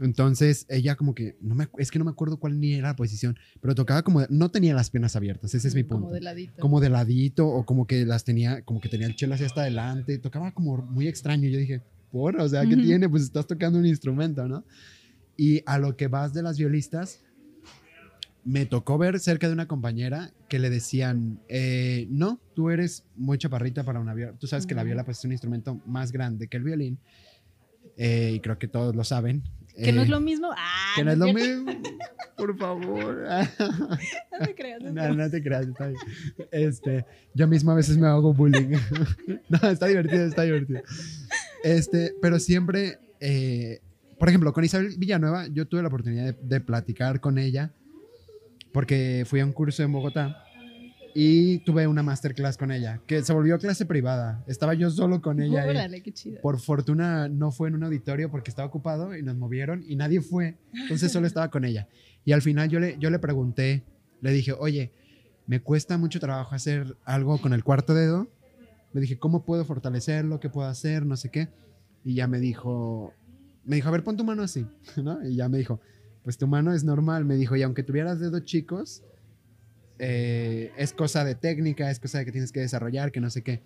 Entonces 0.00 0.66
ella 0.68 0.96
como 0.96 1.14
que, 1.14 1.36
no 1.40 1.54
me, 1.54 1.68
es 1.78 1.90
que 1.90 1.98
no 1.98 2.04
me 2.04 2.10
acuerdo 2.10 2.38
cuál 2.38 2.58
ni 2.58 2.74
era 2.74 2.88
la 2.88 2.96
posición, 2.96 3.38
pero 3.60 3.74
tocaba 3.74 4.02
como, 4.02 4.22
no 4.30 4.50
tenía 4.50 4.74
las 4.74 4.90
piernas 4.90 5.14
abiertas, 5.14 5.54
ese 5.54 5.68
es 5.68 5.74
mi 5.74 5.82
punto. 5.82 6.04
Como 6.04 6.14
de 6.14 6.20
ladito. 6.20 6.60
Como 6.60 6.80
de 6.80 6.88
ladito 6.88 7.46
o 7.46 7.64
como 7.66 7.86
que 7.86 8.06
las 8.06 8.24
tenía, 8.24 8.62
como 8.62 8.80
que 8.80 8.88
tenía 8.88 9.06
el 9.06 9.14
chelo 9.14 9.34
hacia 9.34 9.46
hasta 9.46 9.60
adelante, 9.60 10.18
tocaba 10.18 10.52
como 10.52 10.78
muy 10.78 11.06
extraño. 11.06 11.48
Yo 11.48 11.58
dije, 11.58 11.82
por, 12.10 12.40
o 12.40 12.48
sea, 12.48 12.64
¿qué 12.66 12.76
tiene? 12.76 13.08
Pues 13.08 13.24
estás 13.24 13.46
tocando 13.46 13.78
un 13.78 13.86
instrumento, 13.86 14.48
¿no? 14.48 14.64
Y 15.36 15.62
a 15.66 15.78
lo 15.78 15.96
que 15.96 16.08
vas 16.08 16.32
de 16.32 16.42
las 16.42 16.58
violistas, 16.58 17.20
me 18.44 18.66
tocó 18.66 18.98
ver 18.98 19.20
cerca 19.20 19.48
de 19.48 19.52
una 19.52 19.68
compañera 19.68 20.32
que 20.48 20.58
le 20.58 20.70
decían, 20.70 21.40
eh, 21.48 22.06
no, 22.10 22.40
tú 22.54 22.70
eres 22.70 23.04
muy 23.16 23.38
chaparrita 23.38 23.84
para 23.84 24.00
una 24.00 24.14
viola. 24.14 24.32
Tú 24.38 24.46
sabes 24.46 24.66
que 24.66 24.74
la 24.74 24.82
viola 24.82 25.04
pues, 25.04 25.18
es 25.18 25.24
un 25.24 25.32
instrumento 25.32 25.80
más 25.86 26.10
grande 26.10 26.48
que 26.48 26.56
el 26.56 26.62
violín. 26.62 26.98
Eh, 27.96 28.32
y 28.36 28.40
creo 28.40 28.58
que 28.58 28.66
todos 28.66 28.96
lo 28.96 29.04
saben. 29.04 29.42
Que 29.76 29.92
no 29.92 30.02
es 30.02 30.08
eh, 30.08 30.10
lo 30.10 30.20
mismo. 30.20 30.50
Ah, 30.56 30.92
que 30.96 31.04
no, 31.04 31.12
es 31.12 31.18
lo 31.18 31.32
mismo. 31.32 31.72
Por 32.36 32.56
favor. 32.58 33.26
no 33.58 34.46
te 34.46 34.54
creas. 34.54 34.82
No, 34.82 35.14
no 35.14 35.30
te 35.30 35.42
creas, 35.42 35.66
está 35.66 35.88
bien. 35.88 36.00
Este, 36.50 37.04
yo 37.34 37.46
mismo 37.46 37.70
a 37.70 37.74
veces 37.74 37.96
me 37.96 38.06
hago 38.06 38.32
bullying. 38.32 38.76
no, 39.48 39.68
está 39.68 39.86
divertido, 39.86 40.24
está 40.24 40.42
divertido. 40.42 40.82
Este, 41.62 42.14
pero 42.20 42.38
siempre, 42.38 42.98
por 44.18 44.28
ejemplo, 44.28 44.52
con 44.52 44.64
Isabel 44.64 44.94
Villanueva, 44.98 45.46
yo 45.48 45.66
tuve 45.66 45.82
la 45.82 45.88
oportunidad 45.88 46.34
de 46.34 46.60
platicar 46.60 47.20
con 47.20 47.38
ella 47.38 47.72
porque 48.72 49.24
fui 49.26 49.40
a 49.40 49.44
un 49.44 49.52
curso 49.52 49.82
en 49.82 49.92
Bogotá 49.92 50.44
y 51.14 51.58
tuve 51.60 51.86
una 51.86 52.02
masterclass 52.02 52.56
con 52.56 52.70
ella, 52.70 53.00
que 53.06 53.22
se 53.22 53.32
volvió 53.32 53.58
clase 53.58 53.86
privada. 53.86 54.44
Estaba 54.46 54.74
yo 54.74 54.90
solo 54.90 55.20
con 55.20 55.40
ella. 55.40 55.64
Órale, 55.66 56.02
qué 56.02 56.12
chido. 56.12 56.40
Por 56.40 56.60
fortuna 56.60 57.28
no 57.28 57.50
fue 57.50 57.68
en 57.68 57.74
un 57.74 57.84
auditorio 57.84 58.30
porque 58.30 58.50
estaba 58.50 58.68
ocupado 58.68 59.16
y 59.16 59.22
nos 59.22 59.36
movieron 59.36 59.84
y 59.86 59.96
nadie 59.96 60.20
fue. 60.20 60.56
Entonces 60.72 61.10
solo 61.12 61.26
estaba 61.26 61.50
con 61.50 61.64
ella. 61.64 61.88
Y 62.24 62.32
al 62.32 62.42
final 62.42 62.68
yo 62.68 62.80
le, 62.80 62.96
yo 62.98 63.10
le 63.10 63.18
pregunté, 63.18 63.84
le 64.20 64.32
dije, 64.32 64.52
oye, 64.52 64.92
me 65.46 65.60
cuesta 65.60 65.98
mucho 65.98 66.20
trabajo 66.20 66.54
hacer 66.54 66.96
algo 67.04 67.40
con 67.40 67.52
el 67.52 67.64
cuarto 67.64 67.94
dedo. 67.94 68.28
Le 68.92 69.00
dije, 69.00 69.18
¿cómo 69.18 69.44
puedo 69.44 69.64
fortalecerlo? 69.64 70.40
¿Qué 70.40 70.48
puedo 70.48 70.68
hacer? 70.68 71.06
No 71.06 71.16
sé 71.16 71.30
qué. 71.30 71.48
Y 72.04 72.14
ya 72.14 72.26
me 72.26 72.38
dijo, 72.38 73.14
me 73.64 73.76
dijo, 73.76 73.88
a 73.88 73.92
ver, 73.92 74.04
pon 74.04 74.16
tu 74.16 74.24
mano 74.24 74.42
así, 74.42 74.66
¿no? 75.02 75.24
Y 75.26 75.36
ya 75.36 75.48
me 75.48 75.58
dijo, 75.58 75.80
pues 76.22 76.38
tu 76.38 76.46
mano 76.46 76.72
es 76.72 76.84
normal, 76.84 77.24
me 77.24 77.36
dijo, 77.36 77.56
y 77.56 77.62
aunque 77.62 77.82
tuvieras 77.82 78.20
dedos 78.20 78.44
chicos, 78.44 79.02
eh, 80.00 80.72
es 80.76 80.92
cosa 80.92 81.24
de 81.24 81.34
técnica, 81.34 81.90
es 81.90 82.00
cosa 82.00 82.18
de 82.18 82.24
que 82.24 82.32
tienes 82.32 82.52
que 82.52 82.60
desarrollar, 82.60 83.12
que 83.12 83.20
no 83.20 83.30
sé 83.30 83.42
qué. 83.42 83.62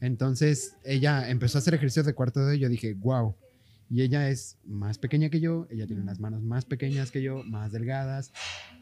Entonces 0.00 0.76
ella 0.84 1.28
empezó 1.30 1.58
a 1.58 1.60
hacer 1.60 1.74
ejercicios 1.74 2.06
de 2.06 2.14
cuarto 2.14 2.40
dedo 2.40 2.54
y 2.54 2.58
yo 2.58 2.68
dije, 2.68 2.94
wow. 2.94 3.34
Y 3.90 4.02
ella 4.02 4.28
es 4.28 4.58
más 4.66 4.98
pequeña 4.98 5.30
que 5.30 5.40
yo, 5.40 5.66
ella 5.70 5.86
tiene 5.86 6.04
las 6.04 6.20
manos 6.20 6.42
más 6.42 6.64
pequeñas 6.66 7.10
que 7.10 7.22
yo, 7.22 7.42
más 7.44 7.72
delgadas. 7.72 8.32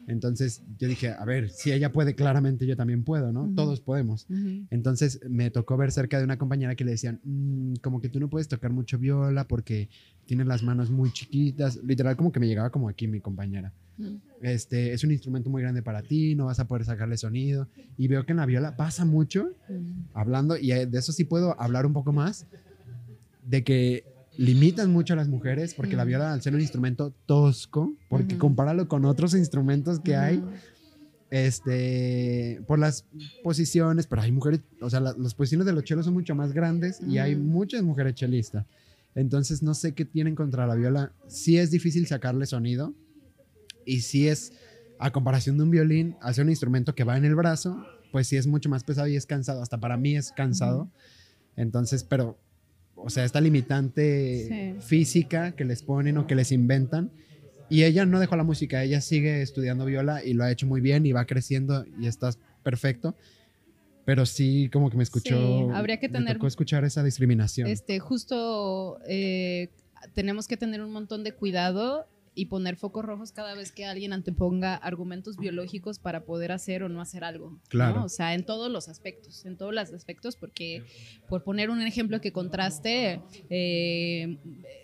Entonces 0.07 0.63
yo 0.77 0.87
dije, 0.87 1.09
a 1.09 1.23
ver, 1.23 1.49
si 1.49 1.71
ella 1.71 1.91
puede, 1.91 2.15
claramente 2.15 2.65
yo 2.65 2.75
también 2.75 3.03
puedo, 3.03 3.31
¿no? 3.31 3.53
Todos 3.55 3.79
podemos. 3.79 4.27
Entonces 4.69 5.21
me 5.29 5.49
tocó 5.49 5.77
ver 5.77 5.91
cerca 5.91 6.17
de 6.17 6.25
una 6.25 6.37
compañera 6.37 6.75
que 6.75 6.83
le 6.83 6.91
decían, 6.91 7.21
mm, 7.23 7.75
como 7.81 8.01
que 8.01 8.09
tú 8.09 8.19
no 8.19 8.29
puedes 8.29 8.47
tocar 8.47 8.71
mucho 8.71 8.97
viola 8.97 9.47
porque 9.47 9.89
tienes 10.25 10.47
las 10.47 10.63
manos 10.63 10.89
muy 10.89 11.11
chiquitas. 11.11 11.77
Literal, 11.83 12.17
como 12.17 12.31
que 12.31 12.39
me 12.39 12.47
llegaba 12.47 12.69
como 12.69 12.89
aquí 12.89 13.07
mi 13.07 13.21
compañera. 13.21 13.73
Este, 14.41 14.93
es 14.93 15.03
un 15.03 15.11
instrumento 15.11 15.49
muy 15.49 15.61
grande 15.61 15.81
para 15.81 16.03
ti, 16.03 16.35
no 16.35 16.45
vas 16.45 16.59
a 16.59 16.67
poder 16.67 16.85
sacarle 16.85 17.17
sonido. 17.17 17.67
Y 17.97 18.07
veo 18.07 18.25
que 18.25 18.33
en 18.33 18.37
la 18.37 18.45
viola 18.45 18.75
pasa 18.75 19.05
mucho, 19.05 19.53
hablando, 20.13 20.57
y 20.57 20.67
de 20.67 20.97
eso 20.97 21.11
sí 21.11 21.23
puedo 21.23 21.59
hablar 21.59 21.85
un 21.85 21.93
poco 21.93 22.13
más, 22.13 22.45
de 23.43 23.63
que 23.63 24.16
limitan 24.37 24.91
mucho 24.91 25.13
a 25.13 25.15
las 25.17 25.27
mujeres 25.27 25.73
porque 25.73 25.95
la 25.95 26.03
viola 26.03 26.31
al 26.31 26.41
ser 26.41 26.53
un 26.53 26.61
instrumento 26.61 27.13
tosco, 27.25 27.93
porque 28.07 28.37
compáralo 28.37 28.87
con 28.87 29.05
otros 29.05 29.33
instrumentos 29.33 29.99
que 29.99 30.15
hay, 30.15 30.43
este, 31.29 32.61
por 32.67 32.79
las 32.79 33.05
posiciones, 33.43 34.07
pero 34.07 34.21
hay 34.21 34.31
mujeres, 34.31 34.61
o 34.79 34.89
sea, 34.89 34.99
las 34.99 35.33
posiciones 35.33 35.65
de 35.65 35.73
los 35.73 35.83
chelos 35.83 36.05
son 36.05 36.13
mucho 36.13 36.35
más 36.35 36.53
grandes 36.53 37.01
y 37.01 37.17
hay 37.17 37.35
muchas 37.35 37.83
mujeres 37.83 38.13
chelistas. 38.13 38.65
Entonces 39.15 39.63
no 39.63 39.73
sé 39.73 39.93
qué 39.93 40.05
tienen 40.05 40.35
contra 40.35 40.67
la 40.67 40.75
viola. 40.75 41.11
Sí 41.27 41.57
es 41.57 41.71
difícil 41.71 42.05
sacarle 42.05 42.45
sonido 42.45 42.93
y 43.83 44.01
sí 44.01 44.27
es, 44.27 44.53
a 44.99 45.11
comparación 45.11 45.57
de 45.57 45.63
un 45.63 45.71
violín, 45.71 46.15
hacer 46.21 46.43
un 46.43 46.51
instrumento 46.51 46.93
que 46.93 47.03
va 47.03 47.17
en 47.17 47.25
el 47.25 47.33
brazo, 47.33 47.83
pues 48.11 48.27
sí 48.27 48.37
es 48.37 48.45
mucho 48.45 48.69
más 48.69 48.83
pesado 48.83 49.07
y 49.07 49.15
es 49.15 49.25
cansado. 49.25 49.63
Hasta 49.63 49.79
para 49.79 49.97
mí 49.97 50.15
es 50.15 50.31
cansado. 50.31 50.91
Entonces, 51.55 52.03
pero 52.03 52.37
o 52.97 53.09
sea, 53.09 53.23
esta 53.23 53.39
limitante 53.39 54.75
física 54.81 55.53
que 55.53 55.65
les 55.65 55.83
ponen 55.83 56.17
o 56.17 56.27
que 56.27 56.35
les 56.35 56.51
inventan. 56.51 57.11
Y 57.69 57.83
ella 57.83 58.05
no 58.05 58.19
dejó 58.19 58.35
la 58.35 58.43
música, 58.43 58.83
ella 58.83 59.01
sigue 59.01 59.41
estudiando 59.41 59.85
viola 59.85 60.23
y 60.23 60.33
lo 60.33 60.43
ha 60.43 60.51
hecho 60.51 60.67
muy 60.67 60.79
bien 60.79 61.05
y 61.05 61.11
va 61.11 61.25
creciendo 61.25 61.85
y 61.99 62.07
está 62.07 62.31
perfecto. 62.63 63.15
Pero 64.05 64.25
sí, 64.25 64.69
como 64.71 64.89
que 64.89 64.95
me 64.95 65.03
escuchó. 65.03 65.69
habría 65.75 65.99
que 65.99 66.07
tener. 66.07 66.39
Me 66.39 66.47
escuchar 66.47 66.85
esa 66.85 67.03
discriminación. 67.03 67.67
Este, 67.67 67.99
justo 67.99 68.99
eh, 69.05 69.69
tenemos 70.13 70.47
que 70.47 70.55
tener 70.55 70.81
un 70.81 70.91
montón 70.91 71.25
de 71.25 71.33
cuidado 71.33 72.07
y 72.37 72.45
poner 72.45 72.75
focos 72.75 73.03
rojos 73.03 73.31
cada 73.31 73.55
vez 73.55 73.71
que 73.71 73.83
alguien 73.83 74.13
anteponga 74.13 74.75
argumentos 74.75 75.37
biológicos 75.37 75.97
para 75.97 76.23
poder 76.23 76.51
hacer 76.51 76.83
o 76.83 76.87
no 76.87 77.01
hacer 77.01 77.23
algo. 77.23 77.59
Claro. 77.67 78.03
O 78.03 78.09
sea, 78.09 78.35
en 78.35 78.45
todos 78.45 78.71
los 78.71 78.89
aspectos, 78.89 79.43
en 79.47 79.57
todos 79.57 79.73
los 79.73 79.91
aspectos, 79.91 80.35
porque 80.35 80.83
por 81.27 81.43
poner 81.43 81.71
un 81.71 81.81
ejemplo 81.81 82.21
que 82.21 82.31
contraste, 82.31 83.21
eh, 83.49 84.37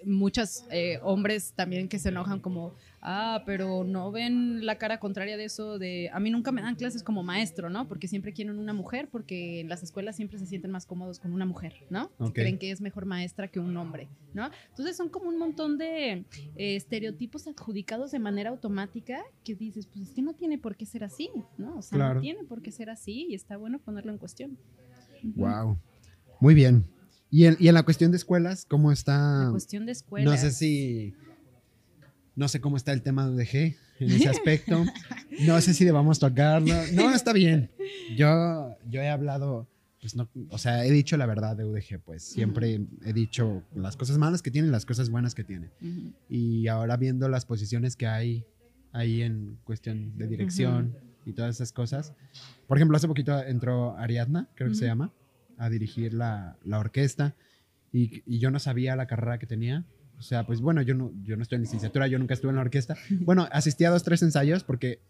muchos 0.03 0.65
eh, 0.71 0.99
hombres 1.03 1.53
también 1.55 1.89
que 1.89 1.99
se 1.99 2.09
enojan 2.09 2.39
como, 2.39 2.73
ah, 3.03 3.43
pero 3.45 3.83
no 3.83 4.11
ven 4.11 4.65
la 4.65 4.77
cara 4.77 4.99
contraria 4.99 5.37
de 5.37 5.43
eso 5.45 5.77
de, 5.77 6.09
a 6.11 6.19
mí 6.19 6.31
nunca 6.31 6.51
me 6.51 6.61
dan 6.61 6.75
clases 6.75 7.03
como 7.03 7.21
maestro, 7.21 7.69
¿no? 7.69 7.87
Porque 7.87 8.07
siempre 8.07 8.33
quieren 8.33 8.57
una 8.57 8.73
mujer, 8.73 9.09
porque 9.11 9.59
en 9.59 9.69
las 9.69 9.83
escuelas 9.83 10.15
siempre 10.15 10.39
se 10.39 10.45
sienten 10.45 10.71
más 10.71 10.85
cómodos 10.85 11.19
con 11.19 11.33
una 11.33 11.45
mujer, 11.45 11.73
¿no? 11.89 12.11
Creen 12.33 12.57
que 12.57 12.71
es 12.71 12.81
mejor 12.81 13.05
maestra 13.05 13.49
que 13.49 13.59
un 13.59 13.75
hombre, 13.77 14.07
¿no? 14.33 14.49
Entonces 14.69 14.95
son 14.95 15.09
como 15.09 15.29
un 15.29 15.37
montón 15.37 15.77
de 15.77 16.11
eh, 16.11 16.25
estereotipos 16.55 17.47
adjudicados 17.47 18.11
de 18.11 18.19
manera 18.19 18.49
automática 18.49 19.21
que 19.43 19.53
dices, 19.53 19.85
pues 19.85 20.09
es 20.09 20.13
que 20.13 20.21
no 20.21 20.33
tiene 20.33 20.57
por 20.57 20.75
qué 20.75 20.85
ser 20.85 21.03
así, 21.03 21.29
¿no? 21.57 21.77
O 21.77 21.81
sea, 21.81 22.13
no 22.13 22.21
tiene 22.21 22.43
por 22.45 22.61
qué 22.61 22.71
ser 22.71 22.89
así 22.89 23.27
y 23.29 23.35
está 23.35 23.57
bueno 23.57 23.79
ponerlo 23.79 24.11
en 24.11 24.17
cuestión. 24.17 24.57
Wow. 25.35 25.77
Muy 26.39 26.53
bien. 26.53 26.85
¿Y 27.29 27.45
en, 27.45 27.57
y 27.59 27.67
en 27.67 27.73
la 27.73 27.83
cuestión 27.83 28.11
de 28.11 28.17
escuelas, 28.17 28.65
cómo 28.65 28.91
está? 28.91 29.45
La 29.45 29.51
cuestión 29.51 29.87
de 29.87 29.91
escuelas. 29.91 30.31
No 30.31 30.37
sé 30.37 30.51
si. 30.51 31.15
No 32.35 32.47
sé 32.47 32.59
cómo 32.61 32.77
está 32.77 32.93
el 32.93 33.01
tema 33.01 33.27
de 33.27 33.35
UDG 33.35 33.75
en 33.99 34.11
ese 34.11 34.29
aspecto. 34.29 34.83
No 35.41 35.61
sé 35.61 35.73
si 35.73 35.85
debamos 35.85 36.19
tocarlo. 36.19 36.73
No, 36.93 37.13
está 37.13 37.33
bien. 37.33 37.71
Yo, 38.15 38.75
yo 38.89 39.01
he 39.01 39.09
hablado, 39.09 39.67
pues 40.01 40.15
no, 40.15 40.29
o 40.49 40.57
sea, 40.57 40.85
he 40.85 40.91
dicho 40.91 41.15
la 41.17 41.25
verdad 41.25 41.55
de 41.55 41.65
UDG, 41.65 41.99
pues 42.03 42.23
siempre 42.23 42.81
he 43.05 43.13
dicho 43.13 43.63
las 43.75 43.97
cosas 43.97 44.17
malas 44.17 44.41
que 44.41 44.51
tiene 44.51 44.67
y 44.67 44.71
las 44.71 44.85
cosas 44.85 45.09
buenas 45.09 45.35
que 45.35 45.43
tiene. 45.43 45.69
Y 46.29 46.67
ahora 46.67 46.97
viendo 46.97 47.29
las 47.29 47.45
posiciones 47.45 47.95
que 47.95 48.07
hay 48.07 48.45
ahí 48.91 49.21
en 49.21 49.57
cuestión 49.63 50.17
de 50.17 50.27
dirección 50.27 50.95
y 51.25 51.33
todas 51.33 51.55
esas 51.55 51.71
cosas. 51.71 52.13
Por 52.67 52.77
ejemplo, 52.77 52.97
hace 52.97 53.07
poquito 53.07 53.37
entró 53.43 53.97
Ariadna, 53.97 54.49
creo 54.55 54.69
que 54.69 54.75
se 54.75 54.85
llama, 54.85 55.11
a 55.57 55.69
dirigir 55.69 56.13
la, 56.13 56.57
la 56.63 56.79
orquesta 56.79 57.35
y, 57.91 58.23
y 58.25 58.39
yo 58.39 58.51
no 58.51 58.59
sabía 58.59 58.95
la 58.95 59.07
carrera 59.07 59.37
que 59.37 59.45
tenía. 59.45 59.85
O 60.23 60.25
sea, 60.25 60.45
pues 60.45 60.61
bueno, 60.61 60.81
yo 60.81 60.95
no, 60.95 61.11
yo 61.23 61.35
no 61.35 61.43
estoy 61.43 61.57
en 61.57 61.63
licenciatura, 61.63 62.07
yo 62.07 62.17
nunca 62.17 62.33
estuve 62.33 62.51
en 62.51 62.55
la 62.55 62.61
orquesta. 62.61 62.95
Bueno, 63.09 63.45
asistí 63.51 63.83
a 63.83 63.89
dos, 63.89 64.03
tres 64.03 64.23
ensayos 64.23 64.63
porque 64.63 65.01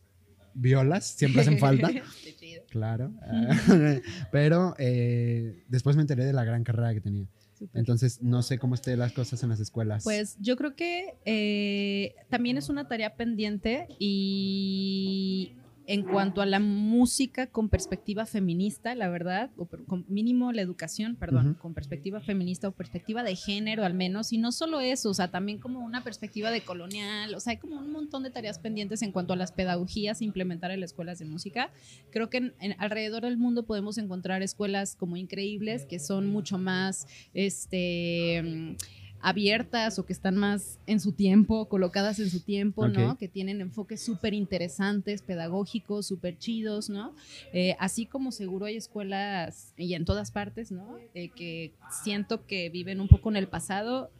violas 0.56 1.06
siempre 1.06 1.42
hacen 1.42 1.60
falta. 1.60 1.92
Chido. 2.40 2.64
Claro. 2.72 3.14
Pero 4.32 4.74
eh, 4.80 5.66
después 5.68 5.96
me 5.96 6.02
enteré 6.02 6.26
de 6.26 6.34
la 6.34 6.44
gran 6.46 6.64
carrera 6.64 6.96
que 6.96 7.02
tenía. 7.02 7.28
Entonces, 7.76 8.24
no 8.24 8.42
sé 8.42 8.58
cómo 8.58 8.74
estén 8.74 8.98
las 8.98 9.14
cosas 9.14 9.44
en 9.44 9.50
las 9.50 9.60
escuelas. 9.60 10.04
Pues 10.04 10.36
yo 10.40 10.58
creo 10.58 10.76
que 10.76 11.14
eh, 11.26 12.16
también 12.30 12.58
es 12.58 12.70
una 12.70 12.88
tarea 12.88 13.16
pendiente 13.16 13.88
y 14.00 15.54
en 15.86 16.04
cuanto 16.04 16.42
a 16.42 16.46
la 16.46 16.60
música 16.60 17.48
con 17.48 17.68
perspectiva 17.68 18.26
feminista, 18.26 18.96
la 18.96 19.10
verdad, 19.10 19.52
o 19.58 19.68
con 19.68 20.06
mínimo 20.08 20.52
la 20.54 20.62
educación, 20.62 21.16
perdón, 21.18 21.56
con 21.56 21.74
perspectiva 21.74 22.22
feminista 22.22 22.70
o 22.70 22.72
perspectiva 22.72 23.22
de 23.24 23.36
género 23.36 23.84
al 23.84 23.94
menos, 23.94 24.32
y 24.32 24.38
no 24.38 24.52
solo 24.54 24.80
eso, 24.80 25.10
o 25.10 25.14
sea, 25.14 25.30
también 25.30 25.58
como 25.60 25.80
una 25.80 26.04
perspectiva 26.04 26.52
de 26.52 26.62
colonial, 26.62 27.36
o 27.36 27.40
sea, 27.42 27.52
hay 27.52 27.58
como 27.58 27.78
un 27.78 27.92
montón 27.92 28.24
de 28.24 28.30
tareas 28.30 28.60
pendientes 28.60 29.02
en 29.02 29.12
cuanto 29.12 29.34
a 29.34 29.36
las 29.36 29.52
pedagogías 29.52 30.22
a 30.22 30.24
implementar 30.24 30.72
en 30.72 30.80
las 30.80 30.92
escuelas 30.92 31.20
de 31.20 31.26
música. 31.26 31.70
Creo 32.12 32.30
que 32.30 32.38
en- 32.38 32.54
en- 32.62 32.76
alrededor 32.80 33.24
del 33.24 33.38
mundo 33.38 33.66
podemos 33.66 33.98
encontrar 33.98 34.42
escuelas 34.42 34.96
como 34.96 35.18
increíbles 35.18 35.86
que 35.86 36.00
son 36.00 36.28
mucho 36.28 36.58
más, 36.58 37.08
este 37.34 38.76
abiertas 39.24 39.98
o 40.00 40.06
que 40.06 40.12
están 40.12 40.36
más 40.36 40.80
en 40.86 41.00
su 41.00 41.14
tiempo, 41.14 41.70
colocadas 41.70 42.20
en 42.20 42.30
su 42.30 42.42
tiempo, 42.42 42.90
¿no? 42.90 43.18
Que 43.18 43.30
tienen 43.30 43.62
enfoques 43.62 44.04
súper 44.04 44.34
interesantes, 44.34 45.22
pedagógicos, 45.22 46.06
súper 46.06 46.38
chidos, 46.38 46.90
¿no? 46.90 47.16
Eh, 47.54 47.78
así 47.80 48.06
como 48.06 48.34
seguro 48.34 48.66
hay 48.66 48.76
escuelas, 48.76 49.74
y 49.78 49.94
en 49.94 50.04
todas 50.04 50.32
partes, 50.32 50.74
¿no? 50.74 50.98
Eh, 51.14 51.30
que 51.30 51.72
siento 52.04 52.46
que 52.46 52.70
viven 52.70 53.00
un 53.00 53.08
poco 53.08 53.30
en 53.30 53.38
el 53.38 53.48
pasado. 53.48 54.12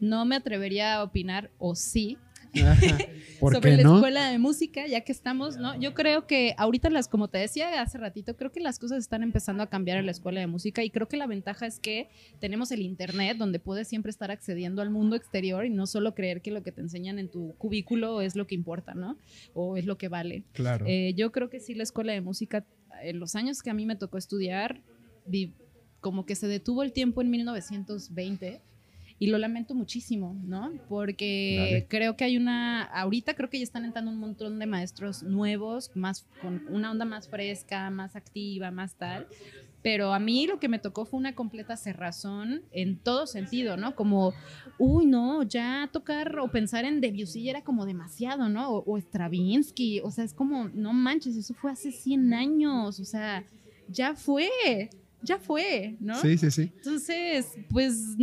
No 0.00 0.24
me 0.24 0.36
atrevería 0.36 0.94
a 0.94 1.02
opinar, 1.02 1.50
o 1.58 1.74
sí, 1.74 2.16
¿Por 3.40 3.54
sobre 3.54 3.76
la 3.76 3.82
no? 3.84 3.94
escuela 3.96 4.30
de 4.30 4.38
música, 4.38 4.86
ya 4.88 5.02
que 5.02 5.12
estamos, 5.12 5.56
¿no? 5.58 5.78
Yo 5.78 5.94
creo 5.94 6.26
que 6.26 6.54
ahorita 6.58 6.90
las, 6.90 7.06
como 7.06 7.28
te 7.28 7.38
decía 7.38 7.80
hace 7.80 7.96
ratito, 7.98 8.36
creo 8.36 8.50
que 8.50 8.58
las 8.60 8.78
cosas 8.80 8.98
están 8.98 9.22
empezando 9.22 9.62
a 9.62 9.68
cambiar 9.68 9.98
en 9.98 10.06
la 10.06 10.10
escuela 10.12 10.40
de 10.40 10.48
música 10.48 10.82
y 10.82 10.90
creo 10.90 11.06
que 11.08 11.16
la 11.16 11.26
ventaja 11.28 11.66
es 11.66 11.78
que 11.78 12.08
tenemos 12.40 12.72
el 12.72 12.82
internet 12.82 13.36
donde 13.38 13.60
puedes 13.60 13.86
siempre 13.86 14.10
estar 14.10 14.30
accediendo 14.32 14.82
al 14.82 14.90
mundo 14.90 15.14
exterior 15.14 15.64
y 15.64 15.70
no 15.70 15.86
solo 15.86 16.14
creer 16.14 16.42
que 16.42 16.50
lo 16.50 16.62
que 16.64 16.72
te 16.72 16.80
enseñan 16.80 17.18
en 17.20 17.28
tu 17.30 17.54
cubículo 17.58 18.20
es 18.22 18.34
lo 18.34 18.46
que 18.48 18.56
importa, 18.56 18.94
¿no? 18.94 19.16
O 19.54 19.76
es 19.76 19.86
lo 19.86 19.96
que 19.98 20.08
vale. 20.08 20.42
Claro. 20.52 20.84
Eh, 20.88 21.14
yo 21.16 21.30
creo 21.30 21.48
que 21.48 21.60
sí 21.60 21.74
la 21.74 21.84
escuela 21.84 22.12
de 22.12 22.20
música, 22.20 22.66
en 23.02 23.20
los 23.20 23.36
años 23.36 23.62
que 23.62 23.70
a 23.70 23.74
mí 23.74 23.86
me 23.86 23.94
tocó 23.94 24.18
estudiar, 24.18 24.82
vi- 25.26 25.54
como 26.00 26.26
que 26.26 26.34
se 26.34 26.48
detuvo 26.48 26.82
el 26.82 26.92
tiempo 26.92 27.20
en 27.22 27.30
1920 27.30 28.60
y 29.18 29.26
lo 29.26 29.38
lamento 29.38 29.74
muchísimo, 29.74 30.36
¿no? 30.44 30.72
Porque 30.88 31.56
Dale. 31.58 31.86
creo 31.88 32.16
que 32.16 32.24
hay 32.24 32.36
una, 32.36 32.82
ahorita 32.82 33.34
creo 33.34 33.50
que 33.50 33.58
ya 33.58 33.64
están 33.64 33.84
entrando 33.84 34.10
un 34.10 34.18
montón 34.18 34.58
de 34.58 34.66
maestros 34.66 35.22
nuevos, 35.22 35.90
más 35.94 36.26
con 36.40 36.62
una 36.68 36.90
onda 36.90 37.04
más 37.04 37.28
fresca, 37.28 37.90
más 37.90 38.14
activa, 38.14 38.70
más 38.70 38.94
tal. 38.94 39.26
Pero 39.82 40.12
a 40.12 40.18
mí 40.18 40.46
lo 40.46 40.58
que 40.58 40.68
me 40.68 40.78
tocó 40.78 41.04
fue 41.04 41.18
una 41.18 41.34
completa 41.34 41.76
cerrazón 41.76 42.62
en 42.72 42.98
todo 42.98 43.26
sentido, 43.26 43.76
¿no? 43.76 43.94
Como, 43.94 44.34
uy, 44.76 45.06
no, 45.06 45.42
ya 45.44 45.88
tocar 45.92 46.38
o 46.38 46.48
pensar 46.48 46.84
en 46.84 47.00
Debussy 47.00 47.48
era 47.48 47.62
como 47.62 47.86
demasiado, 47.86 48.48
¿no? 48.48 48.70
O, 48.70 48.84
o 48.92 48.98
Stravinsky, 48.98 50.00
o 50.00 50.10
sea, 50.10 50.24
es 50.24 50.34
como, 50.34 50.68
no 50.68 50.92
manches, 50.92 51.36
eso 51.36 51.54
fue 51.54 51.70
hace 51.70 51.92
100 51.92 52.34
años, 52.34 52.98
o 52.98 53.04
sea, 53.04 53.44
ya 53.88 54.14
fue, 54.14 54.50
ya 55.22 55.38
fue, 55.38 55.96
¿no? 56.00 56.20
Sí, 56.20 56.36
sí, 56.38 56.50
sí. 56.50 56.72
Entonces, 56.76 57.56
pues 57.70 58.16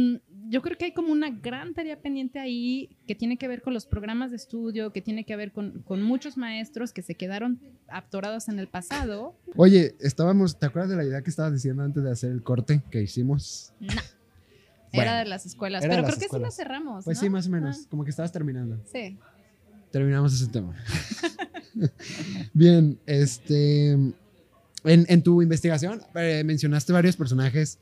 yo 0.49 0.61
creo 0.61 0.77
que 0.77 0.85
hay 0.85 0.91
como 0.93 1.11
una 1.11 1.29
gran 1.29 1.73
tarea 1.73 1.99
pendiente 2.01 2.39
ahí 2.39 2.89
que 3.07 3.15
tiene 3.15 3.37
que 3.37 3.47
ver 3.47 3.61
con 3.61 3.73
los 3.73 3.85
programas 3.85 4.31
de 4.31 4.37
estudio, 4.37 4.91
que 4.93 5.01
tiene 5.01 5.25
que 5.25 5.35
ver 5.35 5.51
con, 5.51 5.81
con 5.83 6.01
muchos 6.01 6.37
maestros 6.37 6.93
que 6.93 7.01
se 7.01 7.15
quedaron 7.15 7.59
atorados 7.87 8.47
en 8.49 8.59
el 8.59 8.67
pasado. 8.67 9.35
Oye, 9.55 9.95
estábamos, 9.99 10.57
¿te 10.59 10.65
acuerdas 10.65 10.89
de 10.91 10.97
la 10.97 11.03
idea 11.05 11.21
que 11.21 11.29
estabas 11.29 11.53
diciendo 11.53 11.83
antes 11.83 12.03
de 12.03 12.11
hacer 12.11 12.31
el 12.31 12.43
corte 12.43 12.81
que 12.91 13.01
hicimos? 13.01 13.73
No. 13.79 13.87
Bueno, 14.93 15.11
era 15.11 15.19
de 15.19 15.25
las 15.25 15.45
escuelas, 15.45 15.81
pero 15.81 16.01
las 16.01 16.05
creo 16.05 16.19
que 16.19 16.25
escuelas. 16.25 16.53
sí 16.55 16.61
la 16.61 16.63
cerramos. 16.65 17.03
Pues 17.05 17.17
¿no? 17.17 17.21
sí, 17.23 17.29
más 17.29 17.47
o 17.47 17.49
menos, 17.49 17.79
Ah, 17.83 17.87
como 17.89 18.03
que 18.05 18.11
estabas 18.11 18.31
terminando. 18.31 18.81
sí. 18.91 19.17
Terminamos 19.91 20.33
ese 20.33 20.47
tema. 20.51 20.75
Bien, 22.53 22.99
este, 23.05 23.91
en, 23.91 24.13
en 24.83 25.23
tu 25.23 25.41
investigación 25.41 26.01
eh, 26.15 26.43
mencionaste 26.45 26.91
varios 26.93 27.15
personajes 27.15 27.79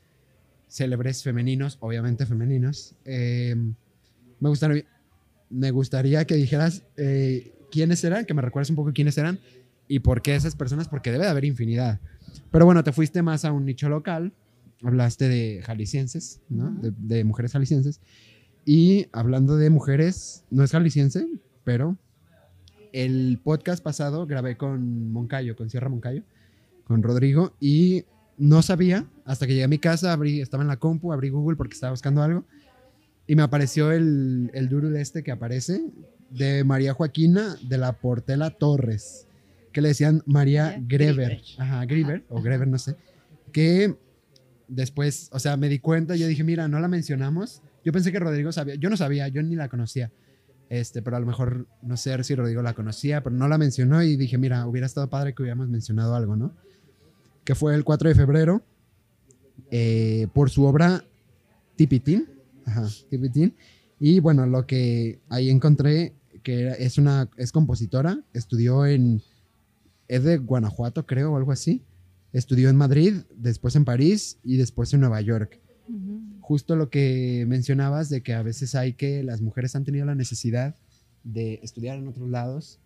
célebres 0.74 1.22
femeninos, 1.22 1.78
obviamente 1.80 2.26
femeninos. 2.26 2.96
Eh, 3.04 3.54
me, 4.40 4.48
gustaría, 4.48 4.84
me 5.48 5.70
gustaría 5.70 6.24
que 6.24 6.34
dijeras 6.34 6.82
eh, 6.96 7.54
quiénes 7.70 8.02
eran, 8.02 8.24
que 8.24 8.34
me 8.34 8.42
recuerdes 8.42 8.70
un 8.70 8.76
poco 8.76 8.92
quiénes 8.92 9.16
eran 9.16 9.38
y 9.86 10.00
por 10.00 10.20
qué 10.20 10.34
esas 10.34 10.56
personas, 10.56 10.88
porque 10.88 11.12
debe 11.12 11.26
de 11.26 11.30
haber 11.30 11.44
infinidad. 11.44 12.00
Pero 12.50 12.64
bueno, 12.64 12.82
te 12.82 12.90
fuiste 12.90 13.22
más 13.22 13.44
a 13.44 13.52
un 13.52 13.64
nicho 13.64 13.88
local, 13.88 14.32
hablaste 14.82 15.28
de 15.28 15.62
jaliscienses, 15.62 16.40
¿no? 16.48 16.72
De, 16.72 16.92
de 16.98 17.22
mujeres 17.22 17.52
jaliscienses. 17.52 18.00
Y 18.64 19.06
hablando 19.12 19.56
de 19.56 19.70
mujeres, 19.70 20.44
no 20.50 20.64
es 20.64 20.72
jalisciense, 20.72 21.24
pero 21.62 21.96
el 22.92 23.38
podcast 23.44 23.80
pasado 23.80 24.26
grabé 24.26 24.56
con 24.56 25.12
Moncayo, 25.12 25.54
con 25.54 25.70
Sierra 25.70 25.88
Moncayo, 25.88 26.24
con 26.82 27.04
Rodrigo, 27.04 27.54
y 27.60 28.06
no 28.36 28.62
sabía, 28.62 29.06
hasta 29.24 29.46
que 29.46 29.52
llegué 29.52 29.64
a 29.64 29.68
mi 29.68 29.78
casa, 29.78 30.12
abrí, 30.12 30.40
estaba 30.40 30.62
en 30.62 30.68
la 30.68 30.76
compu, 30.76 31.12
abrí 31.12 31.28
Google 31.30 31.56
porque 31.56 31.74
estaba 31.74 31.92
buscando 31.92 32.22
algo, 32.22 32.44
y 33.26 33.36
me 33.36 33.42
apareció 33.42 33.92
el, 33.92 34.50
el 34.54 34.68
doodle 34.68 35.00
este 35.00 35.22
que 35.22 35.30
aparece 35.30 35.82
de 36.30 36.64
María 36.64 36.94
Joaquina 36.94 37.56
de 37.62 37.78
la 37.78 37.92
Portela 37.92 38.50
Torres, 38.50 39.26
que 39.72 39.80
le 39.80 39.88
decían 39.88 40.22
María 40.26 40.80
Greber, 40.86 41.40
ajá, 41.58 41.84
Greber, 41.86 42.24
o. 42.28 42.42
Greber, 42.42 42.68
no 42.68 42.78
sé, 42.78 42.96
que 43.52 43.96
después, 44.68 45.28
o 45.32 45.38
sea, 45.38 45.56
me 45.56 45.68
di 45.68 45.78
cuenta, 45.78 46.16
yo 46.16 46.26
dije, 46.26 46.44
mira, 46.44 46.68
no 46.68 46.80
la 46.80 46.88
mencionamos, 46.88 47.62
yo 47.84 47.92
pensé 47.92 48.12
que 48.12 48.18
Rodrigo 48.18 48.52
sabía, 48.52 48.74
yo 48.76 48.90
no 48.90 48.96
sabía, 48.96 49.28
yo 49.28 49.42
ni 49.42 49.56
la 49.56 49.68
conocía, 49.68 50.10
este, 50.68 51.02
pero 51.02 51.16
a 51.16 51.20
lo 51.20 51.26
mejor 51.26 51.66
no 51.82 51.96
sé 51.96 52.22
si 52.24 52.34
Rodrigo 52.34 52.62
la 52.62 52.74
conocía, 52.74 53.22
pero 53.22 53.36
no 53.36 53.48
la 53.48 53.58
mencionó 53.58 54.02
y 54.02 54.16
dije, 54.16 54.38
mira, 54.38 54.66
hubiera 54.66 54.86
estado 54.86 55.08
padre 55.08 55.34
que 55.34 55.42
hubiéramos 55.42 55.68
mencionado 55.68 56.14
algo, 56.14 56.36
¿no? 56.36 56.54
Que 57.44 57.54
fue 57.54 57.74
el 57.74 57.84
4 57.84 58.08
de 58.08 58.14
febrero, 58.14 58.62
eh, 59.70 60.28
por 60.32 60.50
su 60.50 60.64
obra 60.64 61.04
Tipitín, 61.76 62.28
ajá, 62.64 62.88
Tipitín, 63.10 63.54
y 64.00 64.20
bueno, 64.20 64.46
lo 64.46 64.66
que 64.66 65.20
ahí 65.28 65.50
encontré, 65.50 66.12
que 66.42 66.68
es 66.78 66.98
una, 66.98 67.28
es 67.36 67.52
compositora, 67.52 68.20
estudió 68.32 68.86
en, 68.86 69.22
es 70.08 70.24
de 70.24 70.38
Guanajuato, 70.38 71.06
creo, 71.06 71.32
o 71.32 71.36
algo 71.36 71.52
así, 71.52 71.82
estudió 72.32 72.68
en 72.68 72.76
Madrid, 72.76 73.22
después 73.36 73.76
en 73.76 73.84
París 73.84 74.38
y 74.44 74.56
después 74.56 74.92
en 74.92 75.00
Nueva 75.00 75.20
York. 75.20 75.60
Justo 76.40 76.76
lo 76.76 76.90
que 76.90 77.44
mencionabas 77.48 78.10
de 78.10 78.22
que 78.22 78.34
a 78.34 78.42
veces 78.42 78.74
hay 78.74 78.92
que 78.92 79.22
las 79.22 79.40
mujeres 79.40 79.74
han 79.76 79.84
tenido 79.84 80.04
la 80.04 80.14
necesidad 80.14 80.74
de 81.22 81.60
estudiar 81.62 81.96
en 81.96 82.08
otros 82.08 82.28
lados, 82.28 82.80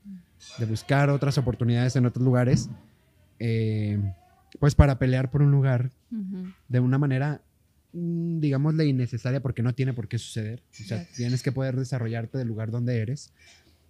de 0.58 0.66
buscar 0.66 1.10
otras 1.10 1.38
oportunidades 1.38 1.96
en 1.96 2.06
otros 2.06 2.24
lugares, 2.24 2.68
eh, 3.40 3.98
pues 4.58 4.74
para 4.74 4.98
pelear 4.98 5.30
por 5.30 5.42
un 5.42 5.50
lugar 5.50 5.90
de 6.68 6.80
una 6.80 6.98
manera, 6.98 7.42
mm, 7.92 8.40
digámosle, 8.40 8.86
innecesaria 8.86 9.40
porque 9.40 9.62
no 9.62 9.74
tiene 9.74 9.92
por 9.92 10.08
qué 10.08 10.18
suceder. 10.18 10.62
O 10.70 10.84
sea, 10.84 11.06
tienes 11.16 11.42
que 11.42 11.52
poder 11.52 11.76
desarrollarte 11.76 12.38
del 12.38 12.48
lugar 12.48 12.70
donde 12.70 12.98
eres. 12.98 13.32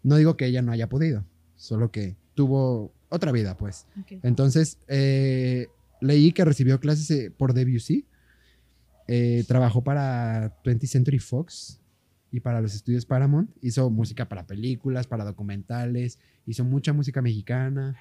No 0.03 0.17
digo 0.17 0.37
que 0.37 0.47
ella 0.47 0.63
no 0.63 0.73
haya 0.73 0.89
podido, 0.89 1.25
solo 1.57 1.91
que 1.91 2.17
tuvo 2.35 2.93
otra 3.09 3.33
vida, 3.33 3.57
pues. 3.57 3.87
Entonces, 4.23 4.79
eh, 4.89 5.69
leí 6.01 6.33
que 6.33 6.45
recibió 6.45 6.81
clases 6.81 7.11
eh, 7.11 7.31
por 7.31 7.55
Debussy. 7.55 8.05
Eh, 9.07 9.45
trabajó 9.49 9.83
para 9.83 10.55
20th 10.63 10.87
Century 10.87 11.19
Fox 11.19 11.81
y 12.31 12.41
para 12.41 12.61
los 12.61 12.75
estudios 12.75 13.07
Paramount. 13.07 13.51
Hizo 13.63 13.89
música 13.91 14.29
para 14.29 14.47
películas, 14.47 15.07
para 15.07 15.25
documentales. 15.25 16.19
Hizo 16.47 16.65
mucha 16.65 16.93
música 16.93 17.23
mexicana. 17.23 17.97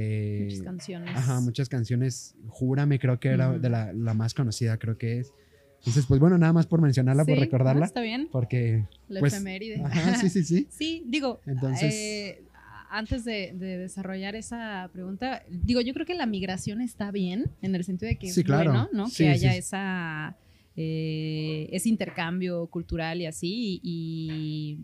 Eh, 0.00 0.42
Muchas 0.44 0.62
canciones. 0.62 1.16
Ajá, 1.16 1.40
muchas 1.40 1.68
canciones. 1.68 2.34
Júrame, 2.48 2.98
creo 2.98 3.18
que 3.18 3.28
era 3.28 3.58
de 3.58 3.68
la, 3.68 3.92
la 3.92 4.14
más 4.14 4.32
conocida, 4.34 4.76
creo 4.78 4.96
que 4.96 5.18
es. 5.18 5.32
Entonces, 5.78 6.06
pues 6.06 6.20
bueno, 6.20 6.38
nada 6.38 6.52
más 6.52 6.66
por 6.66 6.80
mencionarla, 6.80 7.24
por 7.24 7.38
recordarla. 7.38 7.80
¿no? 7.80 7.86
Está 7.86 8.00
bien. 8.00 8.28
Porque, 8.30 8.84
La 9.08 9.20
pues, 9.20 9.32
efeméride. 9.32 9.82
ajá, 9.84 10.16
sí, 10.16 10.28
sí, 10.28 10.44
sí. 10.44 10.66
Sí, 10.70 11.02
digo, 11.06 11.40
Entonces- 11.46 11.92
eh, 11.94 12.42
antes 12.90 13.24
de, 13.24 13.52
de 13.54 13.76
desarrollar 13.78 14.34
esa 14.34 14.88
pregunta, 14.92 15.42
digo, 15.50 15.80
yo 15.82 15.92
creo 15.94 16.06
que 16.06 16.14
la 16.14 16.26
migración 16.26 16.80
está 16.80 17.10
bien, 17.10 17.50
en 17.60 17.74
el 17.74 17.84
sentido 17.84 18.08
de 18.08 18.16
que 18.16 18.30
Sí, 18.32 18.40
es 18.40 18.46
claro. 18.46 18.70
bueno, 18.70 18.88
¿no? 18.92 19.08
Sí, 19.08 19.24
que 19.24 19.28
haya 19.30 19.54
esa 19.56 20.36
eh, 20.74 21.68
ese 21.72 21.88
intercambio 21.88 22.66
cultural 22.68 23.20
y 23.20 23.26
así. 23.26 23.80
Y, 23.82 24.78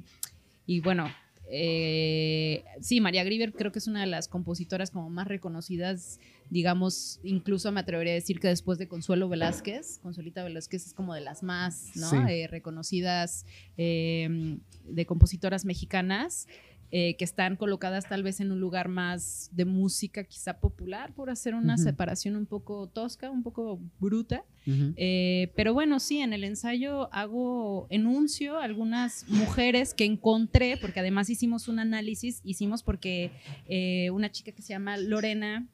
y 0.67 0.81
bueno, 0.81 1.07
eh, 1.51 2.65
sí, 2.81 3.01
María 3.01 3.25
Grieber 3.25 3.53
creo 3.53 3.71
que 3.73 3.79
es 3.79 3.87
una 3.87 4.01
de 4.01 4.07
las 4.07 4.29
compositoras 4.29 4.91
como 4.91 5.11
más 5.11 5.29
reconocidas, 5.29 6.21
digamos, 6.51 7.21
incluso 7.23 7.71
me 7.73 7.81
atrevería 7.81 8.13
a 8.13 8.15
decir 8.15 8.41
que 8.41 8.49
después 8.49 8.79
de 8.79 8.89
Consuelo 8.89 9.29
Velázquez, 9.29 9.99
Consuelita 9.99 10.43
Velázquez 10.43 10.87
es 10.87 10.95
como 10.95 11.15
de 11.15 11.21
las 11.21 11.43
más 11.43 11.93
¿no? 11.97 12.09
Sí. 12.09 12.17
Eh, 12.29 12.47
reconocidas 12.49 13.45
eh, 13.77 14.59
de 14.85 15.07
compositoras 15.07 15.65
mexicanas. 15.65 16.47
Eh, 16.91 17.17
que 17.17 17.25
están 17.25 17.57
colocadas 17.57 18.09
tal 18.09 18.23
vez 18.23 18.41
en 18.41 18.53
un 18.53 18.61
lugar 18.61 18.89
más 18.89 19.51
de 19.53 19.65
música 19.65 20.25
quizá 20.25 20.61
popular, 20.61 21.13
por 21.15 21.31
hacer 21.31 21.55
una 21.55 21.77
separación 21.77 22.37
un 22.37 22.47
poco 22.47 22.89
tosca, 22.89 23.31
un 23.31 23.43
poco 23.43 23.81
bruta. 23.99 24.45
Eh, 24.67 25.53
pero 25.57 25.75
bueno, 25.75 26.01
sí, 26.01 26.21
en 26.21 26.33
el 26.33 26.43
ensayo 26.45 27.13
hago, 27.13 27.87
enuncio 27.91 28.59
algunas 28.59 29.29
mujeres 29.29 29.93
que 29.93 30.05
encontré, 30.05 30.77
porque 30.77 31.01
además 31.01 31.29
hicimos 31.29 31.69
un 31.69 31.79
análisis, 31.79 32.41
hicimos 32.45 32.83
porque 32.83 33.31
eh, 33.67 34.11
una 34.11 34.31
chica 34.31 34.53
que 34.53 34.63
se 34.63 34.69
llama 34.69 34.97
Lorena 34.97 35.69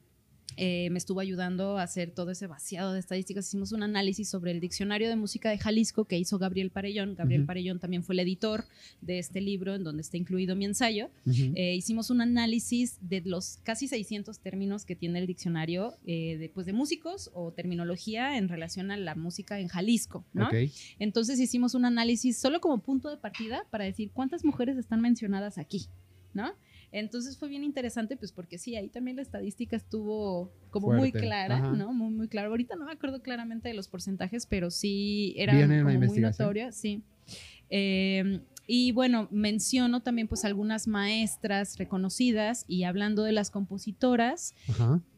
eh, 0.57 0.89
me 0.91 0.97
estuvo 0.97 1.19
ayudando 1.19 1.77
a 1.77 1.83
hacer 1.83 2.11
todo 2.11 2.31
ese 2.31 2.47
vaciado 2.47 2.93
de 2.93 2.99
estadísticas. 2.99 3.47
Hicimos 3.47 3.71
un 3.71 3.83
análisis 3.83 4.29
sobre 4.29 4.51
el 4.51 4.59
diccionario 4.59 5.09
de 5.09 5.15
música 5.15 5.49
de 5.49 5.57
Jalisco 5.57 6.05
que 6.05 6.17
hizo 6.17 6.37
Gabriel 6.37 6.71
Parellón. 6.71 7.15
Gabriel 7.15 7.41
Ujú. 7.41 7.47
Parellón 7.47 7.79
también 7.79 8.03
fue 8.03 8.13
el 8.13 8.19
editor 8.19 8.65
de 9.01 9.19
este 9.19 9.41
libro 9.41 9.75
en 9.75 9.83
donde 9.83 10.01
está 10.01 10.17
incluido 10.17 10.55
mi 10.55 10.65
ensayo. 10.65 11.09
Eh, 11.27 11.75
hicimos 11.75 12.09
un 12.09 12.21
análisis 12.21 12.97
de 13.01 13.21
los 13.21 13.59
casi 13.63 13.87
600 13.87 14.39
términos 14.39 14.85
que 14.85 14.95
tiene 14.95 15.19
el 15.19 15.27
diccionario 15.27 15.95
eh, 16.05 16.37
de, 16.37 16.49
pues, 16.49 16.65
de 16.65 16.73
músicos 16.73 17.29
o 17.33 17.51
terminología 17.51 18.37
en 18.37 18.49
relación 18.49 18.91
a 18.91 18.97
la 18.97 19.15
música 19.15 19.59
en 19.59 19.67
Jalisco. 19.67 20.25
Entonces 20.99 21.39
hicimos 21.39 21.73
un 21.75 21.85
análisis 21.85 22.37
solo 22.37 22.61
como 22.61 22.79
punto 22.79 23.09
de 23.09 23.17
partida 23.17 23.65
para 23.69 23.85
decir 23.85 24.11
cuántas 24.11 24.43
mujeres 24.43 24.77
están 24.77 25.01
mencionadas 25.01 25.57
aquí, 25.57 25.87
¿no? 26.33 26.53
Entonces 26.91 27.37
fue 27.37 27.47
bien 27.47 27.63
interesante, 27.63 28.17
pues 28.17 28.31
porque 28.31 28.57
sí, 28.57 28.75
ahí 28.75 28.89
también 28.89 29.15
la 29.15 29.21
estadística 29.21 29.75
estuvo 29.75 30.51
como 30.69 30.91
muy 30.93 31.11
clara, 31.11 31.57
ajá. 31.57 31.71
¿no? 31.71 31.93
Muy, 31.93 32.13
muy 32.13 32.27
claro. 32.27 32.49
Ahorita 32.49 32.75
no 32.75 32.85
me 32.85 32.91
acuerdo 32.91 33.21
claramente 33.21 33.69
de 33.69 33.73
los 33.73 33.87
porcentajes, 33.87 34.45
pero 34.45 34.69
sí 34.71 35.33
era 35.37 35.53
como 35.53 35.99
muy 35.99 36.19
notoria, 36.19 36.71
sí. 36.71 37.03
Eh, 37.69 38.41
y 38.67 38.91
bueno, 38.91 39.27
menciono 39.31 40.01
también 40.01 40.27
pues 40.27 40.45
algunas 40.45 40.87
maestras 40.87 41.77
reconocidas 41.77 42.63
y 42.67 42.83
hablando 42.83 43.23
de 43.23 43.31
las 43.31 43.49
compositoras, 43.49 44.53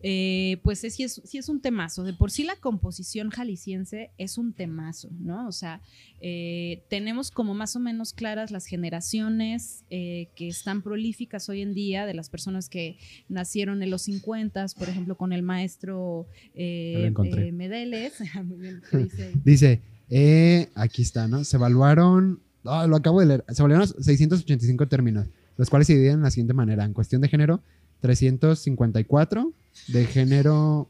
eh, 0.02 0.60
pues 0.64 0.84
es, 0.84 0.96
sí, 0.96 1.04
es, 1.04 1.22
sí 1.26 1.38
es 1.38 1.50
un 1.50 1.62
temazo. 1.62 2.04
De 2.04 2.14
por 2.14 2.32
sí 2.32 2.44
la 2.44 2.56
composición 2.56 3.30
jalisciense 3.30 4.12
es 4.18 4.38
un 4.38 4.54
temazo, 4.54 5.10
¿no? 5.20 5.48
O 5.48 5.52
sea, 5.52 5.82
eh, 6.22 6.84
tenemos 6.90 7.32
como 7.32 7.54
más 7.54 7.76
o 7.76 7.80
menos 7.80 8.14
claras 8.14 8.50
las 8.50 8.66
generaciones 8.66 9.84
eh, 9.90 10.30
que 10.36 10.48
están 10.48 10.82
prolíficas 10.82 11.50
hoy 11.50 11.62
en 11.62 11.74
día 11.74 12.06
de 12.06 12.14
las 12.14 12.30
personas 12.30 12.70
que 12.70 12.98
nacieron 13.28 13.84
en 13.84 13.90
los 13.90 14.04
50, 14.04 14.66
por 14.78 14.90
ejemplo, 14.90 15.16
con 15.18 15.34
el 15.34 15.44
maestro 15.44 16.28
eh, 16.56 17.12
Medeles. 17.54 18.14
Muy 18.46 18.58
bien, 18.58 18.82
¿qué 18.90 18.98
dice? 18.98 19.32
Dice, 19.44 19.82
eh, 20.10 20.70
aquí 20.76 21.02
está, 21.02 21.28
¿no? 21.28 21.44
Se 21.44 21.58
evaluaron, 21.58 22.42
lo 22.64 22.96
acabo 22.96 23.20
de 23.20 23.26
leer, 23.26 23.46
se 23.50 23.62
evaluaron 23.62 23.88
685 23.88 24.88
términos, 24.88 25.28
los 25.58 25.70
cuales 25.70 25.88
se 25.88 25.94
dividen 25.94 26.18
de 26.18 26.24
la 26.24 26.32
siguiente 26.32 26.54
manera. 26.54 26.86
En 26.86 26.94
cuestión 26.94 27.22
de 27.22 27.28
género, 27.28 27.62
354 28.02 29.54
de 29.88 30.06
género 30.06 30.90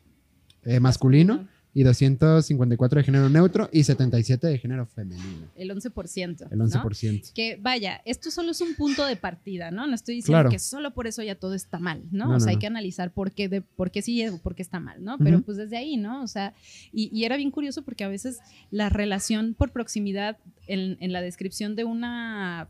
eh, 0.63 0.79
masculino 0.79 1.47
y 1.75 1.83
254 1.83 2.99
de 2.99 3.03
género 3.03 3.29
neutro 3.29 3.69
y 3.71 3.83
77 3.83 4.45
de 4.47 4.57
género 4.59 4.85
femenino. 4.85 5.47
El 5.55 5.71
11%. 5.71 6.47
El 6.51 6.57
¿no? 6.57 6.65
11%. 6.67 7.33
Que 7.33 7.57
vaya, 7.61 8.01
esto 8.05 8.29
solo 8.31 8.51
es 8.51 8.61
un 8.61 8.75
punto 8.75 9.05
de 9.05 9.15
partida, 9.15 9.71
¿no? 9.71 9.87
No 9.87 9.95
estoy 9.95 10.15
diciendo 10.15 10.33
Claro. 10.37 10.49
que 10.49 10.59
solo 10.59 10.93
por 10.93 11.07
eso 11.07 11.23
ya 11.23 11.35
todo 11.35 11.53
está 11.55 11.79
mal, 11.79 12.03
¿no? 12.11 12.27
No, 12.27 12.35
o 12.35 12.39
sea, 12.39 12.45
no, 12.45 12.49
hay 12.51 12.55
no. 12.55 12.59
que 12.61 12.67
analizar 12.67 13.11
por 13.11 13.31
qué, 13.31 13.49
de, 13.49 13.61
por 13.61 13.89
qué 13.91 14.01
sí 14.01 14.25
o 14.27 14.37
por 14.37 14.53
qué 14.55 14.61
está 14.61 14.79
mal, 14.79 15.03
¿no? 15.03 15.17
Pero 15.17 15.41
pues 15.41 15.57
desde 15.57 15.77
ahí, 15.77 15.97
¿no? 15.97 16.23
O 16.23 16.27
sea, 16.27 16.53
y, 16.91 17.09
y 17.11 17.25
era 17.25 17.37
bien 17.37 17.49
curioso 17.51 17.81
porque 17.81 18.03
a 18.03 18.07
veces 18.07 18.39
la 18.69 18.89
relación 18.89 19.53
por 19.55 19.71
proximidad 19.71 20.37
en, 20.67 20.97
en 20.99 21.11
la 21.11 21.21
descripción 21.21 21.75
de 21.75 21.83
una 21.83 22.69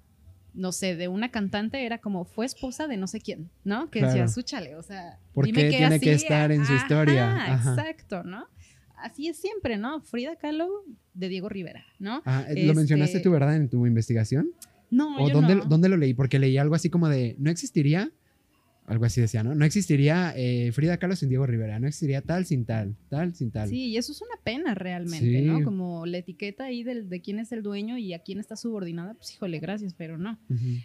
no 0.56 0.72
sé, 0.72 0.96
de 0.96 1.08
una 1.08 1.32
cantante 1.32 1.84
era 1.84 1.98
como 1.98 2.26
fue 2.26 2.46
esposa 2.46 2.86
de 2.88 2.96
no 2.96 3.08
sé 3.08 3.20
quién, 3.20 3.50
¿no? 3.64 3.90
Que 3.90 4.00
Claro. 4.00 4.14
decía, 4.14 4.28
súchale, 4.28 4.76
o 4.76 4.84
sea, 4.84 5.18
¿Por 5.34 5.46
dime 5.46 5.64
qué 5.64 5.70
tiene 5.78 6.00
que 6.00 6.14
estar 6.14 6.52
en 6.52 6.64
su 6.64 6.74
ajá, 6.74 6.82
historia? 6.84 7.54
Ajá. 7.56 7.72
Exacto, 7.72 8.24
¿no? 8.24 8.46
Así 9.04 9.28
es 9.28 9.38
siempre, 9.38 9.78
¿no? 9.78 10.02
Frida 10.02 10.36
Kahlo 10.38 10.68
de 11.14 11.30
Diego 11.30 11.50
Rivera, 11.50 11.84
¿no? 12.00 12.22
Ah, 12.26 12.46
¿Lo 12.50 12.56
Este- 12.56 12.74
mencionaste 12.74 13.20
tú, 13.20 13.32
verdad, 13.32 13.56
en 13.56 13.70
tu 13.70 13.86
investigación? 13.86 14.52
No, 14.90 15.18
¿O 15.24 15.28
yo 15.28 15.34
dónde, 15.34 15.56
no. 15.56 15.66
dónde 15.66 15.90
lo 15.90 15.98
leí? 15.98 16.14
Porque 16.14 16.40
leí 16.40 16.58
algo 16.58 16.76
así 16.76 16.90
como 16.90 17.10
de, 17.10 17.36
no 17.40 17.50
existiría, 17.52 18.12
algo 18.86 19.06
así 19.06 19.22
decía, 19.22 19.44
¿no? 19.44 19.56
No 19.56 19.66
existiría 19.66 20.34
eh, 20.36 20.72
Frida 20.74 20.98
Kahlo 20.98 21.16
sin 21.16 21.30
Diego 21.30 21.46
Rivera, 21.46 21.80
no 21.80 21.88
existiría 21.88 22.22
tal 22.22 22.46
sin 22.46 22.66
tal, 22.66 22.96
tal 23.10 23.34
sin 23.34 23.50
tal. 23.52 23.70
Sí, 23.70 23.88
y 23.88 23.98
eso 23.98 24.12
es 24.12 24.22
una 24.22 24.36
pena 24.44 24.76
realmente, 24.76 25.40
Sí. 25.40 25.42
¿no? 25.42 25.64
Como 25.64 26.06
la 26.06 26.18
etiqueta 26.20 26.66
ahí 26.66 26.84
del, 26.84 27.10
de 27.10 27.22
quién 27.22 27.40
es 27.40 27.52
el 27.52 27.64
dueño 27.64 27.98
y 27.98 28.14
a 28.14 28.20
quién 28.20 28.40
está 28.40 28.56
subordinada, 28.56 29.14
pues 29.16 29.34
híjole, 29.34 29.60
gracias, 29.60 29.94
pero 29.94 30.18
no. 30.18 30.38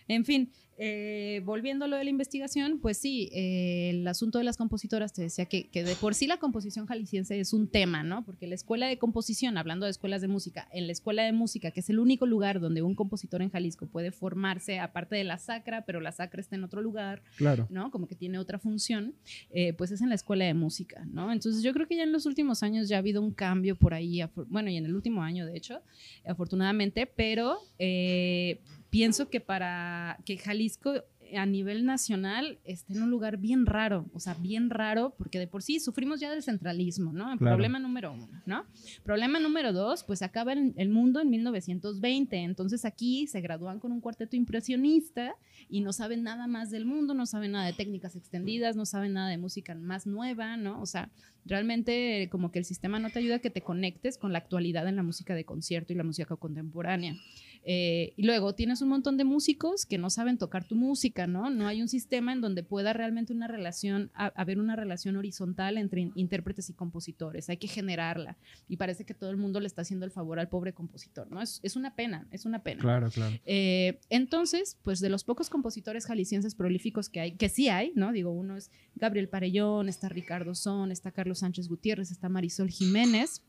En 0.09 0.25
fin, 0.25 0.51
eh, 0.81 1.43
volviendo 1.45 1.85
a 1.85 1.89
lo 1.89 1.97
de 1.97 2.05
la 2.05 2.11
investigación, 2.11 2.79
pues 2.81 2.99
sí, 2.99 3.29
eh, 3.33 3.91
el 3.91 4.07
asunto 4.07 4.39
de 4.39 4.45
las 4.45 4.57
compositoras 4.57 5.12
te 5.12 5.22
decía 5.22 5.47
que, 5.47 5.68
que 5.68 5.83
de 5.83 5.97
por 5.97 6.14
sí 6.14 6.26
la 6.29 6.37
composición 6.39 6.87
jalisciense 6.87 7.39
es 7.41 7.53
un 7.53 7.66
tema, 7.68 8.05
¿no? 8.05 8.24
Porque 8.24 8.47
la 8.47 8.55
escuela 8.55 8.87
de 8.87 8.97
composición, 8.97 9.59
hablando 9.59 9.87
de 9.87 9.91
escuelas 9.91 10.20
de 10.22 10.29
música, 10.29 10.68
en 10.72 10.87
la 10.87 10.93
escuela 10.93 11.24
de 11.24 11.33
música, 11.33 11.72
que 11.72 11.81
es 11.81 11.91
el 11.91 11.99
único 11.99 12.26
lugar 12.26 12.61
donde 12.61 12.83
un 12.83 12.95
compositor 12.95 13.43
en 13.43 13.51
Jalisco 13.51 13.87
puede 13.87 14.12
formarse, 14.12 14.79
aparte 14.79 15.16
de 15.16 15.24
la 15.24 15.39
sacra, 15.39 15.85
pero 15.85 16.01
la 16.01 16.12
sacra 16.12 16.41
está 16.41 16.55
en 16.55 16.62
otro 16.64 16.81
lugar, 16.81 17.22
Claro. 17.37 17.66
¿no? 17.70 17.91
Como 17.91 18.07
que 18.07 18.14
tiene 18.14 18.39
otra 18.39 18.59
función, 18.61 19.14
eh, 19.51 19.72
pues 19.72 19.91
es 19.91 20.01
en 20.01 20.09
la 20.11 20.14
escuela 20.14 20.45
de 20.45 20.55
música, 20.55 21.05
¿no? 21.07 21.33
Entonces 21.33 21.62
yo 21.62 21.72
creo 21.72 21.89
que 21.89 21.97
ya 21.97 22.05
en 22.05 22.12
los 22.12 22.24
últimos 22.24 22.62
años 22.62 22.89
ya 22.89 22.97
ha 22.97 22.99
habido 23.01 23.20
un 23.20 23.33
cambio 23.33 23.74
por 23.76 23.95
ahí, 23.95 24.20
bueno, 24.47 24.70
y 24.70 24.76
en 24.76 24.85
el 24.87 24.95
último 24.95 25.22
año, 25.22 25.45
de 25.45 25.57
hecho, 25.57 25.81
afortunadamente, 26.24 27.07
pero 27.07 27.59
eh, 27.79 28.61
pienso 28.91 29.28
que 29.28 29.41
para 29.41 30.18
que 30.24 30.39
Jalisco 30.39 31.05
a 31.36 31.47
nivel 31.47 31.84
nacional 31.84 32.59
esté 32.64 32.95
en 32.95 33.03
un 33.03 33.11
lugar 33.11 33.36
bien 33.36 33.66
raro, 33.66 34.07
o 34.14 34.20
sea, 34.20 34.34
bien 34.34 34.70
raro, 34.70 35.14
porque 35.18 35.39
de 35.39 35.47
por 35.47 35.62
sí 35.62 35.80
sufrimos 35.80 36.20
ya 36.20 36.30
del 36.30 36.43
centralismo, 36.43 37.12
¿no? 37.12 37.24
Claro. 37.36 37.57
Problema 37.57 37.78
número 37.78 38.12
uno, 38.12 38.28
¿no? 38.47 38.64
Problema 39.05 39.41
número 39.41 39.72
dos, 39.72 40.05
pues 40.05 40.22
acaba 40.22 40.53
el, 40.53 40.72
el 40.76 40.89
mundo 40.89 41.20
en 41.20 41.30
1920, 41.30 42.36
entonces 42.36 42.84
aquí 42.84 43.26
se 43.26 43.41
gradúan 43.41 43.78
con 43.78 43.93
un 43.93 44.01
cuarteto 44.01 44.36
impresionista 44.36 45.34
y 45.68 45.80
no 45.80 45.93
saben 45.93 46.22
nada 46.22 46.47
más 46.47 46.70
del 46.70 46.86
mundo, 46.86 47.14
no 47.14 47.26
saben 47.26 47.53
nada 47.53 47.66
de 47.66 47.72
técnicas 47.72 48.16
extendidas, 48.16 48.76
no 48.76 48.86
saben 48.86 49.12
nada 49.12 49.28
de 49.28 49.39
música 49.39 49.74
más 49.74 50.07
nueva, 50.07 50.57
¿no? 50.57 50.80
O 50.80 50.86
sea, 50.86 51.11
realmente 51.45 52.22
eh, 52.22 52.28
como 52.28 52.51
que 52.51 52.59
el 52.59 52.64
sistema 52.64 52.99
no 52.99 53.11
te 53.11 53.18
ayuda 53.18 53.36
a 53.36 53.39
que 53.41 53.51
te 53.51 53.62
conectes 53.62 54.18
con 54.18 54.32
la 54.32 54.39
actualidad 54.39 54.89
en 54.89 54.97
la 54.97 55.03
música 55.03 55.34
de 55.34 55.45
concierto 55.45 55.93
y 55.93 55.97
la 55.97 56.05
música 56.05 56.36
contemporánea. 56.36 57.14
Eh, 57.71 58.14
y 58.16 58.23
luego 58.23 58.55
tienes 58.55 58.81
un 58.81 58.89
montón 58.89 59.19
de 59.19 59.25
músicos 59.25 59.85
que 59.85 59.99
no 59.99 60.09
saben 60.09 60.39
tocar 60.39 60.64
tu 60.64 60.75
música, 60.75 61.27
¿no? 61.27 61.51
No 61.51 61.66
hay 61.66 61.83
un 61.83 61.89
sistema 61.89 62.33
en 62.33 62.41
donde 62.41 62.62
pueda 62.62 62.95
realmente 62.95 63.35
una 63.35 63.47
relación, 63.47 64.11
a- 64.14 64.33
haber 64.41 64.59
una 64.59 64.75
relación 64.75 65.16
horizontal 65.16 65.77
entre 65.77 66.01
in- 66.01 66.12
intérpretes 66.14 66.71
y 66.71 66.73
compositores. 66.73 67.51
Hay 67.51 67.59
que 67.59 67.69
generarla. 67.69 68.39
Y 68.71 68.79
parece 68.79 69.05
que 69.05 69.12
todo 69.12 69.29
el 69.31 69.37
mundo 69.37 69.61
le 69.61 69.66
está 69.66 69.83
haciendo 69.83 70.07
el 70.07 70.11
favor 70.12 70.41
al 70.41 70.49
pobre 70.49 70.73
compositor, 70.73 71.31
¿no? 71.31 71.43
Es, 71.43 71.61
es 71.62 71.77
una 71.77 71.95
pena, 71.95 72.27
es 72.31 72.47
una 72.47 72.62
pena. 72.62 72.81
Claro, 72.81 73.11
claro. 73.11 73.37
Eh, 73.45 74.01
entonces, 74.09 74.79
pues 74.83 75.01
de 75.01 75.11
los 75.11 75.25
pocos 75.25 75.51
compositores 75.51 76.07
jaliscienses 76.07 76.55
prolíficos 76.55 77.11
que 77.11 77.21
hay, 77.21 77.33
que 77.33 77.51
sí 77.51 77.69
hay, 77.69 77.93
¿no? 77.95 78.12
Digo, 78.12 78.31
uno 78.31 78.57
es 78.57 78.71
Gabriel 78.95 79.29
Parellón, 79.29 79.91
está 79.91 80.09
Ricardo 80.09 80.55
Son, 80.55 80.91
está 80.91 81.11
Carlos 81.12 81.41
Sánchez 81.41 81.69
Gutiérrez, 81.69 82.11
está 82.11 82.31
Marisol 82.31 82.71
Jiménez, 82.71 83.43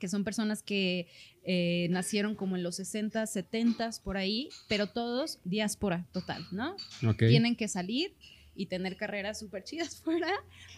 que 0.00 0.06
son 0.08 0.22
personas 0.22 0.62
que 0.62 1.08
eh, 1.50 1.86
nacieron 1.88 2.34
como 2.34 2.56
en 2.56 2.62
los 2.62 2.76
60, 2.76 3.26
70 3.26 3.90
por 4.04 4.18
ahí, 4.18 4.50
pero 4.68 4.86
todos 4.86 5.38
diáspora 5.44 6.04
total, 6.12 6.46
¿no? 6.52 6.76
Tienen 7.16 7.56
que 7.56 7.68
salir 7.68 8.12
y 8.58 8.66
tener 8.66 8.96
carreras 8.96 9.38
súper 9.38 9.62
chidas 9.62 9.96
fuera. 10.02 10.28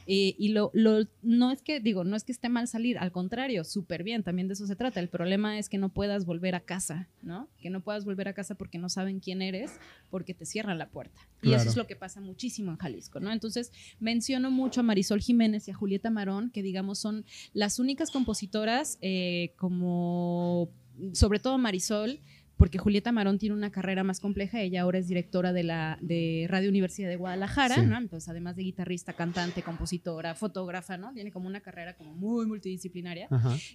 Eh, 0.06 0.34
y 0.38 0.50
lo, 0.50 0.70
lo, 0.74 1.08
no 1.22 1.50
es 1.50 1.62
que, 1.62 1.80
digo, 1.80 2.04
no 2.04 2.14
es 2.14 2.24
que 2.24 2.32
esté 2.32 2.50
mal 2.50 2.68
salir, 2.68 2.98
al 2.98 3.10
contrario, 3.10 3.64
súper 3.64 4.04
bien, 4.04 4.22
también 4.22 4.48
de 4.48 4.54
eso 4.54 4.66
se 4.66 4.76
trata. 4.76 5.00
El 5.00 5.08
problema 5.08 5.58
es 5.58 5.70
que 5.70 5.78
no 5.78 5.88
puedas 5.88 6.26
volver 6.26 6.54
a 6.54 6.60
casa, 6.60 7.08
¿no? 7.22 7.48
Que 7.60 7.70
no 7.70 7.80
puedas 7.80 8.04
volver 8.04 8.28
a 8.28 8.34
casa 8.34 8.54
porque 8.54 8.78
no 8.78 8.90
saben 8.90 9.18
quién 9.18 9.40
eres, 9.40 9.72
porque 10.10 10.34
te 10.34 10.44
cierran 10.44 10.78
la 10.78 10.90
puerta. 10.90 11.18
Y 11.42 11.54
eso 11.54 11.70
es 11.70 11.76
lo 11.76 11.86
que 11.86 11.96
pasa 11.96 12.20
muchísimo 12.20 12.70
en 12.70 12.76
Jalisco, 12.76 13.18
¿no? 13.18 13.32
Entonces, 13.32 13.72
menciono 13.98 14.50
mucho 14.50 14.80
a 14.80 14.82
Marisol 14.82 15.22
Jiménez 15.22 15.66
y 15.66 15.70
a 15.70 15.74
Julieta 15.74 16.10
Marón, 16.10 16.50
que 16.50 16.62
digamos 16.62 16.98
son 16.98 17.24
las 17.54 17.78
únicas 17.78 18.10
compositoras 18.10 18.98
eh, 19.00 19.54
como, 19.56 20.68
sobre 21.14 21.38
todo 21.38 21.56
Marisol, 21.56 22.20
porque 22.60 22.76
Julieta 22.76 23.10
Marón 23.10 23.38
tiene 23.38 23.54
una 23.54 23.70
carrera 23.70 24.04
más 24.04 24.20
compleja, 24.20 24.60
ella 24.60 24.82
ahora 24.82 24.98
es 24.98 25.08
directora 25.08 25.54
de 25.54 25.62
la 25.62 25.96
de 26.02 26.44
Radio 26.46 26.68
Universidad 26.68 27.08
de 27.08 27.16
Guadalajara, 27.16 27.78
¿no? 27.78 27.96
Entonces, 27.96 28.28
además 28.28 28.54
de 28.54 28.64
guitarrista, 28.64 29.14
cantante, 29.14 29.62
compositora, 29.62 30.34
fotógrafa, 30.34 30.98
¿no? 30.98 31.10
Tiene 31.14 31.32
como 31.32 31.46
una 31.46 31.62
carrera 31.62 31.96
como 31.96 32.12
muy 32.12 32.44
multidisciplinaria 32.44 33.30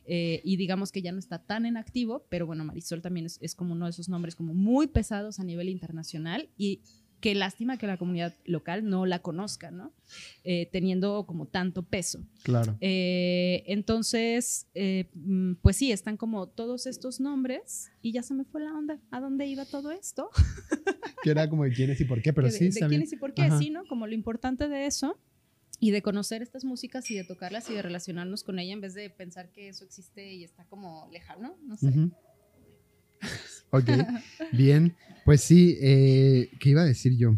eh, 0.05 0.39
y 0.43 0.55
digamos 0.57 0.91
que 0.91 1.01
ya 1.01 1.11
no 1.11 1.17
está 1.17 1.39
tan 1.39 1.65
en 1.65 1.77
activo, 1.77 2.27
pero 2.29 2.45
bueno, 2.45 2.63
Marisol 2.63 3.01
también 3.01 3.25
es, 3.25 3.39
es 3.41 3.55
como 3.55 3.73
uno 3.73 3.85
de 3.85 3.89
esos 3.89 4.07
nombres 4.07 4.35
como 4.35 4.53
muy 4.53 4.85
pesados 4.85 5.39
a 5.39 5.43
nivel 5.43 5.67
internacional 5.69 6.49
y 6.55 6.81
qué 7.19 7.35
lástima 7.35 7.77
que 7.77 7.87
la 7.87 7.97
comunidad 7.97 8.33
local 8.45 8.87
no 8.87 9.05
la 9.05 9.19
conozca, 9.19 9.71
¿no? 9.71 9.93
Eh, 10.43 10.69
teniendo 10.71 11.25
como 11.25 11.47
tanto 11.47 11.83
peso. 11.83 12.19
Claro. 12.43 12.77
Eh, 12.81 13.63
entonces, 13.67 14.67
eh, 14.73 15.09
mm, 15.13 15.55
pues 15.55 15.77
sí, 15.77 15.91
están 15.91 16.17
como 16.17 16.47
todos 16.47 16.85
estos 16.85 17.19
nombres 17.19 17.91
y 18.01 18.11
ya 18.11 18.23
se 18.23 18.33
me 18.33 18.43
fue 18.43 18.61
la 18.61 18.73
onda. 18.73 18.99
¿A 19.11 19.19
dónde 19.19 19.47
iba 19.47 19.65
todo 19.65 19.91
esto? 19.91 20.29
que 21.23 21.31
era 21.31 21.49
como 21.49 21.63
de 21.63 21.71
quién 21.71 21.89
es 21.89 21.99
y 22.01 22.05
por 22.05 22.21
qué, 22.21 22.33
pero 22.33 22.49
sí. 22.51 22.69
De, 22.69 22.79
de 22.79 22.87
quién 22.87 23.01
es 23.01 23.13
y 23.13 23.17
por 23.17 23.33
qué, 23.33 23.49
sí, 23.59 23.69
¿no? 23.69 23.85
Como 23.87 24.07
lo 24.07 24.13
importante 24.13 24.67
de 24.67 24.85
eso 24.85 25.19
y 25.79 25.91
de 25.91 26.01
conocer 26.01 26.41
estas 26.41 26.63
músicas 26.63 27.09
y 27.11 27.15
de 27.15 27.23
tocarlas 27.23 27.69
y 27.69 27.73
de 27.73 27.81
relacionarnos 27.81 28.43
con 28.43 28.59
ella 28.59 28.73
en 28.73 28.81
vez 28.81 28.93
de 28.93 29.09
pensar 29.09 29.51
que 29.51 29.69
eso 29.69 29.83
existe 29.83 30.33
y 30.33 30.43
está 30.43 30.65
como 30.65 31.09
lejano, 31.11 31.57
no 31.63 31.77
sé. 31.77 31.91
Ok, 33.71 33.89
bien. 34.51 34.95
Pues 35.25 35.41
sí, 35.41 35.77
eh, 35.81 36.49
¿qué 36.59 36.69
iba 36.69 36.81
a 36.81 36.85
decir 36.85 37.17
yo? 37.17 37.35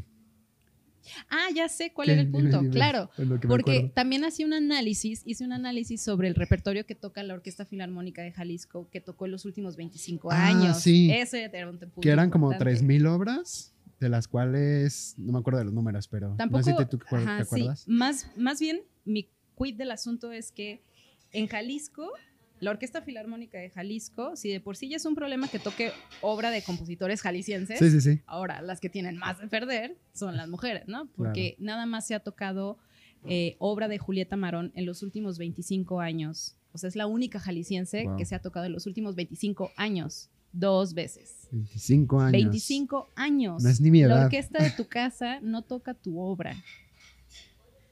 Ah, 1.30 1.47
ya 1.55 1.69
sé 1.69 1.93
cuál 1.93 2.09
era 2.09 2.21
el 2.21 2.30
punto, 2.30 2.61
claro. 2.69 3.09
Porque 3.47 3.91
también 3.93 4.23
hacía 4.25 4.45
un 4.45 4.53
análisis, 4.53 5.21
hice 5.25 5.45
un 5.45 5.53
análisis 5.53 6.01
sobre 6.01 6.28
el 6.28 6.36
repertorio 6.36 6.86
que 6.86 6.95
toca 6.95 7.23
la 7.23 7.34
Orquesta 7.34 7.65
Filarmónica 7.65 8.21
de 8.21 8.32
Jalisco, 8.32 8.89
que 8.91 9.01
tocó 9.01 9.25
en 9.25 9.32
los 9.32 9.45
últimos 9.45 9.78
25 9.78 10.32
ah, 10.32 10.47
años. 10.47 10.82
Sí. 10.82 11.09
Ese 11.11 11.45
era 11.45 11.69
un 11.69 11.80
punto 11.80 12.01
Que 12.01 12.09
eran 12.09 12.30
como 12.30 12.51
3.000 12.51 13.07
obras, 13.07 13.73
de 13.99 14.09
las 14.09 14.28
cuales, 14.28 15.15
no 15.17 15.34
me 15.34 15.39
acuerdo 15.39 15.59
de 15.59 15.65
los 15.65 15.73
números, 15.73 16.07
pero 16.07 16.36
Tampoco, 16.38 16.59
no 16.59 16.63
sé 16.63 16.75
si 16.78 16.89
tú 16.89 16.97
te 16.97 17.05
acuerdas. 17.05 17.88
Más, 17.88 18.28
más 18.38 18.59
bien, 18.59 18.82
mi 19.05 19.30
quid 19.57 19.75
del 19.75 19.91
asunto 19.91 20.32
es 20.32 20.51
que 20.51 20.84
en 21.32 21.47
Jalisco 21.47 22.11
la 22.59 22.71
Orquesta 22.71 23.01
Filarmónica 23.01 23.57
de 23.57 23.69
Jalisco, 23.69 24.35
si 24.35 24.49
de 24.49 24.59
por 24.59 24.75
sí 24.75 24.89
ya 24.89 24.97
es 24.97 25.05
un 25.05 25.15
problema 25.15 25.47
que 25.47 25.59
toque 25.59 25.91
obra 26.21 26.49
de 26.51 26.63
compositores 26.63 27.21
jaliscienses, 27.21 27.79
sí, 27.79 27.91
sí, 27.91 28.01
sí. 28.01 28.21
ahora 28.25 28.61
las 28.61 28.79
que 28.79 28.89
tienen 28.89 29.17
más 29.17 29.39
de 29.39 29.47
perder 29.47 29.97
son 30.13 30.37
las 30.37 30.47
mujeres, 30.47 30.87
¿no? 30.87 31.07
Porque 31.15 31.55
nada 31.59 31.85
más 31.85 32.07
se 32.07 32.15
ha 32.15 32.19
tocado 32.19 32.77
eh, 33.25 33.55
obra 33.59 33.87
de 33.87 33.97
Julieta 33.97 34.37
Marón 34.37 34.71
en 34.75 34.85
los 34.85 35.03
últimos 35.03 35.37
25 35.37 35.99
años. 35.99 36.55
O 36.73 36.77
sea, 36.77 36.87
es 36.87 36.95
la 36.95 37.07
única 37.07 37.39
jalisciense 37.39 38.07
que 38.17 38.25
se 38.25 38.35
ha 38.35 38.39
tocado 38.39 38.65
en 38.65 38.73
los 38.73 38.85
últimos 38.85 39.15
25 39.15 39.71
años. 39.75 40.29
Dos 40.53 40.93
veces. 40.93 41.47
25 41.51 42.19
años. 42.19 42.31
25 42.31 43.09
años. 43.15 43.63
No 43.63 43.69
es 43.69 43.81
ni 43.81 43.91
mi 43.91 44.01
edad. 44.01 44.15
La 44.15 44.23
orquesta 44.25 44.63
de 44.63 44.71
tu 44.71 44.87
casa 44.87 45.39
no 45.41 45.61
toca 45.61 45.93
tu 45.93 46.19
obra. 46.19 46.55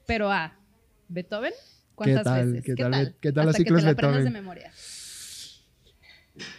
Pero 0.06 0.30
a 0.30 0.44
ah, 0.44 0.58
Beethoven 1.08 1.52
¿Cuántas 1.96 2.18
¿Qué 2.18 2.24
tal, 2.24 2.46
veces? 2.46 2.64
¿Qué, 2.64 2.74
¿Qué 2.74 2.82
tal, 2.82 2.92
tal? 2.92 3.16
¿Qué 3.20 3.32
tal 3.32 3.46
los 3.46 3.56
ciclos 3.56 3.82
que 3.82 3.94
te 3.94 4.02
la 4.02 4.18
de 4.18 4.30
memoria. 4.30 4.70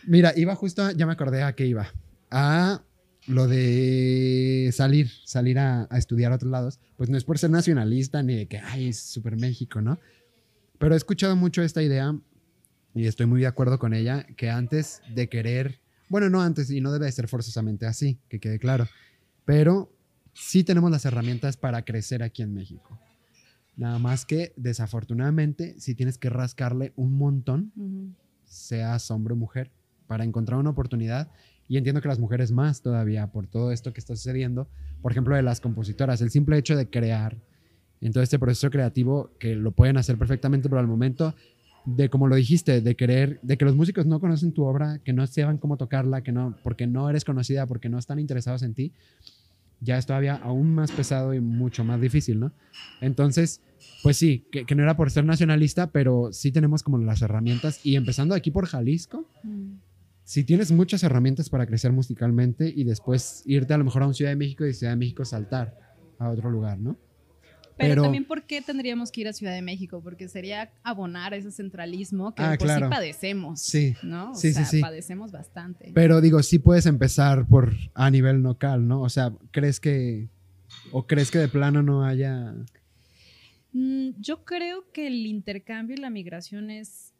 Mira, 0.06 0.34
iba 0.36 0.56
justo, 0.56 0.92
ya 0.92 1.06
me 1.06 1.14
acordé 1.14 1.44
a 1.44 1.54
qué 1.54 1.68
iba. 1.68 1.94
A 2.32 2.82
lo 3.28 3.48
de 3.48 4.72
salir, 4.74 5.12
salir 5.26 5.60
a, 5.60 5.88
estudiar 5.92 6.32
a 6.32 6.36
otros 6.36 6.52
lados. 6.52 6.80
Pues 6.98 7.10
no 7.10 7.18
es 7.18 7.24
por 7.24 7.38
ser 7.38 7.52
nacionalista 7.52 8.24
ni 8.24 8.36
de 8.36 8.48
que, 8.48 8.58
ay, 8.58 8.90
es 8.90 9.00
súper 9.00 9.38
México, 9.38 9.80
¿no? 9.80 10.00
Pero 10.80 10.96
he 10.96 10.98
escuchado 10.98 11.36
mucho 11.36 11.62
esta 11.62 11.84
idea 11.84 12.18
y 12.96 13.06
estoy 13.06 13.28
muy 13.28 13.42
de 13.42 13.48
acuerdo 13.48 13.78
con 13.78 13.94
ella, 13.94 14.26
que 14.38 14.50
antes 14.50 15.02
de 15.14 15.30
querer, 15.30 15.80
bueno, 16.10 16.32
no 16.32 16.42
antes, 16.42 16.72
y 16.72 16.82
no 16.82 16.92
debe 16.92 17.12
ser 17.12 17.28
forzosamente 17.28 17.86
así, 17.86 18.20
que 18.28 18.40
quede 18.40 18.58
claro, 18.58 18.88
pero 19.46 19.94
sí 20.34 20.64
tenemos 20.64 20.90
las 20.90 21.06
herramientas 21.06 21.58
para 21.58 21.84
crecer 21.86 22.24
aquí 22.24 22.42
en 22.42 22.56
México. 22.56 23.00
Nada 23.78 24.00
más 24.00 24.26
que 24.26 24.54
desafortunadamente 24.58 25.80
si 25.80 25.96
tienes 25.96 26.18
que 26.18 26.30
rascarle 26.30 26.94
un 26.96 27.14
montón, 27.14 27.72
seas 28.44 29.10
hombre 29.12 29.34
o 29.34 29.38
mujer, 29.38 29.72
para 30.08 30.24
encontrar 30.24 30.60
una 30.60 30.72
oportunidad. 30.72 31.30
Y 31.70 31.78
entiendo 31.78 32.02
que 32.02 32.08
las 32.08 32.20
mujeres 32.20 32.52
más 32.52 32.82
todavía 32.82 33.28
por 33.28 33.46
todo 33.48 33.72
esto 33.72 33.94
que 33.94 34.00
está 34.00 34.16
sucediendo. 34.16 34.68
Por 35.02 35.12
ejemplo, 35.12 35.36
de 35.36 35.44
las 35.44 35.62
compositoras, 35.62 36.22
el 36.22 36.32
simple 36.32 36.58
hecho 36.58 36.76
de 36.76 36.90
crear 36.90 37.38
en 38.02 38.14
todo 38.14 38.24
este 38.24 38.40
proceso 38.40 38.70
creativo 38.70 39.32
que 39.40 39.56
lo 39.56 39.72
pueden 39.72 39.98
hacer 39.98 40.18
perfectamente, 40.18 40.70
pero 40.70 40.80
al 40.80 40.88
momento 40.88 41.36
de 41.86 42.10
como 42.10 42.28
lo 42.28 42.36
dijiste, 42.36 42.82
de 42.82 42.96
querer, 42.96 43.40
de 43.44 43.58
que 43.58 43.64
los 43.64 43.76
músicos 43.76 44.06
no 44.06 44.20
conocen 44.20 44.52
tu 44.52 44.66
obra, 44.66 45.00
que 45.00 45.14
no 45.14 45.26
sepan 45.26 45.58
cómo 45.58 45.78
tocarla, 45.78 46.22
que 46.22 46.34
no, 46.34 46.58
porque 46.62 46.86
no 46.86 47.10
eres 47.10 47.24
conocida, 47.24 47.66
porque 47.66 47.88
no 47.88 47.98
están 47.98 48.20
interesados 48.20 48.62
en 48.64 48.74
ti, 48.74 48.92
ya 49.82 49.98
es 49.98 50.06
todavía 50.06 50.36
aún 50.36 50.74
más 50.74 50.92
pesado 50.92 51.34
y 51.34 51.40
mucho 51.40 51.84
más 51.84 52.02
difícil, 52.02 52.40
¿no? 52.40 52.52
Entonces, 53.02 53.62
pues 54.04 54.18
sí, 54.18 54.46
que, 54.52 54.66
no 54.76 54.84
era 54.84 54.98
por 54.98 55.12
ser 55.12 55.26
nacionalista, 55.26 55.92
pero 55.92 56.30
sí 56.32 56.52
tenemos 56.52 56.84
como 56.84 56.98
las 56.98 57.22
herramientas. 57.22 57.86
Y 57.86 57.96
empezando 57.96 58.36
aquí 58.36 58.52
por 58.52 58.66
Jalisco, 58.66 59.30
mm. 59.44 59.74
sí 60.24 60.44
tienes 60.44 60.72
muchas 60.72 61.04
herramientas 61.04 61.50
para 61.50 61.66
crecer 61.66 61.92
musicalmente 61.92 62.72
y 62.76 62.84
después 62.84 63.44
irte 63.46 63.74
a 63.74 63.78
lo 63.78 63.84
mejor 63.84 64.04
a 64.04 64.08
un 64.08 64.14
Ciudad 64.14 64.32
de 64.32 64.38
México 64.38 64.64
y 64.64 64.68
de 64.68 64.74
Ciudad 64.74 64.94
de 64.94 64.98
México 64.98 65.26
saltar 65.26 65.78
a 66.20 66.30
otro 66.30 66.50
lugar, 66.50 66.80
¿no? 66.80 66.98
Pero, 67.78 68.04
también, 68.04 68.26
¿por 68.26 68.44
qué 68.44 68.62
tendríamos 68.62 69.12
que 69.12 69.22
ir 69.22 69.28
a 69.28 69.34
Ciudad 69.34 69.54
de 69.54 69.62
México? 69.62 70.02
Porque 70.04 70.28
sería 70.28 70.72
abonar 70.84 71.34
ese 71.34 71.52
centralismo 71.52 72.34
que 72.34 72.42
ah, 72.42 72.56
por 72.58 72.70
sí 72.70 72.82
padecemos. 72.90 73.62
Sí. 73.62 73.96
¿No? 74.04 74.32
O 74.32 74.36
sí, 74.36 74.54
sea, 74.54 74.66
sí, 74.66 74.82
padecemos 74.82 75.32
bastante. 75.32 75.92
Pero 75.94 76.22
digo, 76.22 76.42
sí 76.42 76.60
puedes 76.60 76.86
empezar 76.86 77.46
por 77.48 77.74
a 77.94 78.10
nivel 78.10 78.42
local, 78.42 78.88
¿no? 78.88 79.02
O 79.02 79.10
sea, 79.10 79.32
¿crees 79.52 79.80
que. 79.80 80.30
o 80.92 81.06
crees 81.06 81.32
que 81.32 81.38
de 81.38 81.48
plano 81.48 81.84
no 81.84 82.04
haya. 82.04 82.54
Mm, 83.74 84.10
yo 84.20 84.44
creo 84.44 84.92
que 84.92 85.08
el 85.08 85.26
intercambio 85.26 85.96
y 85.96 86.00
la 86.00 86.10
migración 86.10 86.72
es 86.72 87.14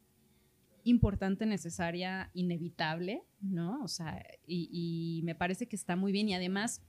importante, 0.90 1.46
necesaria, 1.46 2.32
inevitable, 2.34 3.24
¿no? 3.42 3.84
O 3.84 3.88
sea, 3.88 4.24
y, 4.48 5.22
me 5.24 5.36
parece 5.36 5.68
que 5.68 5.76
está 5.76 5.96
muy 5.96 6.12
bien 6.12 6.30
y 6.30 6.36
además 6.36 6.82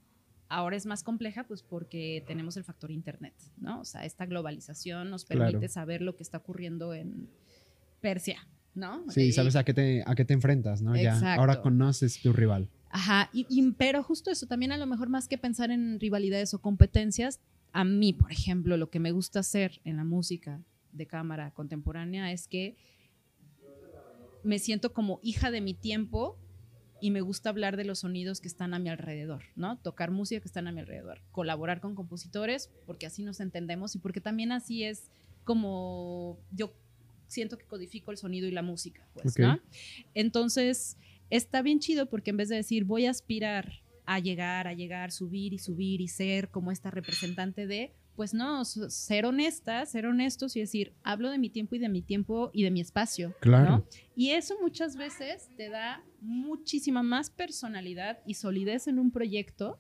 ahora 0.49 0.77
es 0.77 0.87
más 0.87 1.03
compleja 1.03 1.45
pues 1.45 1.63
porque 1.63 2.25
tenemos 2.27 2.57
el 2.57 2.65
factor 2.65 2.91
internet, 2.91 3.35
¿no? 3.59 3.81
O 3.81 3.85
sea, 3.85 4.05
esta 4.05 4.27
globalización 4.27 5.11
nos 5.11 5.25
permite 5.25 5.69
saber 5.69 6.03
lo 6.03 6.17
que 6.17 6.23
está 6.23 6.39
ocurriendo 6.39 6.95
en 6.95 7.29
Persia, 8.01 8.47
¿no? 8.75 9.05
Sí, 9.11 9.33
sabes 9.33 9.57
a 9.57 9.65
qué 9.65 9.75
te, 9.75 10.03
a 10.07 10.15
qué 10.15 10.25
te 10.25 10.35
enfrentas, 10.35 10.83
¿no? 10.83 10.97
Ya, 10.97 11.35
ahora 11.35 11.61
conoces 11.61 12.21
tu 12.21 12.33
rival. 12.33 12.71
Ajá, 12.91 13.29
y, 13.33 13.73
pero 13.73 14.03
justo 14.03 14.31
eso, 14.31 14.47
también 14.47 14.73
a 14.73 14.79
lo 14.79 14.87
mejor 14.87 15.11
más 15.11 15.29
que 15.29 15.37
pensar 15.37 15.71
en 15.71 16.01
rivalidades 16.01 16.55
o 16.55 16.61
competencias, 16.61 17.41
a 17.73 17.85
mí, 17.85 18.15
por 18.15 18.33
ejemplo, 18.33 18.77
lo 18.79 18.89
que 18.89 18.99
me 18.99 19.13
gusta 19.13 19.41
hacer 19.41 19.81
en 19.85 19.97
la 19.97 20.05
música 20.05 20.63
de 20.93 21.07
cámara 21.07 21.51
contemporánea 21.51 22.33
es 22.33 22.49
que 22.49 22.77
me 24.43 24.59
siento 24.59 24.95
como 24.95 25.21
hija 25.23 25.51
de 25.51 25.61
mi 25.61 25.75
tiempo 25.75 26.39
y 27.01 27.11
me 27.11 27.21
gusta 27.21 27.51
hablar 27.51 27.77
de 27.77 27.85
los 27.85 28.01
sonidos 28.01 28.41
que 28.41 28.49
están 28.49 28.75
a 28.75 28.79
mi 28.79 28.89
alrededor, 28.89 29.45
¿no? 29.57 29.79
Tocar 29.79 30.11
música 30.11 30.41
que 30.41 30.49
están 30.49 30.67
a 30.69 30.73
mi 30.73 30.81
alrededor, 30.81 31.21
colaborar 31.31 31.81
con 31.81 31.95
compositores 31.95 32.71
porque 32.87 33.07
así 33.07 33.23
nos 33.23 33.41
entendemos 33.41 33.95
y 33.95 33.99
porque 33.99 34.21
también 34.21 34.53
así 34.53 34.85
es 34.85 35.11
como 35.45 36.39
yo 36.51 36.73
siento 37.27 37.59
que 37.59 37.67
codifico 37.67 38.11
el 38.11 38.17
sonido 38.17 38.47
y 38.47 38.51
la 38.51 38.63
música, 38.63 39.07
pues, 39.15 39.39
¿no? 39.39 39.61
Entonces, 40.15 40.97
está 41.31 41.63
bien 41.63 41.79
chido 41.79 42.07
porque 42.07 42.31
en 42.31 42.37
vez 42.37 42.49
de 42.49 42.57
decir 42.57 42.85
voy 42.85 43.07
a 43.07 43.11
aspirar 43.11 43.83
a 44.07 44.19
llegar, 44.21 44.67
a 44.67 44.73
llegar, 44.73 45.13
subir 45.13 45.53
y 45.53 45.59
subir 45.59 46.01
y 46.01 46.09
ser 46.09 46.49
como 46.49 46.73
esta 46.73 46.91
representante 46.91 47.67
de, 47.67 47.93
pues 48.19 48.35
no, 48.35 48.65
ser 48.65 49.27
honesta, 49.27 49.87
ser 49.87 50.05
honestos 50.05 50.57
y 50.57 50.61
decir, 50.61 50.93
hablo 51.05 51.31
de 51.31 51.39
mi 51.39 51.51
tiempo 51.51 51.77
y 51.77 51.79
de 51.79 51.89
mi 51.89 52.03
tiempo 52.03 52.51
y 52.53 52.65
de 52.65 52.73
mi 52.73 52.81
espacio. 52.81 53.33
Claro. 53.39 53.87
Y 54.17 54.31
eso 54.31 54.57
muchas 54.61 54.97
veces 54.97 55.53
te 55.57 55.69
da 55.69 56.03
muchísima 56.21 57.05
más 57.05 57.31
personalidad 57.31 58.19
y 58.27 58.35
solidez 58.35 58.89
en 58.89 58.99
un 58.99 59.13
proyecto 59.13 59.79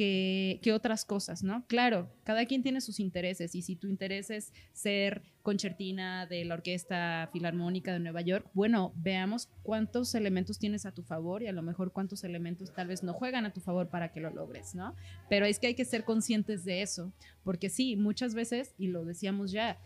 que, 0.00 0.60
que, 0.62 0.72
otras 0.72 1.04
cosas, 1.04 1.42
¿no? 1.42 1.66
Claro, 1.66 2.08
cada 2.24 2.46
quien 2.46 2.62
tiene 2.62 2.80
sus 2.80 3.00
intereses 3.00 3.54
y 3.54 3.60
si 3.60 3.76
tu 3.76 3.86
interés 3.86 4.30
es 4.30 4.54
ser 4.72 5.20
concertina 5.42 6.24
de 6.24 6.42
la 6.46 6.54
Orquesta 6.54 7.28
Filarmónica 7.34 7.92
de 7.92 8.00
Nueva 8.00 8.22
York, 8.22 8.48
bueno, 8.54 8.94
veamos 8.96 9.50
cuántos 9.62 10.14
elementos 10.14 10.58
tienes 10.58 10.86
a 10.86 10.92
tu 10.92 11.02
favor 11.02 11.42
y 11.42 11.48
a 11.48 11.52
lo 11.52 11.60
mejor 11.60 11.92
cuántos 11.92 12.24
elementos 12.24 12.72
tal 12.72 12.88
vez 12.88 13.02
no 13.02 13.12
juegan 13.12 13.44
a 13.44 13.52
tu 13.52 13.60
favor 13.60 13.90
para 13.90 14.10
que 14.10 14.20
lo 14.20 14.30
logres, 14.30 14.74
¿no? 14.74 14.96
Pero 15.28 15.44
es 15.44 15.58
que 15.58 15.66
hay 15.66 15.74
que 15.74 15.84
ser 15.84 16.04
conscientes 16.04 16.64
de 16.64 16.80
eso, 16.80 17.12
porque 17.44 17.68
sí, 17.68 17.94
muchas 17.96 18.34
veces, 18.34 18.74
y 18.78 18.86
lo 18.86 19.04
decíamos 19.04 19.52
ya, 19.52 19.78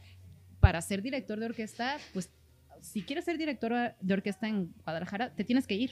para 0.60 0.80
ser 0.80 1.02
director 1.02 1.40
de 1.40 1.46
orquesta, 1.46 1.96
pues 2.12 2.30
si 2.82 3.02
quieres 3.02 3.24
ser 3.24 3.36
director 3.36 3.96
de 4.00 4.14
orquesta 4.14 4.46
en 4.46 4.72
Guadalajara, 4.84 5.34
te 5.34 5.42
tienes 5.42 5.66
que 5.66 5.74
ir. 5.74 5.90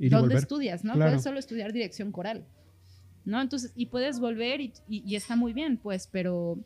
¿Dónde 0.00 0.34
estudias? 0.34 0.82
¿no? 0.82 0.94
Puedes 0.94 1.22
solo 1.22 1.38
estudiar 1.38 1.72
dirección 1.72 2.10
coral. 2.10 2.44
¿No? 3.28 3.40
Entonces, 3.42 3.72
y 3.76 3.86
puedes 3.86 4.20
volver 4.20 4.60
y, 4.60 4.72
y, 4.88 5.14
está 5.14 5.36
muy 5.36 5.52
bien, 5.52 5.76
pues, 5.76 6.08
pero 6.10 6.58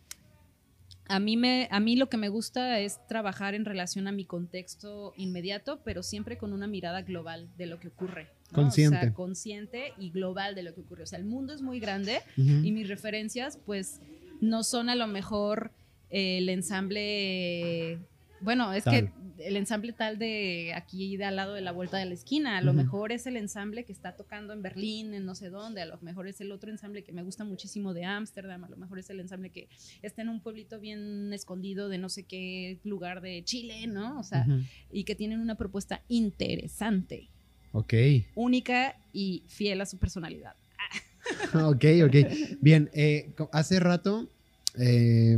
a 1.08 1.18
mí, 1.18 1.36
me, 1.36 1.66
a 1.72 1.80
mí 1.80 1.96
lo 1.96 2.08
que 2.08 2.16
me 2.16 2.28
gusta 2.28 2.78
es 2.78 3.04
trabajar 3.08 3.54
en 3.54 3.64
relación 3.64 4.06
a 4.06 4.12
mi 4.12 4.24
contexto 4.24 5.12
inmediato, 5.16 5.80
pero 5.84 6.04
siempre 6.04 6.38
con 6.38 6.52
una 6.52 6.68
mirada 6.68 7.02
global 7.02 7.48
de 7.58 7.66
lo 7.66 7.80
que 7.80 7.88
ocurre. 7.88 8.28
Consciente. 8.52 8.96
O 8.96 9.00
sea, 9.00 9.12
consciente 9.12 9.92
y 9.98 10.10
global 10.10 10.54
de 10.54 10.62
lo 10.62 10.72
que 10.72 10.82
ocurre. 10.82 11.02
O 11.02 11.06
sea, 11.06 11.18
el 11.18 11.24
mundo 11.24 11.52
es 11.52 11.62
muy 11.62 11.80
grande 11.80 12.20
y 12.36 12.70
mis 12.70 12.88
referencias, 12.88 13.58
pues, 13.66 14.00
no 14.40 14.62
son 14.62 14.88
a 14.88 14.94
lo 14.94 15.08
mejor 15.08 15.72
el 16.10 16.48
ensamble 16.48 17.98
bueno, 18.42 18.72
es 18.72 18.84
que 18.84 19.10
el 19.38 19.56
ensamble 19.56 19.92
tal 19.92 20.18
de 20.18 20.72
aquí 20.74 21.16
de 21.16 21.24
al 21.24 21.36
lado 21.36 21.54
de 21.54 21.60
la 21.60 21.72
vuelta 21.72 21.96
de 21.96 22.06
la 22.06 22.14
esquina, 22.14 22.58
a 22.58 22.62
lo 22.62 22.72
mejor 22.72 23.12
es 23.12 23.26
el 23.26 23.36
ensamble 23.36 23.84
que 23.84 23.92
está 23.92 24.16
tocando 24.16 24.52
en 24.52 24.62
Berlín, 24.62 25.14
en 25.14 25.24
no 25.24 25.34
sé 25.34 25.50
dónde, 25.50 25.82
a 25.82 25.86
lo 25.86 25.98
mejor 26.00 26.28
es 26.28 26.40
el 26.40 26.52
otro 26.52 26.70
ensamble 26.70 27.02
que 27.02 27.12
me 27.12 27.22
gusta 27.22 27.44
muchísimo 27.44 27.94
de 27.94 28.04
Ámsterdam, 28.04 28.64
a 28.64 28.68
lo 28.68 28.76
mejor 28.76 28.98
es 28.98 29.10
el 29.10 29.20
ensamble 29.20 29.50
que 29.50 29.68
está 30.02 30.22
en 30.22 30.28
un 30.28 30.40
pueblito 30.40 30.78
bien 30.80 31.32
escondido 31.32 31.88
de 31.88 31.98
no 31.98 32.08
sé 32.08 32.24
qué 32.24 32.78
lugar 32.84 33.20
de 33.20 33.42
Chile, 33.44 33.86
¿no? 33.86 34.18
O 34.18 34.22
sea, 34.22 34.46
y 34.90 35.04
que 35.04 35.14
tienen 35.14 35.40
una 35.40 35.56
propuesta 35.56 36.02
interesante. 36.08 37.28
Ok. 37.72 37.94
Única 38.34 38.96
y 39.12 39.44
fiel 39.48 39.80
a 39.80 39.86
su 39.86 39.98
personalidad. 39.98 40.54
ok, 41.54 41.84
ok. 42.06 42.16
Bien, 42.60 42.90
eh, 42.92 43.32
hace 43.52 43.80
rato... 43.80 44.28
Eh, 44.78 45.36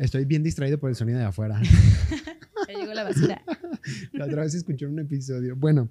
Estoy 0.00 0.24
bien 0.24 0.42
distraído 0.42 0.78
por 0.78 0.88
el 0.88 0.96
sonido 0.96 1.18
de 1.18 1.26
afuera. 1.26 1.60
Ya 2.68 2.78
llegó 2.78 2.94
la 2.94 3.02
basura. 3.02 3.42
La 4.12 4.26
otra 4.26 4.42
vez 4.42 4.54
escuché 4.54 4.86
un 4.86 4.98
episodio. 5.00 5.56
Bueno, 5.56 5.88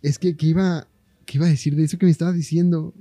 es 0.00 0.18
que, 0.18 0.36
¿qué 0.36 0.46
iba, 0.46 0.88
qué 1.26 1.38
iba 1.38 1.46
a 1.46 1.50
decir 1.50 1.76
de 1.76 1.84
eso 1.84 1.96
que 1.96 2.06
me 2.06 2.10
estaba 2.10 2.32
diciendo? 2.32 2.92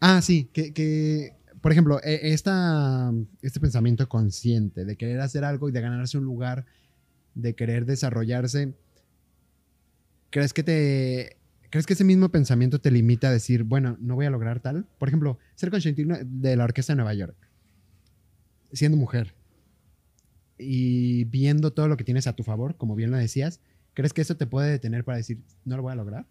Ah, 0.00 0.22
sí, 0.22 0.48
que, 0.54 1.34
por 1.60 1.72
ejemplo, 1.72 2.00
e, 2.02 2.32
esta, 2.32 3.12
este 3.42 3.60
pensamiento 3.60 4.08
consciente 4.08 4.86
de 4.86 4.96
querer 4.96 5.20
hacer 5.20 5.44
algo 5.44 5.68
y 5.68 5.72
de 5.72 5.82
ganarse 5.82 6.16
un 6.16 6.24
lugar, 6.24 6.64
de 7.34 7.54
querer 7.54 7.84
desarrollarse, 7.84 8.72
¿crees 10.30 10.54
que 10.54 10.62
te... 10.62 11.36
¿Crees 11.68 11.86
que 11.86 11.92
ese 11.92 12.04
mismo 12.04 12.30
pensamiento 12.30 12.80
te 12.80 12.90
limita 12.90 13.28
a 13.28 13.32
decir, 13.32 13.64
bueno, 13.64 13.98
no 14.00 14.14
voy 14.14 14.24
a 14.24 14.30
lograr 14.30 14.60
tal? 14.60 14.86
Por 14.98 15.08
ejemplo, 15.08 15.38
ser 15.54 15.70
concertino 15.70 16.16
de 16.24 16.56
la 16.56 16.64
Orquesta 16.64 16.94
de 16.94 16.96
Nueva 16.96 17.14
York 17.14 17.36
siendo 18.72 18.96
mujer 18.96 19.34
y 20.58 21.24
viendo 21.24 21.72
todo 21.72 21.88
lo 21.88 21.96
que 21.96 22.04
tienes 22.04 22.26
a 22.26 22.34
tu 22.34 22.42
favor, 22.42 22.76
como 22.76 22.94
bien 22.94 23.10
lo 23.10 23.16
decías, 23.16 23.60
¿crees 23.94 24.12
que 24.12 24.20
eso 24.20 24.36
te 24.36 24.46
puede 24.46 24.70
detener 24.70 25.04
para 25.04 25.16
decir, 25.16 25.38
no 25.64 25.76
lo 25.76 25.82
voy 25.82 25.92
a 25.92 25.96
lograr? 25.96 26.26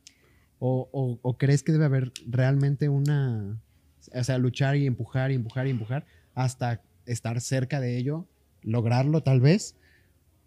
¿O, 0.59 1.35
crees 1.39 1.63
que 1.63 1.71
debe 1.71 1.85
haber 1.85 2.11
realmente 2.27 2.89
una, 2.89 3.61
o 4.13 4.23
sea, 4.23 4.37
luchar 4.37 4.75
y 4.75 4.85
empujar 4.85 5.31
y 5.31 5.35
empujar 5.35 5.67
y 5.67 5.69
empujar 5.69 6.05
hasta 6.35 6.81
estar 7.05 7.39
cerca 7.39 7.79
de 7.79 7.97
ello, 7.97 8.27
lograrlo 8.61 9.23
tal 9.23 9.39
vez? 9.39 9.75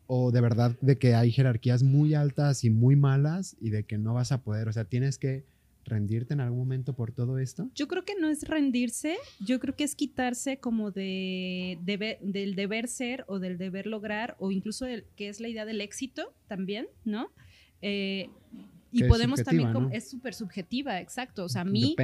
¿O 0.06 0.31
de 0.31 0.43
verdad 0.43 0.77
de 0.82 0.98
que 0.98 1.14
hay 1.14 1.32
jerarquías 1.32 1.82
muy 1.82 2.12
altas 2.14 2.64
y 2.64 2.70
muy 2.70 2.94
malas 2.94 3.56
y 3.60 3.70
de 3.70 3.85
que 3.85 3.97
no 3.97 4.12
vas 4.12 4.32
a 4.32 4.43
poder? 4.43 4.69
O 4.69 4.73
sea, 4.73 4.85
tienes 4.85 5.16
que 5.16 5.47
rendirte 5.85 6.35
en 6.35 6.41
algún 6.41 6.61
momento 6.61 6.95
por 6.95 7.13
todo 7.13 7.39
esto? 7.39 7.71
Yo 7.75 7.89
creo 7.89 8.05
que 8.05 8.15
no 8.21 8.29
es 8.29 8.43
rendirse, 8.49 9.17
yo 9.41 9.61
creo 9.61 9.77
que 9.77 9.85
es 9.85 9.95
quitarse 9.95 10.59
como 10.59 10.91
de, 10.91 11.79
del 12.21 12.55
deber 12.55 12.89
ser 12.89 13.25
o 13.29 13.39
del 13.39 13.59
deber 13.59 13.87
lograr 13.87 14.37
o 14.39 14.51
incluso 14.51 14.87
el, 14.87 15.05
que 15.17 15.29
es 15.29 15.41
la 15.41 15.49
idea 15.49 15.65
del 15.65 15.81
éxito 15.81 16.35
también, 16.49 16.87
¿no? 17.05 17.31
Eh, 17.81 18.29
y 18.93 19.05
podemos 19.05 19.43
también, 19.43 19.71
es 19.93 20.11
súper 20.11 20.35
subjetiva, 20.35 21.01
exacto. 21.01 21.45
O 21.45 21.49
sea, 21.49 21.63
a 21.63 21.65
mí, 21.65 21.97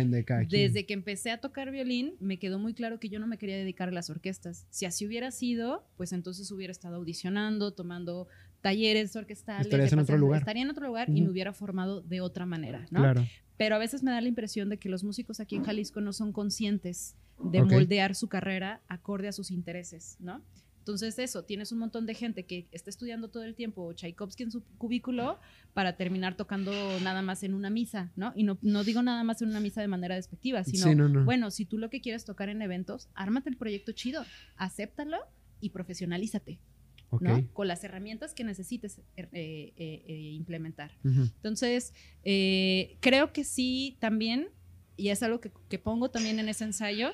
desde 0.49 0.87
que 0.87 0.95
empecé 0.95 1.31
a 1.31 1.39
tocar 1.39 1.71
violín, 1.71 2.15
me 2.19 2.39
quedó 2.39 2.59
muy 2.59 2.73
claro 2.73 2.99
que 2.99 3.11
yo 3.11 3.21
no 3.21 3.27
me 3.27 3.37
quería 3.37 3.57
dedicar 3.59 3.89
a 3.89 3.93
las 3.93 4.09
orquestas. 4.09 4.67
Si 4.71 4.87
así 4.87 5.07
hubiera 5.07 5.31
sido, 5.31 5.87
pues 5.99 6.13
entonces 6.13 6.51
hubiera 6.51 6.71
estado 6.71 6.97
audicionando, 6.97 7.73
tomando 7.75 8.27
talleres 8.63 9.15
orquestales. 9.17 9.67
Estarías 9.67 9.93
en 9.93 9.99
otro 9.99 10.17
lugar. 10.17 10.41
Estaría 10.41 10.63
en 10.63 10.71
otro 10.71 10.87
lugar 10.87 11.11
y 11.11 11.21
me 11.21 11.29
hubiera 11.29 11.53
formado 11.53 12.01
de 12.01 12.23
otra 12.23 12.47
manera, 12.47 12.87
¿no? 12.91 13.01
Claro 13.01 13.27
pero 13.59 13.75
a 13.75 13.79
veces 13.79 14.03
me 14.03 14.11
da 14.11 14.21
la 14.23 14.29
impresión 14.29 14.71
de 14.71 14.79
que 14.79 14.89
los 14.89 15.05
músicos 15.05 15.41
aquí 15.41 15.57
en 15.57 15.65
Jalisco 15.65 16.01
no 16.01 16.15
son 16.15 16.33
conscientes 16.33 17.17
de 17.39 17.63
moldear 17.63 18.15
su 18.15 18.29
carrera 18.29 18.81
acorde 18.89 19.29
a 19.29 19.33
sus 19.33 19.51
intereses, 19.51 20.17
¿no? 20.21 20.43
Entonces 20.79 21.19
eso, 21.19 21.45
tienes 21.45 21.71
un 21.71 21.81
montón 21.81 22.07
de 22.07 22.15
gente 22.15 22.47
que 22.47 22.67
está 22.73 22.89
estudiando 22.89 23.29
todo 23.29 23.43
el 23.43 23.55
tiempo 23.55 23.93
Tchaikovsky 23.93 24.45
en 24.45 24.51
su 24.51 24.65
cubículo 24.79 25.39
para 25.75 25.99
terminar 25.99 26.35
tocando 26.35 26.73
nada 27.03 27.21
más 27.21 27.43
en 27.43 27.53
una 27.53 27.69
misa, 27.69 28.11
¿no? 28.17 28.33
Y 28.35 28.43
no, 28.43 28.59
no 28.63 28.85
digo 28.85 29.03
nada 29.03 29.23
más 29.23 29.43
en 29.43 29.51
una 29.51 29.61
misa 29.61 29.83
de 29.83 29.89
manera 29.89 30.15
despectiva, 30.15 30.65
sino, 30.65 31.25
bueno, 31.25 31.51
si 31.51 31.67
tú 31.67 31.77
lo 31.77 31.91
que 31.91 32.01
quieres 32.01 32.25
tocar 32.25 32.49
en 32.49 32.63
eventos, 32.63 33.11
ármate 33.15 33.51
el 33.51 33.59
proyecto 33.59 33.93
chido, 33.93 34.25
acéptalo 34.57 35.19
y 35.61 35.71
profesionalízate, 35.71 36.59
con 37.53 37.69
las 37.69 37.83
herramientas 37.85 38.35
que 38.35 38.45
necesites 38.45 38.99
eh, 39.17 39.29
eh, 39.33 39.73
eh, 39.77 40.13
implementar. 40.33 40.93
Entonces, 41.03 41.93
creo 42.23 43.33
que 43.33 43.45
sí, 43.45 43.97
también, 43.99 44.49
y 44.97 45.09
es 45.09 45.23
algo 45.23 45.41
que, 45.41 45.53
que, 45.69 45.79
pongo 45.79 46.11
también 46.11 46.39
en 46.39 46.49
ese 46.49 46.65
ensayo, 46.65 47.11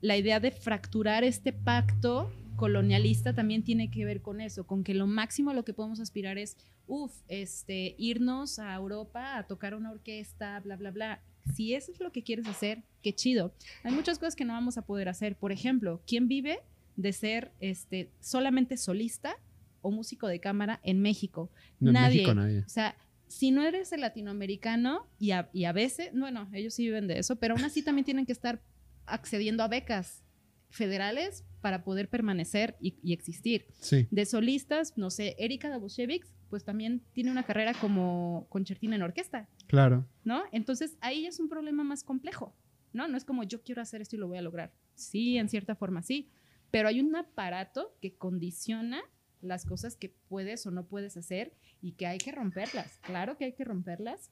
la 0.00 0.16
idea 0.16 0.40
de 0.40 0.50
fracturar 0.50 1.24
este 1.24 1.52
pacto 1.52 2.32
colonialista 2.56 3.34
también 3.34 3.64
tiene 3.64 3.90
que 3.90 4.04
ver 4.04 4.22
con 4.22 4.40
eso, 4.40 4.66
con 4.66 4.84
que 4.84 4.94
lo 4.94 5.06
máximo 5.06 5.50
a 5.50 5.54
lo 5.54 5.64
que 5.64 5.74
podemos 5.74 5.98
aspirar 6.00 6.38
es, 6.38 6.56
uff, 6.86 7.12
este, 7.28 7.94
irnos 7.98 8.58
a 8.58 8.74
Europa 8.74 9.38
a 9.38 9.46
tocar 9.46 9.74
una 9.74 9.90
orquesta, 9.90 10.60
bla, 10.60 10.76
bla, 10.76 10.90
bla. 10.90 11.22
Si 11.54 11.74
eso 11.74 11.90
es 11.90 11.98
lo 11.98 12.12
que 12.12 12.22
quieres 12.22 12.46
hacer, 12.46 12.84
qué 13.02 13.12
chido. 13.12 13.52
Hay 13.82 13.92
muchas 13.92 14.18
cosas 14.18 14.36
que 14.36 14.44
no 14.44 14.52
vamos 14.52 14.78
a 14.78 14.82
poder 14.82 15.08
hacer. 15.08 15.34
Por 15.34 15.50
ejemplo, 15.50 16.00
¿quién 16.06 16.28
vive 16.28 16.60
de 16.96 17.12
ser 17.12 17.52
este, 17.60 18.10
solamente 18.20 18.76
solista 18.76 19.36
o 19.80 19.90
músico 19.90 20.28
de 20.28 20.40
cámara 20.40 20.80
en 20.82 21.00
México. 21.00 21.50
nadie. 21.80 22.26
O 22.64 22.68
sea, 22.68 22.96
si 23.28 23.50
no 23.50 23.62
eres 23.62 23.92
el 23.92 24.02
latinoamericano 24.02 25.06
y 25.18 25.30
a, 25.30 25.48
y 25.52 25.64
a, 25.64 25.72
veces, 25.72 26.10
bueno, 26.12 26.48
ellos 26.52 26.74
sí 26.74 26.84
viven 26.84 27.06
de 27.06 27.18
eso, 27.18 27.36
pero 27.36 27.54
aún 27.54 27.64
así 27.64 27.82
también 27.84 28.04
tienen 28.04 28.26
que 28.26 28.32
estar 28.32 28.62
accediendo 29.06 29.62
a 29.62 29.68
becas 29.68 30.22
federales 30.70 31.44
para 31.60 31.84
poder 31.84 32.08
permanecer 32.08 32.76
y, 32.80 33.12
existir. 33.12 33.66
De 34.10 34.26
solistas, 34.26 34.96
no 34.96 35.10
sé, 35.10 35.36
Erika 35.38 35.68
Dabushevich, 35.68 36.26
pues 36.50 36.64
también 36.64 37.02
tiene 37.12 37.30
una 37.30 37.44
carrera 37.44 37.72
como 37.74 38.46
concertina 38.48 38.96
en 38.96 39.02
orquesta. 39.02 39.48
Claro. 39.66 40.06
¿No? 40.24 40.42
Entonces 40.52 40.96
ahí 41.00 41.26
es 41.26 41.40
un 41.40 41.48
problema 41.48 41.84
más 41.84 42.04
complejo, 42.04 42.54
¿no? 42.92 43.08
No 43.08 43.16
es 43.16 43.24
como 43.24 43.44
yo 43.44 43.62
quiero 43.62 43.80
hacer 43.80 44.02
esto 44.02 44.16
y 44.16 44.18
lo 44.18 44.28
voy 44.28 44.38
a 44.38 44.42
lograr. 44.42 44.74
Sí, 44.94 45.38
en 45.38 45.48
cierta 45.48 45.74
forma 45.74 46.02
sí, 46.02 46.30
pero 46.72 46.88
hay 46.88 47.00
un 47.00 47.14
aparato 47.14 47.94
que 48.00 48.16
condiciona 48.16 49.02
las 49.40 49.64
cosas 49.66 49.94
que 49.94 50.08
puedes 50.28 50.66
o 50.66 50.70
no 50.70 50.86
puedes 50.86 51.16
hacer 51.16 51.54
y 51.80 51.92
que 51.92 52.06
hay 52.06 52.18
que 52.18 52.32
romperlas. 52.32 52.98
Claro 53.02 53.36
que 53.36 53.44
hay 53.44 53.52
que 53.52 53.64
romperlas, 53.64 54.30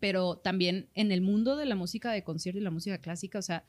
pero 0.00 0.36
también 0.36 0.90
en 0.94 1.12
el 1.12 1.22
mundo 1.22 1.56
de 1.56 1.66
la 1.66 1.76
música 1.76 2.10
de 2.10 2.24
concierto 2.24 2.58
y 2.58 2.64
la 2.64 2.72
música 2.72 2.98
clásica, 2.98 3.38
o 3.38 3.42
sea, 3.42 3.64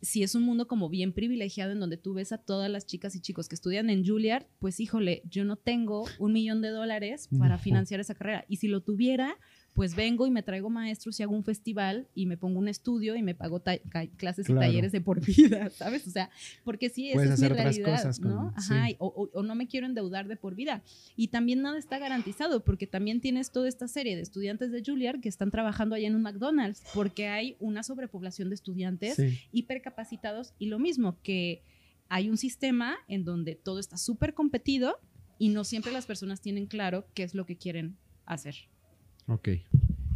si 0.00 0.22
es 0.22 0.34
un 0.34 0.44
mundo 0.44 0.68
como 0.68 0.88
bien 0.88 1.12
privilegiado 1.12 1.72
en 1.72 1.80
donde 1.80 1.98
tú 1.98 2.14
ves 2.14 2.32
a 2.32 2.38
todas 2.38 2.70
las 2.70 2.86
chicas 2.86 3.14
y 3.14 3.20
chicos 3.20 3.48
que 3.48 3.56
estudian 3.56 3.90
en 3.90 4.06
Juilliard, 4.06 4.46
pues 4.58 4.80
híjole, 4.80 5.22
yo 5.28 5.44
no 5.44 5.56
tengo 5.56 6.06
un 6.18 6.32
millón 6.32 6.62
de 6.62 6.70
dólares 6.70 7.28
para 7.38 7.58
financiar 7.58 8.00
esa 8.00 8.14
carrera. 8.14 8.44
Y 8.48 8.56
si 8.56 8.68
lo 8.68 8.80
tuviera, 8.80 9.36
pues 9.78 9.94
vengo 9.94 10.26
y 10.26 10.32
me 10.32 10.42
traigo 10.42 10.70
maestros 10.70 11.20
y 11.20 11.22
hago 11.22 11.32
un 11.32 11.44
festival 11.44 12.08
y 12.12 12.26
me 12.26 12.36
pongo 12.36 12.58
un 12.58 12.66
estudio 12.66 13.14
y 13.14 13.22
me 13.22 13.36
pago 13.36 13.62
clases 14.16 14.50
y 14.50 14.52
talleres 14.52 14.90
de 14.90 15.00
por 15.00 15.20
vida, 15.24 15.70
¿sabes? 15.70 16.04
O 16.08 16.10
sea, 16.10 16.30
porque 16.64 16.88
sí, 16.88 17.12
esa 17.12 17.34
es 17.34 17.40
mi 17.40 17.46
realidad, 17.46 18.12
¿no? 18.18 18.52
Ajá, 18.56 18.88
o, 18.98 19.30
o, 19.32 19.42
no 19.44 19.54
me 19.54 19.68
quiero 19.68 19.86
endeudar 19.86 20.26
de 20.26 20.34
por 20.34 20.56
vida. 20.56 20.82
Y 21.14 21.28
también 21.28 21.62
nada 21.62 21.78
está 21.78 22.00
garantizado 22.00 22.64
porque 22.64 22.88
también 22.88 23.20
tienes 23.20 23.52
toda 23.52 23.68
esta 23.68 23.86
serie 23.86 24.16
de 24.16 24.22
estudiantes 24.22 24.72
de 24.72 24.82
Juilliard 24.84 25.20
que 25.20 25.28
están 25.28 25.52
trabajando 25.52 25.94
allá 25.94 26.08
en 26.08 26.16
un 26.16 26.22
McDonald's 26.22 26.82
porque 26.92 27.28
hay 27.28 27.54
una 27.60 27.84
sobrepoblación 27.84 28.48
de 28.48 28.56
estudiantes 28.56 29.16
hipercapacitados 29.52 30.54
y 30.58 30.66
lo 30.66 30.80
mismo 30.80 31.20
que 31.22 31.62
hay 32.08 32.28
un 32.30 32.36
sistema 32.36 32.96
en 33.06 33.24
donde 33.24 33.54
todo 33.54 33.78
está 33.78 33.96
súper 33.96 34.34
competido 34.34 34.98
y 35.38 35.50
no 35.50 35.62
siempre 35.62 35.92
las 35.92 36.06
personas 36.06 36.40
tienen 36.40 36.66
claro 36.66 37.06
qué 37.14 37.22
es 37.22 37.36
lo 37.36 37.46
que 37.46 37.56
quieren 37.56 37.96
hacer. 38.26 38.56
Ok. 39.28 39.48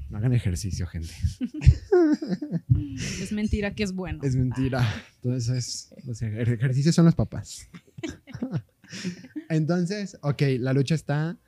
No 0.08 0.18
hagan 0.18 0.34
ejercicio, 0.34 0.86
gente. 0.86 1.12
es 3.22 3.32
mentira 3.32 3.74
que 3.74 3.82
es 3.82 3.92
bueno. 3.92 4.20
Es 4.22 4.36
mentira. 4.36 4.86
Entonces, 5.22 5.94
los 6.04 6.20
ejercicios 6.20 6.94
son 6.94 7.06
los 7.06 7.14
papás. 7.14 7.68
Entonces, 9.48 10.18
ok, 10.22 10.42
la 10.58 10.72
lucha 10.72 10.94
está, 10.94 11.38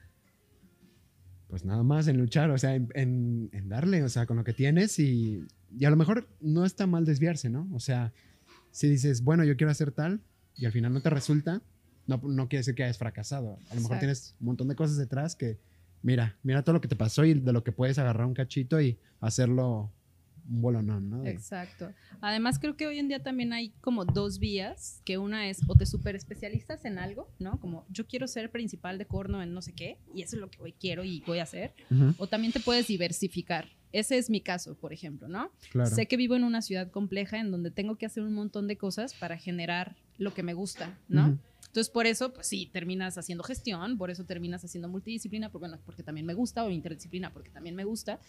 pues 1.48 1.64
nada 1.64 1.82
más 1.82 2.08
en 2.08 2.16
luchar, 2.18 2.50
o 2.50 2.58
sea, 2.58 2.74
en, 2.74 3.50
darle, 3.68 4.02
o 4.02 4.08
sea, 4.08 4.24
con 4.26 4.36
lo 4.36 4.44
que 4.44 4.54
tienes 4.54 4.98
y, 4.98 5.44
y, 5.78 5.84
a 5.84 5.90
lo 5.90 5.96
mejor 5.96 6.28
no 6.40 6.64
está 6.64 6.86
mal 6.86 7.04
desviarse, 7.04 7.50
¿no? 7.50 7.68
O 7.72 7.80
sea, 7.80 8.12
si 8.70 8.88
dices, 8.88 9.22
bueno, 9.22 9.44
yo 9.44 9.56
quiero 9.56 9.70
hacer 9.70 9.92
tal 9.92 10.22
y 10.56 10.64
al 10.64 10.72
final 10.72 10.92
no 10.92 11.00
te 11.00 11.10
resulta, 11.10 11.62
no, 12.06 12.20
no 12.24 12.48
quiere 12.48 12.60
decir 12.60 12.74
que 12.74 12.84
hayas 12.84 12.98
fracasado. 12.98 13.58
A 13.70 13.74
lo 13.74 13.82
mejor 13.82 13.98
tienes 13.98 14.36
un 14.40 14.46
montón 14.46 14.68
de 14.68 14.74
cosas 14.74 14.96
detrás 14.96 15.36
que, 15.36 15.58
mira, 16.04 16.36
mira 16.42 16.62
todo 16.62 16.74
lo 16.74 16.80
que 16.80 16.88
te 16.88 16.96
pasó 16.96 17.24
y 17.24 17.34
de 17.34 17.52
lo 17.52 17.64
que 17.64 17.72
puedes 17.72 17.98
agarrar 17.98 18.26
un 18.26 18.34
cachito 18.34 18.80
y 18.80 18.98
hacerlo 19.20 19.90
un 20.46 20.60
bolonón, 20.60 21.08
¿no? 21.08 21.24
Exacto. 21.24 21.90
Además, 22.20 22.58
creo 22.58 22.76
que 22.76 22.86
hoy 22.86 22.98
en 22.98 23.08
día 23.08 23.22
también 23.22 23.54
hay 23.54 23.70
como 23.80 24.04
dos 24.04 24.38
vías, 24.38 25.00
que 25.06 25.16
una 25.16 25.48
es 25.48 25.62
o 25.66 25.74
te 25.74 25.86
super 25.86 26.14
especialistas 26.14 26.84
en 26.84 26.98
algo, 26.98 27.30
¿no? 27.38 27.58
Como 27.58 27.86
yo 27.88 28.06
quiero 28.06 28.28
ser 28.28 28.50
principal 28.50 28.98
de 28.98 29.06
corno 29.06 29.42
en 29.42 29.54
no 29.54 29.62
sé 29.62 29.72
qué, 29.72 29.96
y 30.14 30.20
eso 30.20 30.36
es 30.36 30.40
lo 30.40 30.50
que 30.50 30.60
hoy 30.60 30.74
quiero 30.78 31.02
y 31.02 31.22
voy 31.26 31.38
a 31.38 31.44
hacer. 31.44 31.72
O 32.18 32.26
también 32.26 32.52
te 32.52 32.60
puedes 32.60 32.86
diversificar. 32.86 33.68
Ese 33.90 34.18
es 34.18 34.28
mi 34.28 34.42
caso, 34.42 34.74
por 34.74 34.92
ejemplo, 34.92 35.28
¿no? 35.28 35.50
Sé 35.86 36.06
que 36.06 36.18
vivo 36.18 36.36
en 36.36 36.44
una 36.44 36.60
ciudad 36.60 36.90
compleja 36.90 37.38
en 37.38 37.50
donde 37.50 37.70
tengo 37.70 37.96
que 37.96 38.04
hacer 38.04 38.22
un 38.22 38.34
montón 38.34 38.68
de 38.68 38.76
cosas 38.76 39.14
para 39.14 39.38
generar 39.38 39.96
lo 40.18 40.34
que 40.34 40.42
me 40.42 40.52
gusta, 40.52 40.98
¿no? 41.08 41.38
Entonces, 41.74 41.90
por 41.90 42.06
eso, 42.06 42.32
pues 42.32 42.46
sí, 42.46 42.70
terminas 42.72 43.18
haciendo 43.18 43.42
gestión, 43.42 43.98
por 43.98 44.08
eso 44.08 44.24
terminas 44.24 44.64
haciendo 44.64 44.88
multidisciplina, 44.88 45.50
porque, 45.50 45.66
bueno, 45.66 45.82
porque 45.84 46.04
también 46.04 46.24
me 46.24 46.32
gusta, 46.32 46.62
o 46.62 46.70
interdisciplina, 46.70 47.32
porque 47.32 47.50
también 47.50 47.74
me 47.74 47.82
gusta, 47.82 48.20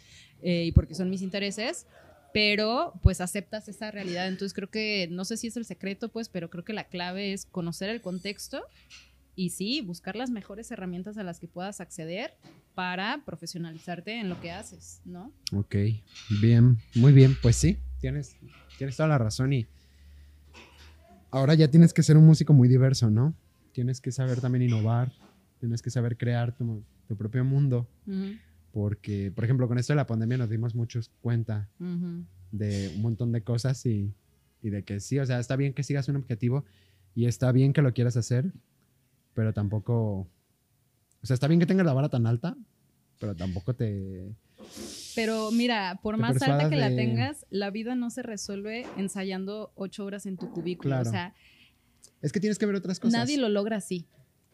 eh, 0.41 0.63
y 0.65 0.71
porque 0.71 0.95
son 0.95 1.11
mis 1.11 1.21
intereses, 1.21 1.85
pero 2.33 2.99
pues 3.03 3.21
aceptas 3.21 3.69
esa 3.69 3.91
realidad. 3.91 4.29
Entonces, 4.29 4.55
creo 4.55 4.71
que, 4.71 5.07
no 5.11 5.25
sé 5.25 5.37
si 5.37 5.45
es 5.45 5.57
el 5.57 5.65
secreto, 5.65 6.09
pues, 6.09 6.27
pero 6.27 6.49
creo 6.49 6.63
que 6.63 6.73
la 6.73 6.85
clave 6.85 7.33
es 7.33 7.45
conocer 7.45 7.91
el 7.91 8.01
contexto 8.01 8.63
y 9.35 9.51
sí, 9.51 9.81
buscar 9.81 10.15
las 10.15 10.31
mejores 10.31 10.71
herramientas 10.71 11.15
a 11.19 11.23
las 11.23 11.39
que 11.39 11.47
puedas 11.47 11.81
acceder 11.81 12.33
para 12.73 13.21
profesionalizarte 13.27 14.19
en 14.19 14.27
lo 14.27 14.41
que 14.41 14.49
haces, 14.49 15.01
¿no? 15.05 15.31
Ok, 15.53 15.75
bien, 16.41 16.79
muy 16.95 17.13
bien, 17.13 17.37
pues 17.43 17.57
sí, 17.57 17.77
tienes, 17.99 18.37
tienes 18.79 18.97
toda 18.97 19.07
la 19.07 19.19
razón 19.19 19.53
y 19.53 19.67
ahora 21.31 21.53
ya 21.53 21.69
tienes 21.69 21.93
que 21.93 22.03
ser 22.03 22.17
un 22.17 22.25
músico 22.25 22.53
muy 22.53 22.67
diverso, 22.67 23.09
¿no? 23.09 23.33
Tienes 23.71 24.01
que 24.01 24.11
saber 24.11 24.41
también 24.41 24.63
innovar, 24.63 25.11
tienes 25.59 25.81
que 25.81 25.89
saber 25.89 26.17
crear 26.17 26.55
tu, 26.55 26.83
propio 27.17 27.43
mundo. 27.43 27.87
Porque, 28.71 29.31
por 29.33 29.43
ejemplo, 29.45 29.67
con 29.67 29.77
esto 29.77 29.93
de 29.93 29.97
la 29.97 30.05
pandemia 30.05 30.37
nos 30.37 30.49
dimos 30.49 30.75
muchos 30.75 31.11
cuenta 31.21 31.69
de 32.51 32.91
un 32.95 33.01
montón 33.01 33.31
de 33.31 33.41
cosas 33.41 33.85
y, 33.85 34.13
y, 34.61 34.69
de 34.69 34.83
que 34.83 34.99
sí, 34.99 35.19
o 35.19 35.25
sea, 35.25 35.39
está 35.39 35.55
bien 35.55 35.73
que 35.73 35.83
sigas 35.83 36.07
un 36.07 36.17
objetivo 36.17 36.65
y 37.15 37.25
está 37.25 37.51
bien 37.51 37.73
que 37.73 37.81
lo 37.81 37.93
quieras 37.93 38.17
hacer, 38.17 38.51
pero 39.33 39.53
tampoco, 39.53 40.27
o 41.21 41.25
sea, 41.25 41.33
está 41.33 41.47
bien 41.47 41.59
que 41.59 41.65
tengas 41.65 41.85
la 41.85 41.93
vara 41.93 42.09
tan 42.09 42.27
alta, 42.27 42.57
pero 43.19 43.35
tampoco 43.35 43.73
te 43.75 44.35
pero 45.15 45.51
mira, 45.51 45.99
por 46.01 46.17
más 46.17 46.41
alta 46.41 46.69
que 46.69 46.75
la 46.75 46.89
tengas, 46.89 47.45
la 47.49 47.71
vida 47.71 47.95
no 47.95 48.09
se 48.09 48.21
resuelve 48.21 48.85
ensayando 48.97 49.71
ocho 49.75 50.05
horas 50.05 50.25
en 50.25 50.37
tu 50.37 50.51
cubículo. 50.51 50.99
O 50.99 51.05
sea, 51.05 51.33
es 52.21 52.31
que 52.31 52.39
tienes 52.39 52.57
que 52.57 52.65
ver 52.65 52.75
otras 52.75 52.99
cosas. 52.99 53.19
Nadie 53.19 53.37
lo 53.37 53.49
logra 53.49 53.77
así. 53.77 54.07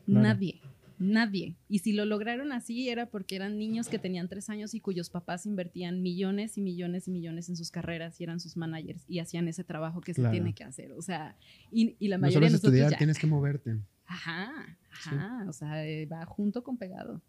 Nadie. 0.05 0.61
Nadie. 0.99 1.55
Y 1.67 1.79
si 1.79 1.93
lo 1.93 2.05
lograron 2.05 2.51
así 2.51 2.89
era 2.89 3.07
porque 3.07 3.35
eran 3.35 3.57
niños 3.57 3.89
que 3.89 3.97
tenían 3.97 4.27
tres 4.27 4.51
años 4.51 4.75
y 4.75 4.79
cuyos 4.79 5.09
papás 5.09 5.47
invertían 5.47 6.03
millones 6.03 6.59
y 6.59 6.61
millones 6.61 7.07
y 7.07 7.11
millones 7.11 7.49
en 7.49 7.55
sus 7.55 7.71
carreras 7.71 8.21
y 8.21 8.23
eran 8.23 8.39
sus 8.39 8.55
managers 8.55 9.03
y 9.07 9.17
hacían 9.17 9.47
ese 9.47 9.63
trabajo 9.63 9.99
que 9.99 10.13
se 10.13 10.23
tiene 10.29 10.53
que 10.53 10.63
hacer. 10.63 10.91
O 10.91 11.01
sea, 11.01 11.35
y, 11.71 11.95
la 12.07 12.19
mayoría 12.19 12.49
de 12.49 12.53
nosotros 12.53 12.75
estudiar, 12.75 12.97
tienes 12.99 13.17
que 13.17 13.25
moverte. 13.25 13.79
Ajá, 14.05 14.77
ajá. 14.91 15.45
O 15.49 15.53
sea, 15.53 15.87
eh, 15.87 16.05
va 16.05 16.23
junto 16.25 16.63
con 16.63 16.77
pegado. 16.77 17.19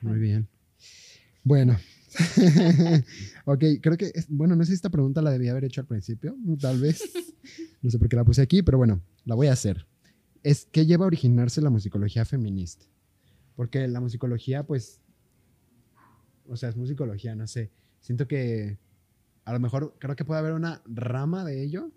Muy 0.00 0.18
bien. 0.18 0.48
Bueno, 1.44 1.76
ok, 3.44 3.64
creo 3.80 3.96
que, 3.96 4.12
bueno, 4.28 4.56
no 4.56 4.64
sé 4.64 4.68
si 4.68 4.74
esta 4.74 4.90
pregunta 4.90 5.22
la 5.22 5.30
debía 5.30 5.52
haber 5.52 5.64
hecho 5.64 5.80
al 5.80 5.86
principio, 5.86 6.36
tal 6.60 6.80
vez. 6.80 7.02
No 7.82 7.88
sé 7.88 7.98
por 7.98 8.10
qué 8.10 8.16
la 8.16 8.24
puse 8.24 8.42
aquí, 8.42 8.62
pero 8.62 8.76
bueno, 8.76 9.00
la 9.24 9.34
voy 9.34 9.46
a 9.46 9.54
hacer. 9.54 9.86
Es 10.42 10.66
que 10.66 10.84
lleva 10.84 11.04
a 11.04 11.06
originarse 11.06 11.62
la 11.62 11.70
musicología 11.70 12.26
feminista. 12.26 12.84
Porque 13.56 13.88
la 13.88 14.00
musicología, 14.00 14.64
pues, 14.64 15.00
o 16.46 16.56
sea, 16.56 16.68
es 16.68 16.76
musicología, 16.76 17.34
no 17.34 17.46
sé. 17.46 17.70
Siento 18.00 18.28
que 18.28 18.78
a 19.46 19.54
lo 19.54 19.60
mejor 19.60 19.96
creo 19.98 20.14
que 20.14 20.26
puede 20.26 20.40
haber 20.40 20.52
una 20.52 20.82
rama 20.84 21.42
de 21.42 21.62
ello, 21.62 21.90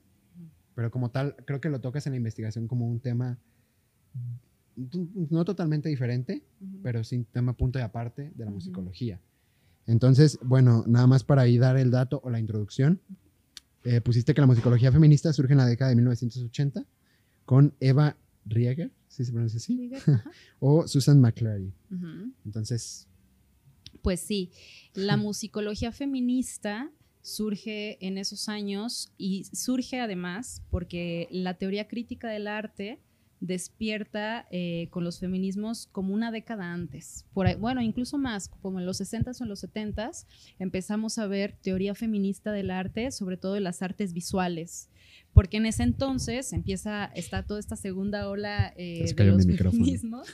pero 0.74 0.90
como 0.90 1.12
tal, 1.12 1.36
creo 1.46 1.60
que 1.60 1.70
lo 1.70 1.82
tocas 1.82 2.08
en 2.08 2.14
la 2.14 2.18
investigación 2.18 2.68
como 2.68 2.88
un 2.88 3.02
tema 3.02 3.38
no 5.30 5.46
totalmente 5.46 5.90
diferente, 5.90 6.44
pero 6.82 7.04
sí 7.04 7.18
un 7.18 7.26
tema 7.26 7.56
punto 7.56 7.78
de 7.78 7.86
aparte 7.86 8.32
de 8.36 8.46
la 8.46 8.52
musicología. 8.52 9.20
Entonces, 9.88 10.40
bueno, 10.42 10.84
nada 10.88 11.08
más 11.08 11.24
para 11.24 11.44
ahí 11.44 11.58
dar 11.58 11.78
el 11.78 11.92
dato 11.92 12.22
o 12.24 12.30
la 12.30 12.40
introducción. 12.40 13.02
Eh, 13.84 14.00
pusiste 14.00 14.34
que 14.34 14.42
la 14.42 14.48
musicología 14.48 14.92
feminista 14.92 15.34
surge 15.34 15.54
en 15.54 15.58
la 15.58 15.66
década 15.66 15.90
de 15.90 15.96
1980 15.98 16.86
con 17.46 17.74
Eva 17.82 18.16
Rieger, 18.46 18.92
¿sí 19.10 19.26
se 19.26 19.32
pronuncia 19.32 19.58
así? 19.58 19.92
o 20.60 20.88
Susan 20.88 21.20
McClary. 21.20 21.74
Entonces... 22.46 23.08
Pues 24.02 24.20
sí, 24.20 24.52
la 24.94 25.18
musicología 25.18 25.92
feminista 25.92 26.92
surge 27.22 28.06
en 28.06 28.18
esos 28.18 28.50
años 28.50 29.12
y 29.18 29.46
surge 29.46 30.00
además 30.00 30.62
porque 30.70 31.28
la 31.32 31.56
teoría 31.56 31.88
crítica 31.88 32.30
del 32.30 32.48
arte 32.48 33.00
despierta 33.44 34.48
eh, 34.52 34.88
con 34.90 35.04
los 35.04 35.20
feminismos 35.20 35.90
como 35.92 36.14
una 36.14 36.32
década 36.32 36.72
antes. 36.72 37.26
Por 37.34 37.54
bueno, 37.58 37.82
incluso 37.82 38.18
más, 38.18 38.48
como 38.48 38.80
en 38.80 38.86
los 38.86 39.02
60s 39.02 39.42
o 39.42 39.44
en 39.44 39.50
los 39.50 39.64
70s, 39.64 40.26
empezamos 40.60 41.18
a 41.18 41.28
ver 41.28 41.58
teoría 41.62 41.94
feminista 41.94 42.54
del 42.54 42.72
arte, 42.72 43.12
sobre 43.12 43.36
todo 43.36 43.54
de 43.54 43.60
las 43.60 43.82
artes 43.82 44.14
visuales. 44.14 44.90
Porque 45.34 45.58
en 45.58 45.66
ese 45.66 45.84
entonces 45.84 46.54
empieza, 46.54 47.06
está 47.16 47.44
toda 47.44 47.60
esta 47.60 47.76
segunda 47.76 48.30
ola 48.30 48.74
eh, 48.78 49.14
de 49.14 49.26
los 49.26 49.46
feminismos 49.46 50.28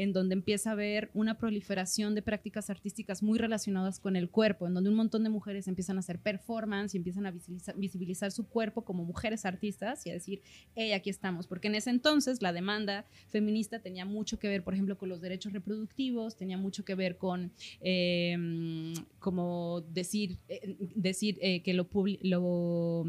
en 0.00 0.14
donde 0.14 0.32
empieza 0.32 0.70
a 0.70 0.72
haber 0.72 1.10
una 1.12 1.36
proliferación 1.36 2.14
de 2.14 2.22
prácticas 2.22 2.70
artísticas 2.70 3.22
muy 3.22 3.38
relacionadas 3.38 4.00
con 4.00 4.16
el 4.16 4.30
cuerpo, 4.30 4.66
en 4.66 4.72
donde 4.72 4.88
un 4.88 4.96
montón 4.96 5.24
de 5.24 5.28
mujeres 5.28 5.68
empiezan 5.68 5.98
a 5.98 6.00
hacer 6.00 6.18
performance 6.18 6.94
y 6.94 6.96
empiezan 6.96 7.26
a 7.26 7.34
visibilizar, 7.76 8.32
su 8.32 8.48
cuerpo 8.48 8.82
como 8.82 9.04
mujeres 9.04 9.44
artistas 9.44 10.06
y 10.06 10.10
a 10.10 10.14
decir, 10.14 10.40
hey, 10.74 10.92
aquí 10.92 11.10
estamos, 11.10 11.46
porque 11.46 11.68
en 11.68 11.74
ese 11.74 11.90
entonces 11.90 12.40
la 12.40 12.54
demanda 12.54 13.04
feminista 13.28 13.80
tenía 13.80 14.06
mucho 14.06 14.38
que 14.38 14.48
ver, 14.48 14.64
por 14.64 14.72
ejemplo, 14.72 14.96
con 14.96 15.10
los 15.10 15.20
derechos 15.20 15.52
reproductivos, 15.52 16.34
tenía 16.34 16.56
mucho 16.56 16.82
que 16.82 16.94
ver 16.94 17.18
con, 17.18 17.52
em, 17.80 18.94
como 19.18 19.82
decir, 19.92 20.38
eh, 20.48 20.76
decir 20.94 21.36
eh, 21.42 21.62
que 21.62 21.74
lo, 21.74 21.90
lo, 22.22 23.04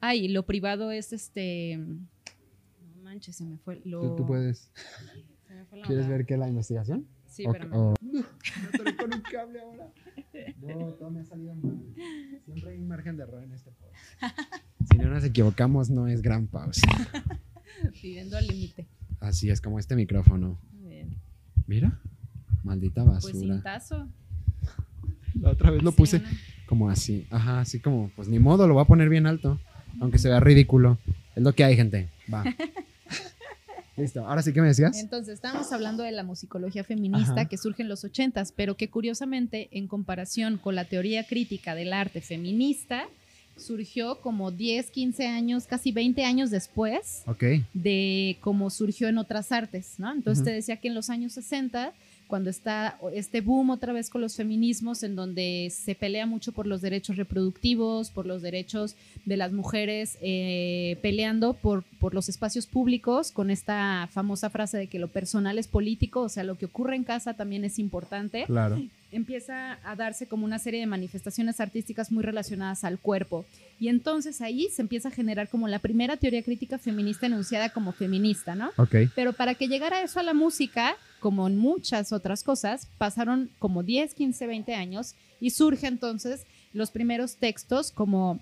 ay, 0.00 0.28
lo 0.28 0.46
privado 0.46 0.90
es 0.90 1.12
este... 1.12 1.76
No 1.76 3.02
manches, 3.02 3.36
se 3.36 3.44
me 3.44 3.58
fue. 3.58 3.82
Lo, 3.84 4.16
tú 4.16 4.24
puedes. 4.26 4.70
¿Quieres 5.86 6.08
ver 6.08 6.26
qué 6.26 6.34
es 6.34 6.40
la 6.40 6.48
investigación? 6.48 7.06
Sí, 7.26 7.44
pero 7.50 7.68
no. 7.68 7.94
No, 8.00 8.22
con 8.98 9.14
un 9.14 9.20
cable 9.22 9.60
ahora. 9.60 9.88
No, 10.60 10.92
todo 10.94 11.10
me 11.10 11.20
ha 11.20 11.24
salido 11.24 11.54
mal. 11.54 11.80
Siempre 12.44 12.70
hay 12.70 12.78
un 12.78 12.88
margen 12.88 13.16
de 13.16 13.22
error 13.22 13.42
en 13.42 13.52
este 13.52 13.70
podcast. 13.70 14.38
Si 14.90 14.98
no 14.98 15.08
nos 15.08 15.24
equivocamos, 15.24 15.88
no 15.90 16.08
es 16.08 16.20
gran 16.20 16.46
pausa. 16.46 16.86
Viviendo 18.02 18.36
al 18.36 18.46
límite. 18.46 18.86
Así 19.20 19.50
es, 19.50 19.60
como 19.60 19.78
este 19.78 19.96
micrófono. 19.96 20.58
Bien. 20.72 21.16
Mira, 21.66 21.98
maldita 22.64 23.02
pues 23.04 23.24
basura. 23.24 23.32
Pues 23.32 23.52
cintazo. 23.54 24.08
La 25.40 25.50
otra 25.50 25.70
vez 25.70 25.82
lo 25.82 25.92
puse 25.92 26.22
como 26.66 26.90
así. 26.90 27.26
Ajá, 27.30 27.60
así 27.60 27.80
como, 27.80 28.10
pues 28.14 28.28
ni 28.28 28.38
modo, 28.38 28.66
lo 28.68 28.74
voy 28.74 28.82
a 28.82 28.86
poner 28.86 29.08
bien 29.08 29.26
alto. 29.26 29.58
Aunque 30.00 30.18
se 30.18 30.28
vea 30.28 30.40
ridículo. 30.40 30.98
Es 31.34 31.42
lo 31.42 31.54
que 31.54 31.64
hay, 31.64 31.76
gente. 31.76 32.08
Va. 32.32 32.44
Listo, 33.96 34.26
ahora 34.26 34.42
sí 34.42 34.52
que 34.52 34.60
me 34.62 34.68
decías. 34.68 34.98
Entonces, 34.98 35.34
estamos 35.34 35.70
hablando 35.72 36.02
de 36.02 36.12
la 36.12 36.22
musicología 36.22 36.82
feminista 36.82 37.44
que 37.46 37.58
surge 37.58 37.82
en 37.82 37.88
los 37.88 38.04
ochentas, 38.04 38.52
pero 38.52 38.76
que 38.76 38.88
curiosamente, 38.88 39.68
en 39.72 39.86
comparación 39.86 40.56
con 40.56 40.74
la 40.74 40.86
teoría 40.86 41.26
crítica 41.26 41.74
del 41.74 41.92
arte 41.92 42.22
feminista, 42.22 43.04
surgió 43.56 44.20
como 44.20 44.50
10, 44.50 44.90
15 44.90 45.26
años, 45.26 45.66
casi 45.66 45.92
20 45.92 46.24
años 46.24 46.50
después 46.50 47.22
de 47.74 48.38
cómo 48.40 48.70
surgió 48.70 49.08
en 49.08 49.18
otras 49.18 49.52
artes, 49.52 49.94
¿no? 49.98 50.10
Entonces 50.10 50.42
te 50.42 50.50
decía 50.50 50.78
que 50.78 50.88
en 50.88 50.94
los 50.94 51.10
años 51.10 51.32
60 51.32 51.92
cuando 52.32 52.48
está 52.48 52.98
este 53.12 53.42
boom 53.42 53.68
otra 53.68 53.92
vez 53.92 54.08
con 54.08 54.22
los 54.22 54.36
feminismos, 54.36 55.02
en 55.02 55.16
donde 55.16 55.70
se 55.70 55.94
pelea 55.94 56.24
mucho 56.24 56.52
por 56.52 56.66
los 56.66 56.80
derechos 56.80 57.18
reproductivos, 57.18 58.08
por 58.08 58.24
los 58.24 58.40
derechos 58.40 58.96
de 59.26 59.36
las 59.36 59.52
mujeres, 59.52 60.16
eh, 60.22 60.96
peleando 61.02 61.52
por, 61.52 61.82
por 62.00 62.14
los 62.14 62.30
espacios 62.30 62.64
públicos, 62.64 63.32
con 63.32 63.50
esta 63.50 64.08
famosa 64.12 64.48
frase 64.48 64.78
de 64.78 64.86
que 64.86 64.98
lo 64.98 65.08
personal 65.08 65.58
es 65.58 65.68
político, 65.68 66.22
o 66.22 66.30
sea, 66.30 66.42
lo 66.42 66.56
que 66.56 66.64
ocurre 66.64 66.96
en 66.96 67.04
casa 67.04 67.34
también 67.34 67.66
es 67.66 67.78
importante. 67.78 68.44
Claro. 68.46 68.80
empieza 69.10 69.78
a 69.84 69.94
darse 69.94 70.26
como 70.26 70.46
una 70.46 70.58
serie 70.58 70.80
de 70.80 70.86
manifestaciones 70.86 71.60
artísticas 71.60 72.10
muy 72.10 72.22
relacionadas 72.22 72.82
al 72.82 72.98
cuerpo. 72.98 73.44
Y 73.78 73.88
entonces 73.88 74.40
ahí 74.40 74.68
se 74.70 74.80
empieza 74.80 75.08
a 75.08 75.10
generar 75.10 75.50
como 75.50 75.68
la 75.68 75.80
primera 75.80 76.16
teoría 76.16 76.42
crítica 76.42 76.78
feminista 76.78 77.26
enunciada 77.26 77.68
como 77.68 77.92
feminista, 77.92 78.54
¿no? 78.54 78.70
Ok. 78.78 78.94
Pero 79.14 79.34
para 79.34 79.54
que 79.54 79.68
llegara 79.68 80.00
eso 80.00 80.18
a 80.18 80.22
la 80.22 80.32
música, 80.32 80.96
como 81.22 81.46
en 81.46 81.56
muchas 81.56 82.12
otras 82.12 82.42
cosas, 82.42 82.88
pasaron 82.98 83.48
como 83.60 83.84
10, 83.84 84.12
15, 84.12 84.44
20 84.48 84.74
años 84.74 85.14
y 85.40 85.50
surge 85.50 85.86
entonces 85.86 86.44
los 86.72 86.90
primeros 86.90 87.36
textos 87.36 87.92
como 87.92 88.40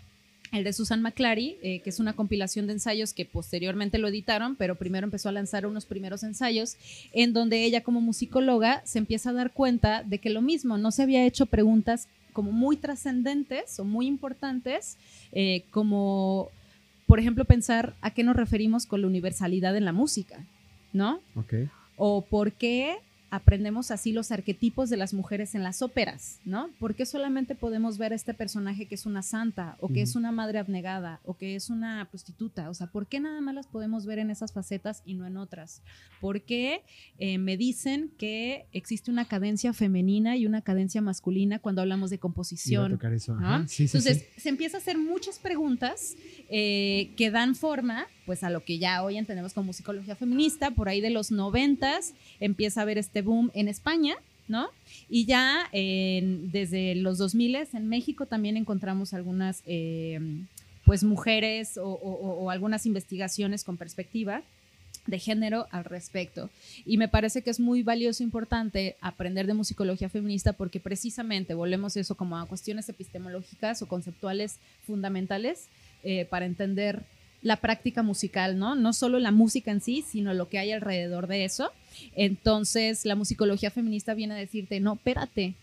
el 0.51 0.65
de 0.65 0.73
Susan 0.73 1.03
McClary, 1.03 1.59
eh, 1.63 1.81
que 1.81 1.91
es 1.91 2.01
una 2.01 2.15
compilación 2.15 2.67
de 2.67 2.73
ensayos 2.73 3.13
que 3.13 3.27
posteriormente 3.27 3.99
lo 3.99 4.09
editaron, 4.09 4.57
pero 4.57 4.77
primero 4.77 5.05
empezó 5.05 5.29
a 5.29 5.33
lanzar 5.33 5.67
unos 5.67 5.85
primeros 5.85 6.23
ensayos, 6.23 6.77
en 7.13 7.35
donde 7.35 7.65
ella 7.65 7.83
como 7.83 8.01
musicóloga 8.01 8.81
se 8.87 8.99
empieza 8.99 9.29
a 9.29 9.35
dar 9.35 9.53
cuenta 9.53 10.03
de 10.03 10.19
que 10.19 10.31
lo 10.31 10.41
mismo, 10.41 10.79
no 10.79 10.91
se 10.91 11.03
había 11.03 11.27
hecho 11.27 11.45
preguntas 11.45 12.09
como 12.33 12.51
muy 12.51 12.79
trascendentes 12.79 13.79
o 13.79 13.85
muy 13.85 14.07
importantes, 14.07 14.97
eh, 15.33 15.65
como 15.71 16.49
por 17.07 17.21
ejemplo 17.21 17.45
pensar 17.45 17.95
a 18.01 18.13
qué 18.13 18.25
nos 18.25 18.37
referimos 18.37 18.87
con 18.87 19.03
la 19.03 19.07
universalidad 19.07 19.77
en 19.77 19.85
la 19.85 19.93
música, 19.93 20.47
¿no? 20.95 21.21
Ok. 21.35 21.55
O 22.03 22.23
por 22.23 22.53
qué 22.53 22.97
aprendemos 23.31 23.91
así 23.91 24.11
los 24.13 24.33
arquetipos 24.33 24.91
de 24.91 24.97
las 24.97 25.15
mujeres 25.15 25.55
en 25.55 25.63
las 25.63 25.83
óperas, 25.83 26.41
¿no? 26.45 26.71
¿Por 26.79 26.95
qué 26.95 27.07
solamente 27.07 27.55
podemos 27.55 27.97
ver 27.97 28.13
a 28.13 28.17
este 28.17 28.35
personaje 28.35 28.87
que 28.87 28.97
es 28.97 29.07
una 29.07 29.23
santa 29.23 29.77
o 29.81 29.89
que 29.89 30.03
es 30.03 30.17
una 30.17 30.33
madre 30.33 30.59
abnegada 30.59 31.21
o 31.25 31.35
que 31.35 31.55
es 31.55 31.71
una 31.71 32.07
prostituta? 32.11 32.69
O 32.71 32.75
sea, 32.75 32.89
¿por 32.89 33.07
qué 33.07 33.21
nada 33.21 33.41
más 33.41 33.55
las 33.55 33.67
podemos 33.67 34.05
ver 34.05 34.19
en 34.19 34.31
esas 34.31 34.53
facetas 34.53 35.03
y 35.05 35.15
no 35.15 35.27
en 35.27 35.37
otras? 35.37 35.83
¿Por 36.21 36.43
qué 36.43 36.83
eh, 37.19 37.39
me 37.39 37.57
dicen 37.57 38.11
que 38.19 38.67
existe 38.73 39.11
una 39.11 39.27
cadencia 39.27 39.73
femenina 39.73 40.37
y 40.37 40.47
una 40.47 40.63
cadencia 40.63 41.01
masculina 41.01 41.61
cuando 41.61 41.83
hablamos 41.83 42.11
de 42.11 42.19
composición? 42.19 42.93
Entonces, 43.79 44.27
se 44.37 44.49
empieza 44.49 44.79
a 44.79 44.81
hacer 44.81 44.99
muchas 44.99 45.39
preguntas 45.39 46.17
eh, 46.49 47.13
que 47.17 47.31
dan 47.31 47.55
forma 47.55 48.07
pues 48.31 48.45
a 48.45 48.51
lo 48.51 48.63
que 48.63 48.79
ya 48.79 49.03
hoy 49.03 49.19
entendemos 49.19 49.55
como 49.55 49.73
psicología 49.73 50.15
feminista, 50.15 50.71
por 50.71 50.89
ahí 50.89 51.01
de 51.01 51.11
los 51.11 51.33
noventas 51.33 52.15
empieza 52.39 52.79
a 52.79 52.83
haber 52.85 52.97
este 52.97 53.23
boom 53.23 53.51
en 53.55 53.67
España, 53.67 54.15
¿no? 54.47 54.69
Y 55.09 55.25
ya 55.25 55.69
desde 55.73 56.95
los 56.95 57.19
2000 57.19 57.57
en 57.73 57.89
México 57.89 58.27
también 58.27 58.57
encontramos 58.57 59.15
algunas 59.15 59.65
em, 59.67 60.47
pues 60.85 61.03
mujeres 61.03 61.77
o, 61.77 62.49
algunas 62.53 62.87
investigaciones 62.87 63.65
con 63.65 63.77
perspectiva 63.77 64.43
de 65.09 65.19
género 65.19 65.67
al 65.73 65.85
respecto. 65.85 66.51
Y 66.87 66.99
me 66.99 67.09
parece 67.09 67.43
que 67.43 67.51
es 67.51 67.59
muy 67.59 67.83
valioso, 67.83 68.23
importante 68.23 68.95
aprender 69.01 69.49
de 69.49 69.55
musicología 69.55 70.09
feminista 70.09 70.53
porque 70.53 70.79
precisamente 70.79 71.55
volvemos 71.55 71.97
eso 71.97 72.15
como 72.15 72.39
a 72.39 72.47
cuestiones 72.47 72.89
epistemológicas 72.89 73.83
o 73.83 73.89
conceptuales 73.89 74.61
fundamentales 74.87 75.67
eh, 76.05 76.27
para 76.27 76.47
entender 76.47 77.03
la 77.43 77.57
práctica 77.57 78.03
musical, 78.03 78.59
¿no? 78.59 78.75
No 78.75 78.93
solo 78.93 79.19
la 79.19 79.31
música 79.31 79.71
en 79.71 79.81
sí, 79.81 80.05
sino 80.07 80.35
lo 80.35 80.49
que 80.49 80.59
hay 80.59 80.73
alrededor 80.73 81.27
de 81.27 81.45
eso. 81.45 81.71
Entonces, 82.15 83.05
la 83.05 83.15
musicología 83.15 83.71
feminista 83.71 84.15
viene 84.15 84.35
a 84.35 84.39
decirte, 84.39 84.81
no, 84.81 84.95
espérate, 84.95 85.55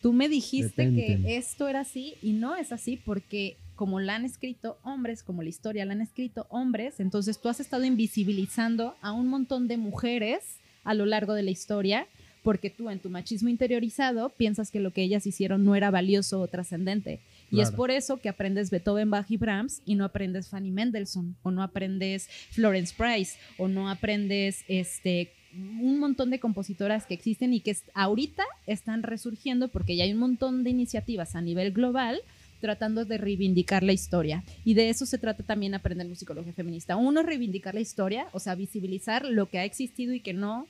tú 0.00 0.12
me 0.12 0.28
dijiste 0.28 0.92
que 0.92 1.36
esto 1.36 1.68
era 1.68 1.80
así 1.80 2.14
y 2.22 2.32
no 2.32 2.56
es 2.56 2.72
así 2.72 2.96
porque 2.96 3.56
como 3.74 4.00
la 4.00 4.14
han 4.14 4.24
escrito 4.24 4.78
hombres, 4.82 5.22
como 5.22 5.42
la 5.42 5.50
historia 5.50 5.84
la 5.84 5.92
han 5.92 6.00
escrito 6.00 6.46
hombres, 6.48 6.98
entonces 6.98 7.38
tú 7.38 7.48
has 7.48 7.60
estado 7.60 7.84
invisibilizando 7.84 8.96
a 9.02 9.12
un 9.12 9.28
montón 9.28 9.68
de 9.68 9.76
mujeres 9.76 10.56
a 10.84 10.94
lo 10.94 11.04
largo 11.04 11.34
de 11.34 11.42
la 11.42 11.50
historia 11.50 12.06
porque 12.42 12.70
tú 12.70 12.88
en 12.90 13.00
tu 13.00 13.10
machismo 13.10 13.48
interiorizado 13.48 14.28
piensas 14.30 14.70
que 14.70 14.78
lo 14.78 14.92
que 14.92 15.02
ellas 15.02 15.26
hicieron 15.26 15.64
no 15.64 15.74
era 15.74 15.90
valioso 15.90 16.40
o 16.40 16.46
trascendente. 16.46 17.18
Y 17.50 17.60
es 17.60 17.70
por 17.70 17.90
eso 17.90 18.18
que 18.18 18.28
aprendes 18.28 18.70
Beethoven, 18.70 19.10
Bach 19.10 19.30
y 19.30 19.36
Brahms 19.36 19.82
y 19.84 19.94
no 19.94 20.04
aprendes 20.04 20.48
Fanny 20.48 20.70
Mendelssohn 20.70 21.36
o 21.42 21.50
no 21.50 21.62
aprendes 21.62 22.28
Florence 22.50 22.94
Price 22.96 23.38
o 23.56 23.68
no 23.68 23.88
aprendes 23.88 24.64
este 24.68 25.32
un 25.56 25.98
montón 25.98 26.30
de 26.30 26.38
compositoras 26.38 27.06
que 27.06 27.14
existen 27.14 27.54
y 27.54 27.60
que 27.60 27.74
ahorita 27.94 28.44
están 28.66 29.02
resurgiendo 29.02 29.68
porque 29.68 29.96
ya 29.96 30.04
hay 30.04 30.12
un 30.12 30.18
montón 30.18 30.64
de 30.64 30.70
iniciativas 30.70 31.34
a 31.34 31.40
nivel 31.40 31.72
global 31.72 32.20
tratando 32.60 33.04
de 33.04 33.18
reivindicar 33.18 33.82
la 33.82 33.92
historia. 33.92 34.42
Y 34.64 34.74
de 34.74 34.88
eso 34.88 35.06
se 35.06 35.18
trata 35.18 35.42
también 35.42 35.74
aprender 35.74 36.08
musicología 36.08 36.52
feminista. 36.52 36.96
Uno, 36.96 37.22
reivindicar 37.22 37.74
la 37.74 37.80
historia, 37.80 38.28
o 38.32 38.40
sea, 38.40 38.54
visibilizar 38.54 39.24
lo 39.24 39.48
que 39.48 39.58
ha 39.58 39.64
existido 39.64 40.14
y 40.14 40.20
que 40.20 40.32
no 40.32 40.66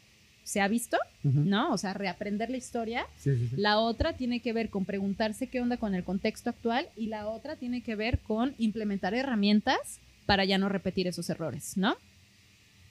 se 0.47 0.61
ha 0.61 0.69
visto, 0.69 0.97
¿no? 1.25 1.73
O 1.73 1.77
sea, 1.77 1.93
reaprender 1.93 2.51
la 2.51 2.57
historia. 2.57 3.05
La 3.57 3.81
otra 3.81 4.17
tiene 4.17 4.41
que 4.41 4.53
ver 4.53 4.71
con 4.71 4.85
preguntarse 4.85 5.49
qué 5.49 5.61
onda 5.61 5.77
con 5.77 5.97
el 5.97 6.05
contexto 6.05 6.51
actual 6.51 6.87
y 6.97 7.09
la 7.09 7.27
otra 7.27 7.57
tiene 7.57 7.83
que 7.83 7.97
ver 7.97 8.21
con 8.21 8.55
implementar 8.57 9.13
herramientas 9.13 9.99
para 10.25 10.45
ya 10.45 10.57
no 10.57 10.69
repetir 10.69 11.09
esos 11.09 11.29
errores, 11.31 11.77
¿no? 11.77 11.97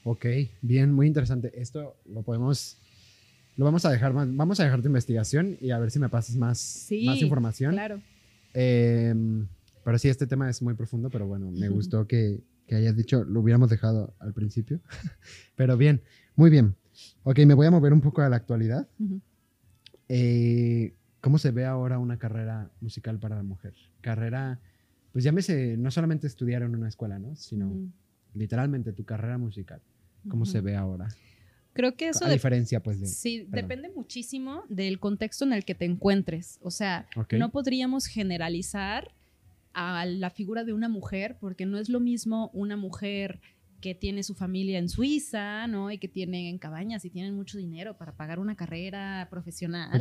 Ok, 0.04 0.26
bien, 0.62 0.92
muy 0.92 1.08
interesante. 1.08 1.54
Esto 1.56 1.96
lo 2.06 2.24
podemos, 2.24 2.78
lo 3.56 3.64
vamos 3.64 3.86
a 3.86 3.90
dejar 3.90 4.12
más, 4.12 4.28
vamos 4.36 4.60
a 4.60 4.66
dejar 4.66 4.82
tu 4.82 4.88
investigación 4.88 5.58
y 5.62 5.72
a 5.72 5.80
ver 5.80 5.92
si 5.92 6.00
me 6.00 6.10
pasas 6.10 6.36
más, 6.36 6.90
más 7.06 7.22
información. 7.22 7.72
Claro. 7.72 8.02
Em, 8.54 9.48
pero 9.86 9.98
sí, 9.98 10.10
este 10.10 10.28
tema 10.28 10.50
es 10.50 10.62
muy 10.62 10.74
profundo, 10.74 11.10
pero 11.10 11.26
bueno, 11.26 11.50
me 11.52 11.70
gustó 11.70 12.06
que, 12.06 12.42
que 12.68 12.76
hayas 12.76 12.98
dicho, 12.98 13.24
lo 13.24 13.40
hubiéramos 13.40 13.70
dejado 13.70 14.14
al 14.20 14.34
principio. 14.34 14.82
pero 15.56 15.78
bien, 15.78 16.02
muy 16.36 16.50
bien. 16.50 16.76
Ok, 17.24 17.40
me 17.46 17.54
voy 17.54 17.68
a 17.68 17.72
mover 17.72 17.94
un 17.94 18.02
poco 18.02 18.22
a 18.22 18.30
la 18.30 18.36
actualidad. 18.36 18.88
Eh, 20.08 20.94
¿Cómo 21.22 21.38
se 21.38 21.52
ve 21.52 21.66
ahora 21.66 21.98
una 21.98 22.18
carrera 22.20 22.72
musical 22.82 23.20
para 23.20 23.36
la 23.36 23.44
mujer? 23.44 23.74
Carrera, 24.02 24.60
pues 25.12 25.24
llámese, 25.24 25.76
no 25.78 25.90
solamente 25.92 26.28
estudiar 26.28 26.62
en 26.62 26.76
una 26.76 26.88
escuela, 26.88 27.18
¿no? 27.18 27.36
Sino 27.36 27.90
literalmente 28.34 28.94
tu 28.94 29.06
carrera 29.06 29.38
musical. 29.38 29.82
¿Cómo 30.28 30.46
se 30.46 30.62
ve 30.62 30.76
ahora? 30.76 31.08
Creo 31.74 31.96
que 31.96 32.10
eso... 32.10 32.26
A 32.26 32.30
diferencia, 32.30 32.82
pues, 32.82 33.00
de... 33.02 33.08
Sí, 33.08 33.46
depende 33.50 33.92
muchísimo 33.94 34.64
del 34.70 35.00
contexto 35.00 35.44
en 35.46 35.54
el 35.54 35.66
que 35.66 35.76
te 35.76 35.86
encuentres. 35.86 36.58
O 36.62 36.72
sea, 36.72 37.08
no 37.38 37.52
podríamos 37.52 38.06
generalizar 38.08 39.14
a 39.74 40.06
la 40.06 40.30
figura 40.30 40.64
de 40.64 40.74
una 40.74 40.88
mujer 40.88 41.38
porque 41.40 41.66
no 41.66 41.78
es 41.78 41.90
lo 41.90 42.00
mismo 42.00 42.50
una 42.54 42.78
mujer 42.78 43.42
que 43.86 43.94
tiene 43.94 44.24
su 44.24 44.34
familia 44.34 44.80
en 44.80 44.90
Suiza, 44.90 45.68
¿no? 45.68 45.92
Y 45.92 46.00
que 46.00 46.08
tienen 46.08 46.58
cabañas 46.58 47.06
y 47.06 47.12
tienen 47.12 47.36
mucho 47.36 47.60
dinero 47.60 47.94
para 47.94 48.14
pagar 48.14 48.40
una 48.40 48.56
carrera 48.56 49.28
profesional. 49.30 49.92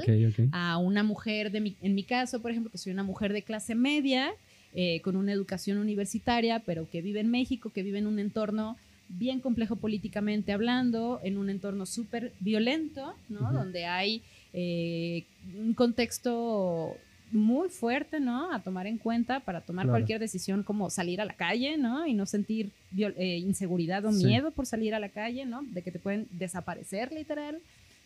A 0.53 0.79
una 0.79 1.03
mujer, 1.03 1.53
de 1.53 1.77
en 1.83 1.95
mi 1.95 2.03
caso, 2.03 2.41
por 2.41 2.51
ejemplo, 2.51 2.73
que 2.73 2.79
soy 2.79 2.93
una 2.95 3.03
mujer 3.03 3.35
de 3.35 3.43
clase 3.43 3.75
media, 3.75 4.33
eh, 4.73 5.03
con 5.03 5.17
una 5.17 5.33
educación 5.33 5.77
universitaria, 5.77 6.61
pero 6.61 6.89
que 6.89 7.03
vive 7.03 7.21
en 7.21 7.31
México, 7.31 7.69
que 7.75 7.83
vive 7.83 7.99
en 7.99 8.07
un 8.07 8.19
entorno 8.19 8.79
bien 9.11 9.41
complejo 9.41 9.77
políticamente 9.77 10.53
hablando, 10.53 11.21
en 11.23 11.37
un 11.37 11.51
entorno 11.51 11.85
súper 11.85 12.33
violento, 12.41 13.15
¿no? 13.29 13.53
Donde 13.53 13.85
hay 13.85 14.23
eh, 14.55 15.25
un 15.59 15.75
contexto 15.75 16.97
muy 17.33 17.69
fuerte, 17.69 18.21
¿no? 18.21 18.53
A 18.53 18.61
tomar 18.61 18.87
en 18.87 18.99
cuenta 18.99 19.41
para 19.41 19.61
tomar 19.61 19.89
cualquier 19.89 20.21
decisión 20.21 20.63
como 20.63 20.91
salir 20.91 21.21
a 21.21 21.25
la 21.25 21.35
calle, 21.35 21.77
¿no? 21.77 22.07
Y 22.07 22.15
no 22.15 22.27
sentir 22.27 22.71
eh, 22.97 23.39
inseguridad 23.39 24.05
o 24.05 24.13
miedo 24.13 24.51
por 24.51 24.67
salir 24.67 24.95
a 24.95 25.01
la 25.01 25.09
calle, 25.09 25.45
¿no? 25.45 25.63
De 25.63 25.83
que 25.83 25.91
te 25.91 25.99
pueden 25.99 26.29
desaparecer 26.31 27.13
literal. 27.13 27.59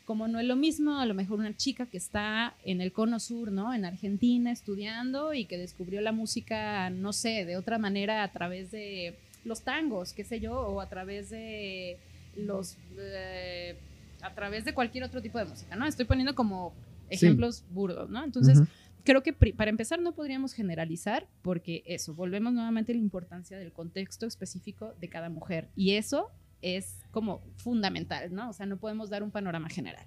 Como 0.06 0.26
no 0.26 0.40
es 0.40 0.46
lo 0.46 0.56
mismo, 0.56 0.98
a 0.98 1.04
lo 1.04 1.12
mejor 1.12 1.38
una 1.38 1.54
chica 1.54 1.84
que 1.84 1.98
está 1.98 2.54
en 2.64 2.80
el 2.80 2.92
cono 2.92 3.20
sur, 3.20 3.52
¿no? 3.52 3.74
En 3.74 3.84
Argentina 3.84 4.50
estudiando 4.50 5.34
y 5.34 5.44
que 5.44 5.58
descubrió 5.58 6.00
la 6.00 6.12
música, 6.12 6.88
no 6.88 7.12
sé, 7.12 7.44
de 7.44 7.58
otra 7.58 7.76
manera 7.76 8.22
a 8.22 8.32
través 8.32 8.70
de 8.70 9.14
los 9.44 9.60
tangos, 9.60 10.14
qué 10.14 10.24
sé 10.24 10.40
yo, 10.40 10.58
o 10.58 10.80
a 10.80 10.88
través 10.88 11.28
de 11.28 11.98
los... 12.36 12.76
Eh, 12.96 13.76
a 14.22 14.34
través 14.34 14.64
de 14.64 14.74
cualquier 14.74 15.04
otro 15.04 15.22
tipo 15.22 15.38
de 15.38 15.44
música, 15.44 15.76
¿no? 15.76 15.86
Estoy 15.86 16.04
poniendo 16.04 16.34
como 16.34 16.72
ejemplos 17.10 17.62
burdos, 17.70 18.10
¿no? 18.10 18.24
Entonces, 18.24 18.60
creo 19.08 19.22
que 19.22 19.32
para 19.32 19.70
empezar 19.70 20.02
no 20.02 20.12
podríamos 20.12 20.52
generalizar 20.52 21.26
porque 21.40 21.82
eso, 21.86 22.12
volvemos 22.12 22.52
nuevamente 22.52 22.92
a 22.92 22.94
la 22.94 23.00
importancia 23.00 23.58
del 23.58 23.72
contexto 23.72 24.26
específico 24.26 24.92
de 25.00 25.08
cada 25.08 25.30
mujer 25.30 25.70
y 25.74 25.92
eso 25.92 26.30
es 26.60 27.00
como 27.10 27.40
fundamental, 27.56 28.34
¿no? 28.34 28.50
O 28.50 28.52
sea, 28.52 28.66
no 28.66 28.76
podemos 28.76 29.08
dar 29.08 29.22
un 29.22 29.30
panorama 29.30 29.70
general. 29.70 30.06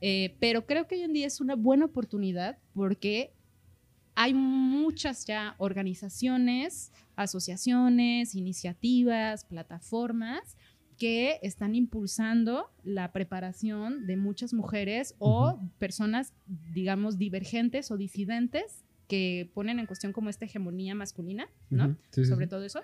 Eh, 0.00 0.36
pero 0.38 0.66
creo 0.66 0.86
que 0.86 0.94
hoy 0.94 1.02
en 1.02 1.14
día 1.14 1.26
es 1.26 1.40
una 1.40 1.56
buena 1.56 1.86
oportunidad 1.86 2.58
porque 2.74 3.32
hay 4.14 4.34
muchas 4.34 5.26
ya 5.26 5.56
organizaciones, 5.58 6.92
asociaciones, 7.16 8.36
iniciativas, 8.36 9.46
plataformas 9.46 10.56
que 10.98 11.38
están 11.42 11.74
impulsando 11.74 12.70
la 12.82 13.12
preparación 13.12 14.06
de 14.06 14.16
muchas 14.16 14.52
mujeres 14.52 15.14
o 15.18 15.58
personas, 15.78 16.32
digamos, 16.72 17.18
divergentes 17.18 17.90
o 17.90 17.96
disidentes 17.96 18.84
que 19.06 19.50
ponen 19.54 19.78
en 19.78 19.86
cuestión 19.86 20.12
como 20.12 20.28
esta 20.28 20.44
hegemonía 20.44 20.94
masculina, 20.94 21.48
¿no? 21.70 21.96
Sí, 22.10 22.26
Sobre 22.26 22.44
sí. 22.44 22.50
todo 22.50 22.62
eso, 22.64 22.82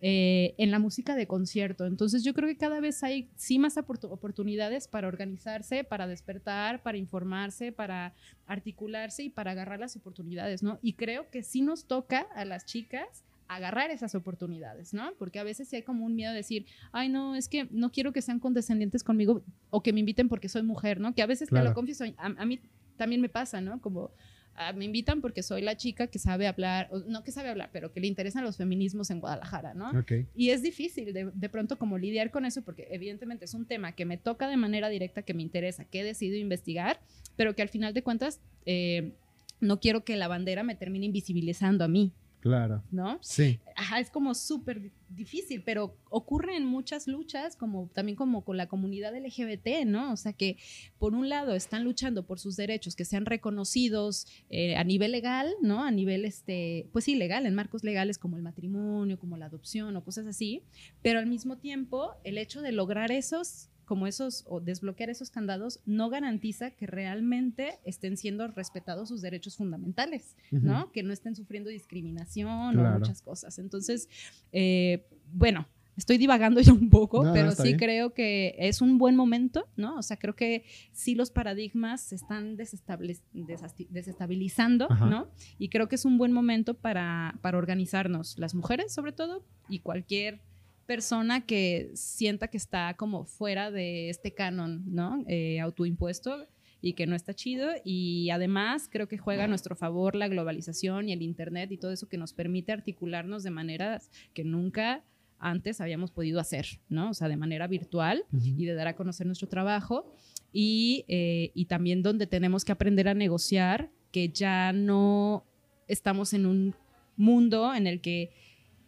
eh, 0.00 0.54
en 0.56 0.70
la 0.70 0.78
música 0.78 1.16
de 1.16 1.26
concierto. 1.26 1.86
Entonces 1.86 2.22
yo 2.22 2.32
creo 2.32 2.48
que 2.48 2.56
cada 2.56 2.78
vez 2.78 3.02
hay 3.02 3.28
sí 3.34 3.58
más 3.58 3.76
oportu- 3.76 4.08
oportunidades 4.08 4.86
para 4.86 5.08
organizarse, 5.08 5.82
para 5.82 6.06
despertar, 6.06 6.84
para 6.84 6.96
informarse, 6.96 7.72
para 7.72 8.14
articularse 8.46 9.24
y 9.24 9.30
para 9.30 9.50
agarrar 9.50 9.80
las 9.80 9.96
oportunidades, 9.96 10.62
¿no? 10.62 10.78
Y 10.80 10.92
creo 10.92 11.28
que 11.30 11.42
sí 11.42 11.60
nos 11.60 11.86
toca 11.86 12.20
a 12.36 12.44
las 12.44 12.66
chicas 12.66 13.24
agarrar 13.48 13.90
esas 13.90 14.14
oportunidades, 14.14 14.94
¿no? 14.94 15.12
Porque 15.18 15.38
a 15.38 15.44
veces 15.44 15.68
sí 15.68 15.76
hay 15.76 15.82
como 15.82 16.04
un 16.04 16.14
miedo 16.14 16.30
de 16.32 16.38
decir, 16.38 16.66
ay, 16.92 17.08
no, 17.08 17.34
es 17.36 17.48
que 17.48 17.68
no 17.70 17.90
quiero 17.92 18.12
que 18.12 18.22
sean 18.22 18.40
condescendientes 18.40 19.04
conmigo 19.04 19.42
o 19.70 19.82
que 19.82 19.92
me 19.92 20.00
inviten 20.00 20.28
porque 20.28 20.48
soy 20.48 20.62
mujer, 20.62 21.00
¿no? 21.00 21.14
Que 21.14 21.22
a 21.22 21.26
veces 21.26 21.48
te 21.48 21.52
Claro. 21.54 21.68
lo 21.68 21.74
confieso, 21.74 22.04
a, 22.16 22.26
a 22.26 22.44
mí 22.46 22.60
también 22.96 23.20
me 23.20 23.28
pasa, 23.28 23.60
¿no? 23.60 23.80
Como 23.80 24.10
ah, 24.56 24.72
me 24.72 24.84
invitan 24.84 25.20
porque 25.20 25.42
soy 25.42 25.62
la 25.62 25.76
chica 25.76 26.06
que 26.06 26.18
sabe 26.20 26.46
hablar, 26.46 26.88
o 26.92 27.00
no 27.00 27.24
que 27.24 27.32
sabe 27.32 27.48
hablar, 27.50 27.70
pero 27.72 27.92
que 27.92 27.98
le 28.00 28.06
interesan 28.06 28.44
los 28.44 28.56
feminismos 28.56 29.10
en 29.10 29.18
Guadalajara, 29.20 29.74
¿no? 29.74 29.90
Y 30.36 30.50
es 30.50 30.62
difícil 30.62 31.12
de, 31.12 31.30
de 31.34 31.48
pronto 31.48 31.76
como 31.76 31.98
lidiar 31.98 32.30
con 32.30 32.44
eso 32.44 32.62
porque 32.62 32.86
evidentemente 32.90 33.44
es 33.46 33.54
un 33.54 33.66
tema 33.66 33.92
que 33.92 34.04
me 34.04 34.16
toca 34.16 34.48
de 34.48 34.56
manera 34.56 34.88
directa, 34.88 35.22
que 35.22 35.34
me 35.34 35.42
interesa, 35.42 35.84
que 35.84 36.00
he 36.00 36.04
decidido 36.04 36.38
investigar, 36.38 37.00
pero 37.36 37.54
que 37.56 37.62
al 37.62 37.68
final 37.68 37.92
de 37.94 38.02
cuentas 38.04 38.40
eh, 38.64 39.12
no 39.60 39.80
quiero 39.80 40.04
que 40.04 40.16
la 40.16 40.28
bandera 40.28 40.62
me 40.62 40.76
termine 40.76 41.06
invisibilizando 41.06 41.82
a 41.84 41.88
mí, 41.88 42.12
Claro. 42.44 42.82
¿no? 42.90 43.16
Sí. 43.22 43.58
Ajá, 43.74 44.00
es 44.00 44.10
como 44.10 44.34
súper 44.34 44.78
di- 44.82 44.92
difícil, 45.08 45.62
pero 45.64 45.96
ocurre 46.10 46.58
en 46.58 46.66
muchas 46.66 47.08
luchas, 47.08 47.56
como 47.56 47.88
también 47.94 48.16
como 48.16 48.44
con 48.44 48.58
la 48.58 48.68
comunidad 48.68 49.16
LGBT, 49.16 49.86
¿no? 49.86 50.12
O 50.12 50.16
sea 50.18 50.34
que 50.34 50.58
por 50.98 51.14
un 51.14 51.30
lado 51.30 51.54
están 51.54 51.84
luchando 51.84 52.26
por 52.26 52.38
sus 52.38 52.54
derechos 52.56 52.96
que 52.96 53.06
sean 53.06 53.24
reconocidos 53.24 54.26
eh, 54.50 54.76
a 54.76 54.84
nivel 54.84 55.12
legal, 55.12 55.48
¿no? 55.62 55.84
A 55.84 55.90
nivel, 55.90 56.26
este, 56.26 56.86
pues 56.92 57.06
sí, 57.06 57.14
legal, 57.14 57.46
en 57.46 57.54
marcos 57.54 57.82
legales 57.82 58.18
como 58.18 58.36
el 58.36 58.42
matrimonio, 58.42 59.18
como 59.18 59.38
la 59.38 59.46
adopción 59.46 59.96
o 59.96 60.04
cosas 60.04 60.26
así, 60.26 60.64
pero 61.00 61.20
al 61.20 61.26
mismo 61.26 61.56
tiempo 61.56 62.10
el 62.24 62.36
hecho 62.36 62.60
de 62.60 62.72
lograr 62.72 63.10
esos 63.10 63.70
como 63.84 64.06
esos 64.06 64.44
o 64.46 64.60
desbloquear 64.60 65.10
esos 65.10 65.30
candados 65.30 65.80
no 65.86 66.08
garantiza 66.10 66.70
que 66.70 66.86
realmente 66.86 67.78
estén 67.84 68.16
siendo 68.16 68.46
respetados 68.48 69.08
sus 69.08 69.20
derechos 69.22 69.56
fundamentales. 69.56 70.36
¿no? 70.50 70.90
Que 70.92 71.02
no 71.02 71.12
estén 71.12 71.34
sufriendo 71.36 71.70
discriminación 71.70 72.74
Claro. 72.74 72.96
o 72.96 72.98
muchas 72.98 73.22
cosas. 73.22 73.58
Entonces, 73.58 74.08
eh, 74.52 75.06
bueno, 75.32 75.66
estoy 75.96 76.18
divagando 76.18 76.60
ya 76.60 76.72
un 76.72 76.90
poco, 76.90 77.22
No, 77.24 77.32
pero 77.32 77.52
sí 77.52 77.62
bien. 77.64 77.78
creo 77.78 78.14
que 78.14 78.56
es 78.58 78.80
un 78.80 78.98
buen 78.98 79.14
momento, 79.14 79.68
¿no? 79.76 79.96
O 79.96 80.02
sea, 80.02 80.16
creo 80.16 80.34
que 80.34 80.64
sí 80.92 81.14
los 81.14 81.30
paradigmas 81.30 82.00
se 82.00 82.16
están 82.16 82.56
desestabilizando, 82.56 84.90
Ajá. 84.90 85.06
¿no? 85.06 85.28
Y 85.58 85.68
creo 85.68 85.88
que 85.88 85.96
es 85.96 86.04
un 86.04 86.18
buen 86.18 86.32
momento 86.32 86.74
para, 86.74 87.38
para 87.42 87.58
organizarnos, 87.58 88.38
las 88.38 88.54
mujeres 88.54 88.92
sobre 88.92 89.12
todo, 89.12 89.44
y 89.68 89.80
cualquier 89.80 90.40
persona 90.84 91.44
que 91.46 91.90
sienta 91.94 92.48
que 92.48 92.56
está 92.56 92.94
como 92.94 93.24
fuera 93.24 93.70
de 93.70 94.10
este 94.10 94.32
canon, 94.32 94.82
¿no? 94.86 95.24
Eh, 95.26 95.60
autoimpuesto 95.60 96.46
y 96.80 96.92
que 96.92 97.06
no 97.06 97.16
está 97.16 97.34
chido. 97.34 97.70
Y 97.84 98.30
además 98.30 98.88
creo 98.90 99.08
que 99.08 99.18
juega 99.18 99.44
a 99.44 99.48
nuestro 99.48 99.74
favor 99.74 100.14
la 100.14 100.28
globalización 100.28 101.08
y 101.08 101.12
el 101.12 101.22
Internet 101.22 101.72
y 101.72 101.78
todo 101.78 101.92
eso 101.92 102.08
que 102.08 102.18
nos 102.18 102.32
permite 102.32 102.72
articularnos 102.72 103.42
de 103.42 103.50
maneras 103.50 104.10
que 104.34 104.44
nunca 104.44 105.02
antes 105.38 105.80
habíamos 105.80 106.10
podido 106.10 106.40
hacer, 106.40 106.66
¿no? 106.88 107.10
O 107.10 107.14
sea, 107.14 107.28
de 107.28 107.36
manera 107.36 107.66
virtual 107.66 108.24
y 108.32 108.64
de 108.64 108.74
dar 108.74 108.88
a 108.88 108.96
conocer 108.96 109.26
nuestro 109.26 109.48
trabajo 109.48 110.14
y, 110.52 111.04
eh, 111.08 111.50
y 111.54 111.66
también 111.66 112.02
donde 112.02 112.26
tenemos 112.26 112.64
que 112.64 112.72
aprender 112.72 113.08
a 113.08 113.14
negociar 113.14 113.90
que 114.10 114.28
ya 114.28 114.72
no 114.72 115.44
estamos 115.88 116.32
en 116.32 116.46
un 116.46 116.74
mundo 117.16 117.74
en 117.74 117.86
el 117.86 118.00
que 118.00 118.30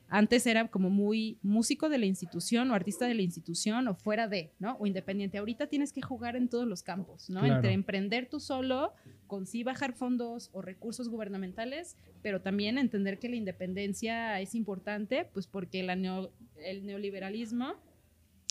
antes 0.09 0.47
era 0.47 0.69
como 0.69 0.89
muy 0.91 1.39
músico 1.43 1.89
de 1.89 1.99
la 1.99 2.07
institución 2.07 2.71
o 2.71 2.75
artista 2.75 3.07
de 3.07 3.15
la 3.15 3.23
institución 3.23 3.89
o 3.89 3.95
fuera 3.95 4.29
de, 4.29 4.53
¿no? 4.59 4.77
O 4.79 4.87
independiente. 4.87 5.39
Ahorita 5.39 5.67
tienes 5.67 5.93
que 5.93 6.01
jugar 6.03 6.37
en 6.37 6.49
todos 6.49 6.67
los 6.67 6.83
campos, 6.83 7.29
¿no? 7.29 7.41
Claro. 7.41 7.57
Entre 7.57 7.73
emprender 7.73 8.29
tú 8.29 8.39
solo, 8.39 8.93
con 9.27 9.47
sí 9.47 9.65
bajar 9.65 9.93
fondos 9.95 10.51
o 10.53 10.63
recursos 10.63 11.09
gubernamentales, 11.09 11.97
pero 12.23 12.41
también 12.41 12.79
entender 12.79 13.19
que 13.19 13.29
la 13.29 13.37
independencia 13.37 14.41
es 14.41 14.55
importante, 14.55 15.25
pues 15.33 15.47
porque 15.49 15.83
la 15.83 15.97
neo- 15.97 16.31
el 16.63 16.87
neoliberalismo 16.87 17.75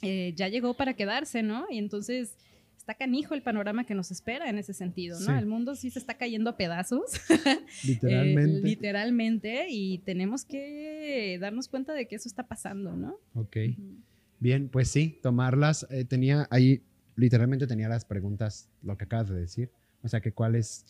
eh, 0.01 0.33
ya 0.35 0.49
llegó 0.49 0.73
para 0.73 0.93
quedarse, 0.95 1.41
¿no? 1.41 1.65
Y 1.69 1.77
entonces 1.77 2.37
está 2.85 2.93
canijo 2.93 3.33
el 3.33 3.41
panorama 3.41 3.83
que 3.83 3.95
nos 3.95 4.11
espera 4.11 4.47
en 4.47 4.59
ese 4.59 4.71
sentido, 4.75 5.19
¿no? 5.19 5.25
Sí. 5.25 5.31
El 5.31 5.47
mundo 5.47 5.73
sí 5.75 5.89
se 5.89 5.97
está 5.97 6.13
cayendo 6.19 6.51
a 6.51 6.55
pedazos. 6.55 7.01
Literalmente. 7.83 8.57
Eh, 8.59 8.61
literalmente, 8.61 9.65
y 9.69 9.97
tenemos 9.99 10.45
que 10.45 11.37
darnos 11.41 11.67
cuenta 11.67 11.93
de 11.93 12.07
que 12.07 12.15
eso 12.15 12.29
está 12.29 12.47
pasando, 12.47 12.95
¿no? 12.95 13.17
ok. 13.33 13.57
Ujú. 13.71 13.95
Bien, 14.39 14.69
pues 14.69 14.89
sí, 14.89 15.19
tomarlas. 15.23 15.87
eh, 15.89 16.05
tenía 16.05 16.47
ahí, 16.51 16.83
literalmente 17.15 17.65
tenía 17.65 17.89
las 17.89 18.05
preguntas, 18.05 18.69
lo 18.83 18.97
que 18.97 19.05
acabas 19.05 19.29
de 19.29 19.39
decir. 19.39 19.71
O 20.03 20.07
sea, 20.07 20.21
que 20.21 20.31
cuáles, 20.33 20.85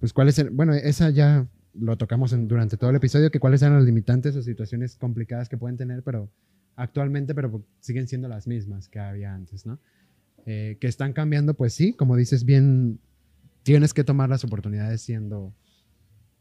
pues 0.00 0.12
cuáles, 0.12 0.36
eran- 0.40 0.56
bueno, 0.56 0.74
esa 0.74 1.10
ya 1.10 1.46
lo 1.74 1.96
tocamos 1.96 2.32
en- 2.32 2.48
durante 2.48 2.76
todo 2.76 2.90
el 2.90 2.96
episodio, 2.96 3.30
que 3.30 3.38
cuáles 3.38 3.62
eran 3.62 3.74
las 3.76 3.84
limitantes 3.84 4.34
o 4.34 4.42
situaciones 4.42 4.96
complicadas 4.96 5.48
que 5.48 5.56
pueden 5.56 5.76
tener, 5.76 6.02
pero 6.02 6.32
actualmente, 6.74 7.32
pero 7.34 7.64
siguen 7.78 8.08
siendo 8.08 8.26
las 8.26 8.48
mismas 8.48 8.88
que 8.88 8.98
había 8.98 9.32
antes, 9.34 9.66
¿no? 9.66 9.78
Eh, 10.44 10.76
que 10.80 10.88
están 10.88 11.12
cambiando, 11.12 11.54
pues 11.54 11.72
sí, 11.72 11.92
como 11.92 12.16
dices 12.16 12.44
bien, 12.44 12.98
tienes 13.62 13.94
que 13.94 14.02
tomar 14.02 14.28
las 14.28 14.42
oportunidades 14.44 15.00
siendo 15.00 15.54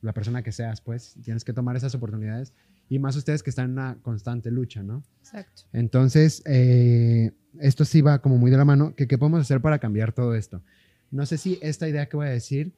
la 0.01 0.13
persona 0.13 0.41
que 0.41 0.51
seas, 0.51 0.81
pues, 0.81 1.15
tienes 1.23 1.43
que 1.43 1.53
tomar 1.53 1.75
esas 1.75 1.93
oportunidades. 1.93 2.53
Y 2.89 2.99
más 2.99 3.15
ustedes 3.15 3.43
que 3.43 3.51
están 3.51 3.65
en 3.65 3.71
una 3.73 3.97
constante 4.01 4.51
lucha, 4.51 4.83
¿no? 4.83 5.03
Exacto. 5.19 5.63
Entonces, 5.71 6.41
eh, 6.45 7.31
esto 7.59 7.85
sí 7.85 8.01
va 8.01 8.21
como 8.21 8.37
muy 8.37 8.51
de 8.51 8.57
la 8.57 8.65
mano, 8.65 8.95
que 8.95 9.07
qué 9.07 9.17
podemos 9.17 9.41
hacer 9.41 9.61
para 9.61 9.79
cambiar 9.79 10.13
todo 10.13 10.35
esto. 10.35 10.63
No 11.11 11.25
sé 11.25 11.37
si 11.37 11.59
esta 11.61 11.87
idea 11.87 12.07
que 12.07 12.17
voy 12.17 12.27
a 12.27 12.31
decir 12.31 12.73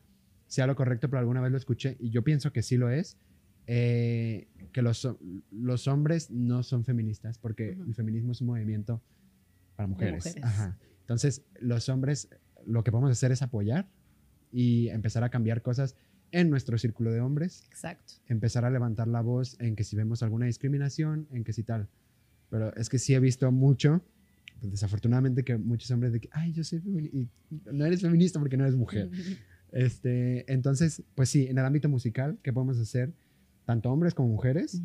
sea 0.47 0.67
lo 0.67 0.75
correcto, 0.75 1.09
pero 1.09 1.19
alguna 1.19 1.41
vez 1.41 1.51
lo 1.51 1.57
escuché 1.57 1.97
y 1.99 2.09
yo 2.11 2.23
pienso 2.23 2.51
que 2.51 2.61
sí 2.61 2.77
lo 2.77 2.89
es, 2.89 3.17
eh, 3.65 4.47
que 4.71 4.81
los, 4.81 5.07
los 5.51 5.87
hombres 5.87 6.29
no 6.29 6.63
son 6.63 6.83
feministas, 6.83 7.37
porque 7.37 7.69
el 7.69 7.95
feminismo 7.95 8.33
es 8.33 8.41
un 8.41 8.47
movimiento 8.47 9.01
para 9.75 9.87
mujeres. 9.87 10.25
mujeres. 10.25 10.43
Ajá. 10.43 10.77
Entonces, 11.03 11.43
los 11.59 11.89
hombres 11.89 12.29
lo 12.65 12.83
que 12.83 12.91
podemos 12.91 13.11
hacer 13.11 13.31
es 13.31 13.41
apoyar 13.41 13.89
y 14.51 14.89
empezar 14.89 15.23
a 15.23 15.29
cambiar 15.29 15.61
cosas 15.61 15.95
en 16.31 16.49
nuestro 16.49 16.77
círculo 16.77 17.11
de 17.11 17.21
hombres 17.21 17.63
Exacto. 17.69 18.13
empezar 18.27 18.65
a 18.65 18.69
levantar 18.69 19.07
la 19.07 19.21
voz 19.21 19.55
en 19.59 19.75
que 19.75 19.83
si 19.83 19.95
vemos 19.95 20.23
alguna 20.23 20.45
discriminación, 20.47 21.27
en 21.31 21.43
que 21.43 21.53
si 21.53 21.63
tal. 21.63 21.89
Pero 22.49 22.75
es 22.75 22.89
que 22.89 22.99
sí 22.99 23.13
he 23.13 23.19
visto 23.19 23.51
mucho, 23.51 24.01
pues, 24.59 24.71
desafortunadamente, 24.71 25.43
que 25.43 25.57
muchos 25.57 25.91
hombres 25.91 26.13
de 26.13 26.21
que, 26.21 26.29
ay, 26.31 26.53
yo 26.53 26.63
soy 26.63 26.79
feminista, 26.79 27.17
y 27.17 27.29
no 27.71 27.85
eres 27.85 28.01
feminista 28.01 28.39
porque 28.39 28.57
no 28.57 28.63
eres 28.63 28.75
mujer. 28.75 29.09
Este, 29.75 30.51
entonces, 30.53 31.01
pues 31.15 31.29
sí, 31.29 31.47
en 31.47 31.57
el 31.57 31.65
ámbito 31.65 31.89
musical, 31.89 32.37
¿qué 32.43 32.53
podemos 32.53 32.77
hacer? 32.77 33.11
Tanto 33.65 33.91
hombres 33.91 34.13
como 34.13 34.29
mujeres. 34.29 34.79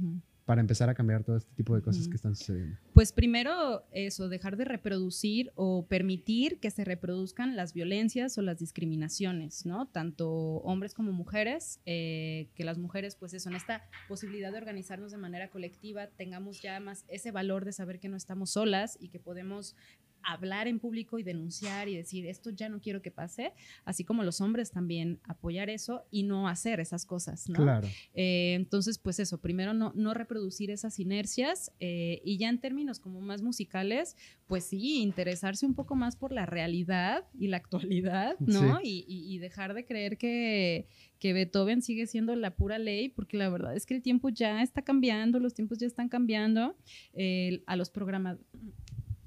Para 0.49 0.62
empezar 0.62 0.89
a 0.89 0.95
cambiar 0.95 1.25
todo 1.25 1.37
este 1.37 1.55
tipo 1.57 1.75
de 1.75 1.83
cosas 1.83 2.09
que 2.09 2.16
están 2.16 2.35
sucediendo. 2.35 2.79
Pues 2.95 3.12
primero 3.12 3.85
eso, 3.93 4.31
dejar 4.31 4.57
de 4.57 4.65
reproducir 4.65 5.53
o 5.57 5.85
permitir 5.85 6.59
que 6.59 6.70
se 6.70 6.87
reproduzcan 6.87 7.55
las 7.55 7.75
violencias 7.75 8.39
o 8.39 8.41
las 8.41 8.59
discriminaciones, 8.59 9.66
¿no? 9.66 9.89
Tanto 9.89 10.31
hombres 10.31 10.95
como 10.95 11.12
mujeres, 11.12 11.83
eh, 11.85 12.49
que 12.55 12.65
las 12.65 12.79
mujeres, 12.79 13.15
pues 13.15 13.35
eso, 13.35 13.51
en 13.51 13.57
esta 13.57 13.91
posibilidad 14.09 14.51
de 14.51 14.57
organizarnos 14.57 15.12
de 15.12 15.19
manera 15.19 15.51
colectiva, 15.51 16.07
tengamos 16.07 16.62
ya 16.62 16.81
más 16.81 17.05
ese 17.09 17.31
valor 17.31 17.66
de 17.66 17.73
saber 17.73 18.01
que 18.01 18.09
no 18.09 18.16
estamos 18.16 18.49
solas 18.53 18.97
y 18.99 19.11
que 19.11 19.20
podemos 19.20 19.77
hablar 20.23 20.69
en 20.69 20.78
público 20.78 21.19
y 21.19 21.23
denunciar 21.23 21.89
y 21.89 21.97
decir 21.97 22.27
esto 22.27 22.51
ya 22.51 22.69
no 22.69 22.81
quiero 22.81 23.01
que 23.03 23.11
pase, 23.11 23.53
así 23.85 24.05
como 24.05 24.23
los 24.24 24.40
hombres 24.40 24.70
también 24.70 25.20
apoyar 25.24 25.70
eso 25.70 26.05
y 26.11 26.23
no 26.24 26.49
hacer 26.49 26.81
esas 26.81 27.05
cosas, 27.07 27.49
¿no? 27.49 27.62
Claro. 27.62 27.89
Eh, 28.15 28.55
entonces, 28.55 28.99
pues 28.99 29.19
eso, 29.20 29.39
primero 29.40 29.74
no, 29.74 29.93
no 29.95 30.15
reproducir 30.15 30.70
esas 30.70 30.99
inercias 30.99 31.73
eh, 31.81 32.20
y 32.24 32.36
ya 32.39 32.49
en 32.49 32.59
términos 32.61 33.01
como 33.01 33.20
más 33.20 33.43
musicales, 33.43 34.16
pues 34.47 34.65
sí, 34.65 34.99
interesarse 35.03 35.66
un 35.66 35.74
poco 35.74 35.95
más 35.95 36.16
por 36.16 36.32
la 36.32 36.47
realidad 36.47 37.24
y 37.39 37.49
la 37.49 37.59
actualidad, 37.59 38.36
¿no? 38.40 38.81
Y, 38.82 39.05
y- 39.07 39.35
y 39.35 39.39
dejar 39.39 39.74
de 39.74 39.85
creer 39.85 40.16
que, 40.19 40.86
que 41.19 41.32
Beethoven 41.32 41.82
sigue 41.82 42.07
siendo 42.07 42.35
la 42.36 42.55
pura 42.55 42.78
ley, 42.78 43.09
porque 43.09 43.36
la 43.36 43.49
verdad 43.49 43.74
es 43.77 43.86
que 43.86 43.95
el 43.95 44.03
tiempo 44.03 44.28
ya 44.31 44.62
está 44.62 44.82
cambiando, 44.82 45.39
los 45.39 45.55
tiempos 45.55 45.78
ya 45.78 45.86
están 45.86 46.09
cambiando. 46.09 46.77
eh, 47.15 47.62
a 47.66 47.77
los 47.77 47.90
programas, 47.90 48.39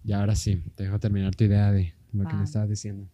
Y 0.04 0.14
ahora 0.14 0.36
sí, 0.36 0.64
te 0.76 0.84
dejo 0.84 1.00
terminar 1.00 1.36
tu 1.36 1.44
idea 1.44 1.72
de 1.72 1.94
lo 2.12 2.28
que 2.28 2.36
me 2.36 2.44
estabas 2.44 2.70
diciendo. 2.70 3.08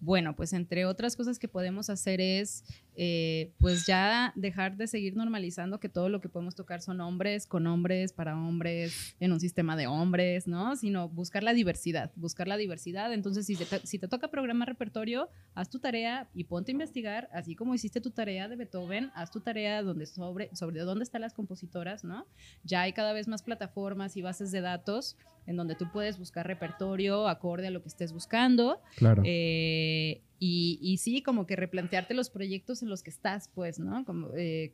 Bueno, 0.00 0.36
pues 0.36 0.52
entre 0.52 0.84
otras 0.84 1.16
cosas 1.16 1.38
que 1.38 1.48
podemos 1.48 1.88
hacer 1.88 2.20
es 2.20 2.64
eh, 2.96 3.52
pues 3.58 3.86
ya 3.86 4.32
dejar 4.36 4.76
de 4.76 4.86
seguir 4.86 5.16
normalizando 5.16 5.80
que 5.80 5.88
todo 5.88 6.08
lo 6.08 6.20
que 6.20 6.28
podemos 6.28 6.54
tocar 6.54 6.80
son 6.80 7.00
hombres, 7.00 7.46
con 7.46 7.66
hombres, 7.66 8.12
para 8.12 8.36
hombres, 8.36 9.16
en 9.20 9.32
un 9.32 9.40
sistema 9.40 9.76
de 9.76 9.86
hombres, 9.86 10.46
¿no? 10.46 10.76
Sino 10.76 11.08
buscar 11.08 11.42
la 11.42 11.52
diversidad, 11.52 12.12
buscar 12.16 12.46
la 12.46 12.56
diversidad. 12.56 13.12
Entonces, 13.12 13.46
si 13.46 13.56
te, 13.56 13.64
si 13.84 13.98
te 13.98 14.08
toca 14.08 14.28
programar 14.28 14.68
repertorio, 14.68 15.28
haz 15.54 15.70
tu 15.70 15.78
tarea 15.78 16.28
y 16.34 16.44
ponte 16.44 16.70
a 16.70 16.74
investigar, 16.74 17.28
así 17.32 17.54
como 17.54 17.74
hiciste 17.74 18.00
tu 18.00 18.10
tarea 18.10 18.48
de 18.48 18.56
Beethoven, 18.56 19.10
haz 19.14 19.30
tu 19.30 19.40
tarea 19.40 19.82
donde 19.82 20.06
sobre, 20.06 20.54
sobre 20.54 20.80
dónde 20.80 21.04
están 21.04 21.22
las 21.22 21.34
compositoras, 21.34 22.04
¿no? 22.04 22.26
Ya 22.62 22.82
hay 22.82 22.92
cada 22.92 23.12
vez 23.12 23.28
más 23.28 23.42
plataformas 23.42 24.16
y 24.16 24.22
bases 24.22 24.52
de 24.52 24.60
datos 24.60 25.16
en 25.46 25.56
donde 25.56 25.74
tú 25.74 25.90
puedes 25.92 26.18
buscar 26.18 26.46
repertorio 26.46 27.28
acorde 27.28 27.66
a 27.66 27.70
lo 27.70 27.82
que 27.82 27.88
estés 27.88 28.12
buscando. 28.12 28.80
Claro. 28.96 29.22
Eh, 29.24 30.22
y, 30.46 30.96
sí, 30.98 31.22
como 31.22 31.46
que 31.46 31.56
replantearte 31.56 32.14
los 32.14 32.30
proyectos 32.30 32.82
en 32.82 32.88
los 32.88 33.02
que 33.02 33.10
estás, 33.10 33.48
pues, 33.54 33.78
¿no? 33.78 34.04
Como 34.04 34.28
eh, 34.36 34.72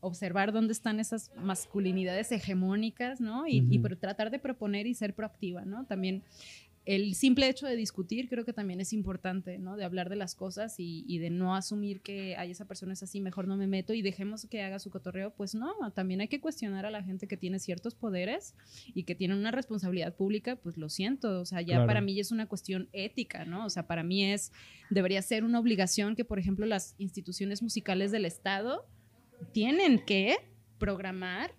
observar 0.00 0.52
dónde 0.52 0.72
están 0.72 1.00
esas 1.00 1.32
masculinidades 1.36 2.30
hegemónicas, 2.30 3.20
¿no? 3.20 3.46
Y, 3.46 3.66
y 3.68 3.78
tratar 3.96 4.30
de 4.30 4.38
proponer 4.38 4.86
y 4.86 4.94
ser 4.94 5.14
proactiva, 5.14 5.64
¿no? 5.64 5.86
También 5.86 6.22
el 6.88 7.14
simple 7.14 7.46
hecho 7.50 7.66
de 7.66 7.76
discutir 7.76 8.30
creo 8.30 8.46
que 8.46 8.54
también 8.54 8.80
es 8.80 8.94
importante, 8.94 9.58
¿no? 9.58 9.76
De 9.76 9.84
hablar 9.84 10.08
de 10.08 10.16
las 10.16 10.34
cosas 10.34 10.76
y, 10.78 11.18
de 11.18 11.28
no 11.28 11.54
asumir 11.54 12.00
que 12.00 12.34
hay 12.36 12.50
esa 12.50 12.64
persona 12.64 12.94
es 12.94 13.02
así, 13.02 13.20
mejor 13.20 13.46
no 13.46 13.58
me 13.58 13.66
meto 13.66 13.92
y 13.92 14.00
dejemos 14.00 14.46
que 14.46 14.62
haga 14.62 14.78
su 14.78 14.88
cotorreo. 14.88 15.34
Pues 15.34 15.54
no, 15.54 15.74
también 15.94 16.22
hay 16.22 16.28
que 16.28 16.40
cuestionar 16.40 16.86
a 16.86 16.90
la 16.90 17.02
gente 17.02 17.28
que 17.28 17.36
tiene 17.36 17.58
ciertos 17.58 17.94
poderes 17.94 18.54
y 18.94 19.02
que 19.02 19.14
tiene 19.14 19.36
una 19.36 19.50
responsabilidad 19.50 20.16
pública, 20.16 20.56
pues 20.56 20.78
lo 20.78 20.88
siento, 20.88 21.42
o 21.42 21.44
sea, 21.44 21.60
ya 21.60 21.84
para 21.84 22.00
mí 22.00 22.18
es 22.18 22.32
una 22.32 22.46
cuestión 22.46 22.88
ética, 22.94 23.44
¿no? 23.44 23.66
O 23.66 23.70
sea, 23.70 23.86
para 23.86 24.02
mí 24.02 24.24
es, 24.24 24.50
debería 24.88 25.20
ser 25.20 25.44
una 25.44 25.60
obligación 25.60 26.16
que, 26.16 26.24
por 26.24 26.38
ejemplo, 26.38 26.64
las 26.64 26.94
instituciones 26.96 27.60
musicales 27.60 28.12
del 28.12 28.24
Estado 28.24 28.86
tienen 29.52 30.02
que 30.06 30.38
programar 30.78 31.54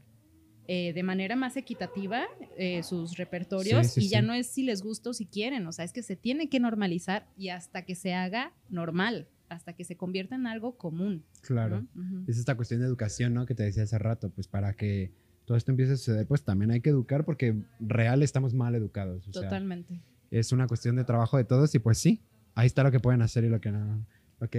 eh, 0.72 0.94
de 0.94 1.02
manera 1.02 1.36
más 1.36 1.58
equitativa 1.58 2.28
eh, 2.56 2.84
sus 2.84 3.18
repertorios 3.18 3.98
y 3.98 4.08
ya 4.08 4.22
no 4.22 4.36
es 4.36 4.46
si 4.46 4.62
les 4.62 4.84
gusta 4.84 5.10
o 5.10 5.14
si 5.16 5.26
quieren, 5.26 5.66
o 5.66 5.72
sea, 5.72 5.84
es 5.84 5.91
que 5.91 6.04
se 6.04 6.16
tiene 6.16 6.48
que 6.48 6.60
normalizar 6.60 7.28
y 7.36 7.50
hasta 7.50 7.86
que 7.86 7.96
se 7.96 8.14
haga 8.14 8.54
normal, 8.70 9.28
hasta 9.48 9.74
que 9.74 9.84
se 9.84 9.98
convierta 9.98 10.36
en 10.36 10.46
algo 10.46 10.78
común. 10.78 11.26
Claro, 11.41 11.88
es 12.28 12.38
esta 12.38 12.56
cuestión 12.56 12.82
de 12.82 12.86
educación, 12.86 13.34
¿no? 13.34 13.48
Que 13.48 13.56
te 13.56 13.64
decía 13.64 13.82
hace 13.82 13.98
rato, 13.98 14.30
pues 14.30 14.48
para 14.48 14.76
que 14.76 15.12
todo 15.46 15.58
esto 15.58 15.72
empiece 15.72 15.94
a 15.94 15.98
suceder, 15.98 16.28
pues 16.28 16.44
también 16.44 16.70
hay 16.70 16.82
que 16.82 16.91
educar 16.91 17.26
porque 17.26 17.56
real 17.80 18.22
estamos 18.22 18.54
mal 18.54 18.76
educados. 18.76 19.26
Totalmente. 19.32 20.00
es 20.30 20.52
una 20.52 20.68
cuestión 20.68 20.98
de 20.98 21.04
trabajo 21.04 21.38
de 21.38 21.46
todos 21.46 21.74
y 21.74 21.80
pues 21.80 21.98
sí, 21.98 22.22
ahí 22.54 22.68
está 22.68 22.84
lo 22.84 22.91
que 22.91 23.00
pueden 23.00 23.24
hacer 23.24 23.44
y 23.44 23.50
lo 23.50 23.60
que 23.60 23.72
no 23.72 24.06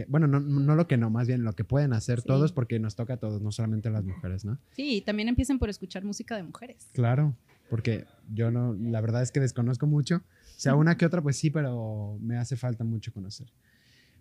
bueno, 0.09 0.27
no, 0.27 0.40
no, 0.40 0.74
lo 0.74 0.86
que 0.86 0.97
no, 0.97 1.11
más 1.11 1.27
bien 1.27 1.43
lo 1.43 1.55
que 1.55 1.65
pueden 1.65 1.93
hacer 1.93 2.23
todos 2.23 2.52
porque 2.52 2.78
nos 2.78 2.97
toca 2.97 3.15
a 3.15 3.16
todos, 3.16 3.40
no 3.40 3.51
solamente 3.51 3.89
a 3.89 3.90
las 3.90 4.05
mujeres, 4.05 4.44
¿no? 4.44 4.59
Sí, 4.73 5.02
también 5.05 5.28
empiecen 5.28 5.59
por 5.59 5.70
escuchar 5.70 6.05
música 6.05 6.36
de 6.36 6.43
mujeres. 6.43 6.89
Claro, 6.93 7.35
porque 7.70 8.05
yo 8.32 8.51
no, 8.51 8.74
la 8.74 9.01
verdad 9.01 9.23
es 9.23 9.32
que 9.32 9.40
desconozco 9.40 9.86
mucho. 9.86 10.16
O 10.16 10.61
sea, 10.61 10.74
una 10.74 10.98
que 10.98 11.07
otra, 11.07 11.23
pues 11.23 11.36
sí, 11.36 11.51
pero 11.51 12.19
me 12.20 12.36
hace 12.36 12.57
falta 12.57 12.85
mucho 12.85 13.12
conocer. 13.12 13.47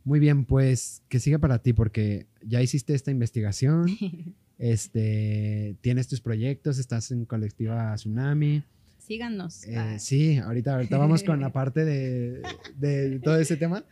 Muy 0.06 0.20
bien, 0.20 0.46
pues 0.46 1.04
que 1.10 1.20
siga 1.20 1.40
para 1.40 1.60
ti, 1.60 1.74
porque 1.74 2.28
ya 2.42 2.62
hiciste 2.62 2.94
esta 2.94 3.12
investigación, 3.12 3.88
este, 4.58 5.76
tienes 5.82 6.08
tus 6.08 6.22
proyectos, 6.22 6.80
estás 6.80 7.12
en 7.12 7.26
colectiva 7.26 7.94
Tsunami. 7.96 8.64
Síganos. 8.98 9.66
Eh, 9.66 9.76
ah. 9.76 10.00
Sí, 10.00 10.38
ahorita, 10.38 10.76
ahorita 10.76 10.98
vamos 10.98 11.24
con 11.24 11.42
la 11.42 11.50
parte 11.54 11.84
de, 11.84 12.42
de 12.78 13.20
todo 13.20 13.38
ese 13.38 13.58
tema. 13.58 13.84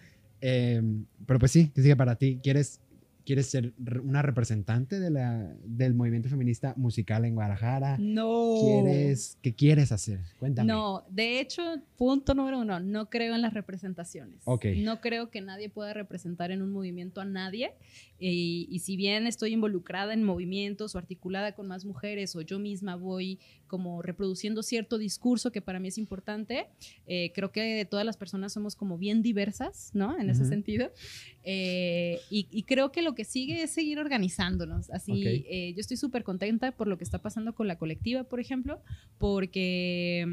Em, 0.41 1.05
pero 1.25 1.39
pues 1.39 1.51
sí, 1.51 1.69
que 1.73 1.81
sigue 1.81 1.95
para 1.95 2.15
ti. 2.15 2.39
¿Quieres 2.41 2.81
¿Quieres 3.27 3.47
ser 3.47 3.73
una 4.05 4.21
representante 4.21 5.01
de 5.01 5.09
la, 5.09 5.53
del 5.65 5.93
movimiento 5.93 6.29
feminista 6.29 6.73
musical 6.77 7.25
en 7.25 7.35
Guadalajara? 7.35 7.97
No. 7.99 8.55
¿Quieres, 8.61 9.37
¿Qué 9.41 9.53
quieres 9.53 9.91
hacer? 9.91 10.21
Cuéntame. 10.39 10.71
No, 10.71 11.03
de 11.09 11.41
hecho, 11.41 11.61
punto 11.97 12.33
número 12.33 12.57
uno, 12.59 12.79
no 12.79 13.09
creo 13.09 13.35
en 13.35 13.41
las 13.41 13.53
representaciones. 13.53 14.43
No 14.77 15.01
creo 15.01 15.29
que 15.29 15.41
nadie 15.41 15.67
pueda 15.67 15.93
representar 15.93 16.51
en 16.51 16.61
un 16.61 16.71
movimiento 16.71 17.19
a 17.19 17.25
nadie. 17.25 17.73
Y, 18.19 18.67
y, 18.71 18.79
si 18.79 18.95
bien 18.97 19.27
estoy 19.27 19.53
involucrada 19.53 20.13
en 20.13 20.23
movimientos 20.23 20.95
o 20.95 20.97
articulada 20.97 21.53
con 21.53 21.67
más 21.67 21.85
mujeres 21.85 22.35
o 22.35 22.41
yo 22.41 22.57
misma 22.57 22.95
voy 22.95 23.39
como 23.67 24.01
reproduciendo 24.01 24.63
cierto 24.63 24.97
discurso 24.97 25.51
que 25.51 25.61
para 25.61 25.79
mí 25.79 25.89
es 25.89 25.97
importante, 25.97 26.67
eh, 27.05 27.31
creo 27.35 27.51
que 27.51 27.85
todas 27.89 28.05
las 28.05 28.17
personas 28.17 28.53
somos 28.53 28.75
como 28.75 28.97
bien 28.97 29.21
diversas, 29.21 29.91
¿no? 29.93 30.17
En 30.17 30.29
ese 30.29 30.45
sentido. 30.45 30.91
Eh, 31.43 32.19
y, 32.29 32.47
y 32.49 32.63
creo 32.63 32.91
que 32.91 33.01
lo 33.01 33.13
que 33.13 33.25
sigue 33.25 33.61
es 33.61 33.71
seguir 33.71 33.99
organizándonos. 33.99 34.89
Así, 34.89 35.45
eh, 35.49 35.73
yo 35.75 35.81
estoy 35.81 35.97
súper 35.97 36.23
contenta 36.23 36.71
por 36.71 36.87
lo 36.87 36.97
que 36.97 37.03
está 37.03 37.21
pasando 37.21 37.53
con 37.53 37.67
la 37.67 37.77
colectiva, 37.77 38.23
por 38.23 38.39
ejemplo, 38.39 38.81
porque 39.17 40.25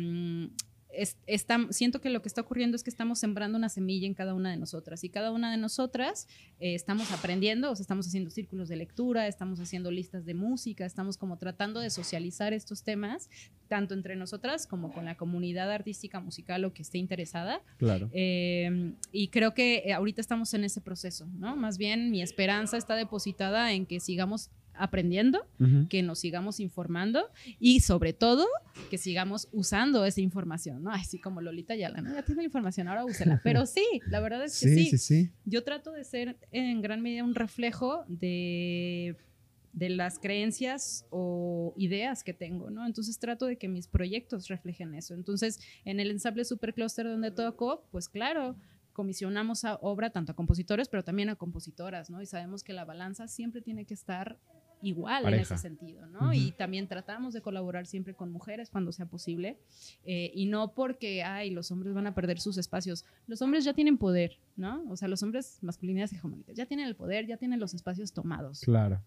mm, 0.99 1.71
siento 1.71 2.01
que 2.01 2.11
lo 2.11 2.23
que 2.23 2.29
está 2.29 2.41
ocurriendo 2.41 2.77
es 2.77 2.83
que 2.83 2.91
estamos 2.91 3.19
sembrando 3.19 3.59
una 3.59 3.69
semilla 3.69 4.07
en 4.07 4.15
cada 4.15 4.35
una 4.35 4.51
de 4.51 4.57
nosotras 4.57 5.05
y 5.05 5.09
cada 5.09 5.31
una 5.31 5.51
de 5.51 5.57
nosotras 5.57 6.29
eh, 6.61 6.75
estamos 6.75 7.11
aprendiendo, 7.13 7.71
o 7.71 7.77
sea, 7.77 7.83
estamos 7.83 8.07
haciendo 8.07 8.31
círculos 8.31 8.69
de 8.69 8.77
lectura, 8.77 9.27
estamos 9.27 9.61
haciendo 9.61 9.91
listas 9.91 10.25
de 10.25 10.35
música, 10.35 10.87
estamos 10.87 11.19
como 11.19 11.39
tratando 11.39 11.81
de 11.81 11.91
socializar 11.91 12.53
estos 12.53 12.83
temas, 12.83 13.29
tanto 13.69 13.95
entre 13.95 14.17
nosotras 14.17 14.67
como 14.67 14.93
con 14.93 15.05
la 15.05 15.17
comunidad 15.17 15.71
artística 15.71 16.21
musical 16.21 16.65
o 16.65 16.73
que 16.73 16.83
esté 16.83 16.99
interesada. 16.99 17.63
Claro. 17.79 18.11
Eh, 18.13 18.95
y 19.13 19.29
creo 19.29 19.55
que 19.55 19.83
eh, 19.87 19.93
ahorita 19.93 20.21
estamos 20.21 20.55
en 20.55 20.65
ese 20.65 20.81
proceso, 20.81 21.27
¿no? 21.39 21.57
Más 21.57 21.79
bien 21.79 22.11
mi 22.11 22.23
esperanza 22.23 22.77
está 22.77 22.95
depositada 22.95 23.73
en 23.73 23.87
que 23.87 24.01
sigamos 24.01 24.51
aprendiendo, 24.77 25.47
que 25.89 26.03
nos 26.03 26.19
sigamos 26.19 26.61
informando 26.61 27.29
y 27.59 27.81
sobre 27.81 28.13
todo 28.13 28.47
que 28.91 28.99
sigamos 28.99 29.49
usando 29.53 30.05
esa 30.05 30.21
información, 30.21 30.83
¿no? 30.83 30.91
Así 30.91 31.19
como 31.19 31.41
Lolita 31.41 31.75
Yala, 31.75 32.01
¿no? 32.01 32.13
Ya 32.15 32.23
tiene 32.23 32.43
la 32.43 32.47
información, 32.47 32.89
ahora 32.89 33.05
úsela. 33.05 33.41
Pero 33.43 33.67
sí, 33.67 33.85
la 34.09 34.21
verdad 34.21 34.45
es 34.45 34.61
que 34.61 34.69
sí, 34.69 34.87
sí. 34.87 34.99
sí, 34.99 35.31
Yo 35.45 35.65
trato 35.65 35.93
de 35.93 36.05
ser 36.05 36.37
en 36.53 36.83
gran 36.83 37.03
medida 37.03 37.25
un 37.25 37.35
reflejo 37.35 38.05
de 38.09 39.17
de 39.75 39.91
las 39.91 40.19
creencias 40.21 41.05
o 41.11 41.75
ideas 41.77 42.23
que 42.23 42.33
tengo, 42.33 42.71
¿no? 42.71 42.87
Entonces 42.87 43.19
trato 43.19 43.47
de 43.47 43.59
que 43.59 43.69
mis 43.69 43.89
proyectos 43.89 44.49
reflejen 44.49 44.95
eso. 44.95 45.15
Entonces, 45.15 45.59
en 45.85 45.99
el 46.01 46.11
ensamble 46.11 46.45
Supercluster 46.45 47.07
donde 47.07 47.33
toco, 47.33 47.85
pues 47.91 48.09
claro, 48.09 48.57
comisionamos 48.93 49.65
a 49.65 49.75
obra 49.83 50.11
tanto 50.11 50.33
a 50.33 50.37
compositores, 50.37 50.89
pero 50.89 51.03
también 51.03 51.29
a 51.29 51.37
compositoras, 51.37 52.09
¿no? 52.09 52.23
Y 52.23 52.27
sabemos 52.27 52.63
que 52.63 52.73
la 52.73 52.85
balanza 52.85 53.27
siempre 53.27 53.61
tiene 53.61 53.85
que 53.85 53.95
estar 53.95 54.39
igual 54.85 55.27
en 55.33 55.41
ese 55.41 55.57
sentido, 55.57 56.07
¿no? 56.07 56.33
Y 56.33 56.53
también 56.53 56.87
tratamos 56.87 57.33
de 57.33 57.41
colaborar 57.41 57.87
siempre 57.87 58.15
con 58.15 58.31
mujeres 58.31 58.71
cuando 58.71 58.93
sea 58.93 59.07
posible 59.07 59.59
eh, 60.05 60.31
y 60.35 60.47
no 60.47 60.75
porque, 60.75 61.23
ay, 61.23 61.51
los 61.51 61.71
hombres 61.71 61.95
van 61.95 62.07
a 62.07 62.15
perder 62.15 62.39
sus 62.39 62.59
espacios. 62.59 63.05
Los 63.27 63.41
hombres 63.43 63.65
ya 63.65 63.73
tienen 63.73 63.97
poder, 63.97 64.39
¿no? 64.57 64.85
O 64.91 64.97
sea, 64.97 65.09
los 65.09 65.23
hombres 65.23 65.59
masculinidades 65.63 66.13
hegemónicas 66.13 66.55
ya 66.55 66.67
tienen 66.67 66.87
el 66.87 66.97
poder, 66.97 67.27
ya 67.27 67.37
tienen 67.37 67.59
los 67.59 67.75
espacios 67.75 68.13
tomados. 68.13 68.61
Claro. 68.61 69.03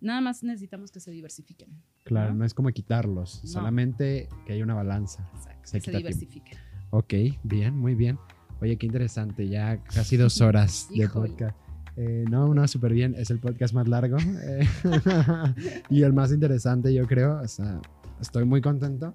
Nada 0.00 0.20
más 0.20 0.42
necesitamos 0.42 0.90
que 0.90 0.98
se 0.98 1.10
diversifiquen. 1.10 1.68
Claro, 2.04 2.34
no, 2.34 2.44
es 2.44 2.54
como 2.54 2.70
quitarlos, 2.70 3.42
solamente 3.44 4.28
que 4.46 4.54
haya 4.54 4.64
una 4.64 4.74
balanza. 4.74 5.30
Exacto, 5.34 5.68
se 5.68 5.80
que 5.80 5.90
se 5.90 5.96
diversifiquen. 5.96 6.58
Ok, 6.90 7.14
bien, 7.44 7.76
muy 7.76 7.94
bien. 7.94 8.18
Oye, 8.60 8.76
qué 8.76 8.86
interesante, 8.86 9.48
ya 9.48 9.82
casi 9.84 10.16
dos 10.16 10.40
horas 10.40 10.88
de 10.94 11.08
podcast. 11.08 11.56
Eh, 11.96 12.24
no, 12.30 12.54
no, 12.54 12.66
súper 12.68 12.92
bien. 12.92 13.14
Es 13.16 13.30
el 13.30 13.38
podcast 13.38 13.74
más 13.74 13.88
largo 13.88 14.16
eh, 14.18 14.66
y 15.90 16.02
el 16.02 16.12
más 16.12 16.32
interesante, 16.32 16.92
yo 16.94 17.06
creo. 17.06 17.40
O 17.40 17.48
sea, 17.48 17.80
estoy 18.20 18.44
muy 18.44 18.60
contento. 18.60 19.14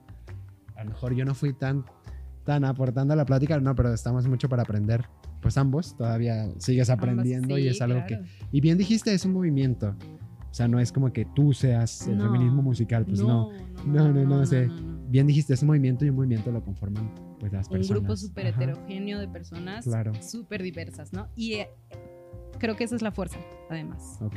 A 0.76 0.84
lo 0.84 0.92
mejor 0.92 1.16
yo 1.16 1.26
no 1.26 1.34
fui 1.34 1.54
tan, 1.54 1.86
tan 2.44 2.66
aportando 2.66 3.14
a 3.14 3.18
la 3.18 3.26
plática, 3.26 3.60
no, 3.60 3.76
pero 3.76 3.94
estamos 3.94 4.28
mucho 4.28 4.50
para 4.50 4.64
aprender. 4.64 5.06
Pues 5.42 5.58
ambos 5.58 5.96
todavía 5.96 6.50
sigues 6.58 6.90
aprendiendo 6.90 7.58
y 7.58 7.68
es 7.68 7.82
algo 7.82 8.04
que... 8.08 8.20
Y 8.52 8.62
bien 8.62 8.78
dijiste, 8.78 9.14
es 9.14 9.26
un 9.26 9.34
movimiento. 9.34 9.96
O 10.56 10.58
sea, 10.58 10.68
no 10.68 10.80
es 10.80 10.92
como 10.92 11.12
que 11.12 11.26
tú 11.36 11.54
seas 11.54 12.08
el 12.08 12.18
feminismo 12.18 12.62
musical, 12.62 13.06
pues 13.06 13.20
no. 13.20 13.52
No, 13.86 14.12
no, 14.12 14.24
no, 14.24 14.46
sé. 14.46 14.70
Bien 15.10 15.28
dijiste, 15.28 15.54
es 15.54 15.62
un 15.62 15.68
movimiento 15.68 16.06
y 16.06 16.10
un 16.10 16.16
movimiento 16.16 16.52
lo 16.52 16.64
conforman 16.64 17.14
pues 17.40 17.52
las 17.52 17.68
personas. 17.68 17.90
Un 17.90 17.98
grupo 17.98 18.18
súper 18.18 18.48
heterogéneo 18.48 19.20
de 19.20 19.28
personas 19.28 19.84
claro. 19.84 20.14
súper 20.22 20.64
diversas, 20.64 21.14
¿no? 21.14 21.28
Y 21.36 21.56
eh, 21.56 21.70
creo 22.60 22.76
que 22.76 22.84
esa 22.84 22.96
es 22.96 23.02
la 23.02 23.12
fuerza, 23.12 23.40
además. 23.70 24.20
Ok, 24.22 24.36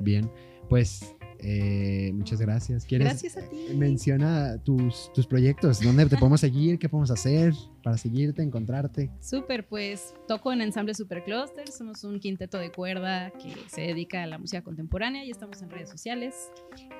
bien. 0.00 0.30
Pues 0.68 1.16
eh, 1.40 2.10
muchas 2.14 2.40
gracias. 2.40 2.84
¿Quieres 2.84 3.08
gracias 3.08 3.36
a 3.36 3.48
ti. 3.48 3.68
Menciona 3.74 4.58
tus, 4.62 5.12
tus 5.12 5.26
proyectos, 5.26 5.80
dónde 5.80 6.06
te 6.06 6.16
podemos 6.16 6.40
seguir, 6.40 6.78
qué 6.78 6.88
podemos 6.88 7.10
hacer. 7.10 7.54
para 7.82 7.96
seguirte, 7.96 8.42
encontrarte. 8.42 9.10
Súper, 9.20 9.66
pues 9.66 10.12
toco 10.26 10.52
en 10.52 10.60
Ensamble 10.60 10.92
Supercluster, 10.94 11.68
somos 11.70 12.02
un 12.02 12.18
quinteto 12.18 12.58
de 12.58 12.72
cuerda 12.72 13.30
que 13.30 13.54
se 13.68 13.82
dedica 13.82 14.24
a 14.24 14.26
la 14.26 14.38
música 14.38 14.62
contemporánea 14.62 15.24
y 15.24 15.30
estamos 15.30 15.62
en 15.62 15.70
redes 15.70 15.88
sociales. 15.88 16.50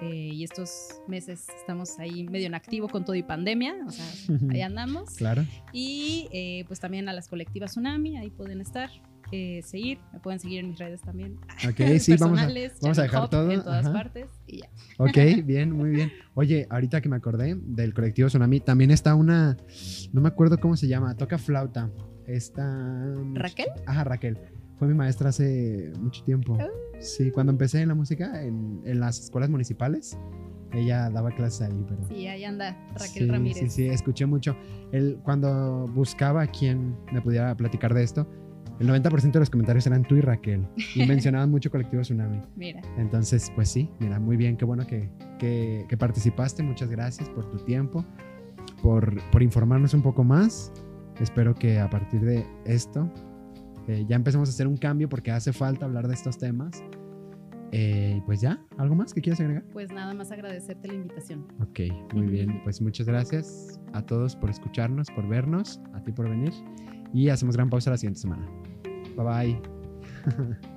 Eh, 0.01 0.31
y 0.33 0.45
estos 0.45 1.01
meses 1.09 1.47
estamos 1.59 1.99
ahí 1.99 2.25
medio 2.25 2.47
en 2.47 2.55
activo 2.55 2.89
con 2.89 3.05
todo 3.05 3.17
y 3.17 3.25
pandemia, 3.25 3.75
o 3.85 3.91
sea, 3.91 4.07
ahí 4.51 4.61
andamos. 4.63 5.17
Claro. 5.17 5.45
Y 5.73 6.29
eh, 6.31 6.65
pues 6.69 6.79
también 6.79 7.09
a 7.09 7.13
las 7.13 7.29
colectivas 7.29 7.73
Tsunami, 7.73 8.17
ahí 8.17 8.31
pueden 8.31 8.61
estar. 8.61 8.91
Eh, 9.33 9.61
seguir, 9.65 9.99
me 10.13 10.21
pueden 10.21 10.39
seguir 10.39 10.61
en 10.61 10.69
mis 10.71 10.79
redes 10.79 11.01
también. 11.01 11.39
Ok, 11.69 11.77
sí, 11.99 12.17
vamos 12.17 12.39
a, 12.39 12.49
vamos 12.83 12.99
a 12.99 13.03
dejar 13.03 13.25
Hop 13.25 13.31
todo. 13.31 13.51
En 13.51 13.63
todas 13.63 13.85
ajá. 13.85 13.93
partes 13.93 14.31
y 14.47 14.61
ya. 14.61 14.69
Ok, 14.99 15.45
bien, 15.45 15.73
muy 15.73 15.91
bien. 15.91 16.13
Oye, 16.35 16.67
ahorita 16.71 17.01
que 17.01 17.09
me 17.09 17.17
acordé 17.17 17.55
del 17.57 17.95
colectivo 17.95 18.29
Tsunami, 18.29 18.61
también 18.61 18.91
está 18.91 19.15
una, 19.15 19.57
no 20.13 20.21
me 20.21 20.29
acuerdo 20.29 20.59
cómo 20.59 20.77
se 20.77 20.89
llama, 20.89 21.17
toca 21.17 21.39
flauta. 21.39 21.91
Esta... 22.27 23.15
¿Raquel? 23.35 23.69
Ajá, 23.87 24.05
Raquel. 24.05 24.39
Fue 24.79 24.89
mi 24.89 24.95
maestra 24.95 25.31
hace 25.31 25.93
mucho 25.99 26.23
tiempo. 26.25 26.59
Sí, 27.01 27.31
cuando 27.31 27.53
empecé 27.53 27.81
en 27.81 27.89
la 27.89 27.95
música, 27.95 28.43
en, 28.43 28.83
en 28.85 29.01
las 29.01 29.21
escuelas 29.21 29.49
municipales, 29.49 30.19
ella 30.73 31.09
daba 31.11 31.31
clases 31.31 31.63
ahí, 31.63 31.85
pero... 31.89 32.07
Sí, 32.09 32.27
ahí 32.27 32.45
anda 32.45 32.77
Raquel 32.95 33.25
sí, 33.25 33.27
Ramírez. 33.27 33.59
Sí, 33.59 33.71
sí, 33.71 33.87
escuché 33.89 34.27
mucho. 34.27 34.57
Él, 34.93 35.19
cuando 35.23 35.87
buscaba 35.89 36.43
a 36.43 36.47
quien 36.47 36.97
me 37.13 37.23
pudiera 37.23 37.57
platicar 37.57 37.95
de 37.95 38.03
esto, 38.03 38.29
el 38.79 38.89
90% 38.89 39.33
de 39.33 39.39
los 39.41 39.51
comentarios 39.51 39.87
eran 39.87 40.03
tú 40.03 40.17
y 40.17 40.21
Raquel. 40.21 40.67
Y 40.95 41.07
mencionaban 41.07 41.51
mucho 41.51 41.71
colectivo 41.71 42.03
Tsunami. 42.03 42.41
Mira, 42.57 42.81
Entonces, 42.99 43.51
pues 43.55 43.69
sí, 43.71 43.91
mira, 44.01 44.19
muy 44.21 44.37
bien, 44.37 44.57
qué 44.57 44.65
bueno 44.65 44.87
que, 44.87 45.09
que- 45.39 45.85
que 45.89 45.97
participaste. 45.97 46.63
Muchas 46.63 46.91
gracias 46.91 47.29
por 47.31 47.51
tu 47.51 47.59
tiempo, 47.65 48.05
por, 48.83 49.21
por 49.31 49.43
informarnos 49.43 49.95
un 49.95 50.03
poco 50.03 50.25
más. 50.25 50.73
Espero 51.21 51.55
que 51.55 51.79
a 51.81 51.89
partir 51.89 52.21
de 52.21 52.47
esto 52.67 53.11
eh, 53.89 54.05
ya 54.09 54.17
empecemos 54.17 54.49
a 54.49 54.53
hacer 54.53 54.67
un 54.67 54.77
cambio 54.77 55.09
porque 55.09 55.31
hace 55.31 55.53
falta 55.53 55.87
hablar 55.87 56.07
de 56.09 56.15
estos 56.15 56.37
temas. 56.39 56.83
Eh, 57.73 58.23
pues 58.27 58.41
ya, 58.41 58.61
¿algo 58.79 58.95
más 58.95 59.13
que 59.13 59.21
quieras 59.21 59.41
agregar? 59.41 59.65
pues 59.73 59.91
nada 59.93 60.15
más 60.15 60.31
agradecerte 60.31 60.87
la 60.89 60.95
invitación. 60.95 61.47
Ok, 61.61 61.81
muy 62.15 62.27
bien. 62.27 62.61
Pues 62.63 62.81
muchas 62.81 63.07
gracias 63.07 63.81
a 63.93 64.03
todos 64.03 64.37
por 64.37 64.51
escucharnos, 64.51 65.09
por 65.11 65.27
vernos, 65.27 65.81
a 65.93 66.03
ti 66.03 66.13
por 66.13 66.29
venir. 66.29 66.53
Y 67.13 67.29
hacemos 67.29 67.57
gran 67.57 67.71
pausa 67.71 67.91
la 67.91 67.97
siguiente 67.97 68.21
semana. 68.21 68.47
Bye 69.17 69.25
bye. 69.25 70.67